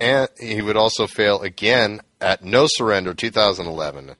and 0.00 0.28
he 0.36 0.62
would 0.62 0.76
also 0.76 1.06
fail 1.06 1.42
again 1.42 2.00
at 2.20 2.42
No 2.42 2.66
Surrender 2.68 3.14
2011. 3.14 4.16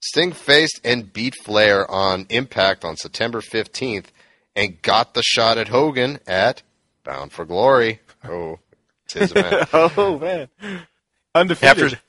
Sting 0.00 0.32
faced 0.32 0.80
and 0.82 1.12
beat 1.12 1.36
Flair 1.36 1.88
on 1.88 2.26
Impact 2.28 2.84
on 2.84 2.96
September 2.96 3.40
15th 3.40 4.06
and 4.56 4.82
got 4.82 5.14
the 5.14 5.22
shot 5.22 5.58
at 5.58 5.68
Hogan 5.68 6.18
at 6.26 6.62
Bound 7.04 7.30
for 7.30 7.44
Glory. 7.44 8.00
Oh, 8.24 8.58
it's 9.04 9.14
his 9.14 9.30
event. 9.30 9.68
oh, 9.72 10.18
man. 10.18 10.48
Undefeated. 11.36 12.00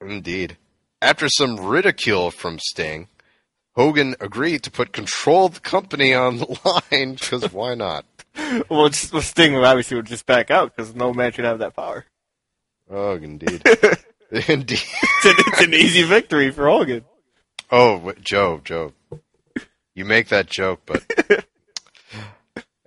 After, 0.00 0.06
indeed. 0.06 0.58
After 1.04 1.28
some 1.28 1.60
ridicule 1.60 2.30
from 2.30 2.58
Sting, 2.58 3.08
Hogan 3.72 4.16
agreed 4.20 4.62
to 4.62 4.70
put 4.70 4.94
control 4.94 5.44
of 5.44 5.54
the 5.54 5.60
company 5.60 6.14
on 6.14 6.38
the 6.38 6.58
line 6.64 7.12
because 7.20 7.52
why 7.52 7.74
not? 7.74 8.06
well, 8.70 8.90
Sting 8.90 9.54
obviously 9.54 9.98
would 9.98 10.06
just 10.06 10.24
back 10.24 10.50
out 10.50 10.74
because 10.74 10.94
no 10.94 11.12
man 11.12 11.30
should 11.32 11.44
have 11.44 11.58
that 11.58 11.76
power. 11.76 12.06
Oh, 12.88 13.16
indeed. 13.16 13.60
indeed. 14.48 14.80
it's, 14.80 15.26
an, 15.26 15.34
it's 15.36 15.60
an 15.60 15.74
easy 15.74 16.04
victory 16.04 16.50
for 16.50 16.70
Hogan. 16.70 17.04
Oh, 17.70 18.14
Joe, 18.22 18.62
Joe, 18.64 18.94
you 19.94 20.06
make 20.06 20.28
that 20.28 20.46
joke, 20.46 20.80
but 20.86 21.04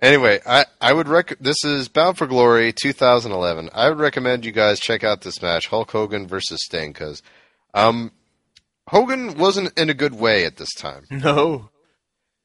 anyway, 0.02 0.40
I 0.44 0.64
I 0.80 0.92
would 0.92 1.06
rec. 1.06 1.38
This 1.38 1.62
is 1.64 1.88
Bound 1.88 2.18
for 2.18 2.26
Glory 2.26 2.72
2011. 2.72 3.70
I 3.72 3.88
would 3.88 4.00
recommend 4.00 4.44
you 4.44 4.50
guys 4.50 4.80
check 4.80 5.04
out 5.04 5.20
this 5.20 5.40
match, 5.40 5.68
Hulk 5.68 5.92
Hogan 5.92 6.26
versus 6.26 6.64
Sting, 6.64 6.92
because 6.92 7.22
um, 7.74 8.12
Hogan 8.88 9.36
wasn't 9.36 9.78
in 9.78 9.90
a 9.90 9.94
good 9.94 10.14
way 10.14 10.44
at 10.44 10.56
this 10.56 10.72
time. 10.74 11.04
No, 11.10 11.70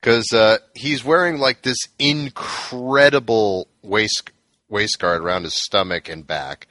because 0.01 0.33
uh, 0.33 0.57
he's 0.73 1.03
wearing 1.03 1.37
like 1.37 1.61
this 1.61 1.77
incredible 1.97 3.67
waist 3.81 4.31
waist 4.69 4.99
guard 4.99 5.21
around 5.21 5.43
his 5.43 5.55
stomach 5.55 6.09
and 6.09 6.27
back. 6.27 6.67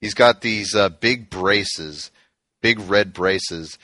He's 0.00 0.14
got 0.14 0.40
these 0.40 0.74
uh, 0.74 0.88
big 0.88 1.30
braces, 1.30 2.10
big 2.60 2.80
red 2.80 3.12
braces 3.12 3.78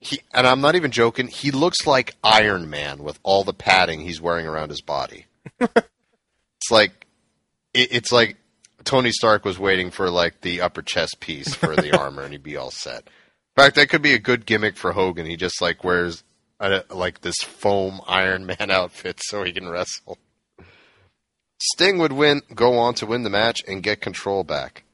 he, 0.00 0.20
and 0.32 0.46
I'm 0.46 0.60
not 0.60 0.74
even 0.74 0.90
joking. 0.90 1.28
He 1.28 1.50
looks 1.50 1.86
like 1.86 2.16
Iron 2.22 2.68
Man 2.70 3.02
with 3.02 3.18
all 3.22 3.44
the 3.44 3.54
padding 3.54 4.00
he's 4.00 4.20
wearing 4.20 4.46
around 4.46 4.70
his 4.70 4.80
body. 4.80 5.26
it's 5.60 6.70
like 6.70 7.06
it, 7.72 7.88
it's 7.92 8.12
like 8.12 8.36
Tony 8.84 9.10
Stark 9.10 9.44
was 9.44 9.58
waiting 9.58 9.90
for 9.90 10.10
like 10.10 10.40
the 10.42 10.60
upper 10.60 10.82
chest 10.82 11.16
piece 11.20 11.54
for 11.54 11.74
the 11.74 11.98
armor, 11.98 12.22
and 12.22 12.32
he'd 12.32 12.42
be 12.42 12.56
all 12.56 12.70
set. 12.70 13.08
Fact, 13.56 13.76
that 13.76 13.88
could 13.88 14.02
be 14.02 14.12
a 14.12 14.18
good 14.18 14.44
gimmick 14.44 14.76
for 14.76 14.92
Hogan. 14.92 15.24
He 15.24 15.36
just 15.36 15.62
like 15.62 15.82
wears 15.82 16.22
a, 16.60 16.84
like 16.90 17.22
this 17.22 17.38
foam 17.42 18.00
Iron 18.06 18.44
Man 18.44 18.56
outfit 18.70 19.20
so 19.22 19.42
he 19.42 19.52
can 19.52 19.68
wrestle. 19.68 20.18
Sting 21.58 21.98
would 21.98 22.12
win, 22.12 22.42
go 22.54 22.78
on 22.78 22.92
to 22.94 23.06
win 23.06 23.22
the 23.22 23.30
match 23.30 23.62
and 23.66 23.82
get 23.82 24.02
control 24.02 24.44
back. 24.44 24.84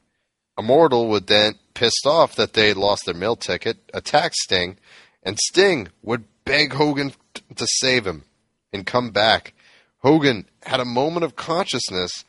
Immortal 0.57 1.09
would 1.09 1.27
then, 1.27 1.55
pissed 1.75 2.07
off 2.07 2.37
that 2.37 2.53
they 2.53 2.73
lost 2.73 3.05
their 3.05 3.15
meal 3.15 3.35
ticket, 3.35 3.79
attack 3.93 4.33
Sting, 4.35 4.77
and 5.25 5.41
Sting 5.41 5.89
would 6.03 6.25
beg 6.45 6.75
Hogan 6.75 7.15
to 7.57 7.67
save 7.67 8.07
him 8.07 8.25
and 8.73 8.87
come 8.87 9.11
back. 9.11 9.55
Hogan 9.99 10.47
had 10.63 10.79
a 10.79 10.85
moment 10.85 11.25
of 11.25 11.35
consciousness 11.35 12.25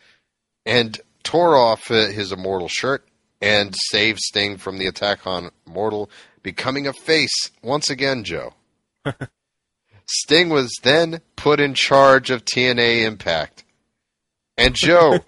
and 0.65 0.99
tore 1.21 1.55
off 1.55 1.91
uh, 1.91 2.07
his 2.07 2.31
Immortal 2.31 2.69
shirt 2.69 3.05
and 3.43 3.75
save 3.89 4.19
Sting 4.19 4.57
from 4.57 4.77
the 4.77 4.87
attack 4.87 5.27
on 5.27 5.51
Mortal, 5.65 6.09
becoming 6.41 6.87
a 6.87 6.93
face 6.93 7.51
once 7.61 7.89
again, 7.89 8.23
Joe. 8.23 8.53
Sting 10.05 10.49
was 10.49 10.71
then 10.81 11.19
put 11.35 11.59
in 11.59 11.73
charge 11.73 12.29
of 12.29 12.45
TNA 12.45 13.03
Impact. 13.05 13.65
And 14.57 14.73
Joe, 14.75 15.19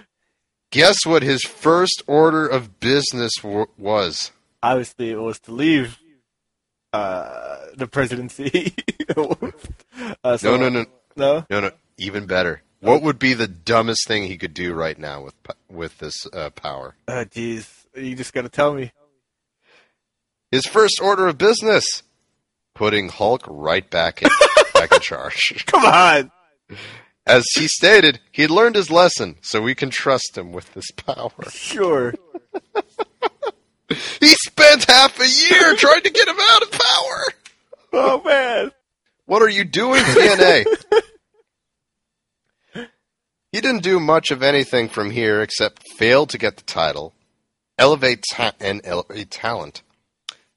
guess 0.70 1.04
what 1.04 1.24
his 1.24 1.42
first 1.42 2.02
order 2.06 2.46
of 2.46 2.78
business 2.78 3.32
w- 3.42 3.66
was? 3.76 4.30
Obviously, 4.62 5.10
it 5.10 5.20
was 5.20 5.40
to 5.40 5.52
leave 5.52 5.98
uh, 6.92 7.56
the 7.76 7.88
presidency. 7.88 8.74
uh, 9.16 10.36
so, 10.36 10.56
no, 10.56 10.68
no, 10.68 10.68
no, 10.68 10.86
no, 11.16 11.46
no, 11.50 11.60
no. 11.60 11.70
Even 11.96 12.26
better. 12.26 12.62
What 12.80 13.02
would 13.02 13.18
be 13.18 13.34
the 13.34 13.46
dumbest 13.46 14.08
thing 14.08 14.24
he 14.24 14.38
could 14.38 14.54
do 14.54 14.72
right 14.72 14.98
now 14.98 15.22
with 15.22 15.34
with 15.70 15.98
this 15.98 16.26
uh, 16.32 16.50
power? 16.50 16.94
Oh, 17.06 17.24
jeez, 17.24 17.68
you 17.94 18.14
just 18.16 18.32
got 18.32 18.42
to 18.42 18.48
tell 18.48 18.72
me. 18.74 18.92
His 20.50 20.66
first 20.66 21.00
order 21.00 21.28
of 21.28 21.36
business: 21.36 21.84
putting 22.74 23.08
Hulk 23.08 23.44
right 23.46 23.88
back 23.88 24.22
in, 24.22 24.30
back 24.74 24.92
in 24.92 25.00
charge. 25.00 25.64
Come 25.66 25.84
on. 25.84 26.30
As 27.26 27.44
he 27.54 27.68
stated, 27.68 28.18
he 28.32 28.48
learned 28.48 28.76
his 28.76 28.90
lesson, 28.90 29.36
so 29.42 29.60
we 29.60 29.74
can 29.74 29.90
trust 29.90 30.36
him 30.36 30.52
with 30.52 30.72
this 30.72 30.90
power. 30.92 31.30
Sure. 31.50 32.14
He 34.20 34.28
spent 34.46 34.84
half 34.88 35.18
a 35.18 35.26
year 35.26 35.74
trying 35.74 36.02
to 36.02 36.10
get 36.10 36.28
him 36.28 36.36
out 36.38 36.62
of 36.62 36.70
power. 36.70 37.24
Oh 37.92 38.22
man. 38.24 38.70
What 39.26 39.42
are 39.42 39.48
you 39.48 39.64
doing, 39.64 40.00
TNA? 40.02 40.64
he 43.52 43.60
didn't 43.60 43.82
do 43.82 43.98
much 43.98 44.30
of 44.30 44.42
anything 44.42 44.88
from 44.88 45.10
here 45.10 45.42
except 45.42 45.88
fail 45.96 46.26
to 46.26 46.38
get 46.38 46.56
the 46.56 46.62
title, 46.62 47.14
elevate 47.78 48.24
ta- 48.32 48.54
and 48.60 48.80
elevate 48.84 49.30
talent. 49.30 49.82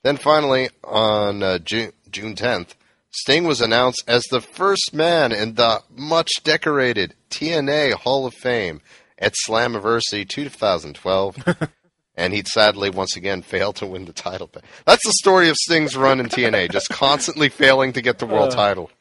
Then 0.03 0.17
finally, 0.17 0.69
on 0.83 1.41
uh, 1.41 1.59
June, 1.59 1.93
June 2.11 2.35
10th, 2.35 2.75
Sting 3.11 3.45
was 3.45 3.61
announced 3.61 4.03
as 4.07 4.23
the 4.23 4.41
first 4.41 4.93
man 4.93 5.31
in 5.31 5.53
the 5.55 5.81
much 5.95 6.29
decorated 6.43 7.13
TNA 7.29 7.93
Hall 7.93 8.25
of 8.25 8.33
Fame 8.33 8.81
at 9.17 9.33
Slammiversary 9.47 10.27
2012. 10.27 11.37
and 12.15 12.33
he'd 12.33 12.47
sadly 12.47 12.89
once 12.89 13.15
again 13.15 13.41
fail 13.41 13.73
to 13.73 13.85
win 13.85 14.05
the 14.05 14.13
title. 14.13 14.49
That's 14.85 15.05
the 15.05 15.13
story 15.13 15.49
of 15.49 15.55
Sting's 15.55 15.95
run 15.95 16.19
in 16.19 16.27
TNA, 16.27 16.71
just 16.71 16.89
constantly 16.89 17.49
failing 17.49 17.93
to 17.93 18.01
get 18.01 18.19
the 18.19 18.25
world 18.25 18.51
uh, 18.51 18.55
title. 18.55 18.91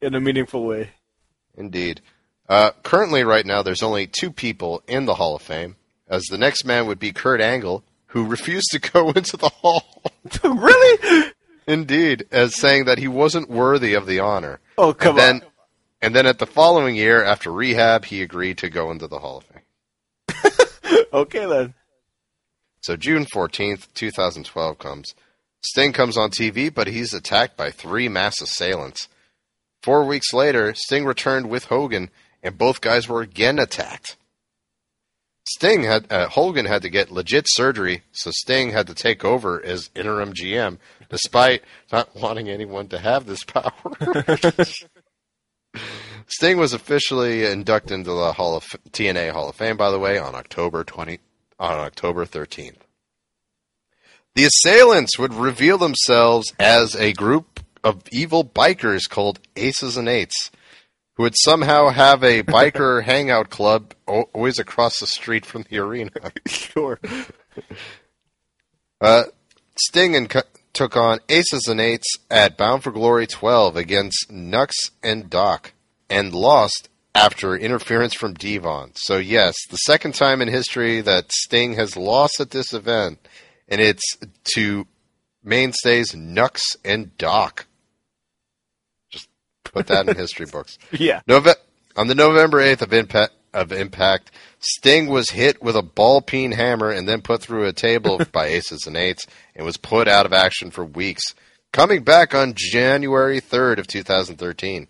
In 0.00 0.14
a 0.14 0.20
meaningful 0.20 0.64
way. 0.64 0.90
Indeed. 1.56 2.00
Uh, 2.48 2.72
currently, 2.82 3.24
right 3.24 3.46
now, 3.46 3.62
there's 3.62 3.82
only 3.82 4.06
two 4.06 4.30
people 4.30 4.82
in 4.86 5.06
the 5.06 5.14
Hall 5.14 5.36
of 5.36 5.42
Fame, 5.42 5.76
as 6.08 6.24
the 6.24 6.38
next 6.38 6.64
man 6.64 6.86
would 6.86 6.98
be 6.98 7.12
Kurt 7.12 7.40
Angle, 7.40 7.82
who 8.08 8.26
refused 8.26 8.70
to 8.72 8.78
go 8.92 9.10
into 9.10 9.36
the 9.36 9.48
Hall. 9.48 10.02
really? 10.44 11.32
Indeed, 11.66 12.26
as 12.30 12.54
saying 12.54 12.84
that 12.84 12.98
he 12.98 13.08
wasn't 13.08 13.48
worthy 13.48 13.94
of 13.94 14.06
the 14.06 14.20
honor. 14.20 14.60
Oh, 14.76 14.92
come 14.92 15.18
and 15.18 15.18
then, 15.18 15.34
on. 15.36 15.42
And 16.02 16.14
then 16.14 16.26
at 16.26 16.38
the 16.38 16.46
following 16.46 16.96
year, 16.96 17.24
after 17.24 17.50
rehab, 17.50 18.04
he 18.04 18.20
agreed 18.20 18.58
to 18.58 18.68
go 18.68 18.90
into 18.90 19.06
the 19.06 19.20
Hall 19.20 19.38
of 19.38 19.44
Fame. 19.44 19.60
Okay, 21.14 21.46
then. 21.46 21.74
So 22.80 22.96
June 22.96 23.24
14th, 23.24 23.86
2012 23.94 24.78
comes. 24.78 25.14
Sting 25.60 25.92
comes 25.92 26.18
on 26.18 26.30
TV, 26.30 26.74
but 26.74 26.88
he's 26.88 27.14
attacked 27.14 27.56
by 27.56 27.70
three 27.70 28.08
mass 28.08 28.40
assailants. 28.42 29.08
Four 29.82 30.04
weeks 30.04 30.32
later, 30.32 30.74
Sting 30.74 31.04
returned 31.04 31.48
with 31.48 31.66
Hogan, 31.66 32.10
and 32.44 32.56
both 32.56 32.80
guys 32.80 33.08
were 33.08 33.22
again 33.22 33.58
attacked. 33.58 34.16
Sting 35.46 35.82
had 35.82 36.10
uh, 36.10 36.28
Hogan 36.28 36.66
had 36.66 36.82
to 36.82 36.88
get 36.88 37.10
legit 37.10 37.46
surgery, 37.48 38.02
so 38.12 38.30
Sting 38.32 38.70
had 38.70 38.86
to 38.86 38.94
take 38.94 39.24
over 39.24 39.62
as 39.62 39.90
interim 39.94 40.32
GM, 40.32 40.78
despite 41.08 41.62
not 41.90 42.14
wanting 42.20 42.48
anyone 42.48 42.88
to 42.88 42.98
have 42.98 43.26
this 43.26 43.44
power. 43.44 43.72
Sting 46.26 46.56
was 46.56 46.72
officially 46.72 47.44
inducted 47.44 47.92
into 47.92 48.12
the 48.12 48.32
Hall 48.32 48.56
of 48.56 48.64
TNA 48.90 49.32
Hall 49.32 49.48
of 49.48 49.56
Fame, 49.56 49.76
by 49.76 49.90
the 49.90 49.98
way, 49.98 50.18
on 50.18 50.34
October 50.34 50.84
20 50.84 51.18
on 51.58 51.78
October 51.78 52.24
13th. 52.24 52.76
The 54.34 54.44
assailants 54.44 55.18
would 55.18 55.34
reveal 55.34 55.78
themselves 55.78 56.52
as 56.58 56.96
a 56.96 57.12
group 57.12 57.60
of 57.84 58.02
evil 58.10 58.44
bikers 58.44 59.08
called 59.08 59.40
Aces 59.54 59.96
and 59.96 60.08
Eights, 60.08 60.50
who 61.14 61.22
would 61.24 61.34
somehow 61.36 61.88
have 61.90 62.22
a 62.24 62.42
biker 62.42 63.02
hangout 63.04 63.50
club 63.50 63.94
o- 64.08 64.28
always 64.32 64.58
across 64.58 64.98
the 65.00 65.06
street 65.06 65.44
from 65.46 65.64
the 65.68 65.78
arena. 65.78 66.10
Sure. 66.46 66.98
Uh, 69.00 69.24
Sting 69.76 70.16
and 70.16 70.28
co- 70.30 70.42
took 70.72 70.96
on 70.96 71.20
Aces 71.28 71.66
and 71.68 71.80
Eights 71.80 72.16
at 72.30 72.56
Bound 72.56 72.82
for 72.82 72.90
Glory 72.90 73.26
12 73.26 73.76
against 73.76 74.28
Knux 74.30 74.72
and 75.02 75.30
Doc, 75.30 75.72
and 76.10 76.32
lost 76.32 76.88
after 77.14 77.54
interference 77.56 78.12
from 78.14 78.34
Devon. 78.34 78.90
So 78.96 79.18
yes, 79.18 79.54
the 79.70 79.76
second 79.76 80.14
time 80.14 80.42
in 80.42 80.48
history 80.48 81.00
that 81.02 81.30
Sting 81.32 81.74
has 81.74 81.96
lost 81.96 82.40
at 82.40 82.50
this 82.50 82.72
event, 82.72 83.18
and 83.68 83.80
it's 83.80 84.16
to 84.56 84.86
mainstays 85.44 86.12
Knux 86.12 86.60
and 86.84 87.16
Doc. 87.18 87.66
Put 89.74 89.88
that 89.88 90.08
in 90.08 90.16
history 90.16 90.46
books. 90.46 90.78
Yeah. 90.92 91.20
Nove- 91.28 91.54
on 91.96 92.06
the 92.06 92.14
November 92.14 92.58
8th 92.58 92.82
of 92.82 92.92
Impact, 92.92 93.32
of 93.52 93.72
Impact, 93.72 94.30
Sting 94.60 95.08
was 95.08 95.30
hit 95.30 95.62
with 95.62 95.76
a 95.76 95.82
ball 95.82 96.20
peen 96.22 96.52
hammer 96.52 96.90
and 96.90 97.08
then 97.08 97.22
put 97.22 97.42
through 97.42 97.66
a 97.66 97.72
table 97.72 98.20
by 98.32 98.46
Aces 98.46 98.86
and 98.86 98.96
Eights 98.96 99.26
and 99.54 99.66
was 99.66 99.76
put 99.76 100.08
out 100.08 100.26
of 100.26 100.32
action 100.32 100.70
for 100.70 100.84
weeks. 100.84 101.22
Coming 101.72 102.02
back 102.04 102.34
on 102.34 102.54
January 102.56 103.40
3rd 103.40 103.78
of 103.78 103.86
2013. 103.86 104.88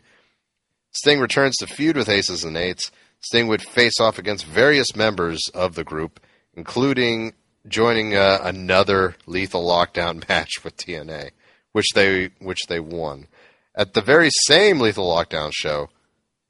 Sting 0.93 1.19
returns 1.19 1.56
to 1.56 1.66
feud 1.66 1.97
with 1.97 2.09
Aces 2.09 2.44
and 2.44 2.56
Eights. 2.56 2.90
Sting 3.20 3.48
would 3.48 3.62
face 3.62 3.98
off 3.98 4.19
against 4.19 4.44
various 4.44 4.94
members 4.94 5.40
of 5.55 5.74
the 5.74 5.85
group, 5.85 6.20
including 6.55 7.32
joining 7.66 8.15
uh, 8.15 8.39
another 8.43 9.16
Lethal 9.27 9.66
Lockdown 9.66 10.28
match 10.28 10.62
with 10.62 10.77
TNA, 10.77 11.31
which 11.73 11.86
they 11.94 12.31
which 12.39 12.66
they 12.69 12.81
won. 12.81 13.27
At 13.74 13.94
the 13.94 14.02
very 14.02 14.30
same 14.46 14.78
Lethal 14.80 15.09
Lockdown 15.09 15.51
show, 15.52 15.88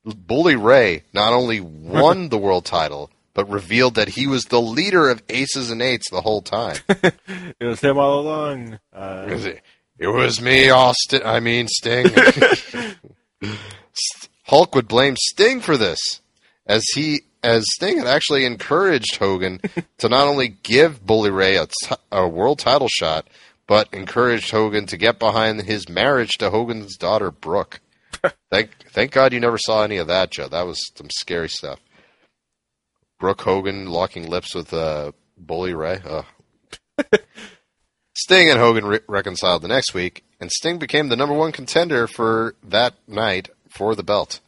Bully 0.04 0.56
Ray 0.56 1.04
not 1.12 1.32
only 1.32 1.60
won 1.60 2.28
the 2.30 2.38
world 2.38 2.64
title, 2.64 3.10
but 3.32 3.48
revealed 3.48 3.94
that 3.96 4.10
he 4.10 4.26
was 4.26 4.44
the 4.44 4.60
leader 4.60 5.08
of 5.08 5.22
Aces 5.28 5.70
and 5.70 5.82
Eights 5.82 6.10
the 6.10 6.20
whole 6.20 6.42
time. 6.42 6.76
It 7.60 7.66
was 7.66 7.80
him 7.80 7.98
all 7.98 8.20
along. 8.20 8.78
Uh, 8.92 9.26
it, 9.28 9.62
it 9.98 10.08
was 10.08 10.40
me, 10.40 10.70
Austin. 10.70 11.22
I 11.24 11.40
mean 11.40 11.68
Sting. 11.68 12.06
Hulk 14.44 14.74
would 14.74 14.88
blame 14.88 15.16
Sting 15.16 15.60
for 15.60 15.76
this, 15.76 15.98
as 16.66 16.84
he 16.94 17.22
as 17.42 17.64
Sting 17.74 17.98
had 17.98 18.06
actually 18.06 18.44
encouraged 18.44 19.16
Hogan 19.16 19.60
to 19.98 20.08
not 20.08 20.26
only 20.26 20.48
give 20.48 21.04
Bully 21.04 21.30
Ray 21.30 21.56
a, 21.56 21.66
t- 21.66 21.96
a 22.10 22.26
world 22.28 22.58
title 22.58 22.88
shot, 22.88 23.26
but 23.66 23.88
encouraged 23.92 24.50
Hogan 24.50 24.86
to 24.86 24.96
get 24.96 25.18
behind 25.18 25.62
his 25.62 25.88
marriage 25.88 26.32
to 26.38 26.50
Hogan's 26.50 26.96
daughter 26.96 27.30
Brooke. 27.30 27.80
thank 28.50 28.70
thank 28.90 29.12
God 29.12 29.32
you 29.32 29.40
never 29.40 29.58
saw 29.58 29.82
any 29.82 29.96
of 29.96 30.06
that, 30.06 30.30
Joe. 30.30 30.48
That 30.48 30.66
was 30.66 30.80
some 30.96 31.10
scary 31.10 31.48
stuff. 31.48 31.80
Brooke 33.18 33.42
Hogan 33.42 33.86
locking 33.86 34.28
lips 34.28 34.54
with 34.54 34.72
uh, 34.72 35.12
Bully 35.38 35.74
Ray. 35.74 36.00
Ugh. 36.04 36.24
Sting 38.16 38.50
and 38.50 38.60
Hogan 38.60 38.84
re- 38.84 39.00
reconciled 39.08 39.62
the 39.62 39.68
next 39.68 39.92
week, 39.92 40.24
and 40.40 40.50
Sting 40.52 40.78
became 40.78 41.08
the 41.08 41.16
number 41.16 41.34
one 41.34 41.52
contender 41.52 42.06
for 42.06 42.54
that 42.62 42.94
night 43.08 43.48
for 43.68 43.94
the 43.94 44.04
belt. 44.04 44.40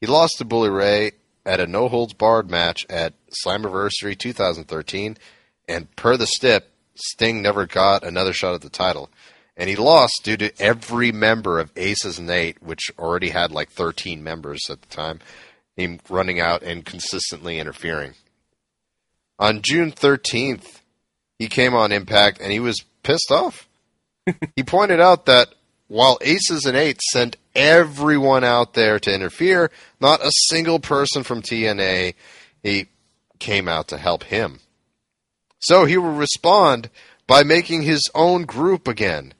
He 0.00 0.06
lost 0.06 0.38
to 0.38 0.44
Bully 0.44 0.70
Ray 0.70 1.12
at 1.44 1.60
a 1.60 1.66
no 1.66 1.88
holds 1.88 2.14
barred 2.14 2.50
match 2.50 2.86
at 2.88 3.12
Slammiversary 3.44 4.18
2013, 4.18 5.18
and 5.68 5.94
per 5.96 6.16
the 6.16 6.26
stip, 6.26 6.70
Sting 6.96 7.42
never 7.42 7.66
got 7.66 8.04
another 8.04 8.32
shot 8.32 8.54
at 8.54 8.60
the 8.60 8.70
title. 8.70 9.10
And 9.56 9.70
he 9.70 9.76
lost 9.76 10.20
due 10.24 10.36
to 10.38 10.52
every 10.60 11.12
member 11.12 11.60
of 11.60 11.70
Aces 11.76 12.18
and 12.18 12.28
Eight, 12.30 12.62
which 12.62 12.90
already 12.98 13.30
had 13.30 13.52
like 13.52 13.70
13 13.70 14.22
members 14.22 14.62
at 14.68 14.82
the 14.82 14.88
time, 14.88 15.20
him 15.76 16.00
running 16.08 16.40
out 16.40 16.62
and 16.62 16.84
consistently 16.84 17.58
interfering. 17.58 18.14
On 19.38 19.62
June 19.62 19.92
13th, 19.92 20.80
he 21.38 21.48
came 21.48 21.74
on 21.74 21.92
Impact 21.92 22.40
and 22.40 22.50
he 22.50 22.60
was 22.60 22.84
pissed 23.02 23.30
off. 23.30 23.68
he 24.56 24.62
pointed 24.62 25.00
out 25.00 25.26
that 25.26 25.48
while 25.88 26.18
Aces 26.20 26.64
and 26.64 26.76
Eights 26.76 27.12
sent 27.12 27.36
everyone 27.54 28.42
out 28.42 28.74
there 28.74 28.98
to 28.98 29.14
interfere, 29.14 29.70
not 30.00 30.24
a 30.24 30.32
single 30.48 30.80
person 30.80 31.22
from 31.22 31.42
TNA 31.42 32.14
he 32.64 32.86
came 33.38 33.68
out 33.68 33.88
to 33.88 33.98
help 33.98 34.24
him. 34.24 34.58
So 35.64 35.86
he 35.86 35.96
will 35.96 36.12
respond 36.12 36.90
by 37.26 37.42
making 37.42 37.82
his 37.82 38.02
own 38.14 38.44
group 38.44 38.86
again, 38.86 39.32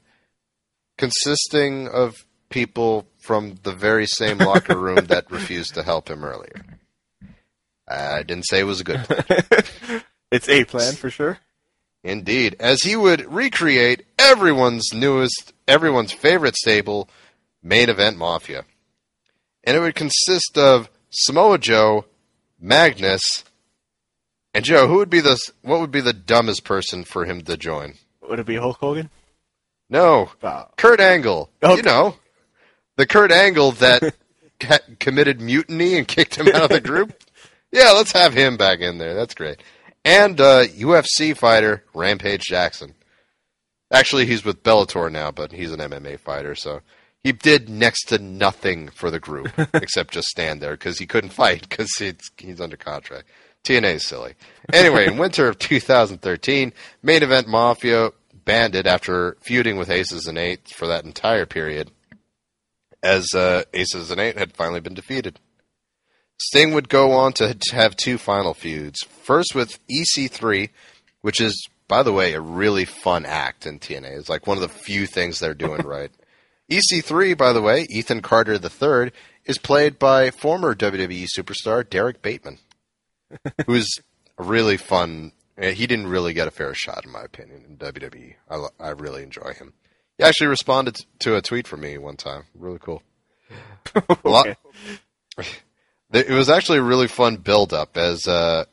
consisting 0.97 1.87
of 1.87 2.25
people 2.49 3.07
from 3.19 3.55
the 3.61 3.73
very 3.73 4.07
same 4.07 4.39
locker 4.39 4.77
room 4.77 5.05
that 5.05 5.29
refused 5.31 5.75
to 5.75 5.83
help 5.83 6.09
him 6.09 6.23
earlier. 6.23 6.65
I 7.87 8.23
didn't 8.23 8.47
say 8.47 8.61
it 8.61 8.63
was 8.63 8.81
a 8.81 8.85
good 8.85 9.03
plan. 9.03 10.03
it's 10.31 10.49
a 10.49 10.63
plan 10.63 10.93
for 10.93 11.11
sure. 11.11 11.37
Indeed, 12.03 12.55
as 12.59 12.81
he 12.81 12.95
would 12.95 13.31
recreate 13.31 14.05
everyone's 14.17 14.93
newest, 14.93 15.53
everyone's 15.67 16.11
favorite 16.11 16.55
stable, 16.55 17.07
main 17.61 17.89
event 17.89 18.17
Mafia. 18.17 18.65
And 19.63 19.77
it 19.77 19.79
would 19.79 19.95
consist 19.95 20.57
of 20.57 20.89
Samoa 21.11 21.59
Joe, 21.59 22.05
Magnus, 22.59 23.43
and 24.55 24.65
Joe. 24.65 24.87
Who 24.87 24.95
would 24.95 25.09
be 25.09 25.19
the 25.21 25.37
what 25.61 25.79
would 25.79 25.91
be 25.91 26.01
the 26.01 26.13
dumbest 26.13 26.63
person 26.63 27.03
for 27.03 27.25
him 27.25 27.41
to 27.43 27.57
join? 27.57 27.95
Would 28.27 28.39
it 28.39 28.45
be 28.47 28.55
Hulk 28.55 28.77
Hogan? 28.77 29.09
No, 29.89 30.31
Oh. 30.41 30.65
Kurt 30.77 30.99
Angle. 30.99 31.49
Okay. 31.61 31.75
You 31.75 31.81
know, 31.83 32.15
the 32.97 33.05
Kurt 33.05 33.31
Angle 33.31 33.73
that 33.73 34.15
ca- 34.59 34.79
committed 34.99 35.39
mutiny 35.39 35.97
and 35.97 36.07
kicked 36.07 36.35
him 36.35 36.47
out 36.47 36.63
of 36.63 36.69
the 36.69 36.81
group. 36.81 37.13
Yeah, 37.71 37.91
let's 37.91 38.13
have 38.13 38.33
him 38.33 38.55
back 38.55 38.79
in 38.79 38.99
there. 38.99 39.13
That's 39.15 39.33
great. 39.35 39.61
And 40.05 40.39
uh, 40.39 40.63
UFC 40.67 41.35
fighter 41.35 41.83
Rampage 41.93 42.43
Jackson. 42.43 42.93
Actually, 43.91 44.25
he's 44.27 44.45
with 44.45 44.63
Bellator 44.63 45.11
now, 45.11 45.29
but 45.29 45.51
he's 45.51 45.71
an 45.73 45.81
MMA 45.81 46.19
fighter, 46.19 46.55
so 46.55 46.79
he 47.21 47.33
did 47.33 47.67
next 47.67 48.05
to 48.09 48.17
nothing 48.19 48.87
for 48.89 49.11
the 49.11 49.19
group 49.19 49.51
except 49.73 50.13
just 50.13 50.27
stand 50.29 50.61
there 50.61 50.71
because 50.71 50.99
he 50.99 51.05
couldn't 51.05 51.31
fight 51.31 51.67
because 51.67 51.91
he's 52.37 52.61
under 52.61 52.77
contract. 52.77 53.27
TNA 53.65 53.95
is 53.95 54.07
silly. 54.07 54.35
Anyway, 54.71 55.07
in 55.07 55.17
winter 55.17 55.47
of 55.47 55.59
2013, 55.59 56.73
main 57.03 57.23
event 57.23 57.47
Mafia 57.47 58.11
banded 58.45 58.87
after 58.87 59.37
feuding 59.41 59.77
with 59.77 59.89
Aces 59.89 60.27
and 60.27 60.37
Eight 60.37 60.69
for 60.69 60.87
that 60.87 61.03
entire 61.03 61.45
period, 61.45 61.91
as 63.03 63.33
uh, 63.33 63.63
Aces 63.73 64.11
and 64.11 64.21
Eight 64.21 64.37
had 64.37 64.53
finally 64.53 64.79
been 64.79 64.93
defeated. 64.93 65.39
Sting 66.37 66.73
would 66.73 66.89
go 66.89 67.13
on 67.13 67.33
to 67.33 67.57
have 67.71 67.95
two 67.95 68.17
final 68.17 68.53
feuds. 68.53 68.99
First 69.03 69.55
with 69.55 69.79
EC3, 69.87 70.69
which 71.21 71.39
is, 71.39 71.67
by 71.87 72.03
the 72.03 72.11
way, 72.11 72.33
a 72.33 72.41
really 72.41 72.85
fun 72.85 73.25
act 73.25 73.65
in 73.65 73.79
TNA. 73.79 74.17
It's 74.19 74.29
like 74.29 74.45
one 74.45 74.57
of 74.57 74.61
the 74.61 74.69
few 74.69 75.07
things 75.07 75.39
they're 75.39 75.53
doing 75.53 75.81
right. 75.85 76.11
EC3, 76.69 77.37
by 77.37 77.53
the 77.53 77.61
way, 77.61 77.87
Ethan 77.89 78.21
Carter 78.21 78.55
III, 78.55 79.11
is 79.45 79.57
played 79.57 79.97
by 79.97 80.31
former 80.31 80.75
WWE 80.75 81.27
superstar 81.37 81.87
Derrick 81.87 82.21
Bateman, 82.21 82.57
who's 83.65 83.89
a 84.37 84.43
really 84.43 84.77
fun. 84.77 85.31
eh, 85.57 85.71
He 85.71 85.87
didn't 85.87 86.07
really 86.07 86.33
get 86.33 86.47
a 86.47 86.51
fair 86.51 86.73
shot, 86.73 87.05
in 87.05 87.11
my 87.11 87.21
opinion, 87.23 87.63
in 87.67 87.77
WWE. 87.77 88.35
I, 88.49 88.67
I 88.79 88.89
really 88.89 89.23
enjoy 89.23 89.53
him. 89.53 89.73
He 90.17 90.23
actually 90.23 90.47
responded 90.47 90.97
to 91.19 91.35
a 91.35 91.41
tweet 91.41 91.67
from 91.67 91.81
me 91.81 91.97
one 91.97 92.17
time. 92.17 92.43
Really 92.55 92.79
cool. 92.79 93.03
Okay. 94.25 94.55
It 96.11 96.29
was 96.29 96.49
actually 96.49 96.77
a 96.77 96.83
really 96.83 97.07
fun 97.07 97.37
build 97.37 97.73
up 97.73 97.97
as 97.97 98.25
uh, 98.27 98.65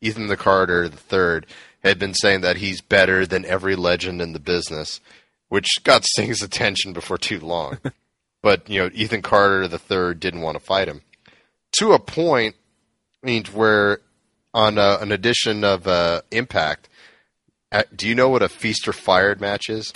Ethan 0.00 0.26
the 0.26 0.36
Carter 0.36 0.84
III 0.86 1.42
had 1.84 1.98
been 1.98 2.14
saying 2.14 2.40
that 2.40 2.56
he's 2.56 2.80
better 2.80 3.24
than 3.24 3.44
every 3.44 3.76
legend 3.76 4.20
in 4.20 4.32
the 4.32 4.40
business. 4.40 5.00
which 5.48 5.68
got 5.84 6.04
Sting's 6.14 6.42
attention 6.42 6.92
before 6.92 7.18
too 7.18 7.38
long. 7.40 7.78
but 8.42 8.68
you 8.68 8.82
know, 8.82 8.90
Ethan 8.92 9.22
Carter 9.22 9.62
III 9.64 10.14
didn't 10.14 10.42
want 10.42 10.58
to 10.58 10.64
fight 10.64 10.88
him 10.88 11.02
to 11.78 11.92
a 11.92 11.98
point. 11.98 12.56
I 13.22 13.26
mean, 13.26 13.44
where 13.46 14.00
on 14.54 14.78
uh, 14.78 14.98
an 15.00 15.12
edition 15.12 15.64
of 15.64 15.86
uh, 15.86 16.22
Impact, 16.30 16.88
uh, 17.70 17.82
do 17.94 18.08
you 18.08 18.14
know 18.14 18.28
what 18.28 18.42
a 18.42 18.48
feast 18.48 18.88
or 18.88 18.92
fired 18.92 19.40
match 19.40 19.68
is? 19.68 19.92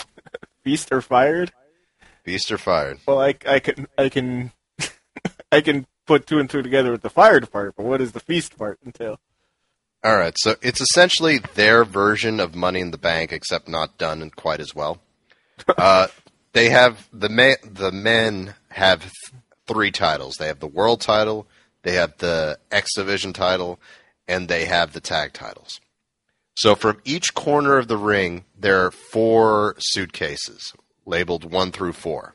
Feast 0.63 0.91
or 0.91 1.01
fired? 1.01 1.51
Feast 2.23 2.51
or 2.51 2.57
fired. 2.57 2.99
Well, 3.05 3.19
I, 3.19 3.35
I 3.47 3.59
can 3.59 3.87
I 3.97 4.09
can 4.09 4.51
I 5.51 5.61
can 5.61 5.87
put 6.05 6.27
two 6.27 6.39
and 6.39 6.49
two 6.49 6.61
together 6.61 6.91
with 6.91 7.01
the 7.01 7.09
fired 7.09 7.51
part, 7.51 7.75
but 7.75 7.85
what 7.85 7.97
does 7.97 8.13
the 8.13 8.19
feast 8.19 8.57
part 8.57 8.79
entail? 8.85 9.19
All 10.03 10.17
right, 10.17 10.35
so 10.37 10.55
it's 10.61 10.81
essentially 10.81 11.39
their 11.55 11.85
version 11.85 12.41
of 12.41 12.55
Money 12.55 12.81
in 12.81 12.91
the 12.91 12.97
Bank, 12.97 13.31
except 13.31 13.69
not 13.69 13.97
done 13.97 14.29
quite 14.35 14.59
as 14.59 14.75
well. 14.75 14.99
Uh, 15.77 16.07
they 16.53 16.69
have 16.69 17.07
the 17.13 17.29
men. 17.29 17.55
The 17.63 17.91
men 17.91 18.55
have 18.69 19.01
th- 19.01 19.41
three 19.67 19.91
titles. 19.91 20.35
They 20.35 20.47
have 20.47 20.59
the 20.59 20.67
world 20.67 20.99
title, 20.99 21.47
they 21.83 21.93
have 21.93 22.17
the 22.17 22.57
X 22.71 22.95
Division 22.95 23.33
title, 23.33 23.79
and 24.27 24.47
they 24.47 24.65
have 24.65 24.93
the 24.93 25.01
tag 25.01 25.33
titles. 25.33 25.79
So 26.55 26.75
from 26.75 27.01
each 27.03 27.33
corner 27.33 27.77
of 27.77 27.87
the 27.87 27.97
ring, 27.97 28.45
there 28.57 28.85
are 28.85 28.91
four 28.91 29.75
suitcases 29.79 30.73
labeled 31.05 31.51
one 31.51 31.71
through 31.71 31.93
four, 31.93 32.33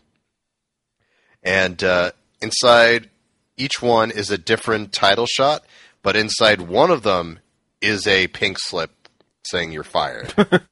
and 1.43 1.83
uh, 1.83 2.11
inside 2.43 3.09
each 3.57 3.81
one 3.81 4.11
is 4.11 4.31
a 4.31 4.39
different 4.39 4.93
title 4.93 5.27
shot. 5.27 5.65
But 6.03 6.17
inside 6.17 6.63
one 6.63 6.91
of 6.91 7.03
them 7.03 7.41
is 7.81 8.07
a 8.07 8.29
pink 8.29 8.59
slip 8.61 9.09
saying 9.45 9.73
you're 9.73 9.83
fired. 9.83 10.33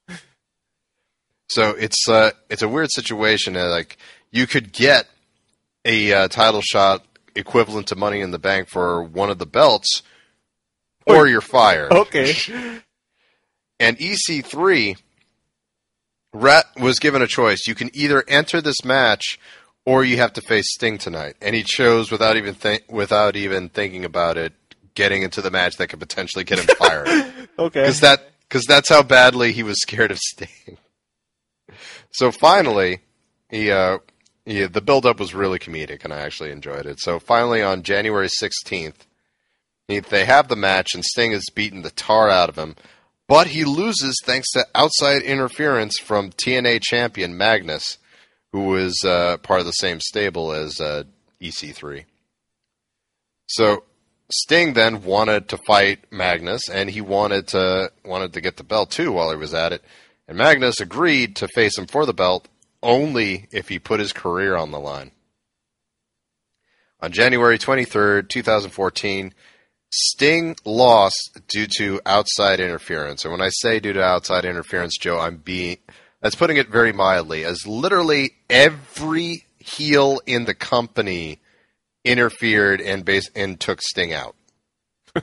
so 1.50 1.70
it's 1.70 2.08
uh, 2.08 2.30
it's 2.48 2.62
a 2.62 2.68
weird 2.68 2.90
situation. 2.92 3.56
Uh, 3.56 3.68
like 3.68 3.96
you 4.30 4.46
could 4.46 4.72
get 4.72 5.08
a 5.84 6.12
uh, 6.12 6.28
title 6.28 6.62
shot 6.62 7.04
equivalent 7.34 7.88
to 7.88 7.96
Money 7.96 8.20
in 8.20 8.30
the 8.30 8.38
Bank 8.38 8.68
for 8.68 9.02
one 9.02 9.30
of 9.30 9.38
the 9.38 9.46
belts, 9.46 10.02
or 11.06 11.26
you're 11.26 11.40
fired. 11.40 11.92
Okay. 11.92 12.34
And 13.78 13.98
EC3 13.98 14.96
Rat 16.32 16.64
was 16.80 16.98
given 16.98 17.20
a 17.20 17.26
choice. 17.26 17.66
You 17.66 17.74
can 17.74 17.90
either 17.92 18.24
enter 18.26 18.60
this 18.62 18.84
match 18.84 19.38
or 19.84 20.04
you 20.04 20.16
have 20.16 20.32
to 20.34 20.40
face 20.40 20.72
Sting 20.74 20.98
tonight. 20.98 21.36
And 21.40 21.54
he 21.54 21.62
chose 21.62 22.10
without 22.10 22.36
even 22.36 22.54
think 22.54 22.84
without 22.90 23.36
even 23.36 23.68
thinking 23.68 24.04
about 24.04 24.36
it, 24.36 24.52
getting 24.94 25.22
into 25.22 25.40
the 25.40 25.50
match 25.50 25.76
that 25.76 25.88
could 25.88 26.00
potentially 26.00 26.44
get 26.44 26.58
him 26.58 26.74
fired. 26.76 27.32
Okay. 27.58 27.80
Because 27.80 28.00
that 28.00 28.32
because 28.46 28.64
that's 28.66 28.90
how 28.90 29.02
badly 29.02 29.50
he 29.52 29.62
was 29.62 29.80
scared 29.80 30.10
of 30.10 30.18
Sting. 30.18 30.48
So 32.12 32.30
finally, 32.30 33.00
he 33.50 33.70
uh, 33.70 33.98
he, 34.44 34.64
the 34.64 34.80
build 34.80 35.06
up 35.06 35.18
was 35.18 35.34
really 35.34 35.58
comedic, 35.58 36.04
and 36.04 36.12
I 36.12 36.20
actually 36.20 36.50
enjoyed 36.50 36.86
it. 36.86 37.00
So 37.00 37.18
finally, 37.18 37.62
on 37.62 37.82
January 37.82 38.28
they 39.88 40.24
have 40.24 40.48
the 40.48 40.56
match, 40.56 40.94
and 40.94 41.04
Sting 41.04 41.32
has 41.32 41.44
beaten 41.54 41.82
the 41.82 41.90
tar 41.90 42.28
out 42.28 42.48
of 42.48 42.56
him, 42.56 42.74
but 43.28 43.48
he 43.48 43.64
loses 43.64 44.20
thanks 44.24 44.50
to 44.52 44.66
outside 44.74 45.22
interference 45.22 45.98
from 45.98 46.30
TNA 46.30 46.82
champion 46.82 47.36
Magnus, 47.36 47.98
who 48.52 48.64
was 48.64 48.96
uh, 49.04 49.36
part 49.38 49.60
of 49.60 49.66
the 49.66 49.72
same 49.72 50.00
stable 50.00 50.52
as 50.52 50.80
uh, 50.80 51.04
EC3. 51.40 52.04
So 53.46 53.84
Sting 54.30 54.74
then 54.74 55.04
wanted 55.04 55.48
to 55.48 55.58
fight 55.58 56.00
Magnus, 56.10 56.68
and 56.68 56.90
he 56.90 57.00
wanted 57.00 57.48
to 57.48 57.92
wanted 58.04 58.32
to 58.32 58.40
get 58.40 58.56
the 58.56 58.64
belt 58.64 58.90
too 58.90 59.12
while 59.12 59.30
he 59.30 59.36
was 59.36 59.54
at 59.54 59.72
it. 59.72 59.84
And 60.26 60.36
Magnus 60.36 60.80
agreed 60.80 61.36
to 61.36 61.48
face 61.48 61.78
him 61.78 61.86
for 61.86 62.06
the 62.06 62.14
belt 62.14 62.48
only 62.82 63.46
if 63.52 63.68
he 63.68 63.78
put 63.78 64.00
his 64.00 64.12
career 64.12 64.56
on 64.56 64.72
the 64.72 64.80
line. 64.80 65.12
On 67.00 67.12
January 67.12 67.58
23rd, 67.58 68.28
2014, 68.28 69.32
Sting 69.98 70.56
lost 70.64 71.40
due 71.48 71.66
to 71.78 72.00
outside 72.04 72.60
interference. 72.60 73.24
And 73.24 73.32
when 73.32 73.40
I 73.40 73.48
say 73.48 73.80
due 73.80 73.94
to 73.94 74.02
outside 74.02 74.44
interference, 74.44 74.98
Joe, 74.98 75.18
I'm 75.18 75.38
being 75.38 75.78
that's 76.20 76.34
putting 76.34 76.56
it 76.58 76.68
very 76.68 76.92
mildly, 76.92 77.44
as 77.44 77.66
literally 77.66 78.32
every 78.50 79.44
heel 79.58 80.20
in 80.26 80.44
the 80.44 80.54
company 80.54 81.40
interfered 82.04 82.80
and 82.80 83.04
base 83.04 83.30
and 83.34 83.58
took 83.58 83.80
Sting 83.80 84.12
out. 84.12 84.36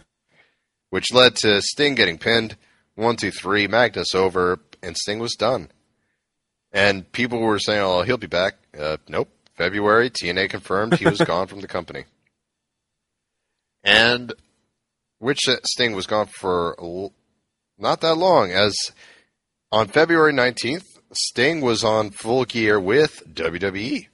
Which 0.90 1.14
led 1.14 1.36
to 1.38 1.62
Sting 1.62 1.96
getting 1.96 2.18
pinned. 2.18 2.58
One, 2.96 3.16
two, 3.16 3.32
three, 3.32 3.68
Magnus 3.68 4.16
over, 4.16 4.60
and 4.82 4.98
Sting 4.98 5.20
was 5.20 5.36
done. 5.36 5.70
And 6.72 7.12
people 7.12 7.40
were 7.40 7.60
saying, 7.60 7.82
"Oh, 7.82 8.02
he'll 8.02 8.18
be 8.18 8.28
back." 8.28 8.56
Uh, 8.78 8.98
nope. 9.08 9.30
February, 9.56 10.10
TNA 10.10 10.50
confirmed 10.50 10.96
he 10.96 11.06
was 11.06 11.20
gone 11.26 11.48
from 11.48 11.62
the 11.62 11.68
company. 11.68 12.06
And 13.84 14.34
which 15.24 15.50
Sting 15.66 15.96
was 15.96 16.06
gone 16.06 16.28
for 16.28 16.76
not 17.78 18.02
that 18.02 18.16
long, 18.16 18.52
as 18.52 18.76
on 19.72 19.88
February 19.88 20.34
19th, 20.34 20.86
Sting 21.14 21.62
was 21.62 21.84
on 21.84 22.10
full 22.10 22.46
gear 22.46 22.80
with 22.80 23.24
WWE. 23.34 24.08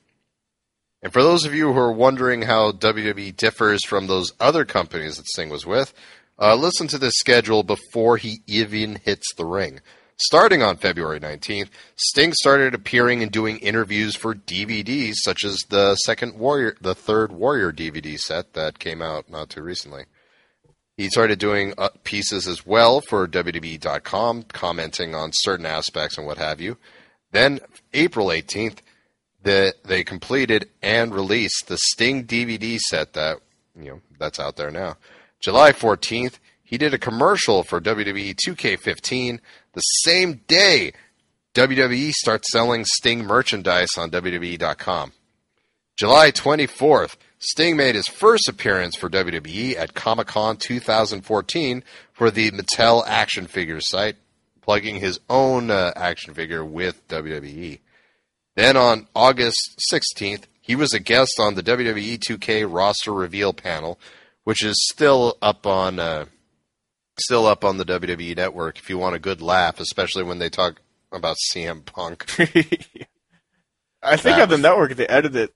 And 1.01 1.11
for 1.11 1.23
those 1.23 1.45
of 1.45 1.53
you 1.53 1.73
who 1.73 1.79
are 1.79 1.91
wondering 1.91 2.43
how 2.43 2.71
WWE 2.71 3.35
differs 3.35 3.83
from 3.85 4.07
those 4.07 4.33
other 4.39 4.65
companies 4.65 5.17
that 5.17 5.27
Sting 5.27 5.49
was 5.49 5.65
with, 5.65 5.93
uh, 6.39 6.55
listen 6.55 6.87
to 6.89 6.97
this 6.97 7.15
schedule 7.15 7.63
before 7.63 8.17
he 8.17 8.41
even 8.47 8.95
hits 9.03 9.33
the 9.35 9.45
ring. 9.45 9.79
Starting 10.17 10.61
on 10.61 10.75
February 10.75 11.19
19th, 11.19 11.69
Sting 11.95 12.33
started 12.33 12.75
appearing 12.75 13.23
and 13.23 13.31
doing 13.31 13.57
interviews 13.59 14.15
for 14.15 14.35
DVDs 14.35 15.15
such 15.15 15.45
as 15.45 15.57
the 15.69 15.95
second 15.95 16.37
Warrior, 16.37 16.75
the 16.81 16.93
third 16.93 17.31
Warrior 17.31 17.71
DVD 17.71 18.17
set 18.17 18.53
that 18.53 18.79
came 18.79 19.01
out 19.01 19.29
not 19.29 19.49
too 19.49 19.61
recently. 19.61 20.03
He 20.99 21.07
started 21.07 21.39
doing 21.39 21.73
uh, 21.77 21.91
pieces 22.03 22.45
as 22.45 22.65
well 22.65 22.99
for 22.99 23.25
WWE.com, 23.25 24.43
commenting 24.43 25.15
on 25.15 25.31
certain 25.31 25.65
aspects 25.65 26.17
and 26.17 26.27
what 26.27 26.37
have 26.37 26.59
you. 26.59 26.75
Then, 27.31 27.61
April 27.93 28.27
18th, 28.27 28.79
the, 29.41 29.75
they 29.85 30.03
completed 30.03 30.67
and 30.81 31.15
released 31.15 31.69
the 31.69 31.77
Sting 31.77 32.25
DVD 32.25 32.77
set 32.79 33.13
that 33.13 33.37
you 33.77 33.91
know 33.91 34.01
that's 34.19 34.41
out 34.41 34.57
there 34.57 34.71
now. 34.71 34.97
July 35.39 35.71
14th, 35.71 36.37
he 36.61 36.77
did 36.77 36.93
a 36.93 36.97
commercial 36.97 37.63
for 37.63 37.79
WWE 37.79 38.35
2K15. 38.35 39.39
The 39.71 39.79
same 39.79 40.41
day, 40.49 40.91
WWE 41.53 42.11
starts 42.11 42.51
selling 42.51 42.83
Sting 42.83 43.23
merchandise 43.23 43.97
on 43.97 44.11
WWE.com. 44.11 45.13
July 45.95 46.31
24th, 46.31 47.15
Sting 47.39 47.77
made 47.77 47.95
his 47.95 48.07
first 48.07 48.49
appearance 48.49 48.97
for 48.97 49.09
WWE 49.09 49.77
at 49.77 49.93
Comic 49.93 50.27
Con 50.27 50.57
2014 50.57 51.83
for 52.11 52.29
the 52.29 52.51
Mattel 52.51 53.03
action 53.07 53.47
figure 53.47 53.79
site, 53.79 54.17
plugging 54.61 54.97
his 54.97 55.21
own 55.29 55.71
uh, 55.71 55.93
action 55.95 56.33
figure 56.33 56.65
with 56.65 57.07
WWE. 57.07 57.79
Then 58.57 58.75
on 58.75 59.07
August 59.15 59.81
16th, 59.91 60.43
he 60.59 60.75
was 60.75 60.93
a 60.93 60.99
guest 60.99 61.39
on 61.39 61.55
the 61.55 61.63
WWE 61.63 62.19
2K 62.19 62.67
roster 62.69 63.13
reveal 63.13 63.53
panel, 63.53 63.97
which 64.43 64.61
is 64.61 64.75
still 64.91 65.37
up 65.41 65.65
on 65.65 65.97
uh, 65.97 66.25
still 67.17 67.45
up 67.45 67.63
on 67.63 67.77
the 67.77 67.85
WWE 67.85 68.35
network 68.35 68.77
if 68.77 68.89
you 68.89 68.97
want 68.97 69.15
a 69.15 69.19
good 69.19 69.41
laugh, 69.41 69.79
especially 69.79 70.23
when 70.23 70.39
they 70.39 70.49
talk 70.49 70.81
about 71.11 71.37
CM 71.53 71.85
Punk. 71.85 72.25
I 74.03 74.17
think 74.17 74.37
on 74.37 74.49
the 74.49 74.57
network 74.57 74.95
they 74.95 75.07
edited 75.07 75.49
it. 75.49 75.53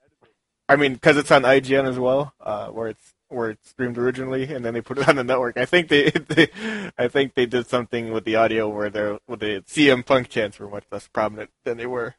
I 0.70 0.76
mean, 0.76 0.94
because 0.94 1.18
it's 1.18 1.32
on 1.32 1.44
IGN 1.44 1.88
as 1.88 2.00
well, 2.00 2.34
uh, 2.40 2.68
where 2.68 2.88
it's 2.88 3.14
where 3.30 3.50
it's 3.52 3.70
streamed 3.70 3.98
originally, 3.98 4.54
and 4.54 4.64
then 4.64 4.74
they 4.74 4.82
put 4.82 4.98
it 4.98 5.10
on 5.10 5.16
the 5.16 5.24
network. 5.24 5.58
I 5.58 5.66
think 5.66 5.90
they, 5.90 6.10
they 6.12 6.50
I 6.98 7.08
think 7.08 7.34
they 7.34 7.46
did 7.46 7.68
something 7.68 8.12
with 8.12 8.26
the 8.26 8.36
audio 8.36 8.70
where 8.70 8.90
the 8.90 9.20
with 9.28 9.40
the 9.42 9.64
CM 9.68 10.06
Punk 10.06 10.30
chants 10.30 10.60
were 10.60 10.70
much 10.70 10.86
less 10.92 11.08
prominent 11.08 11.50
than 11.64 11.78
they 11.78 11.86
were. 11.86 12.16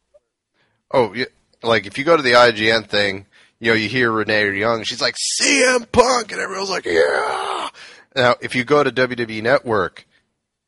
Oh, 0.91 1.13
yeah, 1.15 1.27
like 1.63 1.87
if 1.87 1.99
you 1.99 2.05
go 2.05 2.17
to 2.17 2.23
the 2.23 2.33
IGN 2.33 2.87
thing, 2.87 3.27
you 3.59 3.71
know, 3.71 3.77
you 3.77 3.89
hear 3.89 4.11
Renee 4.13 4.59
Young, 4.59 4.83
she's 4.85 5.01
like 5.01 5.17
CM 5.41 5.91
Punk, 5.91 6.33
and 6.33 6.41
everyone's 6.41 6.71
like, 6.71 6.85
yeah. 6.85 7.69
Now, 8.15 8.37
if 8.41 8.55
you 8.55 8.65
go 8.65 8.85
to 8.85 8.93
WWE 8.93 9.43
Network, 9.43 10.07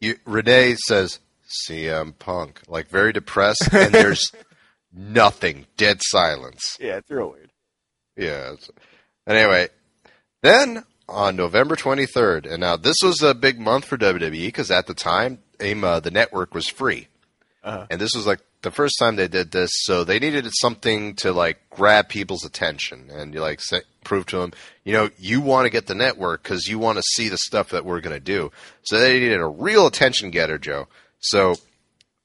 you, 0.01 0.17
Renee 0.25 0.75
says 0.87 1.21
CM 1.69 2.19
Punk, 2.19 2.63
like 2.67 2.89
very 2.89 3.13
depressed, 3.13 3.69
and 3.73 3.95
there's 3.95 4.33
nothing, 4.93 5.67
dead 5.77 6.01
silence. 6.03 6.77
Yeah, 6.81 6.97
it's 6.97 7.11
real 7.11 7.31
weird. 7.31 7.51
Yeah. 8.17 8.55
Anyway, 9.27 9.69
then 10.43 10.85
on 11.09 11.37
November 11.37 11.77
23rd, 11.77 12.51
and 12.51 12.61
now 12.61 12.77
this 12.77 12.97
was 13.03 13.23
a 13.23 13.35
big 13.35 13.61
month 13.61 13.85
for 13.85 13.97
WWE 13.97 14.47
because 14.47 14.71
at 14.71 14.87
the 14.87 14.95
time, 14.95 15.39
AIM, 15.61 15.85
uh, 15.85 16.01
the 16.01 16.11
network 16.11 16.55
was 16.55 16.69
free. 16.69 17.09
Uh-huh. 17.63 17.87
And 17.91 18.01
this 18.01 18.15
was 18.15 18.27
like 18.27 18.41
the 18.63 18.71
first 18.71 18.97
time 18.99 19.17
they 19.17 19.29
did 19.29 19.51
this, 19.51 19.71
so 19.73 20.05
they 20.05 20.19
needed 20.19 20.49
something 20.61 21.15
to 21.17 21.33
like 21.33 21.59
grab 21.71 22.09
people's 22.09 22.45
attention 22.45 23.11
and 23.11 23.35
you 23.35 23.41
like 23.41 23.61
say, 23.61 23.83
prove 24.05 24.27
to 24.27 24.39
them, 24.39 24.53
you 24.85 24.93
know, 24.93 25.11
you 25.19 25.41
want 25.41 25.67
to 25.67 25.71
get 25.71 25.87
the 25.87 25.95
network 25.95 26.43
because 26.43 26.69
you 26.69 26.79
want 26.79 26.97
to 26.97 27.03
see 27.15 27.29
the 27.29 27.39
stuff 27.39 27.71
that 27.71 27.85
we're 27.85 28.01
going 28.01 28.17
to 28.17 28.21
do. 28.21 28.53
So 28.83 28.99
they 28.99 29.19
needed 29.19 29.41
a 29.41 29.47
real 29.47 29.87
attention 29.87 30.31
getter, 30.31 30.59
Joe. 30.59 30.87
So 31.19 31.57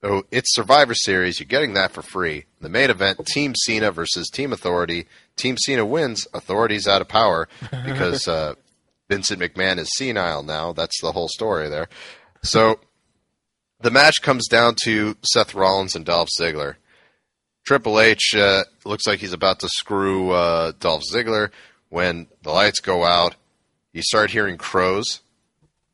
oh, 0.04 0.24
it's 0.32 0.54
Survivor 0.54 0.94
Series. 0.94 1.40
You're 1.40 1.48
getting 1.48 1.74
that 1.74 1.92
for 1.92 2.02
free. 2.02 2.46
The 2.60 2.70
main 2.70 2.90
event: 2.90 3.26
Team 3.26 3.54
Cena 3.56 3.92
versus 3.92 4.30
Team 4.30 4.54
Authority. 4.54 5.08
Team 5.36 5.58
Cena 5.58 5.86
wins. 5.86 6.28
Authority's 6.34 6.88
out 6.88 7.02
of 7.02 7.08
power 7.08 7.48
because 7.86 8.28
uh, 8.28 8.56
Vincent 9.10 9.42
McMahon 9.42 9.78
is 9.78 9.96
senile 9.96 10.44
now. 10.44 10.74
That's 10.74 11.02
the 11.02 11.12
whole 11.12 11.28
story 11.28 11.70
there. 11.70 11.90
So 12.44 12.80
the 13.82 13.92
match 13.92 14.22
comes 14.22 14.48
down 14.48 14.76
to 14.84 15.18
Seth 15.24 15.54
Rollins 15.54 15.96
and 15.96 16.06
Dolph 16.06 16.30
Ziggler. 16.40 16.76
Triple 17.66 18.00
H 18.00 18.34
uh, 18.36 18.64
looks 18.86 19.06
like 19.06 19.20
he's 19.20 19.34
about 19.34 19.60
to 19.60 19.70
screw 19.70 20.32
uh, 20.32 20.72
Dolph 20.80 21.04
Ziggler 21.12 21.52
when 21.90 22.28
the 22.42 22.52
lights 22.52 22.80
go 22.80 23.04
out. 23.04 23.36
You 23.94 24.02
start 24.02 24.32
hearing 24.32 24.58
crows, 24.58 25.22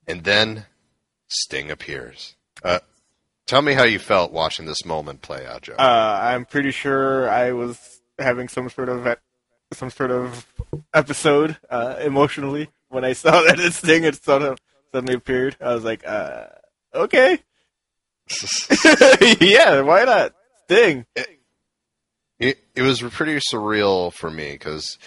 and 0.08 0.24
then 0.24 0.66
Sting 1.28 1.72
appears. 1.72 2.36
Uh, 2.64 2.80
tell 3.48 3.62
me 3.62 3.74
how 3.74 3.84
you 3.84 3.98
felt 3.98 4.32
watching 4.32 4.66
this 4.66 4.86
moment 4.86 5.22
play 5.22 5.46
out, 5.48 5.64
Joe. 5.64 5.76
Uh, 5.80 6.20
I'm 6.22 6.46
pretty 6.46 6.72
sure 6.72 7.30
I 7.30 7.52
was 7.54 8.02
having 8.20 8.48
some 8.48 8.70
sort 8.70 8.90
of 8.90 9.18
some 9.74 9.90
sort 9.90 10.12
of 10.12 10.46
episode 10.94 11.58
uh, 11.70 11.96
emotionally 12.02 12.70
when 12.90 13.04
I 13.04 13.14
saw 13.14 13.42
that 13.48 13.58
this 13.58 13.80
thing 13.80 14.04
had 14.04 14.16
suddenly, 14.22 14.58
suddenly 14.92 15.16
appeared. 15.16 15.58
I 15.60 15.74
was 15.74 15.84
like, 15.84 16.06
uh, 16.08 16.46
okay, 16.94 17.40
yeah, 19.40 19.82
why 19.82 20.04
not? 20.04 20.34
Sting. 20.66 21.06
It, 22.40 22.60
it 22.76 22.82
was 22.82 23.02
pretty 23.02 23.38
surreal 23.38 24.14
for 24.14 24.30
me 24.30 24.52
because, 24.52 24.98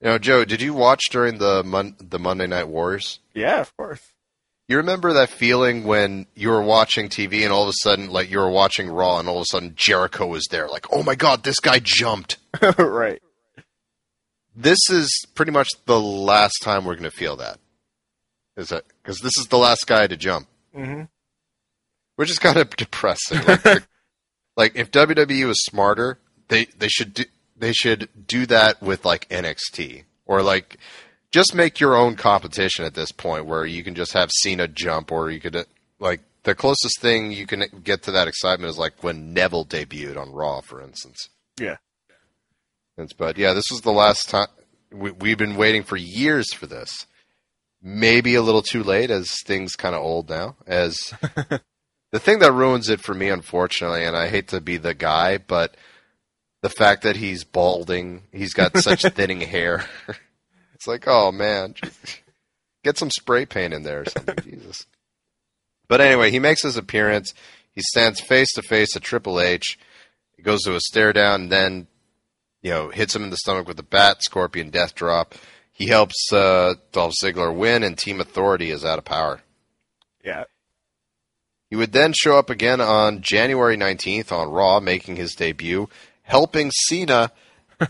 you 0.00 0.08
know, 0.08 0.18
Joe, 0.18 0.44
did 0.44 0.60
you 0.60 0.74
watch 0.74 1.02
during 1.10 1.38
the 1.38 1.62
Mon- 1.62 1.96
the 2.00 2.18
Monday 2.18 2.46
Night 2.46 2.68
Wars? 2.68 3.20
Yeah, 3.32 3.60
of 3.60 3.76
course. 3.76 4.02
You 4.66 4.78
remember 4.78 5.12
that 5.12 5.28
feeling 5.28 5.84
when 5.84 6.26
you 6.34 6.48
were 6.48 6.62
watching 6.62 7.08
TV 7.10 7.42
and 7.42 7.52
all 7.52 7.64
of 7.64 7.68
a 7.68 7.74
sudden, 7.82 8.08
like 8.08 8.30
you 8.30 8.38
were 8.38 8.50
watching 8.50 8.88
Raw, 8.88 9.18
and 9.18 9.28
all 9.28 9.36
of 9.36 9.42
a 9.42 9.46
sudden 9.46 9.74
Jericho 9.76 10.26
was 10.26 10.46
there, 10.50 10.68
like, 10.68 10.86
oh 10.90 11.02
my 11.02 11.14
god, 11.14 11.42
this 11.44 11.60
guy 11.60 11.80
jumped. 11.82 12.38
right. 12.78 13.20
This 14.56 14.78
is 14.88 15.10
pretty 15.34 15.52
much 15.52 15.68
the 15.84 16.00
last 16.00 16.60
time 16.62 16.84
we're 16.84 16.94
going 16.94 17.10
to 17.10 17.10
feel 17.10 17.36
that. 17.36 17.58
Is 18.56 18.68
that 18.68 18.84
because 19.02 19.18
this 19.18 19.36
is 19.36 19.48
the 19.48 19.58
last 19.58 19.86
guy 19.86 20.06
to 20.06 20.16
jump, 20.16 20.46
hmm 20.74 21.02
which 22.16 22.30
is 22.30 22.38
kind 22.38 22.56
of 22.56 22.70
depressing. 22.76 23.42
Like, 23.44 23.82
like 24.56 24.76
if 24.76 24.90
WWE 24.92 25.46
was 25.46 25.64
smarter, 25.64 26.18
they 26.48 26.66
they 26.78 26.88
should 26.88 27.14
do, 27.14 27.24
they 27.56 27.72
should 27.72 28.08
do 28.26 28.46
that 28.46 28.80
with 28.80 29.04
like 29.04 29.28
NXT 29.28 30.04
or 30.24 30.42
like 30.42 30.78
just 31.34 31.52
make 31.52 31.80
your 31.80 31.96
own 31.96 32.14
competition 32.14 32.84
at 32.84 32.94
this 32.94 33.10
point 33.10 33.44
where 33.44 33.66
you 33.66 33.82
can 33.82 33.96
just 33.96 34.12
have 34.12 34.30
Cena 34.30 34.68
jump 34.68 35.10
or 35.10 35.32
you 35.32 35.40
could 35.40 35.56
uh, 35.56 35.64
like 35.98 36.20
the 36.44 36.54
closest 36.54 37.00
thing 37.00 37.32
you 37.32 37.44
can 37.44 37.64
get 37.82 38.04
to 38.04 38.12
that 38.12 38.28
excitement 38.28 38.70
is 38.70 38.78
like 38.78 39.02
when 39.02 39.34
Neville 39.34 39.66
debuted 39.66 40.16
on 40.16 40.30
Raw, 40.30 40.60
for 40.60 40.80
instance. 40.80 41.28
Yeah. 41.58 41.78
But 43.18 43.36
yeah, 43.36 43.52
this 43.52 43.64
was 43.68 43.80
the 43.80 43.90
last 43.90 44.28
time 44.28 44.46
we, 44.92 45.10
we've 45.10 45.36
been 45.36 45.56
waiting 45.56 45.82
for 45.82 45.96
years 45.96 46.54
for 46.54 46.68
this. 46.68 47.04
Maybe 47.82 48.36
a 48.36 48.42
little 48.42 48.62
too 48.62 48.84
late, 48.84 49.10
as 49.10 49.28
things 49.44 49.74
kind 49.74 49.96
of 49.96 50.02
old 50.02 50.30
now. 50.30 50.54
As 50.68 50.96
the 52.12 52.20
thing 52.20 52.38
that 52.38 52.52
ruins 52.52 52.88
it 52.88 53.00
for 53.00 53.12
me, 53.12 53.28
unfortunately, 53.28 54.04
and 54.04 54.16
I 54.16 54.28
hate 54.28 54.48
to 54.48 54.60
be 54.60 54.76
the 54.76 54.94
guy, 54.94 55.38
but 55.38 55.76
the 56.62 56.70
fact 56.70 57.02
that 57.02 57.16
he's 57.16 57.42
balding, 57.42 58.22
he's 58.30 58.54
got 58.54 58.78
such 58.78 59.02
thinning 59.14 59.40
hair. 59.40 59.84
it's 60.74 60.86
like, 60.86 61.04
oh 61.06 61.32
man, 61.32 61.74
get 62.84 62.98
some 62.98 63.10
spray 63.10 63.46
paint 63.46 63.74
in 63.74 63.82
there 63.82 64.02
or 64.02 64.04
something. 64.06 64.36
Jesus. 64.44 64.86
But 65.88 66.00
anyway, 66.00 66.30
he 66.30 66.38
makes 66.38 66.62
his 66.62 66.76
appearance. 66.76 67.34
He 67.72 67.82
stands 67.82 68.20
face 68.20 68.52
to 68.54 68.62
face 68.62 68.96
at 68.96 69.02
Triple 69.02 69.40
H. 69.40 69.78
He 70.36 70.42
goes 70.42 70.62
to 70.62 70.74
a 70.74 70.80
stare 70.80 71.12
down, 71.12 71.42
and 71.42 71.52
then 71.52 71.86
you 72.62 72.70
know 72.70 72.88
hits 72.88 73.14
him 73.14 73.24
in 73.24 73.30
the 73.30 73.36
stomach 73.36 73.68
with 73.68 73.78
a 73.78 73.84
bat, 73.84 74.22
Scorpion 74.22 74.70
Death 74.70 74.94
Drop. 74.94 75.34
He 75.72 75.88
helps 75.88 76.32
uh, 76.32 76.74
Dolph 76.92 77.14
Ziggler 77.22 77.54
win, 77.54 77.82
and 77.82 77.98
Team 77.98 78.20
Authority 78.20 78.70
is 78.70 78.84
out 78.84 78.98
of 78.98 79.04
power. 79.04 79.40
Yeah. 80.24 80.44
He 81.68 81.76
would 81.76 81.92
then 81.92 82.12
show 82.12 82.38
up 82.38 82.50
again 82.50 82.80
on 82.80 83.20
January 83.20 83.76
19th 83.76 84.30
on 84.30 84.48
Raw, 84.48 84.78
making 84.78 85.16
his 85.16 85.34
debut, 85.34 85.88
helping 86.22 86.70
Cena 86.70 87.32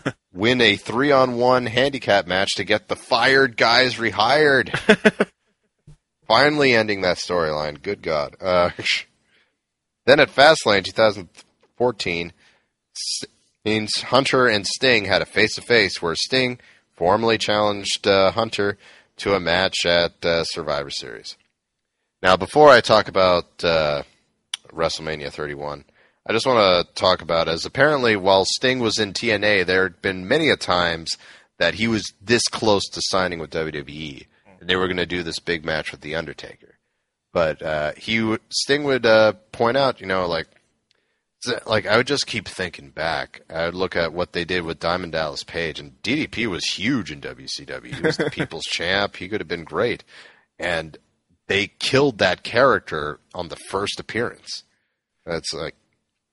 win 0.33 0.61
a 0.61 0.75
three 0.75 1.11
on 1.11 1.35
one 1.35 1.65
handicap 1.65 2.27
match 2.27 2.55
to 2.55 2.63
get 2.63 2.87
the 2.87 2.95
fired 2.95 3.57
guys 3.57 3.95
rehired. 3.95 4.69
Finally 6.27 6.73
ending 6.73 7.01
that 7.01 7.17
storyline. 7.17 7.81
Good 7.81 8.01
God. 8.01 8.35
Uh, 8.41 8.71
then 10.05 10.19
at 10.19 10.29
Fastlane 10.29 10.83
2014, 10.83 12.33
means 13.65 14.01
Hunter 14.01 14.47
and 14.47 14.65
Sting 14.65 15.05
had 15.05 15.21
a 15.21 15.25
face 15.25 15.55
to 15.55 15.61
face 15.61 16.01
where 16.01 16.15
Sting 16.15 16.59
formally 16.93 17.37
challenged 17.37 18.07
uh, 18.07 18.31
Hunter 18.31 18.77
to 19.17 19.33
a 19.33 19.39
match 19.39 19.85
at 19.85 20.23
uh, 20.23 20.43
Survivor 20.45 20.91
Series. 20.91 21.35
Now, 22.21 22.37
before 22.37 22.69
I 22.69 22.81
talk 22.81 23.07
about 23.07 23.63
uh, 23.63 24.03
WrestleMania 24.71 25.31
31, 25.31 25.83
I 26.27 26.33
just 26.33 26.47
want 26.47 26.87
to 26.87 26.93
talk 26.93 27.21
about 27.21 27.47
as 27.47 27.65
apparently 27.65 28.15
while 28.15 28.45
Sting 28.45 28.79
was 28.79 28.97
in 28.97 29.13
TNA, 29.13 29.65
there 29.65 29.83
had 29.83 30.01
been 30.01 30.27
many 30.27 30.49
a 30.49 30.57
times 30.57 31.17
that 31.59 31.75
he 31.75 31.87
was 31.87 32.11
this 32.21 32.47
close 32.47 32.83
to 32.89 33.01
signing 33.03 33.39
with 33.39 33.51
WWE, 33.51 34.25
and 34.59 34.69
they 34.69 34.75
were 34.75 34.87
going 34.87 34.97
to 34.97 35.05
do 35.05 35.23
this 35.23 35.39
big 35.39 35.63
match 35.63 35.91
with 35.91 36.01
the 36.01 36.15
Undertaker. 36.15 36.79
But 37.31 37.61
uh, 37.61 37.91
he 37.97 38.37
Sting 38.49 38.85
would 38.85 39.05
uh, 39.05 39.33
point 39.51 39.77
out, 39.77 40.01
you 40.01 40.07
know, 40.07 40.27
like 40.27 40.47
like 41.65 41.85
I 41.85 41.97
would 41.97 42.07
just 42.07 42.27
keep 42.27 42.47
thinking 42.47 42.89
back. 42.89 43.41
I 43.49 43.65
would 43.65 43.75
look 43.75 43.95
at 43.95 44.13
what 44.13 44.33
they 44.33 44.45
did 44.45 44.63
with 44.63 44.79
Diamond 44.79 45.11
Dallas 45.11 45.43
Page, 45.43 45.79
and 45.79 46.01
DDP 46.01 46.47
was 46.47 46.65
huge 46.65 47.11
in 47.11 47.21
WCW. 47.21 47.93
He 47.93 48.01
was 48.01 48.17
the 48.17 48.29
People's 48.31 48.65
Champ. 48.65 49.17
He 49.17 49.27
could 49.27 49.41
have 49.41 49.47
been 49.47 49.63
great, 49.63 50.03
and 50.57 50.97
they 51.47 51.67
killed 51.67 52.17
that 52.17 52.43
character 52.43 53.19
on 53.33 53.49
the 53.49 53.57
first 53.69 53.99
appearance. 53.99 54.63
That's 55.25 55.53
like, 55.53 55.75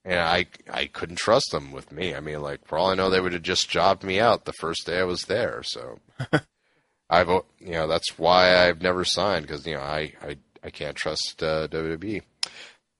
and 0.04 0.18
I 0.20 0.46
I 0.70 0.86
couldn't 0.86 1.16
trust 1.16 1.50
them 1.52 1.72
with 1.72 1.92
me. 1.92 2.14
I 2.14 2.20
mean, 2.20 2.40
like 2.42 2.66
for 2.66 2.78
all 2.78 2.90
I 2.90 2.94
know, 2.94 3.10
they 3.10 3.20
would 3.20 3.32
have 3.32 3.42
just 3.42 3.68
jobbed 3.68 4.02
me 4.04 4.18
out 4.20 4.44
the 4.44 4.52
first 4.54 4.86
day 4.86 4.98
I 4.98 5.04
was 5.04 5.22
there. 5.22 5.62
So 5.62 5.98
I've 7.10 7.28
you 7.28 7.72
know 7.72 7.86
that's 7.86 8.18
why 8.18 8.66
I've 8.66 8.82
never 8.82 9.04
signed 9.04 9.46
because 9.46 9.66
you 9.66 9.74
know 9.74 9.80
I 9.80 10.12
I 10.22 10.36
I 10.64 10.70
can't 10.70 10.96
trust 10.96 11.42
uh, 11.42 11.68
WWE. 11.68 12.22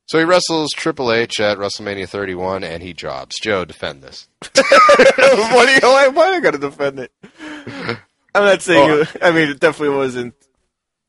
So 0.07 0.19
he 0.19 0.25
wrestles 0.25 0.73
Triple 0.73 1.13
H 1.13 1.41
at 1.41 1.59
WrestleMania 1.59 2.09
31, 2.09 2.65
and 2.65 2.83
he 2.83 2.93
jobs. 2.93 3.37
Joe, 3.41 3.65
defend 3.65 4.03
this. 4.03 4.29
what 4.55 5.67
do 5.67 5.73
you, 5.73 5.81
why, 5.81 6.09
why 6.09 6.27
am 6.29 6.35
I 6.35 6.41
going 6.41 6.53
to 6.53 6.59
defend 6.59 6.99
it? 6.99 7.13
I'm 8.35 8.45
not 8.45 8.61
saying. 8.63 8.91
Oh. 8.91 9.01
it- 9.03 9.17
I 9.23 9.31
mean, 9.31 9.49
it 9.49 9.61
definitely 9.61 9.97
wasn't 9.97 10.35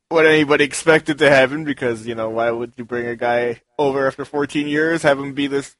what 0.09 0.25
anybody 0.25 0.63
expected 0.63 1.17
to 1.17 1.29
happen 1.29 1.63
because 1.65 2.05
you 2.05 2.13
know 2.13 2.29
why 2.29 2.51
would 2.51 2.73
you 2.77 2.85
bring 2.85 3.07
a 3.07 3.15
guy 3.15 3.61
over 3.79 4.05
after 4.07 4.23
14 4.23 4.67
years, 4.67 5.01
have 5.01 5.17
him 5.19 5.33
be 5.33 5.47
this 5.47 5.75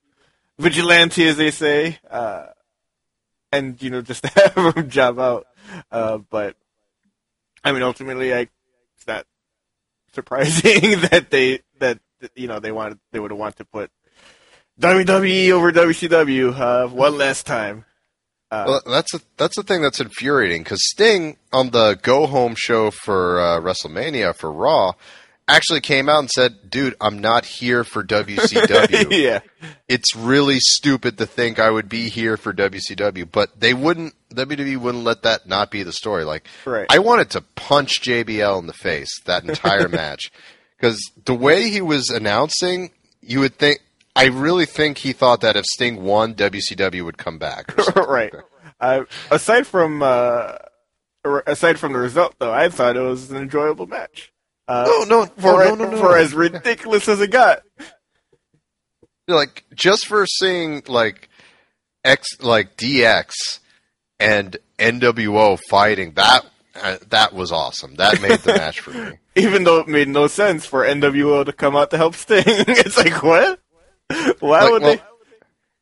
vigilante, 0.59 1.27
as 1.27 1.37
they 1.37 1.51
say, 1.51 1.99
uh, 2.09 2.47
and 3.51 3.81
you 3.81 3.89
know 3.89 4.01
just 4.01 4.25
have 4.55 4.75
him 4.75 4.89
job 4.89 5.19
out. 5.19 5.47
Uh, 5.91 6.17
but 6.17 6.55
I 7.63 7.71
mean, 7.71 7.83
ultimately, 7.83 8.33
I 8.33 8.47
it's 8.97 9.07
not 9.07 9.25
surprising 10.13 10.99
that 11.11 11.27
they 11.29 11.61
that 11.79 11.99
you 12.35 12.47
know 12.47 12.59
they 12.59 12.71
wanted 12.71 12.99
they 13.11 13.19
would 13.19 13.31
want 13.31 13.57
to 13.57 13.65
put 13.65 13.91
WWE 14.79 15.51
over 15.51 15.71
WCW 15.71 16.57
uh, 16.59 16.87
one 16.87 17.17
last 17.17 17.45
time. 17.45 17.85
Uh, 18.51 18.65
Well, 18.67 18.81
that's 18.85 19.13
a, 19.13 19.21
that's 19.37 19.55
the 19.55 19.63
thing 19.63 19.81
that's 19.81 19.99
infuriating 19.99 20.63
because 20.63 20.79
Sting 20.89 21.37
on 21.51 21.71
the 21.71 21.97
Go 22.01 22.27
Home 22.27 22.55
show 22.57 22.91
for 22.91 23.39
uh, 23.39 23.59
WrestleMania 23.59 24.35
for 24.35 24.51
Raw 24.51 24.93
actually 25.47 25.81
came 25.81 26.09
out 26.09 26.19
and 26.19 26.29
said, 26.29 26.69
"Dude, 26.69 26.95
I'm 27.01 27.19
not 27.19 27.45
here 27.45 27.83
for 27.83 28.03
WCW. 28.03 29.07
yeah, 29.11 29.39
it's 29.87 30.15
really 30.15 30.59
stupid 30.59 31.17
to 31.17 31.25
think 31.25 31.59
I 31.59 31.69
would 31.69 31.89
be 31.89 32.09
here 32.09 32.37
for 32.37 32.53
WCW." 32.53 33.29
But 33.31 33.59
they 33.59 33.73
wouldn't. 33.73 34.13
WWE 34.33 34.77
wouldn't 34.77 35.03
let 35.03 35.21
that 35.23 35.47
not 35.47 35.69
be 35.69 35.83
the 35.83 35.91
story. 35.91 36.23
Like, 36.23 36.47
Right. 36.65 36.87
I 36.89 36.99
wanted 36.99 37.29
to 37.31 37.41
punch 37.55 38.01
JBL 38.01 38.59
in 38.59 38.67
the 38.67 38.73
face 38.73 39.11
that 39.25 39.43
entire 39.43 39.87
match 39.89 40.31
because 40.77 40.99
the 41.25 41.35
way 41.35 41.69
he 41.69 41.81
was 41.81 42.09
announcing, 42.09 42.91
you 43.21 43.39
would 43.39 43.57
think. 43.57 43.79
I 44.15 44.25
really 44.27 44.65
think 44.65 44.99
he 44.99 45.11
thought 45.13 45.41
that 45.41 45.55
if 45.55 45.65
Sting 45.65 46.03
won, 46.03 46.35
WCW 46.35 47.03
would 47.03 47.17
come 47.17 47.39
back. 47.39 47.75
right. 47.95 48.31
Uh, 48.79 49.05
aside 49.31 49.65
from 49.65 50.03
uh, 50.03 50.55
aside 51.47 51.79
from 51.79 51.93
the 51.93 51.99
result, 51.99 52.35
though, 52.37 52.51
I 52.51 52.69
thought 52.69 52.97
it 52.97 53.01
was 53.01 53.31
an 53.31 53.37
enjoyable 53.37 53.87
match. 53.87 54.32
Uh, 54.67 54.85
No, 54.87 55.03
no, 55.03 55.25
for 55.25 55.63
no, 55.65 55.75
no, 55.75 55.89
no, 55.91 55.97
for 55.97 56.17
as 56.17 56.33
ridiculous 56.33 57.07
as 57.09 57.19
it 57.21 57.31
got. 57.31 57.63
like 59.27 59.65
just 59.73 60.07
for 60.07 60.25
seeing 60.25 60.83
like 60.87 61.29
X 62.03 62.27
like 62.41 62.75
DX 62.77 63.31
and 64.19 64.57
NWO 64.79 65.57
fighting 65.69 66.13
that 66.13 66.45
uh, 66.81 66.97
that 67.09 67.33
was 67.33 67.51
awesome. 67.51 67.95
That 67.95 68.21
made 68.21 68.39
the 68.39 68.53
match 68.53 68.79
for 68.79 68.91
me. 68.91 69.17
Even 69.35 69.63
though 69.63 69.79
it 69.79 69.87
made 69.87 70.07
no 70.07 70.27
sense 70.27 70.65
for 70.65 70.83
NWO 70.85 71.45
to 71.45 71.53
come 71.53 71.75
out 71.75 71.91
to 71.91 71.97
help 71.97 72.15
Sting, 72.15 72.43
it's 72.47 72.97
like 72.97 73.21
what? 73.23 73.59
Why 74.39 74.61
Like, 74.61 74.71
would 74.71 74.81
well, 74.81 74.95
they? 74.95 75.01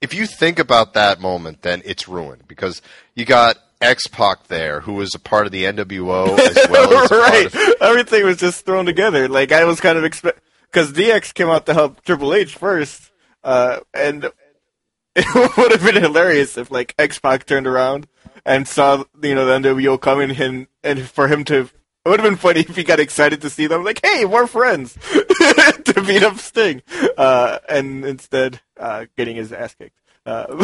if 0.02 0.14
you 0.14 0.26
think 0.26 0.60
about 0.60 0.94
that 0.96 1.20
moment, 1.22 1.62
then 1.62 1.82
it's 1.86 2.08
ruined 2.08 2.48
because 2.48 2.82
you 3.16 3.26
got 3.26 3.58
X 3.82 4.08
Pac 4.08 4.48
there, 4.48 4.82
who 4.82 4.94
was 4.94 5.16
a 5.16 5.20
part 5.20 5.46
of 5.46 5.52
the 5.52 5.66
NWO 5.66 6.38
as 6.38 6.70
well 6.70 7.04
as 7.04 7.12
right. 7.12 7.46
of 7.46 7.76
Everything 7.82 8.24
was 8.26 8.38
just 8.38 8.66
thrown 8.66 8.86
together. 8.86 9.28
Like 9.28 9.52
I 9.52 9.66
was 9.66 9.80
kind 9.82 9.98
of 9.98 10.04
expect 10.04 10.40
because 10.72 10.94
DX 10.94 11.34
came 11.34 11.50
out 11.50 11.66
to 11.66 11.74
help 11.74 12.04
Triple 12.04 12.34
H 12.34 12.56
first, 12.56 13.12
uh, 13.44 13.80
and 13.94 14.26
it 15.16 15.58
would 15.58 15.72
have 15.72 15.84
been 15.84 16.02
hilarious 16.02 16.58
if 16.58 16.72
like 16.72 16.96
X 16.98 17.20
Pac 17.20 17.46
turned 17.46 17.68
around 17.68 18.08
and 18.46 18.68
saw 18.68 19.04
you 19.22 19.36
know 19.36 19.46
the 19.46 19.70
NWO 19.70 20.00
coming 20.00 20.32
and 20.32 20.68
and 20.84 21.02
for 21.02 21.28
him 21.28 21.44
to. 21.46 21.70
It 22.04 22.10
would 22.10 22.20
have 22.20 22.28
been 22.28 22.38
funny 22.38 22.60
if 22.68 22.76
he 22.76 22.84
got 22.84 23.00
excited 23.00 23.42
to 23.42 23.50
see 23.50 23.68
them, 23.68 23.84
like, 23.84 24.00
"Hey, 24.04 24.26
we're 24.26 24.48
friends," 24.48 24.94
to 24.96 26.04
beat 26.08 26.24
up 26.24 26.40
Sting, 26.40 26.82
uh, 27.16 27.60
and 27.70 28.04
instead 28.06 28.60
uh, 28.80 29.06
getting 29.16 29.36
his 29.36 29.52
ass 29.54 29.76
kicked. 29.76 30.01
Uh, 30.26 30.64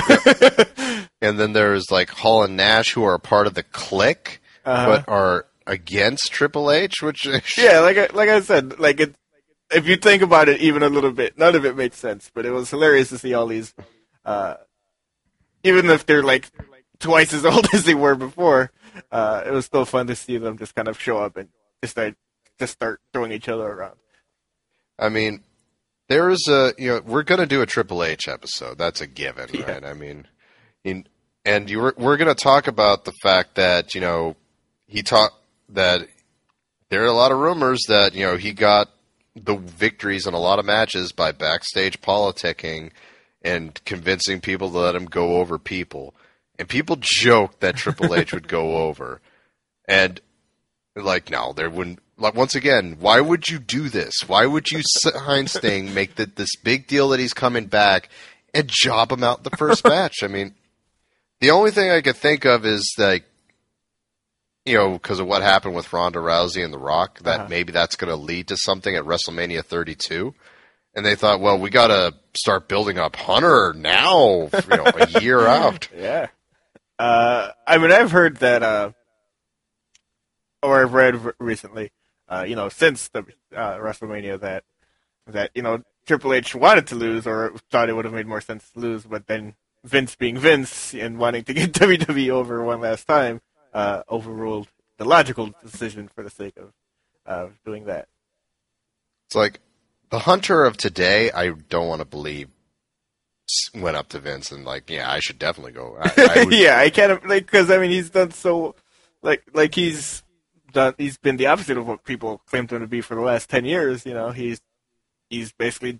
and 1.22 1.40
then 1.40 1.54
there's 1.54 1.90
like 1.92 2.10
Hall 2.10 2.44
and 2.44 2.56
Nash 2.58 2.94
who 2.94 3.04
are 3.04 3.16
a 3.16 3.20
part 3.20 3.48
of 3.48 3.54
the 3.56 3.64
clique, 3.64 4.40
Uh-huh. 4.66 4.86
but 4.88 5.10
are 5.12 5.46
against 5.66 6.32
Triple 6.32 6.72
H, 6.72 7.02
which 7.02 7.26
yeah, 7.58 7.80
like 7.80 7.98
I, 7.98 8.08
like 8.14 8.30
I 8.30 8.42
said, 8.42 8.80
like 8.80 9.00
it. 9.00 9.16
If 9.70 9.86
you 9.86 9.98
think 9.98 10.22
about 10.22 10.48
it 10.48 10.62
even 10.62 10.82
a 10.82 10.88
little 10.90 11.12
bit, 11.12 11.38
none 11.38 11.54
of 11.56 11.66
it 11.66 11.76
made 11.76 11.94
sense. 11.94 12.32
But 12.34 12.46
it 12.46 12.52
was 12.52 12.70
hilarious 12.70 13.10
to 13.10 13.18
see 13.18 13.34
all 13.34 13.48
these, 13.48 13.74
uh, 14.24 14.54
even 15.64 15.90
if 15.90 16.06
they're 16.06 16.24
like 16.24 16.50
twice 17.00 17.34
as 17.34 17.44
old 17.52 17.68
as 17.74 17.84
they 17.84 17.94
were 17.96 18.16
before. 18.16 18.72
Uh, 19.12 19.44
it 19.46 19.52
was 19.52 19.66
still 19.66 19.84
fun 19.86 20.08
to 20.08 20.16
see 20.16 20.38
them 20.38 20.58
just 20.58 20.74
kind 20.74 20.88
of 20.88 21.00
show 21.02 21.18
up 21.18 21.36
and 21.36 21.50
just 21.84 21.92
start 21.92 22.16
just 22.60 22.74
start 22.74 23.02
throwing 23.12 23.32
each 23.32 23.50
other 23.50 23.66
around. 23.68 23.96
I 24.98 25.10
mean, 25.10 25.44
there's 26.10 26.48
a 26.48 26.74
you 26.78 26.88
know 26.90 27.02
we're 27.06 27.24
gonna 27.24 27.46
do 27.46 27.62
a 27.62 27.66
Triple 27.66 28.04
H 28.04 28.28
episode. 28.28 28.78
That's 28.78 29.02
a 29.02 29.08
given, 29.08 29.50
Yeah. 29.54 29.72
right? 29.72 29.84
I 29.84 29.94
mean, 29.94 30.28
in, 30.84 31.08
and 31.46 31.70
you 31.70 31.80
were, 31.80 31.94
we're 31.98 32.18
gonna 32.18 32.36
talk 32.36 32.68
about 32.68 33.06
the 33.06 33.14
fact 33.24 33.56
that 33.56 33.94
you 33.96 34.02
know 34.02 34.36
he 34.88 35.02
taught 35.04 35.32
that 35.70 36.08
there 36.90 37.04
are 37.04 37.08
a 37.08 37.14
lot 37.14 37.32
of 37.32 37.40
rumors 37.40 37.82
that 37.88 38.14
you 38.16 38.26
know 38.26 38.38
he 38.38 38.54
got 38.54 38.90
the 39.36 39.56
victories 39.56 40.26
in 40.26 40.34
a 40.34 40.40
lot 40.40 40.60
of 40.60 40.66
matches 40.66 41.12
by 41.12 41.32
backstage 41.32 42.02
politicking 42.02 42.92
and 43.44 43.80
convincing 43.86 44.42
people 44.42 44.70
to 44.72 44.78
let 44.80 44.96
him 44.96 45.06
go 45.06 45.36
over 45.38 45.60
people. 45.60 46.16
And 46.60 46.68
people 46.68 46.98
joked 47.00 47.60
that 47.60 47.76
Triple 47.76 48.16
H 48.16 48.34
would 48.34 48.48
go 48.48 48.78
over. 48.88 49.22
And 49.88 50.20
like, 50.96 51.30
no, 51.30 51.54
there 51.54 51.70
wouldn't. 51.70 52.00
Like 52.18 52.34
once 52.36 52.56
again, 52.56 52.98
why 53.00 53.22
would 53.22 53.48
you 53.48 53.60
do 53.60 53.90
this? 53.90 54.14
Why 54.26 54.46
would 54.46 54.72
you 54.72 54.82
sign 54.84 55.48
Sting, 55.48 55.94
make 55.94 56.16
the, 56.16 56.26
this 56.26 56.56
big 56.64 56.88
deal 56.88 57.10
that 57.10 57.20
he's 57.20 57.34
coming 57.34 57.66
back, 57.68 58.10
and 58.54 58.68
job 58.68 59.12
him 59.12 59.24
out 59.24 59.44
the 59.44 59.56
first 59.58 59.84
match? 59.88 60.24
I 60.24 60.28
mean, 60.28 60.56
the 61.42 61.52
only 61.52 61.70
thing 61.72 61.92
I 61.92 62.02
could 62.02 62.16
think 62.16 62.46
of 62.46 62.66
is 62.66 62.92
like, 62.98 63.24
you 64.66 64.76
know, 64.76 64.94
because 64.94 65.20
of 65.20 65.28
what 65.28 65.44
happened 65.44 65.76
with 65.76 65.94
Ronda 65.94 66.20
Rousey 66.20 66.64
and 66.66 66.74
The 66.74 66.80
Rock, 66.80 67.20
that 67.20 67.42
Uh-huh. 67.42 67.50
maybe 67.50 67.72
that's 67.72 67.96
going 67.96 68.10
to 68.10 68.16
lead 68.18 68.48
to 68.48 68.58
something 68.58 68.96
at 68.96 69.04
WrestleMania 69.04 69.64
32. 69.64 70.34
And 70.96 71.06
they 71.06 71.16
thought, 71.16 71.40
well, 71.40 71.60
we 71.60 71.70
got 71.70 71.88
to 71.88 72.16
start 72.36 72.68
building 72.68 72.98
up 72.98 73.16
Hunter 73.16 73.74
now, 73.78 74.50
you 74.52 74.76
know, 74.78 74.86
a 74.86 75.22
year 75.22 75.42
out. 75.48 75.88
Yeah. 75.96 76.28
Uh, 76.98 77.52
I 77.68 77.78
mean, 77.78 77.92
I've 77.92 78.10
heard 78.12 78.38
that, 78.38 78.64
uh, 78.64 78.92
or 80.64 80.82
I've 80.82 80.94
read 80.94 81.22
recently, 81.40 81.92
uh, 82.30 82.46
you 82.48 82.56
know, 82.56 82.70
since 82.70 83.08
the 83.10 83.20
uh, 83.56 83.78
WrestleMania 83.78 84.40
that 84.40 84.64
that 85.28 85.52
you 85.54 85.62
know 85.62 85.84
Triple 86.06 86.34
H 86.34 86.56
wanted 86.56 86.88
to 86.88 86.96
lose 86.96 87.28
or 87.28 87.54
thought 87.70 87.90
it 87.90 87.94
would 87.94 88.06
have 88.06 88.14
made 88.14 88.28
more 88.28 88.42
sense 88.42 88.70
to 88.72 88.80
lose, 88.80 89.04
but 89.04 89.28
then 89.28 89.56
Vince, 89.84 90.16
being 90.16 90.38
Vince 90.38 90.94
and 90.94 91.18
wanting 91.18 91.44
to 91.46 91.54
get 91.54 91.72
WWE 91.74 92.30
over 92.30 92.64
one 92.64 92.82
last 92.82 93.08
time, 93.08 93.42
uh, 93.74 94.04
overruled 94.10 94.68
the 94.98 95.06
logical 95.06 95.54
decision 95.64 96.08
for 96.08 96.24
the 96.24 96.30
sake 96.30 96.58
of 96.58 96.74
of 97.26 97.60
doing 97.66 97.86
that. 97.86 98.08
It's 99.28 99.36
like 99.36 99.60
the 100.10 100.20
Hunter 100.20 100.64
of 100.64 100.78
today. 100.78 101.32
I 101.32 101.52
don't 101.52 101.88
want 101.88 102.00
to 102.00 102.06
believe 102.06 102.50
went 103.74 103.96
up 103.96 104.10
to 104.10 104.20
Vince 104.20 104.52
and 104.52 104.66
like, 104.66 104.90
yeah, 104.90 105.10
I 105.10 105.20
should 105.20 105.40
definitely 105.40 105.74
go. 105.74 105.98
I, 106.00 106.12
I 106.18 106.44
would, 106.46 106.54
yeah, 106.54 106.78
I 106.78 106.90
can't 106.90 107.28
like 107.28 107.46
because 107.46 107.70
I 107.72 107.78
mean 107.78 107.92
he's 107.92 108.10
done 108.10 108.32
so 108.32 108.76
like 109.22 109.44
like 109.54 109.76
he's 109.76 110.24
done 110.72 110.96
he's 110.98 111.18
been 111.18 111.38
the 111.38 111.48
opposite 111.48 111.78
of 111.78 111.88
what 111.88 112.04
people 112.04 112.42
claimed 112.48 112.72
him 112.72 112.82
to 112.82 112.88
be 112.88 113.02
for 113.02 113.16
the 113.16 113.22
last 113.22 113.50
ten 113.50 113.66
years. 113.66 114.06
You 114.06 114.14
know, 114.14 114.32
he's 114.32 114.62
he's 115.30 115.52
basically 115.52 116.00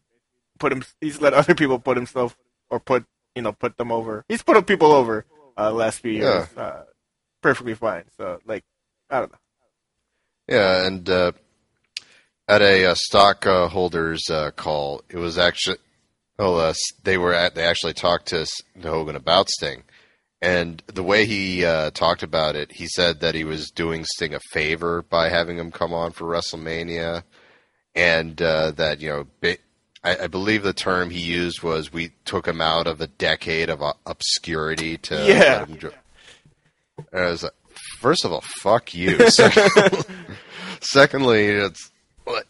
put 0.60 0.72
him 0.72 0.84
he's 1.02 1.22
let 1.22 1.34
other 1.34 1.56
people 1.56 1.80
put 1.80 1.98
himself 1.98 2.38
or 2.70 2.80
put 2.80 3.06
you 3.36 3.42
know 3.42 3.52
put 3.52 3.78
them 3.78 3.92
over. 3.92 4.26
He's 4.28 4.44
put 4.44 4.66
people 4.68 4.92
over 4.92 5.26
uh, 5.58 5.72
last 5.72 6.00
few 6.00 6.12
years 6.12 6.48
uh, 6.58 6.84
perfectly 7.42 7.76
fine. 7.76 8.04
So 8.18 8.40
like 8.46 8.64
I 9.10 9.20
don't 9.20 9.32
know. 9.32 9.38
Yeah, 10.48 10.86
and 10.86 11.10
uh, 11.10 11.32
at 12.48 12.62
a 12.62 12.86
uh, 12.86 12.96
stockholders 12.96 14.30
uh, 14.30 14.52
call, 14.52 15.02
it 15.10 15.18
was 15.18 15.38
actually 15.38 15.78
oh, 16.40 16.56
uh, 16.56 16.74
they 17.04 17.18
were 17.18 17.34
at 17.34 17.56
they 17.56 17.64
actually 17.64 17.94
talked 17.94 18.28
to 18.28 18.42
S- 18.42 18.62
Hogan 18.82 19.16
about 19.16 19.50
Sting, 19.50 19.84
and 20.42 20.82
the 20.88 21.04
way 21.04 21.26
he 21.26 21.66
uh, 21.66 21.92
talked 21.92 22.24
about 22.24 22.56
it, 22.56 22.72
he 22.72 22.88
said 22.88 23.20
that 23.22 23.36
he 23.36 23.44
was 23.44 23.70
doing 23.72 24.06
Sting 24.06 24.34
a 24.34 24.40
favor 24.52 25.02
by 25.02 25.30
having 25.30 25.58
him 25.58 25.72
come 25.72 25.94
on 25.94 26.12
for 26.12 26.26
WrestleMania, 26.26 27.24
and 27.96 28.42
uh, 28.42 28.72
that 28.72 29.02
you 29.02 29.10
know. 29.10 29.28
I, 30.04 30.16
I 30.24 30.28
believe 30.28 30.62
the 30.62 30.74
term 30.74 31.10
he 31.10 31.20
used 31.20 31.64
was 31.64 31.92
we 31.92 32.12
took 32.24 32.48
him 32.48 32.62
out 32.62 32.86
of 32.86 33.02
a 33.02 33.08
decade 33.08 33.70
of 33.70 33.82
uh, 33.82 33.94
obscurity 34.06 34.98
to 35.00 35.16
Yeah. 35.16 35.40
let 35.60 35.68
him 35.70 35.78
jo- 35.80 35.92
and 37.12 37.24
I 37.24 37.30
was 37.32 37.44
like, 37.44 37.54
first 38.00 38.24
of 38.24 38.32
all, 38.32 38.42
fuck 38.62 38.94
you. 38.94 39.18
Secondly, 39.30 40.04
secondly 40.82 41.46
it's 41.48 41.92
what- 42.26 42.46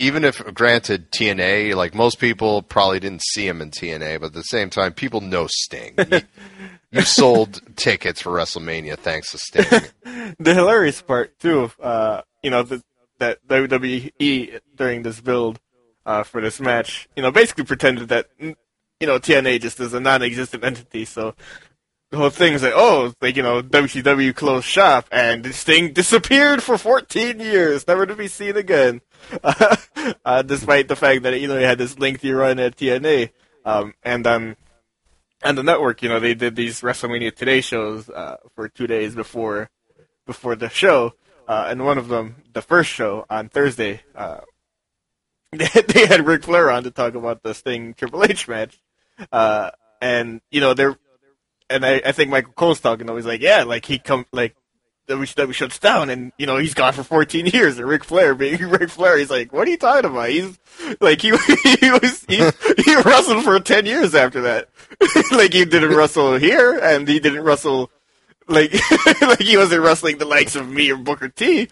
even 0.00 0.24
if 0.24 0.38
granted 0.54 1.10
TNA, 1.12 1.76
like 1.76 1.94
most 1.94 2.18
people 2.18 2.62
probably 2.62 2.98
didn't 3.00 3.22
see 3.22 3.46
him 3.46 3.60
in 3.62 3.70
TNA, 3.70 4.18
but 4.20 4.26
at 4.28 4.32
the 4.32 4.42
same 4.42 4.70
time, 4.70 4.92
people 4.92 5.20
know 5.20 5.46
Sting. 5.48 5.94
You, 6.92 7.02
sold 7.02 7.60
tickets 7.76 8.22
for 8.22 8.30
WrestleMania 8.30 8.98
thanks 8.98 9.30
to 9.30 9.38
Sting. 9.38 9.64
the 10.38 10.54
hilarious 10.54 11.00
part 11.02 11.38
too, 11.38 11.70
uh, 11.80 12.22
you 12.42 12.50
know, 12.50 12.64
the, 12.64 12.82
that 13.18 13.46
WWE 13.46 14.60
during 14.74 15.02
this 15.02 15.20
build 15.20 15.60
uh, 16.04 16.24
for 16.24 16.40
this 16.40 16.60
match, 16.60 17.08
you 17.14 17.22
know, 17.22 17.30
basically 17.30 17.64
pretended 17.64 18.08
that 18.08 18.28
you 18.38 18.56
know 19.06 19.18
TNA 19.18 19.60
just 19.60 19.78
is 19.78 19.94
a 19.94 20.00
non-existent 20.00 20.64
entity. 20.64 21.04
So 21.04 21.34
the 22.10 22.16
whole 22.16 22.30
thing 22.30 22.54
is 22.54 22.62
like, 22.62 22.72
oh, 22.74 23.14
like 23.20 23.36
you 23.36 23.42
know, 23.42 23.62
WCW 23.62 24.34
closed 24.34 24.66
shop 24.66 25.06
and 25.12 25.44
this 25.44 25.62
thing 25.62 25.92
disappeared 25.92 26.62
for 26.62 26.76
14 26.76 27.38
years, 27.38 27.86
never 27.86 28.06
to 28.06 28.16
be 28.16 28.28
seen 28.28 28.56
again. 28.56 29.00
uh, 30.24 30.42
despite 30.42 30.88
the 30.88 30.96
fact 30.96 31.22
that 31.22 31.38
you 31.40 31.46
know 31.46 31.58
he 31.58 31.64
had 31.64 31.78
this 31.78 31.98
lengthy 31.98 32.32
run 32.32 32.58
at 32.58 32.76
TNA, 32.76 33.30
um, 33.64 33.94
and 34.02 34.26
um, 34.26 34.56
and 35.42 35.56
the 35.56 35.62
network, 35.62 36.02
you 36.02 36.08
know, 36.08 36.20
they 36.20 36.34
did 36.34 36.56
these 36.56 36.80
WrestleMania 36.80 37.34
Today 37.34 37.60
shows 37.60 38.08
uh, 38.10 38.36
for 38.54 38.68
two 38.68 38.86
days 38.86 39.14
before 39.14 39.70
before 40.26 40.54
the 40.54 40.68
show, 40.68 41.14
uh, 41.48 41.66
and 41.68 41.84
one 41.84 41.98
of 41.98 42.08
them, 42.08 42.36
the 42.52 42.62
first 42.62 42.90
show 42.90 43.26
on 43.28 43.48
Thursday, 43.48 44.02
uh, 44.14 44.40
they 45.52 46.06
had 46.06 46.24
Ric 46.24 46.44
Flair 46.44 46.70
on 46.70 46.84
to 46.84 46.90
talk 46.90 47.14
about 47.14 47.42
the 47.42 47.54
Sting 47.54 47.94
Triple 47.94 48.22
H 48.24 48.46
match, 48.46 48.80
uh, 49.32 49.70
and 50.00 50.40
you 50.50 50.60
know 50.60 50.74
they're, 50.74 50.96
and 51.68 51.84
I, 51.84 52.00
I 52.04 52.12
think 52.12 52.30
Michael 52.30 52.52
Cole's 52.52 52.80
talking. 52.80 53.08
him. 53.08 53.16
He's 53.16 53.26
like, 53.26 53.40
yeah, 53.40 53.64
like 53.64 53.84
he 53.84 53.98
come 53.98 54.26
like. 54.32 54.54
WCW 55.08 55.52
shuts 55.52 55.78
down, 55.78 56.08
and 56.08 56.32
you 56.38 56.46
know 56.46 56.56
he's 56.56 56.74
gone 56.74 56.92
for 56.92 57.02
14 57.02 57.46
years. 57.46 57.78
And 57.78 57.88
Ric 57.88 58.04
Flair, 58.04 58.34
being 58.34 58.60
Ric 58.70 58.90
Flair, 58.90 59.18
he's 59.18 59.30
like, 59.30 59.52
"What 59.52 59.66
are 59.66 59.70
you 59.70 59.76
talking 59.76 60.10
about? 60.10 60.28
He's 60.28 60.58
like 61.00 61.20
he 61.20 61.28
he 61.80 61.90
was 61.90 62.24
he, 62.28 62.36
he 62.82 62.96
wrestled 62.96 63.44
for 63.44 63.58
10 63.58 63.86
years 63.86 64.14
after 64.14 64.42
that. 64.42 64.68
like 65.32 65.52
he 65.52 65.64
didn't 65.64 65.94
wrestle 65.94 66.36
here, 66.36 66.78
and 66.78 67.08
he 67.08 67.18
didn't 67.20 67.42
wrestle 67.42 67.90
like 68.46 68.72
like 69.20 69.40
he 69.40 69.56
wasn't 69.56 69.82
wrestling 69.82 70.18
the 70.18 70.24
likes 70.24 70.56
of 70.56 70.68
me 70.68 70.90
or 70.90 70.96
Booker 70.96 71.28
T, 71.28 71.68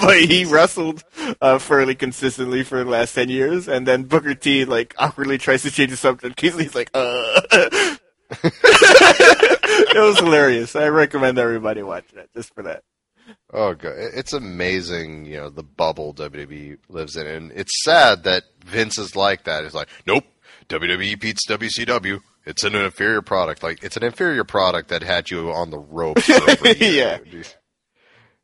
but 0.00 0.20
he 0.20 0.44
wrestled 0.44 1.04
uh, 1.40 1.58
fairly 1.58 1.94
consistently 1.94 2.62
for 2.62 2.82
the 2.82 2.90
last 2.90 3.14
ten 3.14 3.28
years, 3.28 3.68
and 3.68 3.86
then 3.86 4.04
Booker 4.04 4.34
T 4.34 4.64
like 4.64 4.94
awkwardly 4.98 5.38
tries 5.38 5.62
to 5.62 5.70
change 5.70 5.90
the 5.90 5.96
subject. 5.96 6.40
He's, 6.40 6.58
he's 6.58 6.74
like, 6.74 6.90
uh. 6.94 7.96
it 8.42 10.00
was 10.00 10.18
hilarious. 10.18 10.76
I 10.76 10.88
recommend 10.88 11.38
everybody 11.38 11.82
watch 11.82 12.04
it 12.14 12.30
just 12.34 12.54
for 12.54 12.62
that. 12.62 12.82
Oh, 13.52 13.74
God. 13.74 13.94
It's 13.96 14.32
amazing, 14.32 15.26
you 15.26 15.36
know, 15.36 15.50
the 15.50 15.62
bubble 15.62 16.14
WWE 16.14 16.78
lives 16.88 17.16
in. 17.16 17.26
And 17.26 17.52
it's 17.52 17.82
sad 17.84 18.24
that 18.24 18.44
Vince 18.64 18.98
is 18.98 19.16
like 19.16 19.44
that. 19.44 19.64
It's 19.64 19.74
like, 19.74 19.88
nope, 20.06 20.24
WWE 20.68 21.20
beats 21.20 21.46
WCW. 21.48 22.20
It's 22.46 22.64
an 22.64 22.74
inferior 22.74 23.22
product. 23.22 23.62
Like, 23.62 23.82
it's 23.82 23.96
an 23.96 24.04
inferior 24.04 24.44
product 24.44 24.88
that 24.88 25.02
had 25.02 25.30
you 25.30 25.50
on 25.52 25.70
the 25.70 25.78
ropes. 25.78 26.24
For 26.24 26.50
over 26.50 26.68
a 26.68 26.74
year. 26.78 27.20
Yeah. 27.24 27.42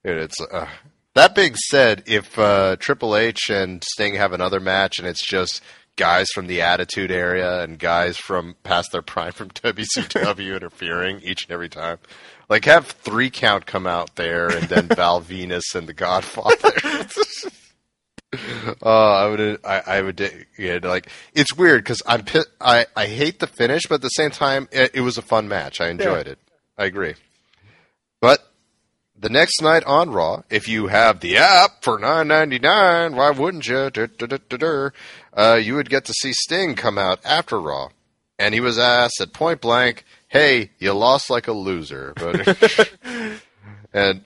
And 0.05 0.19
it's, 0.21 0.41
uh, 0.41 0.69
that 1.15 1.35
being 1.35 1.55
said, 1.55 2.05
if 2.07 2.39
uh, 2.39 2.77
Triple 2.79 3.17
H 3.17 3.49
and 3.49 3.83
Sting 3.83 4.15
have 4.15 4.33
another 4.33 4.61
match 4.61 4.99
and 4.99 5.09
it's 5.09 5.27
just 5.27 5.63
guys 5.97 6.29
from 6.35 6.47
the 6.47 6.61
Attitude 6.63 7.11
Era 7.11 7.63
and 7.63 7.79
guys 7.79 8.17
from 8.17 8.55
past 8.63 8.93
their 8.93 9.03
prime 9.03 9.33
from 9.33 9.49
WCW 9.51 10.55
interfering 10.55 11.21
each 11.23 11.45
and 11.45 11.53
every 11.53 11.69
time. 11.69 11.99
Like 12.49 12.65
have 12.67 12.87
three 12.87 13.31
count 13.31 13.67
come 13.67 13.87
out 13.87 14.17
there 14.17 14.49
and 14.49 14.69
then 14.69 14.87
Val 14.95 15.21
Venis 15.21 15.75
and 15.75 15.87
the 15.89 15.95
Godfather. 15.95 17.07
Oh, 18.83 18.91
I 19.13 19.29
would, 19.29 19.61
I, 19.65 19.83
I 19.87 20.03
would, 20.03 20.47
yeah, 20.59 20.79
like 20.83 21.09
it's 21.33 21.55
weird 21.57 21.85
because 21.85 22.03
I'm, 22.07 22.25
I, 22.61 22.85
I 22.95 23.07
hate 23.07 23.39
the 23.39 23.47
finish, 23.47 23.83
but 23.89 23.97
at 23.97 24.01
the 24.03 24.09
same 24.09 24.31
time, 24.31 24.69
it, 24.73 24.91
it 24.95 25.01
was 25.01 25.17
a 25.17 25.23
fun 25.23 25.49
match. 25.49 25.81
I 25.81 25.89
enjoyed 25.89 26.27
Yeah. 26.27 26.33
it. 26.33 26.39
I 26.77 26.85
agree. 26.85 27.15
The 29.19 29.31
next 29.31 29.63
night 29.63 29.83
on 29.85 30.11
Raw, 30.11 30.43
if 30.51 30.69
you 30.69 30.89
have 30.89 31.21
the 31.21 31.39
app 31.39 31.83
for 31.83 31.99
nine 31.99 32.29
ninety 32.29 32.59
nine, 32.59 33.17
why 33.17 33.31
wouldn't 33.31 33.67
you? 33.67 33.89
Dur, 33.91 34.09
dur, 34.09 34.27
dur. 34.39 34.93
Uh, 35.33 35.59
you 35.61 35.75
would 35.75 35.89
get 35.89 36.05
to 36.05 36.13
see 36.13 36.33
Sting 36.33 36.75
come 36.75 36.99
out 36.99 37.21
after 37.25 37.59
Raw, 37.59 37.89
and 38.39 38.53
he 38.53 38.61
was 38.61 38.79
asked 38.79 39.21
at 39.21 39.33
point 39.33 39.63
blank, 39.63 40.05
"Hey, 40.29 40.71
you 40.79 40.93
lost 40.93 41.31
like 41.31 41.49
a 41.49 41.53
loser," 41.53 42.13
but 42.17 42.93
and 43.95 44.23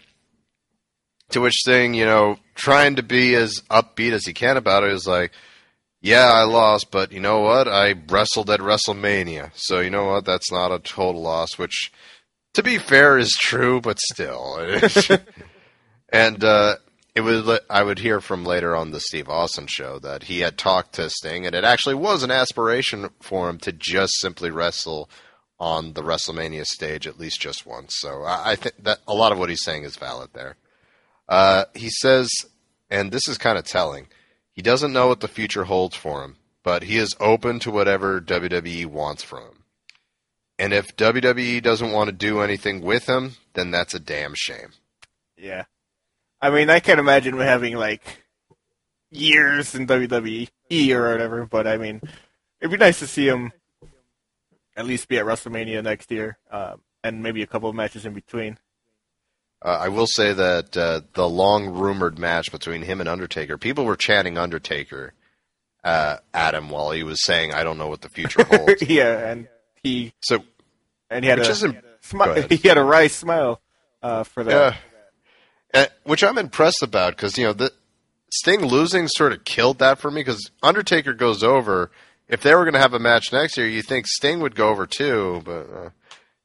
to 1.30 1.40
which 1.40 1.54
Sting, 1.54 1.94
you 1.94 2.04
know, 2.04 2.38
trying 2.56 2.96
to 2.96 3.02
be 3.02 3.34
as 3.36 3.62
upbeat 3.70 4.12
as 4.12 4.26
he 4.26 4.32
can 4.32 4.56
about 4.56 4.82
it, 4.82 4.90
is 4.90 5.06
like, 5.06 5.30
"Yeah, 6.00 6.32
I 6.32 6.42
lost, 6.42 6.90
but 6.90 7.12
you 7.12 7.20
know 7.20 7.40
what? 7.40 7.68
I 7.68 7.94
wrestled 8.08 8.50
at 8.50 8.58
WrestleMania, 8.58 9.52
so 9.54 9.78
you 9.78 9.90
know 9.90 10.06
what? 10.06 10.24
That's 10.24 10.50
not 10.50 10.72
a 10.72 10.80
total 10.80 11.22
loss." 11.22 11.58
Which, 11.58 11.92
to 12.54 12.62
be 12.62 12.78
fair, 12.78 13.18
is 13.18 13.36
true, 13.40 13.80
but 13.80 13.98
still. 13.98 14.58
and 16.12 16.44
uh, 16.44 16.76
it 17.14 17.20
was 17.20 17.60
I 17.68 17.82
would 17.82 17.98
hear 17.98 18.20
from 18.20 18.44
later 18.44 18.74
on 18.76 18.90
the 18.90 19.00
Steve 19.00 19.28
Austin 19.28 19.66
show 19.66 19.98
that 20.00 20.24
he 20.24 20.40
had 20.40 20.56
talked 20.56 20.94
to 20.94 21.10
Sting, 21.10 21.46
and 21.46 21.54
it 21.54 21.64
actually 21.64 21.94
was 21.94 22.22
an 22.22 22.30
aspiration 22.30 23.10
for 23.20 23.48
him 23.48 23.58
to 23.58 23.72
just 23.72 24.12
simply 24.20 24.50
wrestle 24.50 25.08
on 25.58 25.92
the 25.92 26.02
WrestleMania 26.02 26.64
stage 26.64 27.06
at 27.06 27.18
least 27.18 27.40
just 27.40 27.66
once. 27.66 27.94
So 27.98 28.22
I, 28.22 28.52
I 28.52 28.56
think 28.56 28.82
that 28.84 29.00
a 29.06 29.14
lot 29.14 29.32
of 29.32 29.38
what 29.38 29.50
he's 29.50 29.62
saying 29.62 29.84
is 29.84 29.96
valid 29.96 30.30
there. 30.32 30.56
Uh, 31.28 31.64
he 31.74 31.90
says, 31.90 32.28
and 32.90 33.12
this 33.12 33.28
is 33.28 33.38
kind 33.38 33.58
of 33.58 33.64
telling. 33.64 34.08
He 34.52 34.62
doesn't 34.62 34.92
know 34.92 35.06
what 35.06 35.20
the 35.20 35.28
future 35.28 35.64
holds 35.64 35.94
for 35.94 36.24
him, 36.24 36.36
but 36.62 36.82
he 36.84 36.96
is 36.96 37.14
open 37.20 37.60
to 37.60 37.70
whatever 37.70 38.20
WWE 38.20 38.86
wants 38.86 39.22
from 39.22 39.42
him. 39.42 39.59
And 40.60 40.74
if 40.74 40.94
WWE 40.94 41.62
doesn't 41.62 41.90
want 41.90 42.08
to 42.08 42.12
do 42.12 42.40
anything 42.40 42.82
with 42.82 43.08
him, 43.08 43.36
then 43.54 43.70
that's 43.70 43.94
a 43.94 43.98
damn 43.98 44.34
shame. 44.34 44.72
Yeah. 45.38 45.64
I 46.38 46.50
mean, 46.50 46.68
I 46.68 46.80
can't 46.80 47.00
imagine 47.00 47.32
him 47.32 47.40
having 47.40 47.76
like 47.76 48.02
years 49.10 49.74
in 49.74 49.86
WWE 49.86 50.50
or 50.94 51.12
whatever, 51.12 51.46
but 51.46 51.66
I 51.66 51.78
mean, 51.78 52.02
it'd 52.60 52.70
be 52.70 52.76
nice 52.76 52.98
to 52.98 53.06
see 53.06 53.26
him 53.26 53.52
at 54.76 54.84
least 54.84 55.08
be 55.08 55.18
at 55.18 55.24
WrestleMania 55.24 55.82
next 55.82 56.10
year, 56.10 56.36
um, 56.50 56.82
and 57.02 57.22
maybe 57.22 57.42
a 57.42 57.46
couple 57.46 57.70
of 57.70 57.74
matches 57.74 58.04
in 58.04 58.12
between. 58.12 58.58
Uh, 59.64 59.78
I 59.80 59.88
will 59.88 60.06
say 60.06 60.34
that 60.34 60.76
uh, 60.76 61.00
the 61.14 61.28
long 61.28 61.70
rumored 61.70 62.18
match 62.18 62.52
between 62.52 62.82
him 62.82 63.00
and 63.00 63.08
Undertaker, 63.08 63.56
people 63.56 63.86
were 63.86 63.96
chanting 63.96 64.36
Undertaker 64.36 65.14
uh, 65.84 66.18
at 66.34 66.54
him 66.54 66.68
while 66.68 66.90
he 66.90 67.02
was 67.02 67.24
saying, 67.24 67.54
"I 67.54 67.64
don't 67.64 67.78
know 67.78 67.88
what 67.88 68.02
the 68.02 68.10
future 68.10 68.44
holds." 68.50 68.82
yeah, 68.82 69.30
and 69.30 69.48
he 69.82 70.12
so, 70.20 70.44
and 71.10 71.24
he 71.24 71.30
had 71.30 71.38
a 71.38 71.48
isn't 71.48 71.76
smi- 72.02 72.50
he 72.50 72.68
had 72.68 72.78
a 72.78 72.82
wry 72.82 73.06
smile 73.06 73.60
uh, 74.02 74.22
for 74.22 74.44
that. 74.44 74.76
yeah, 75.74 75.86
which 76.04 76.24
I'm 76.24 76.38
impressed 76.38 76.82
about 76.82 77.16
because 77.16 77.36
you 77.36 77.44
know 77.44 77.52
the 77.52 77.72
Sting 78.32 78.64
losing 78.64 79.08
sort 79.08 79.32
of 79.32 79.44
killed 79.44 79.78
that 79.80 79.98
for 79.98 80.10
me 80.10 80.20
because 80.20 80.50
Undertaker 80.62 81.14
goes 81.14 81.42
over. 81.42 81.90
If 82.28 82.42
they 82.42 82.54
were 82.54 82.64
going 82.64 82.74
to 82.74 82.80
have 82.80 82.94
a 82.94 83.00
match 83.00 83.32
next 83.32 83.56
year, 83.56 83.66
you 83.66 83.82
think 83.82 84.06
Sting 84.06 84.40
would 84.40 84.54
go 84.54 84.68
over 84.68 84.86
too, 84.86 85.42
but. 85.44 85.68
Uh, 85.70 85.90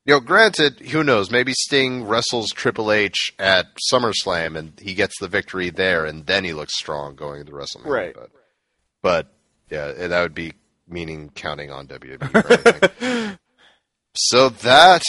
you 0.07 0.13
know, 0.13 0.19
granted, 0.19 0.79
who 0.81 1.03
knows? 1.03 1.31
Maybe 1.31 1.51
Sting 1.53 2.05
wrestles 2.05 2.51
Triple 2.51 2.91
H 2.91 3.33
at 3.39 3.65
SummerSlam 3.91 4.55
and 4.55 4.79
he 4.79 4.93
gets 4.93 5.19
the 5.19 5.27
victory 5.27 5.71
there, 5.71 6.05
and 6.05 6.27
then 6.27 6.43
he 6.43 6.53
looks 6.53 6.77
strong 6.77 7.15
going 7.15 7.41
into 7.41 7.53
WrestleMania. 7.53 7.85
Right. 7.85 8.13
But, 8.13 8.29
but 9.01 9.33
yeah, 9.71 10.07
that 10.07 10.21
would 10.21 10.35
be 10.35 10.53
meaning 10.87 11.31
counting 11.33 11.71
on 11.71 11.87
WWE. 11.87 13.39
So 14.15 14.49
that 14.49 15.03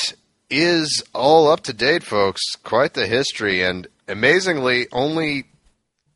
is 0.50 1.02
all 1.14 1.48
up 1.48 1.60
to 1.62 1.72
date, 1.72 2.02
folks. 2.02 2.42
Quite 2.62 2.94
the 2.94 3.06
history, 3.06 3.62
and 3.62 3.86
amazingly, 4.08 4.86
only 4.92 5.44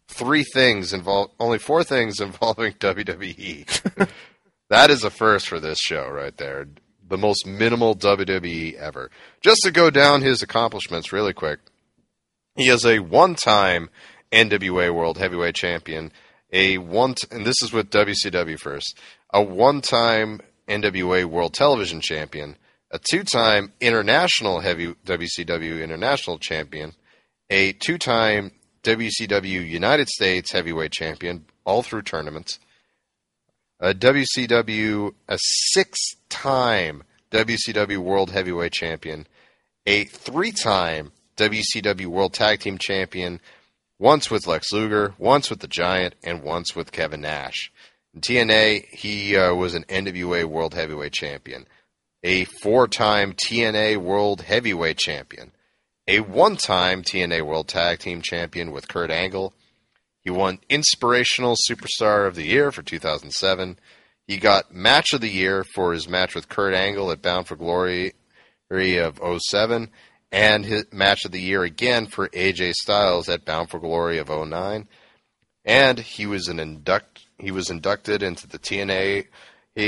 three 0.08 0.44
things 0.44 0.92
involve, 0.92 1.30
only 1.38 1.58
four 1.58 1.84
things 1.84 2.20
involving 2.20 2.72
WWE. 2.74 4.10
that 4.70 4.90
is 4.90 5.04
a 5.04 5.10
first 5.10 5.48
for 5.48 5.60
this 5.60 5.78
show, 5.78 6.08
right 6.08 6.36
there. 6.36 6.66
The 7.08 7.18
most 7.18 7.46
minimal 7.46 7.96
WWE 7.96 8.74
ever. 8.74 9.10
Just 9.40 9.62
to 9.62 9.70
go 9.70 9.90
down 9.90 10.22
his 10.22 10.42
accomplishments 10.42 11.12
really 11.12 11.32
quick, 11.32 11.58
he 12.56 12.68
is 12.68 12.84
a 12.84 12.98
one-time 12.98 13.88
NWA 14.32 14.94
World 14.94 15.18
Heavyweight 15.18 15.54
Champion, 15.54 16.12
a 16.52 16.78
one, 16.78 17.14
t- 17.14 17.26
and 17.30 17.44
this 17.44 17.62
is 17.62 17.72
with 17.72 17.90
WCW 17.90 18.58
first, 18.58 18.98
a 19.32 19.42
one-time 19.42 20.40
NWA 20.68 21.24
World 21.24 21.54
Television 21.54 22.00
Champion, 22.00 22.56
a 22.90 22.98
two-time 22.98 23.72
International 23.80 24.60
Heavy 24.60 24.94
WCW 25.06 25.82
International 25.82 26.38
Champion, 26.38 26.92
a 27.48 27.72
two-time 27.72 28.52
WCW 28.82 29.68
United 29.68 30.08
States 30.08 30.52
Heavyweight 30.52 30.92
Champion, 30.92 31.44
all 31.64 31.82
through 31.82 32.02
tournaments, 32.02 32.58
a 33.78 33.94
WCW, 33.94 35.14
a 35.28 35.38
six-time 35.38 37.04
WCW 37.30 37.98
World 37.98 38.30
Heavyweight 38.30 38.72
Champion, 38.72 39.26
a 39.86 40.04
three-time 40.04 41.12
WCW 41.36 42.06
World 42.06 42.34
Tag 42.34 42.60
Team 42.60 42.76
Champion, 42.78 43.40
once 43.98 44.30
with 44.30 44.46
Lex 44.46 44.72
Luger, 44.72 45.14
once 45.18 45.48
with 45.48 45.60
the 45.60 45.68
Giant, 45.68 46.14
and 46.24 46.42
once 46.42 46.74
with 46.74 46.90
Kevin 46.90 47.20
Nash. 47.20 47.70
In 48.14 48.20
TNA, 48.20 48.86
he 48.88 49.36
uh, 49.36 49.54
was 49.54 49.74
an 49.74 49.84
NWA 49.84 50.44
World 50.44 50.74
Heavyweight 50.74 51.12
Champion, 51.12 51.66
a 52.22 52.44
four-time 52.44 53.34
TNA 53.34 53.96
World 53.98 54.42
Heavyweight 54.42 54.98
Champion, 54.98 55.52
a 56.06 56.20
one-time 56.20 57.02
TNA 57.02 57.42
World 57.42 57.68
Tag 57.68 57.98
Team 57.98 58.22
Champion 58.22 58.72
with 58.72 58.88
Kurt 58.88 59.10
Angle. 59.10 59.54
He 60.22 60.30
won 60.30 60.58
Inspirational 60.68 61.56
Superstar 61.68 62.26
of 62.26 62.34
the 62.34 62.46
Year 62.46 62.70
for 62.70 62.82
2007. 62.82 63.78
He 64.26 64.36
got 64.36 64.74
Match 64.74 65.12
of 65.12 65.20
the 65.20 65.30
Year 65.30 65.64
for 65.74 65.92
his 65.92 66.08
match 66.08 66.34
with 66.34 66.48
Kurt 66.48 66.74
Angle 66.74 67.10
at 67.10 67.22
Bound 67.22 67.46
for 67.46 67.56
Glory 67.56 68.12
of 68.70 69.20
07 69.50 69.90
and 70.32 70.64
his 70.64 70.84
match 70.92 71.24
of 71.24 71.32
the 71.32 71.40
year 71.40 71.64
again 71.64 72.06
for 72.06 72.28
AJ 72.28 72.74
Styles 72.74 73.28
at 73.28 73.44
Bound 73.44 73.70
for 73.70 73.80
Glory 73.80 74.18
of 74.18 74.28
09. 74.28 74.86
And 75.64 75.98
he 75.98 76.26
was 76.26 76.48
an 76.48 76.60
induct 76.60 77.26
he 77.38 77.50
was 77.50 77.70
inducted 77.70 78.22
into 78.22 78.46
the 78.46 78.58
TNA 78.58 79.26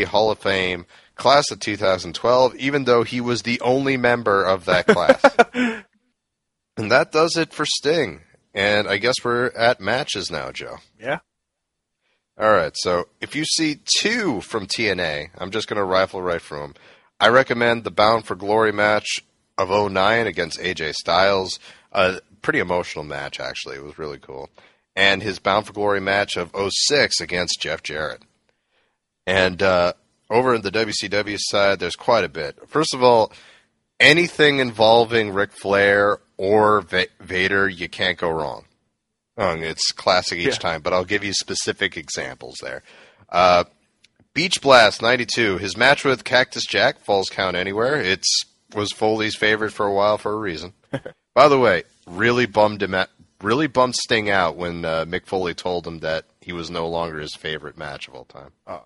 Hall 0.07 0.31
of 0.31 0.39
Fame 0.39 0.87
class 1.23 1.53
of 1.53 1.61
2012 1.61 2.57
even 2.57 2.83
though 2.85 3.05
he 3.05 3.21
was 3.21 3.43
the 3.43 3.61
only 3.61 3.97
member 3.97 4.43
of 4.43 4.65
that 4.65 4.87
class. 4.89 5.23
and 6.77 6.91
that 6.91 7.13
does 7.13 7.37
it 7.37 7.53
for 7.53 7.65
Sting. 7.65 8.23
And 8.53 8.89
I 8.89 8.99
guess 8.99 9.15
we're 9.23 9.47
at 9.51 9.81
matches 9.81 10.33
now, 10.33 10.51
Joe. 10.51 10.79
Yeah. 11.01 11.21
All 12.37 12.51
right, 12.51 12.73
so 12.75 13.09
if 13.21 13.37
you 13.37 13.45
see 13.45 13.79
two 14.01 14.41
from 14.41 14.67
TNA, 14.67 15.29
I'm 15.39 15.53
just 15.53 15.69
going 15.69 15.77
to 15.77 15.85
rifle 15.85 16.21
right 16.21 16.43
through 16.43 16.61
them. 16.61 16.75
I 17.21 17.29
recommend 17.29 17.85
the 17.85 17.93
Bound 17.93 18.27
for 18.27 18.35
Glory 18.35 18.73
match 18.73 19.07
of 19.57 19.69
09 19.69 20.27
against 20.27 20.59
AJ 20.59 20.95
Styles. 20.95 21.61
A 21.93 22.21
pretty 22.41 22.59
emotional 22.59 23.05
match, 23.05 23.39
actually. 23.39 23.77
It 23.77 23.85
was 23.85 23.97
really 23.97 24.19
cool. 24.19 24.51
And 24.97 25.23
his 25.23 25.39
Bound 25.39 25.67
for 25.67 25.73
Glory 25.73 26.01
match 26.01 26.37
of 26.37 26.51
06 26.89 27.21
against 27.21 27.61
Jeff 27.61 27.83
Jarrett. 27.83 28.23
And 29.25 29.63
uh, 29.63 29.93
over 30.33 30.55
in 30.55 30.63
the 30.63 30.71
WCW 30.71 31.37
side, 31.39 31.79
there's 31.79 31.97
quite 31.97 32.25
a 32.25 32.29
bit. 32.29 32.59
First 32.69 32.95
of 32.95 33.03
all, 33.03 33.33
anything 34.01 34.59
involving 34.59 35.33
Ric 35.33 35.53
Flair 35.53 36.19
or 36.37 36.81
Va- 36.83 37.07
Vader, 37.21 37.69
you 37.69 37.89
can't 37.89 38.19
go 38.19 38.31
wrong. 38.31 38.65
Um, 39.37 39.63
it's 39.63 39.93
classic 39.93 40.39
each 40.39 40.47
Yeah. 40.47 40.53
time, 40.55 40.83
but 40.83 40.93
I'll 40.93 41.05
give 41.05 41.25
you 41.25 41.33
specific 41.33 41.97
examples 41.97 42.57
there. 42.63 42.83
Uh, 43.29 43.65
Beach 44.35 44.61
Blast 44.61 45.03
92, 45.03 45.59
his 45.59 45.77
match 45.77 46.05
with 46.05 46.25
Cactus 46.25 46.65
Jack 46.67 46.99
falls 47.01 47.29
count 47.29 47.57
anywhere. 47.57 48.01
It's 48.01 48.29
was 48.75 48.91
Foley's 48.93 49.37
favorite 49.37 49.73
for 49.73 49.85
a 49.87 49.93
while 49.93 50.17
for 50.17 50.33
a 50.33 50.37
reason. 50.37 50.73
By 51.35 51.49
the 51.49 51.59
way, 51.59 51.83
really 52.07 52.47
bummed 52.47 52.83
him 52.83 52.95
out, 52.95 53.09
really 53.43 53.67
bummed 53.67 53.95
Sting 53.97 54.31
out 54.31 54.57
when 54.57 54.85
uh, 54.85 55.05
Mick 55.07 55.27
Foley 55.27 55.53
told 55.55 55.87
him 55.87 55.99
that 56.01 56.25
he 56.41 56.53
was 56.53 56.71
no 56.71 56.89
longer 56.89 57.19
his 57.21 57.35
favorite 57.35 57.77
match 57.77 58.09
of 58.09 58.15
all 58.15 58.25
time. 58.25 58.53
Oh. 58.67 58.85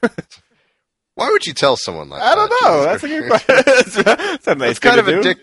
Why 1.14 1.28
would 1.30 1.46
you 1.46 1.52
tell 1.52 1.76
someone 1.76 2.08
like 2.08 2.22
I 2.22 2.34
that? 2.34 2.48
don't 2.50 2.62
know. 2.62 2.84
That's 2.84 3.04
a 3.04 3.08
good 3.08 3.28
question. 3.28 3.54
That's 4.06 4.46
a 4.46 4.54
nice 4.54 4.70
It's 4.70 4.78
kind 4.78 4.98
of 4.98 5.08
a 5.08 5.12
do. 5.12 5.22
dick. 5.22 5.38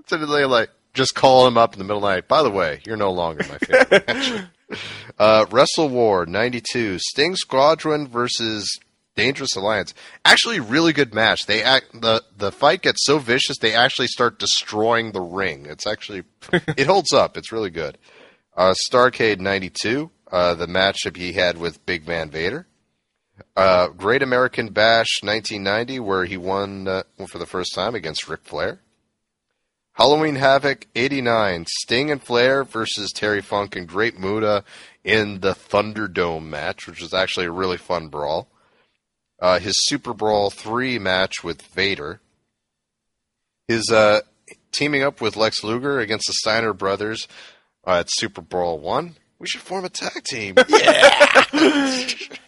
It's 0.00 0.12
a, 0.12 0.16
like 0.18 0.70
just 0.94 1.14
call 1.14 1.46
him 1.46 1.56
up 1.58 1.72
in 1.72 1.78
the 1.78 1.84
middle 1.84 1.98
of 1.98 2.02
the 2.02 2.08
night. 2.08 2.28
By 2.28 2.42
the 2.42 2.50
way, 2.50 2.80
you're 2.86 2.96
no 2.96 3.10
longer 3.12 3.44
my 3.48 3.58
favorite 3.58 4.06
match. 4.08 4.42
Uh, 5.18 5.44
WrestleWar 5.46 6.26
'92, 6.26 6.98
Sting 6.98 7.34
Squadron 7.36 8.08
versus 8.08 8.68
Dangerous 9.14 9.56
Alliance. 9.56 9.94
Actually, 10.24 10.60
really 10.60 10.92
good 10.92 11.14
match. 11.14 11.46
They 11.46 11.62
act 11.62 12.00
the 12.00 12.22
the 12.36 12.52
fight 12.52 12.82
gets 12.82 13.04
so 13.04 13.18
vicious 13.18 13.56
they 13.58 13.74
actually 13.74 14.08
start 14.08 14.38
destroying 14.38 15.12
the 15.12 15.20
ring. 15.22 15.66
It's 15.66 15.86
actually 15.86 16.24
it 16.76 16.86
holds 16.86 17.12
up. 17.12 17.36
It's 17.36 17.52
really 17.52 17.70
good. 17.70 17.96
Uh, 18.56 18.74
Starcade 18.90 19.38
'92, 19.40 20.10
uh, 20.30 20.54
the 20.54 20.66
matchup 20.66 21.16
he 21.16 21.32
had 21.32 21.56
with 21.58 21.84
Big 21.86 22.04
Van 22.04 22.30
Vader. 22.30 22.66
Uh, 23.56 23.88
Great 23.88 24.22
American 24.22 24.68
Bash 24.68 25.08
1990, 25.22 26.00
where 26.00 26.26
he 26.26 26.36
won 26.36 26.86
uh, 26.86 27.02
for 27.28 27.38
the 27.38 27.46
first 27.46 27.74
time 27.74 27.94
against 27.94 28.28
Ric 28.28 28.42
Flair. 28.44 28.80
Halloween 29.94 30.34
Havoc 30.34 30.86
89, 30.94 31.64
Sting 31.66 32.10
and 32.10 32.22
Flair 32.22 32.64
versus 32.64 33.12
Terry 33.12 33.40
Funk 33.40 33.74
and 33.74 33.88
Great 33.88 34.18
Muta 34.18 34.62
in 35.02 35.40
the 35.40 35.54
Thunderdome 35.54 36.44
match, 36.44 36.86
which 36.86 37.00
was 37.00 37.14
actually 37.14 37.46
a 37.46 37.50
really 37.50 37.78
fun 37.78 38.08
brawl. 38.08 38.48
Uh, 39.40 39.58
his 39.58 39.74
SuperBrawl 39.90 40.52
3 40.52 40.98
match 40.98 41.42
with 41.42 41.62
Vader. 41.62 42.20
His 43.68 43.90
uh, 43.90 44.20
teaming 44.70 45.02
up 45.02 45.22
with 45.22 45.34
Lex 45.34 45.64
Luger 45.64 45.98
against 45.98 46.26
the 46.26 46.34
Steiner 46.34 46.74
brothers 46.74 47.26
uh, 47.86 48.00
at 48.00 48.08
SuperBrawl 48.20 48.80
1. 48.80 49.16
We 49.38 49.46
should 49.46 49.62
form 49.62 49.86
a 49.86 49.88
tag 49.88 50.24
team. 50.24 50.56
Yeah! 50.68 51.44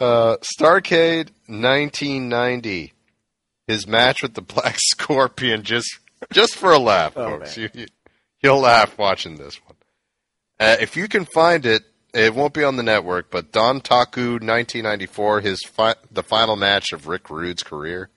uh, 0.00 0.36
Starcade 0.58 1.30
1990 1.46 2.92
his 3.66 3.86
match 3.86 4.22
with 4.22 4.34
the 4.34 4.40
Black 4.42 4.76
Scorpion 4.78 5.62
just 5.62 5.98
just 6.32 6.56
for 6.56 6.72
a 6.72 6.78
laugh, 6.78 7.12
Oh, 7.16 7.38
folks. 7.38 7.56
man. 7.56 7.70
You, 7.74 7.80
you, 7.82 7.86
you'll 8.42 8.60
laugh 8.60 8.96
watching 8.98 9.36
this 9.36 9.56
one. 9.66 9.76
Uh, 10.58 10.76
if 10.80 10.96
you 10.96 11.06
can 11.06 11.24
find 11.26 11.64
it, 11.66 11.82
it 12.14 12.34
won't 12.34 12.54
be 12.54 12.64
on 12.64 12.76
the 12.76 12.82
network. 12.82 13.30
But 13.30 13.52
Dontaku, 13.52 14.40
1994, 14.40 15.40
his 15.42 15.60
fi- 15.62 15.94
the 16.10 16.22
final 16.24 16.56
match 16.56 16.92
of 16.92 17.06
Rick 17.06 17.30
Rude's 17.30 17.62
career. 17.62 18.08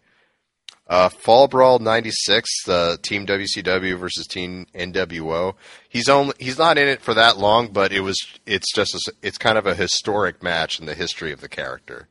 Uh, 0.91 1.07
Fall 1.07 1.47
Brawl 1.47 1.79
96, 1.79 2.65
the 2.65 2.99
Team 3.01 3.25
WCW 3.25 3.97
versus 3.97 4.27
Team 4.27 4.65
NWO. 4.75 5.55
He's 5.87 6.09
only 6.09 6.33
he's 6.37 6.57
not 6.57 6.77
in 6.77 6.89
it 6.89 7.01
for 7.01 7.13
that 7.13 7.37
long, 7.37 7.69
but 7.69 7.93
it 7.93 8.01
was 8.01 8.17
it's 8.45 8.73
just 8.75 8.93
a, 8.95 9.13
it's 9.21 9.37
kind 9.37 9.57
of 9.57 9.65
a 9.65 9.73
historic 9.73 10.43
match 10.43 10.81
in 10.81 10.87
the 10.87 10.93
history 10.93 11.31
of 11.31 11.39
the 11.39 11.47
character. 11.47 12.09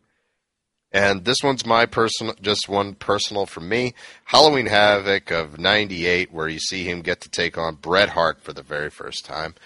And 0.90 1.26
this 1.26 1.42
one's 1.42 1.66
my 1.66 1.84
personal, 1.84 2.34
just 2.40 2.70
one 2.70 2.94
personal 2.94 3.44
from 3.44 3.68
me. 3.68 3.92
Halloween 4.24 4.64
Havoc 4.64 5.30
of 5.30 5.58
'98, 5.58 6.32
where 6.32 6.48
you 6.48 6.58
see 6.58 6.84
him 6.84 7.02
get 7.02 7.20
to 7.20 7.28
take 7.28 7.58
on 7.58 7.74
Bret 7.74 8.08
Hart 8.08 8.40
for 8.40 8.54
the 8.54 8.62
very 8.62 8.88
first 8.88 9.26
time. 9.26 9.56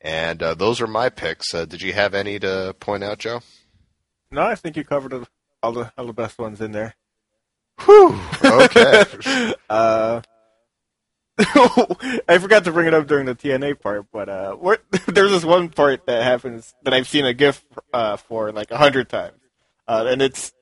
And 0.00 0.40
uh, 0.40 0.54
those 0.54 0.80
are 0.80 0.86
my 0.86 1.08
picks. 1.08 1.52
Uh, 1.52 1.64
did 1.64 1.82
you 1.82 1.94
have 1.94 2.14
any 2.14 2.38
to 2.38 2.76
point 2.78 3.02
out, 3.02 3.18
Joe? 3.18 3.40
No, 4.30 4.42
I 4.42 4.54
think 4.54 4.76
you 4.76 4.84
covered 4.84 5.26
all 5.64 5.72
the 5.72 5.92
all 5.98 6.06
the 6.06 6.12
best 6.12 6.38
ones 6.38 6.60
in 6.60 6.70
there. 6.70 6.94
Whew. 7.84 8.20
Okay. 8.44 9.04
Uh, 9.70 10.20
I 11.38 12.38
forgot 12.38 12.64
to 12.64 12.72
bring 12.72 12.86
it 12.86 12.92
up 12.92 13.06
during 13.06 13.24
the 13.24 13.34
TNA 13.34 13.80
part, 13.80 14.04
but 14.12 14.28
uh, 14.28 14.52
what, 14.52 14.82
there's 15.06 15.30
this 15.30 15.44
one 15.44 15.70
part 15.70 16.04
that 16.06 16.22
happens 16.22 16.74
that 16.82 16.92
I've 16.92 17.08
seen 17.08 17.24
a 17.24 17.32
GIF 17.32 17.64
uh, 17.94 18.16
for 18.18 18.52
like 18.52 18.70
a 18.70 18.76
hundred 18.76 19.08
times, 19.08 19.38
uh, 19.88 20.04
and 20.08 20.20
it's 20.20 20.52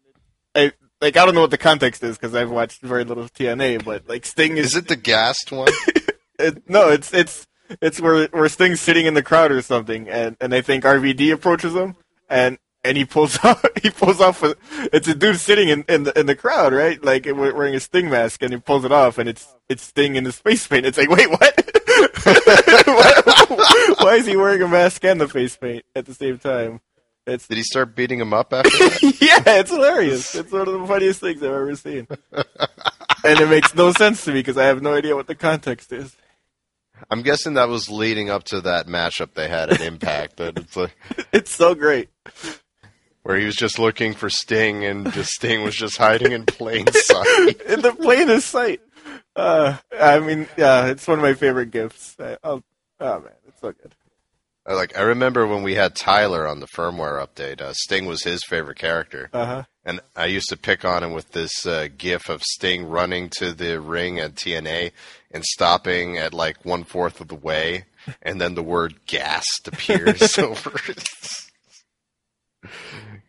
I, 0.54 0.72
like 1.00 1.16
I 1.16 1.24
don't 1.24 1.34
know 1.34 1.40
what 1.40 1.50
the 1.50 1.58
context 1.58 2.04
is 2.04 2.16
because 2.16 2.36
I've 2.36 2.50
watched 2.50 2.82
very 2.82 3.02
little 3.02 3.24
TNA, 3.24 3.84
but 3.84 4.08
like 4.08 4.24
Sting 4.24 4.56
is, 4.56 4.66
Is 4.66 4.76
it 4.76 4.88
the 4.88 4.96
gassed 4.96 5.50
one? 5.50 5.72
it, 6.38 6.70
no, 6.70 6.88
it's 6.88 7.12
it's 7.12 7.48
it's 7.82 8.00
where 8.00 8.28
where 8.28 8.48
Sting's 8.48 8.80
sitting 8.80 9.06
in 9.06 9.14
the 9.14 9.24
crowd 9.24 9.50
or 9.50 9.62
something, 9.62 10.08
and 10.08 10.36
and 10.40 10.54
I 10.54 10.60
think 10.60 10.84
RVD 10.84 11.32
approaches 11.32 11.74
him, 11.74 11.96
and 12.28 12.58
and 12.84 12.96
he 12.96 13.04
pulls 13.04 13.38
off 13.44 13.64
he 13.82 13.90
pulls 13.90 14.20
off 14.20 14.42
a, 14.42 14.56
it's 14.92 15.08
a 15.08 15.14
dude 15.14 15.38
sitting 15.38 15.68
in 15.68 15.84
in 15.88 16.04
the 16.04 16.18
in 16.18 16.26
the 16.26 16.36
crowd, 16.36 16.72
right? 16.72 17.02
Like 17.02 17.26
wearing 17.26 17.74
a 17.74 17.80
Sting 17.80 18.10
mask, 18.10 18.42
and 18.42 18.52
he 18.52 18.58
pulls 18.60 18.84
it 18.84 18.92
off, 18.92 19.18
and 19.18 19.28
it's 19.28 19.54
it's 19.68 19.82
Sting 19.82 20.16
in 20.16 20.24
the 20.24 20.32
face 20.32 20.66
paint. 20.66 20.86
It's 20.86 20.98
like, 20.98 21.10
wait, 21.10 21.30
what? 21.30 21.70
why, 22.24 23.94
why 23.98 24.14
is 24.16 24.26
he 24.26 24.36
wearing 24.36 24.62
a 24.62 24.68
mask 24.68 25.04
and 25.04 25.20
the 25.20 25.28
face 25.28 25.56
paint 25.56 25.84
at 25.94 26.06
the 26.06 26.14
same 26.14 26.38
time? 26.38 26.80
It's 27.26 27.46
Did 27.46 27.58
he 27.58 27.62
start 27.62 27.94
beating 27.94 28.18
him 28.18 28.32
up 28.32 28.52
after 28.52 28.70
that? 28.70 29.02
yeah, 29.20 29.58
it's 29.58 29.70
hilarious. 29.70 30.34
It's 30.34 30.50
one 30.50 30.66
of 30.66 30.80
the 30.80 30.86
funniest 30.86 31.20
things 31.20 31.42
I've 31.42 31.50
ever 31.52 31.76
seen, 31.76 32.08
and 32.32 33.40
it 33.40 33.48
makes 33.48 33.74
no 33.74 33.92
sense 33.92 34.24
to 34.24 34.30
me 34.30 34.40
because 34.40 34.56
I 34.56 34.64
have 34.64 34.82
no 34.82 34.94
idea 34.94 35.14
what 35.14 35.26
the 35.26 35.34
context 35.34 35.92
is. 35.92 36.16
I'm 37.10 37.22
guessing 37.22 37.54
that 37.54 37.68
was 37.68 37.88
leading 37.88 38.30
up 38.30 38.44
to 38.44 38.60
that 38.62 38.86
matchup 38.86 39.34
they 39.34 39.48
had 39.48 39.70
at 39.70 39.80
Impact. 39.80 40.38
It's 40.40 40.76
like, 40.76 40.96
It's 41.32 41.50
so 41.50 41.74
great. 41.74 42.10
Where 43.30 43.38
he 43.38 43.46
was 43.46 43.54
just 43.54 43.78
looking 43.78 44.12
for 44.12 44.28
Sting, 44.28 44.84
and 44.84 45.12
just 45.12 45.30
Sting 45.34 45.62
was 45.62 45.76
just 45.76 45.96
hiding 45.96 46.32
in 46.32 46.44
plain 46.46 46.84
sight. 46.88 47.60
in 47.68 47.80
the 47.80 47.92
plainest 47.92 48.48
sight. 48.48 48.80
Uh, 49.36 49.76
I 49.96 50.18
mean, 50.18 50.48
yeah, 50.56 50.86
it's 50.88 51.06
one 51.06 51.20
of 51.20 51.22
my 51.22 51.34
favorite 51.34 51.70
gifts. 51.70 52.16
I, 52.18 52.36
oh 52.42 52.62
man, 52.98 53.22
it's 53.46 53.60
so 53.60 53.70
good. 53.70 53.94
I 54.66 54.74
Like 54.74 54.98
I 54.98 55.02
remember 55.02 55.46
when 55.46 55.62
we 55.62 55.76
had 55.76 55.94
Tyler 55.94 56.44
on 56.48 56.58
the 56.58 56.66
firmware 56.66 57.24
update, 57.24 57.60
uh, 57.60 57.72
Sting 57.72 58.06
was 58.06 58.24
his 58.24 58.42
favorite 58.42 58.78
character, 58.78 59.30
Uh 59.32 59.46
huh. 59.46 59.62
and 59.84 60.00
I 60.16 60.24
used 60.26 60.48
to 60.48 60.56
pick 60.56 60.84
on 60.84 61.04
him 61.04 61.12
with 61.12 61.30
this 61.30 61.64
uh, 61.64 61.86
GIF 61.96 62.28
of 62.28 62.42
Sting 62.42 62.84
running 62.88 63.30
to 63.38 63.52
the 63.52 63.80
ring 63.80 64.18
at 64.18 64.34
TNA 64.34 64.90
and 65.30 65.44
stopping 65.44 66.18
at 66.18 66.34
like 66.34 66.64
one 66.64 66.82
fourth 66.82 67.20
of 67.20 67.28
the 67.28 67.36
way, 67.36 67.84
and 68.22 68.40
then 68.40 68.56
the 68.56 68.62
word 68.64 69.06
"gassed" 69.06 69.68
appears 69.68 70.36
over 70.38 70.72
it. 70.88 71.08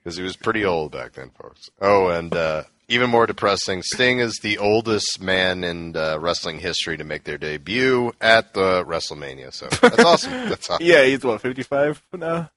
Because 0.03 0.17
he 0.17 0.23
was 0.23 0.35
pretty 0.35 0.65
old 0.65 0.91
back 0.91 1.13
then, 1.13 1.29
folks. 1.29 1.69
Oh, 1.79 2.07
and 2.07 2.35
uh, 2.35 2.63
even 2.87 3.09
more 3.09 3.25
depressing, 3.25 3.83
Sting 3.83 4.19
is 4.19 4.39
the 4.41 4.57
oldest 4.57 5.21
man 5.21 5.63
in 5.63 5.95
uh, 5.95 6.17
wrestling 6.19 6.59
history 6.59 6.97
to 6.97 7.03
make 7.03 7.23
their 7.23 7.37
debut 7.37 8.11
at 8.19 8.53
the 8.53 8.83
WrestleMania. 8.83 9.53
So 9.53 9.67
that's 9.67 10.03
awesome. 10.03 10.31
That's 10.49 10.69
awesome. 10.69 10.85
Yeah, 10.85 11.03
he's 11.03 11.23
what 11.23 11.41
fifty 11.41 11.63
five 11.63 12.01
now. 12.13 12.49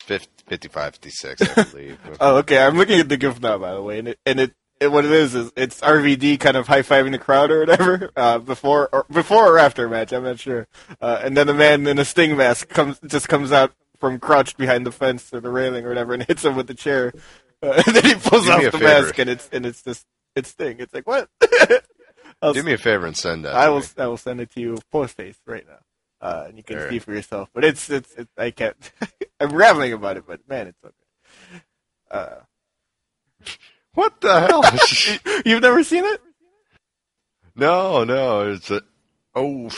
50, 0.00 0.28
55, 0.48 0.94
56, 0.94 1.42
I 1.42 1.62
believe. 1.62 1.98
Oh, 2.20 2.38
okay. 2.38 2.58
I'm 2.58 2.76
looking 2.76 2.98
at 2.98 3.08
the 3.08 3.16
gift 3.16 3.40
now, 3.40 3.56
by 3.58 3.72
the 3.72 3.82
way, 3.82 3.98
and 4.00 4.08
it 4.08 4.18
and 4.26 4.40
it. 4.40 4.54
it 4.80 4.90
what 4.90 5.04
it 5.04 5.12
is 5.12 5.34
is 5.34 5.52
it's 5.56 5.80
RVD 5.80 6.40
kind 6.40 6.56
of 6.56 6.66
high 6.66 6.82
fiving 6.82 7.12
the 7.12 7.18
crowd 7.18 7.50
or 7.50 7.60
whatever 7.60 8.10
uh, 8.16 8.38
before 8.38 8.88
or 8.92 9.06
before 9.10 9.46
or 9.54 9.58
after 9.58 9.86
a 9.86 9.90
match. 9.90 10.12
I'm 10.12 10.24
not 10.24 10.40
sure. 10.40 10.66
Uh, 11.00 11.20
and 11.22 11.36
then 11.36 11.46
the 11.46 11.54
man 11.54 11.86
in 11.86 11.98
a 11.98 12.04
sting 12.04 12.36
mask 12.36 12.68
comes 12.68 12.98
just 13.06 13.28
comes 13.28 13.52
out 13.52 13.72
from 14.02 14.18
crouched 14.18 14.56
behind 14.58 14.84
the 14.84 14.90
fence 14.90 15.32
or 15.32 15.38
the 15.40 15.48
railing 15.48 15.84
or 15.86 15.90
whatever 15.90 16.12
and 16.12 16.24
hits 16.24 16.44
him 16.44 16.56
with 16.56 16.66
the 16.66 16.74
chair. 16.74 17.12
Uh, 17.62 17.80
and 17.86 17.94
then 17.96 18.04
he 18.04 18.14
pulls 18.16 18.46
Do 18.46 18.50
off 18.52 18.62
the 18.64 18.70
favor. 18.72 18.84
mask 18.84 19.16
and 19.20 19.30
it's 19.30 19.48
and 19.52 19.64
it's 19.64 19.80
just 19.82 20.04
it's 20.34 20.48
Sting. 20.50 20.76
It's 20.80 20.92
like 20.92 21.06
what? 21.06 21.28
Do 22.52 22.62
me 22.64 22.72
a 22.72 22.78
favor 22.78 23.06
and 23.06 23.16
send 23.16 23.44
that. 23.44 23.54
I 23.54 23.68
will. 23.68 23.78
me. 23.78 23.86
I 23.98 24.06
will 24.08 24.16
send 24.16 24.40
it 24.40 24.50
to 24.54 24.60
you 24.60 24.78
post 24.90 25.16
haste 25.16 25.40
right 25.46 25.64
now, 25.68 25.78
uh, 26.20 26.44
and 26.48 26.56
you 26.56 26.64
can 26.64 26.76
Sure. 26.78 26.90
see 26.90 26.98
for 26.98 27.12
yourself. 27.14 27.48
But 27.54 27.64
it's 27.64 27.88
it's. 27.88 28.12
it's 28.16 28.32
I 28.36 28.50
can't. 28.50 28.76
I'm 29.40 29.52
rambling 29.52 29.92
about 29.92 30.16
it, 30.16 30.24
but 30.26 30.40
man, 30.48 30.66
it's 30.66 30.82
okay. 30.84 31.62
Uh, 32.10 32.40
What 33.94 34.20
the 34.20 34.40
hell? 34.40 34.64
you've 35.46 35.62
never 35.62 35.84
seen 35.84 36.04
it? 36.04 36.20
no, 37.54 38.02
no. 38.04 38.50
It's 38.52 38.70
a. 38.72 38.82
Oh, 39.36 39.70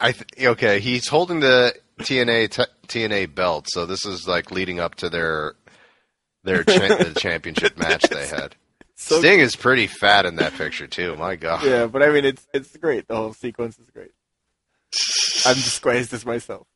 I 0.00 0.12
th- 0.12 0.24
okay. 0.52 0.80
He's 0.80 1.06
holding 1.08 1.40
the 1.40 1.74
TNA 2.00 2.50
t- 2.50 2.64
TNA 2.88 3.34
belt, 3.34 3.66
so 3.68 3.86
this 3.86 4.04
is 4.04 4.26
like 4.26 4.50
leading 4.50 4.80
up 4.80 4.94
to 4.96 5.08
their 5.08 5.54
their 6.42 6.64
cha- 6.64 6.96
the 6.96 7.14
championship 7.16 7.78
match 7.78 8.02
they 8.04 8.26
had. 8.26 8.56
So 8.96 9.18
Sting 9.18 9.40
is 9.40 9.56
pretty 9.56 9.86
fat 9.86 10.24
in 10.26 10.36
that 10.36 10.54
picture 10.54 10.86
too. 10.86 11.16
My 11.16 11.36
God. 11.36 11.64
yeah, 11.64 11.86
but 11.86 12.02
I 12.02 12.10
mean, 12.10 12.24
it's 12.24 12.46
it's 12.52 12.76
great. 12.76 13.08
The 13.08 13.16
whole 13.16 13.32
sequence 13.32 13.78
is 13.78 13.90
great. 13.90 14.12
I'm 15.46 15.54
disgraced 15.56 16.12
as 16.12 16.24
myself. 16.24 16.66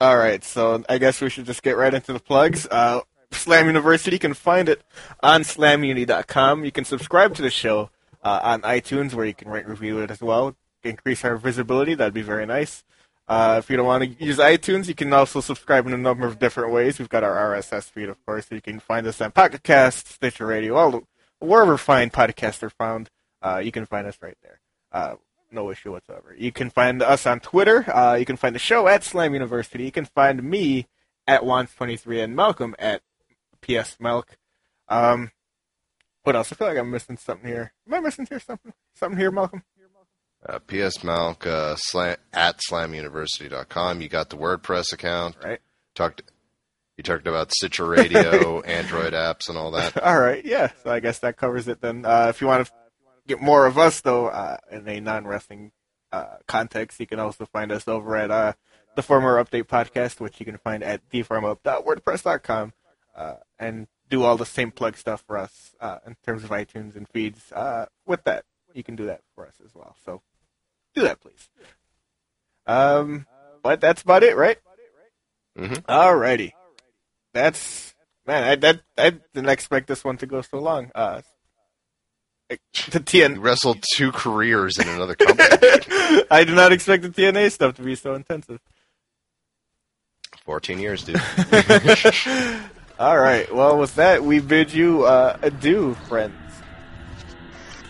All 0.00 0.16
right, 0.16 0.44
so 0.44 0.84
I 0.88 0.98
guess 0.98 1.20
we 1.20 1.30
should 1.30 1.46
just 1.46 1.62
get 1.62 1.76
right 1.76 1.94
into 1.94 2.12
the 2.12 2.18
plugs. 2.18 2.66
Uh, 2.70 3.00
Slam 3.30 3.66
University, 3.66 4.16
you 4.16 4.20
can 4.20 4.34
find 4.34 4.68
it 4.68 4.82
on 5.22 5.42
slamuni.com. 5.42 6.64
You 6.64 6.72
can 6.72 6.84
subscribe 6.84 7.34
to 7.36 7.42
the 7.42 7.50
show 7.50 7.90
uh, 8.22 8.40
on 8.42 8.62
iTunes, 8.62 9.14
where 9.14 9.24
you 9.24 9.34
can 9.34 9.48
rate 9.48 9.66
review 9.66 10.00
it 10.00 10.10
as 10.10 10.20
well. 10.20 10.56
Increase 10.82 11.24
our 11.24 11.36
visibility, 11.36 11.94
that'd 11.94 12.12
be 12.12 12.22
very 12.22 12.44
nice. 12.44 12.84
Uh, 13.26 13.56
if 13.58 13.70
you 13.70 13.76
don't 13.76 13.86
want 13.86 14.04
to 14.04 14.24
use 14.24 14.38
iTunes, 14.38 14.86
you 14.86 14.94
can 14.94 15.12
also 15.12 15.40
subscribe 15.40 15.86
in 15.86 15.94
a 15.94 15.98
number 15.98 16.26
of 16.26 16.38
different 16.38 16.72
ways. 16.72 16.98
We've 16.98 17.08
got 17.08 17.24
our 17.24 17.56
RSS 17.56 17.84
feed, 17.84 18.08
of 18.08 18.24
course, 18.26 18.46
you 18.50 18.60
can 18.60 18.80
find 18.80 19.06
us 19.06 19.20
on 19.20 19.32
Pocket 19.32 19.62
Stitcher 19.92 20.46
Radio, 20.46 20.74
all 20.74 21.04
wherever 21.38 21.78
fine 21.78 22.10
podcasts 22.10 22.62
are 22.62 22.70
found. 22.70 23.10
Uh, 23.40 23.58
you 23.58 23.72
can 23.72 23.86
find 23.86 24.06
us 24.06 24.18
right 24.20 24.36
there. 24.42 24.60
Uh, 24.92 25.16
no 25.50 25.70
issue 25.70 25.92
whatsoever. 25.92 26.34
You 26.36 26.52
can 26.52 26.70
find 26.70 27.02
us 27.02 27.26
on 27.26 27.40
Twitter. 27.40 27.90
Uh, 27.90 28.14
you 28.14 28.24
can 28.24 28.36
find 28.36 28.54
the 28.54 28.58
show 28.60 28.88
at 28.88 29.04
Slam 29.04 29.32
University. 29.32 29.84
You 29.84 29.92
can 29.92 30.06
find 30.06 30.42
me 30.42 30.86
at 31.26 31.42
Wans23 31.42 32.24
and 32.24 32.36
Malcolm 32.36 32.74
at 32.78 33.02
PS 33.62 33.96
Melk. 34.00 34.36
Um, 34.88 35.30
what 36.24 36.36
else? 36.36 36.52
I 36.52 36.56
feel 36.56 36.68
like 36.68 36.78
I'm 36.78 36.90
missing 36.90 37.16
something 37.16 37.48
here. 37.48 37.72
Am 37.86 37.94
I 37.94 38.00
missing 38.00 38.26
here 38.26 38.40
something? 38.40 38.72
Something 38.94 39.18
here, 39.18 39.30
Malcolm? 39.30 39.62
Uh, 40.46 40.58
PS 40.60 40.98
Malk 40.98 41.46
uh, 41.46 41.74
slam, 41.76 42.16
at 42.32 42.58
slamuniversity.com. 42.58 44.00
You 44.00 44.08
got 44.08 44.30
the 44.30 44.36
WordPress 44.36 44.92
account. 44.92 45.36
Right. 45.42 45.60
Talked. 45.94 46.22
You 46.96 47.02
talked 47.02 47.26
about 47.26 47.52
Stitcher 47.52 47.86
Radio, 47.86 48.60
Android 48.66 49.14
apps, 49.14 49.48
and 49.48 49.58
all 49.58 49.72
that. 49.72 49.96
All 50.02 50.20
right, 50.20 50.44
yeah. 50.44 50.70
So 50.84 50.90
I 50.90 51.00
guess 51.00 51.18
that 51.20 51.36
covers 51.36 51.66
it 51.66 51.80
then. 51.80 52.04
Uh, 52.04 52.26
if 52.28 52.40
you 52.40 52.46
want 52.46 52.66
to 52.66 52.72
get 53.26 53.40
more 53.40 53.66
of 53.66 53.78
us, 53.78 54.00
though, 54.00 54.28
uh, 54.28 54.58
in 54.70 54.86
a 54.88 55.00
non-wrestling 55.00 55.72
uh, 56.12 56.36
context, 56.46 57.00
you 57.00 57.06
can 57.06 57.18
also 57.18 57.46
find 57.46 57.72
us 57.72 57.88
over 57.88 58.14
at 58.14 58.30
uh, 58.30 58.52
the 58.94 59.02
Former 59.02 59.42
Update 59.42 59.64
podcast, 59.64 60.20
which 60.20 60.38
you 60.38 60.46
can 60.46 60.58
find 60.58 60.84
at 60.84 61.00
theformup.wordpress.com, 61.10 62.72
uh, 63.16 63.34
and 63.58 63.88
do 64.08 64.22
all 64.22 64.36
the 64.36 64.46
same 64.46 64.70
plug 64.70 64.96
stuff 64.96 65.24
for 65.26 65.36
us 65.36 65.74
uh, 65.80 65.98
in 66.06 66.16
terms 66.24 66.44
of 66.44 66.50
iTunes 66.50 66.94
and 66.94 67.08
feeds. 67.08 67.50
Uh, 67.50 67.86
with 68.06 68.22
that, 68.24 68.44
you 68.72 68.84
can 68.84 68.94
do 68.94 69.06
that 69.06 69.22
for 69.34 69.46
us 69.46 69.54
as 69.64 69.74
well. 69.74 69.96
So 70.04 70.22
do 70.94 71.02
that, 71.02 71.20
please. 71.20 71.48
Um, 72.66 73.26
but 73.62 73.80
that's 73.80 74.02
about 74.02 74.22
it, 74.22 74.36
right? 74.36 74.58
Mhm. 75.58 75.82
Alrighty. 75.82 76.52
That's 77.32 77.94
man. 78.26 78.42
I 78.44 78.54
that 78.56 78.80
I 78.98 79.10
didn't 79.34 79.48
expect 79.50 79.86
this 79.86 80.02
one 80.04 80.16
to 80.18 80.26
go 80.26 80.40
so 80.42 80.58
long. 80.58 80.90
Uh, 80.94 81.22
the 82.48 82.58
You 82.92 83.00
TN. 83.00 83.42
wrestled 83.42 83.82
two 83.94 84.12
careers 84.12 84.78
in 84.78 84.88
another 84.88 85.14
company. 85.14 85.48
I 86.30 86.44
did 86.44 86.54
not 86.54 86.72
expect 86.72 87.02
the 87.02 87.08
TNA 87.10 87.50
stuff 87.52 87.74
to 87.76 87.82
be 87.82 87.94
so 87.94 88.14
intensive. 88.14 88.60
14 90.44 90.78
years, 90.78 91.04
dude. 91.04 91.16
All 92.98 93.18
right. 93.18 93.52
Well, 93.52 93.78
with 93.78 93.94
that, 93.96 94.22
we 94.22 94.40
bid 94.40 94.72
you 94.72 95.04
uh, 95.04 95.38
adieu, 95.42 95.94
friends. 96.08 96.34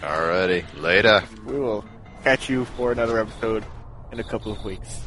Alrighty. 0.00 0.64
Later. 0.80 1.24
We 1.44 1.58
will 1.58 1.84
catch 2.24 2.48
you 2.48 2.64
for 2.64 2.90
another 2.90 3.18
episode 3.18 3.62
in 4.10 4.18
a 4.18 4.24
couple 4.24 4.50
of 4.50 4.64
weeks. 4.64 5.02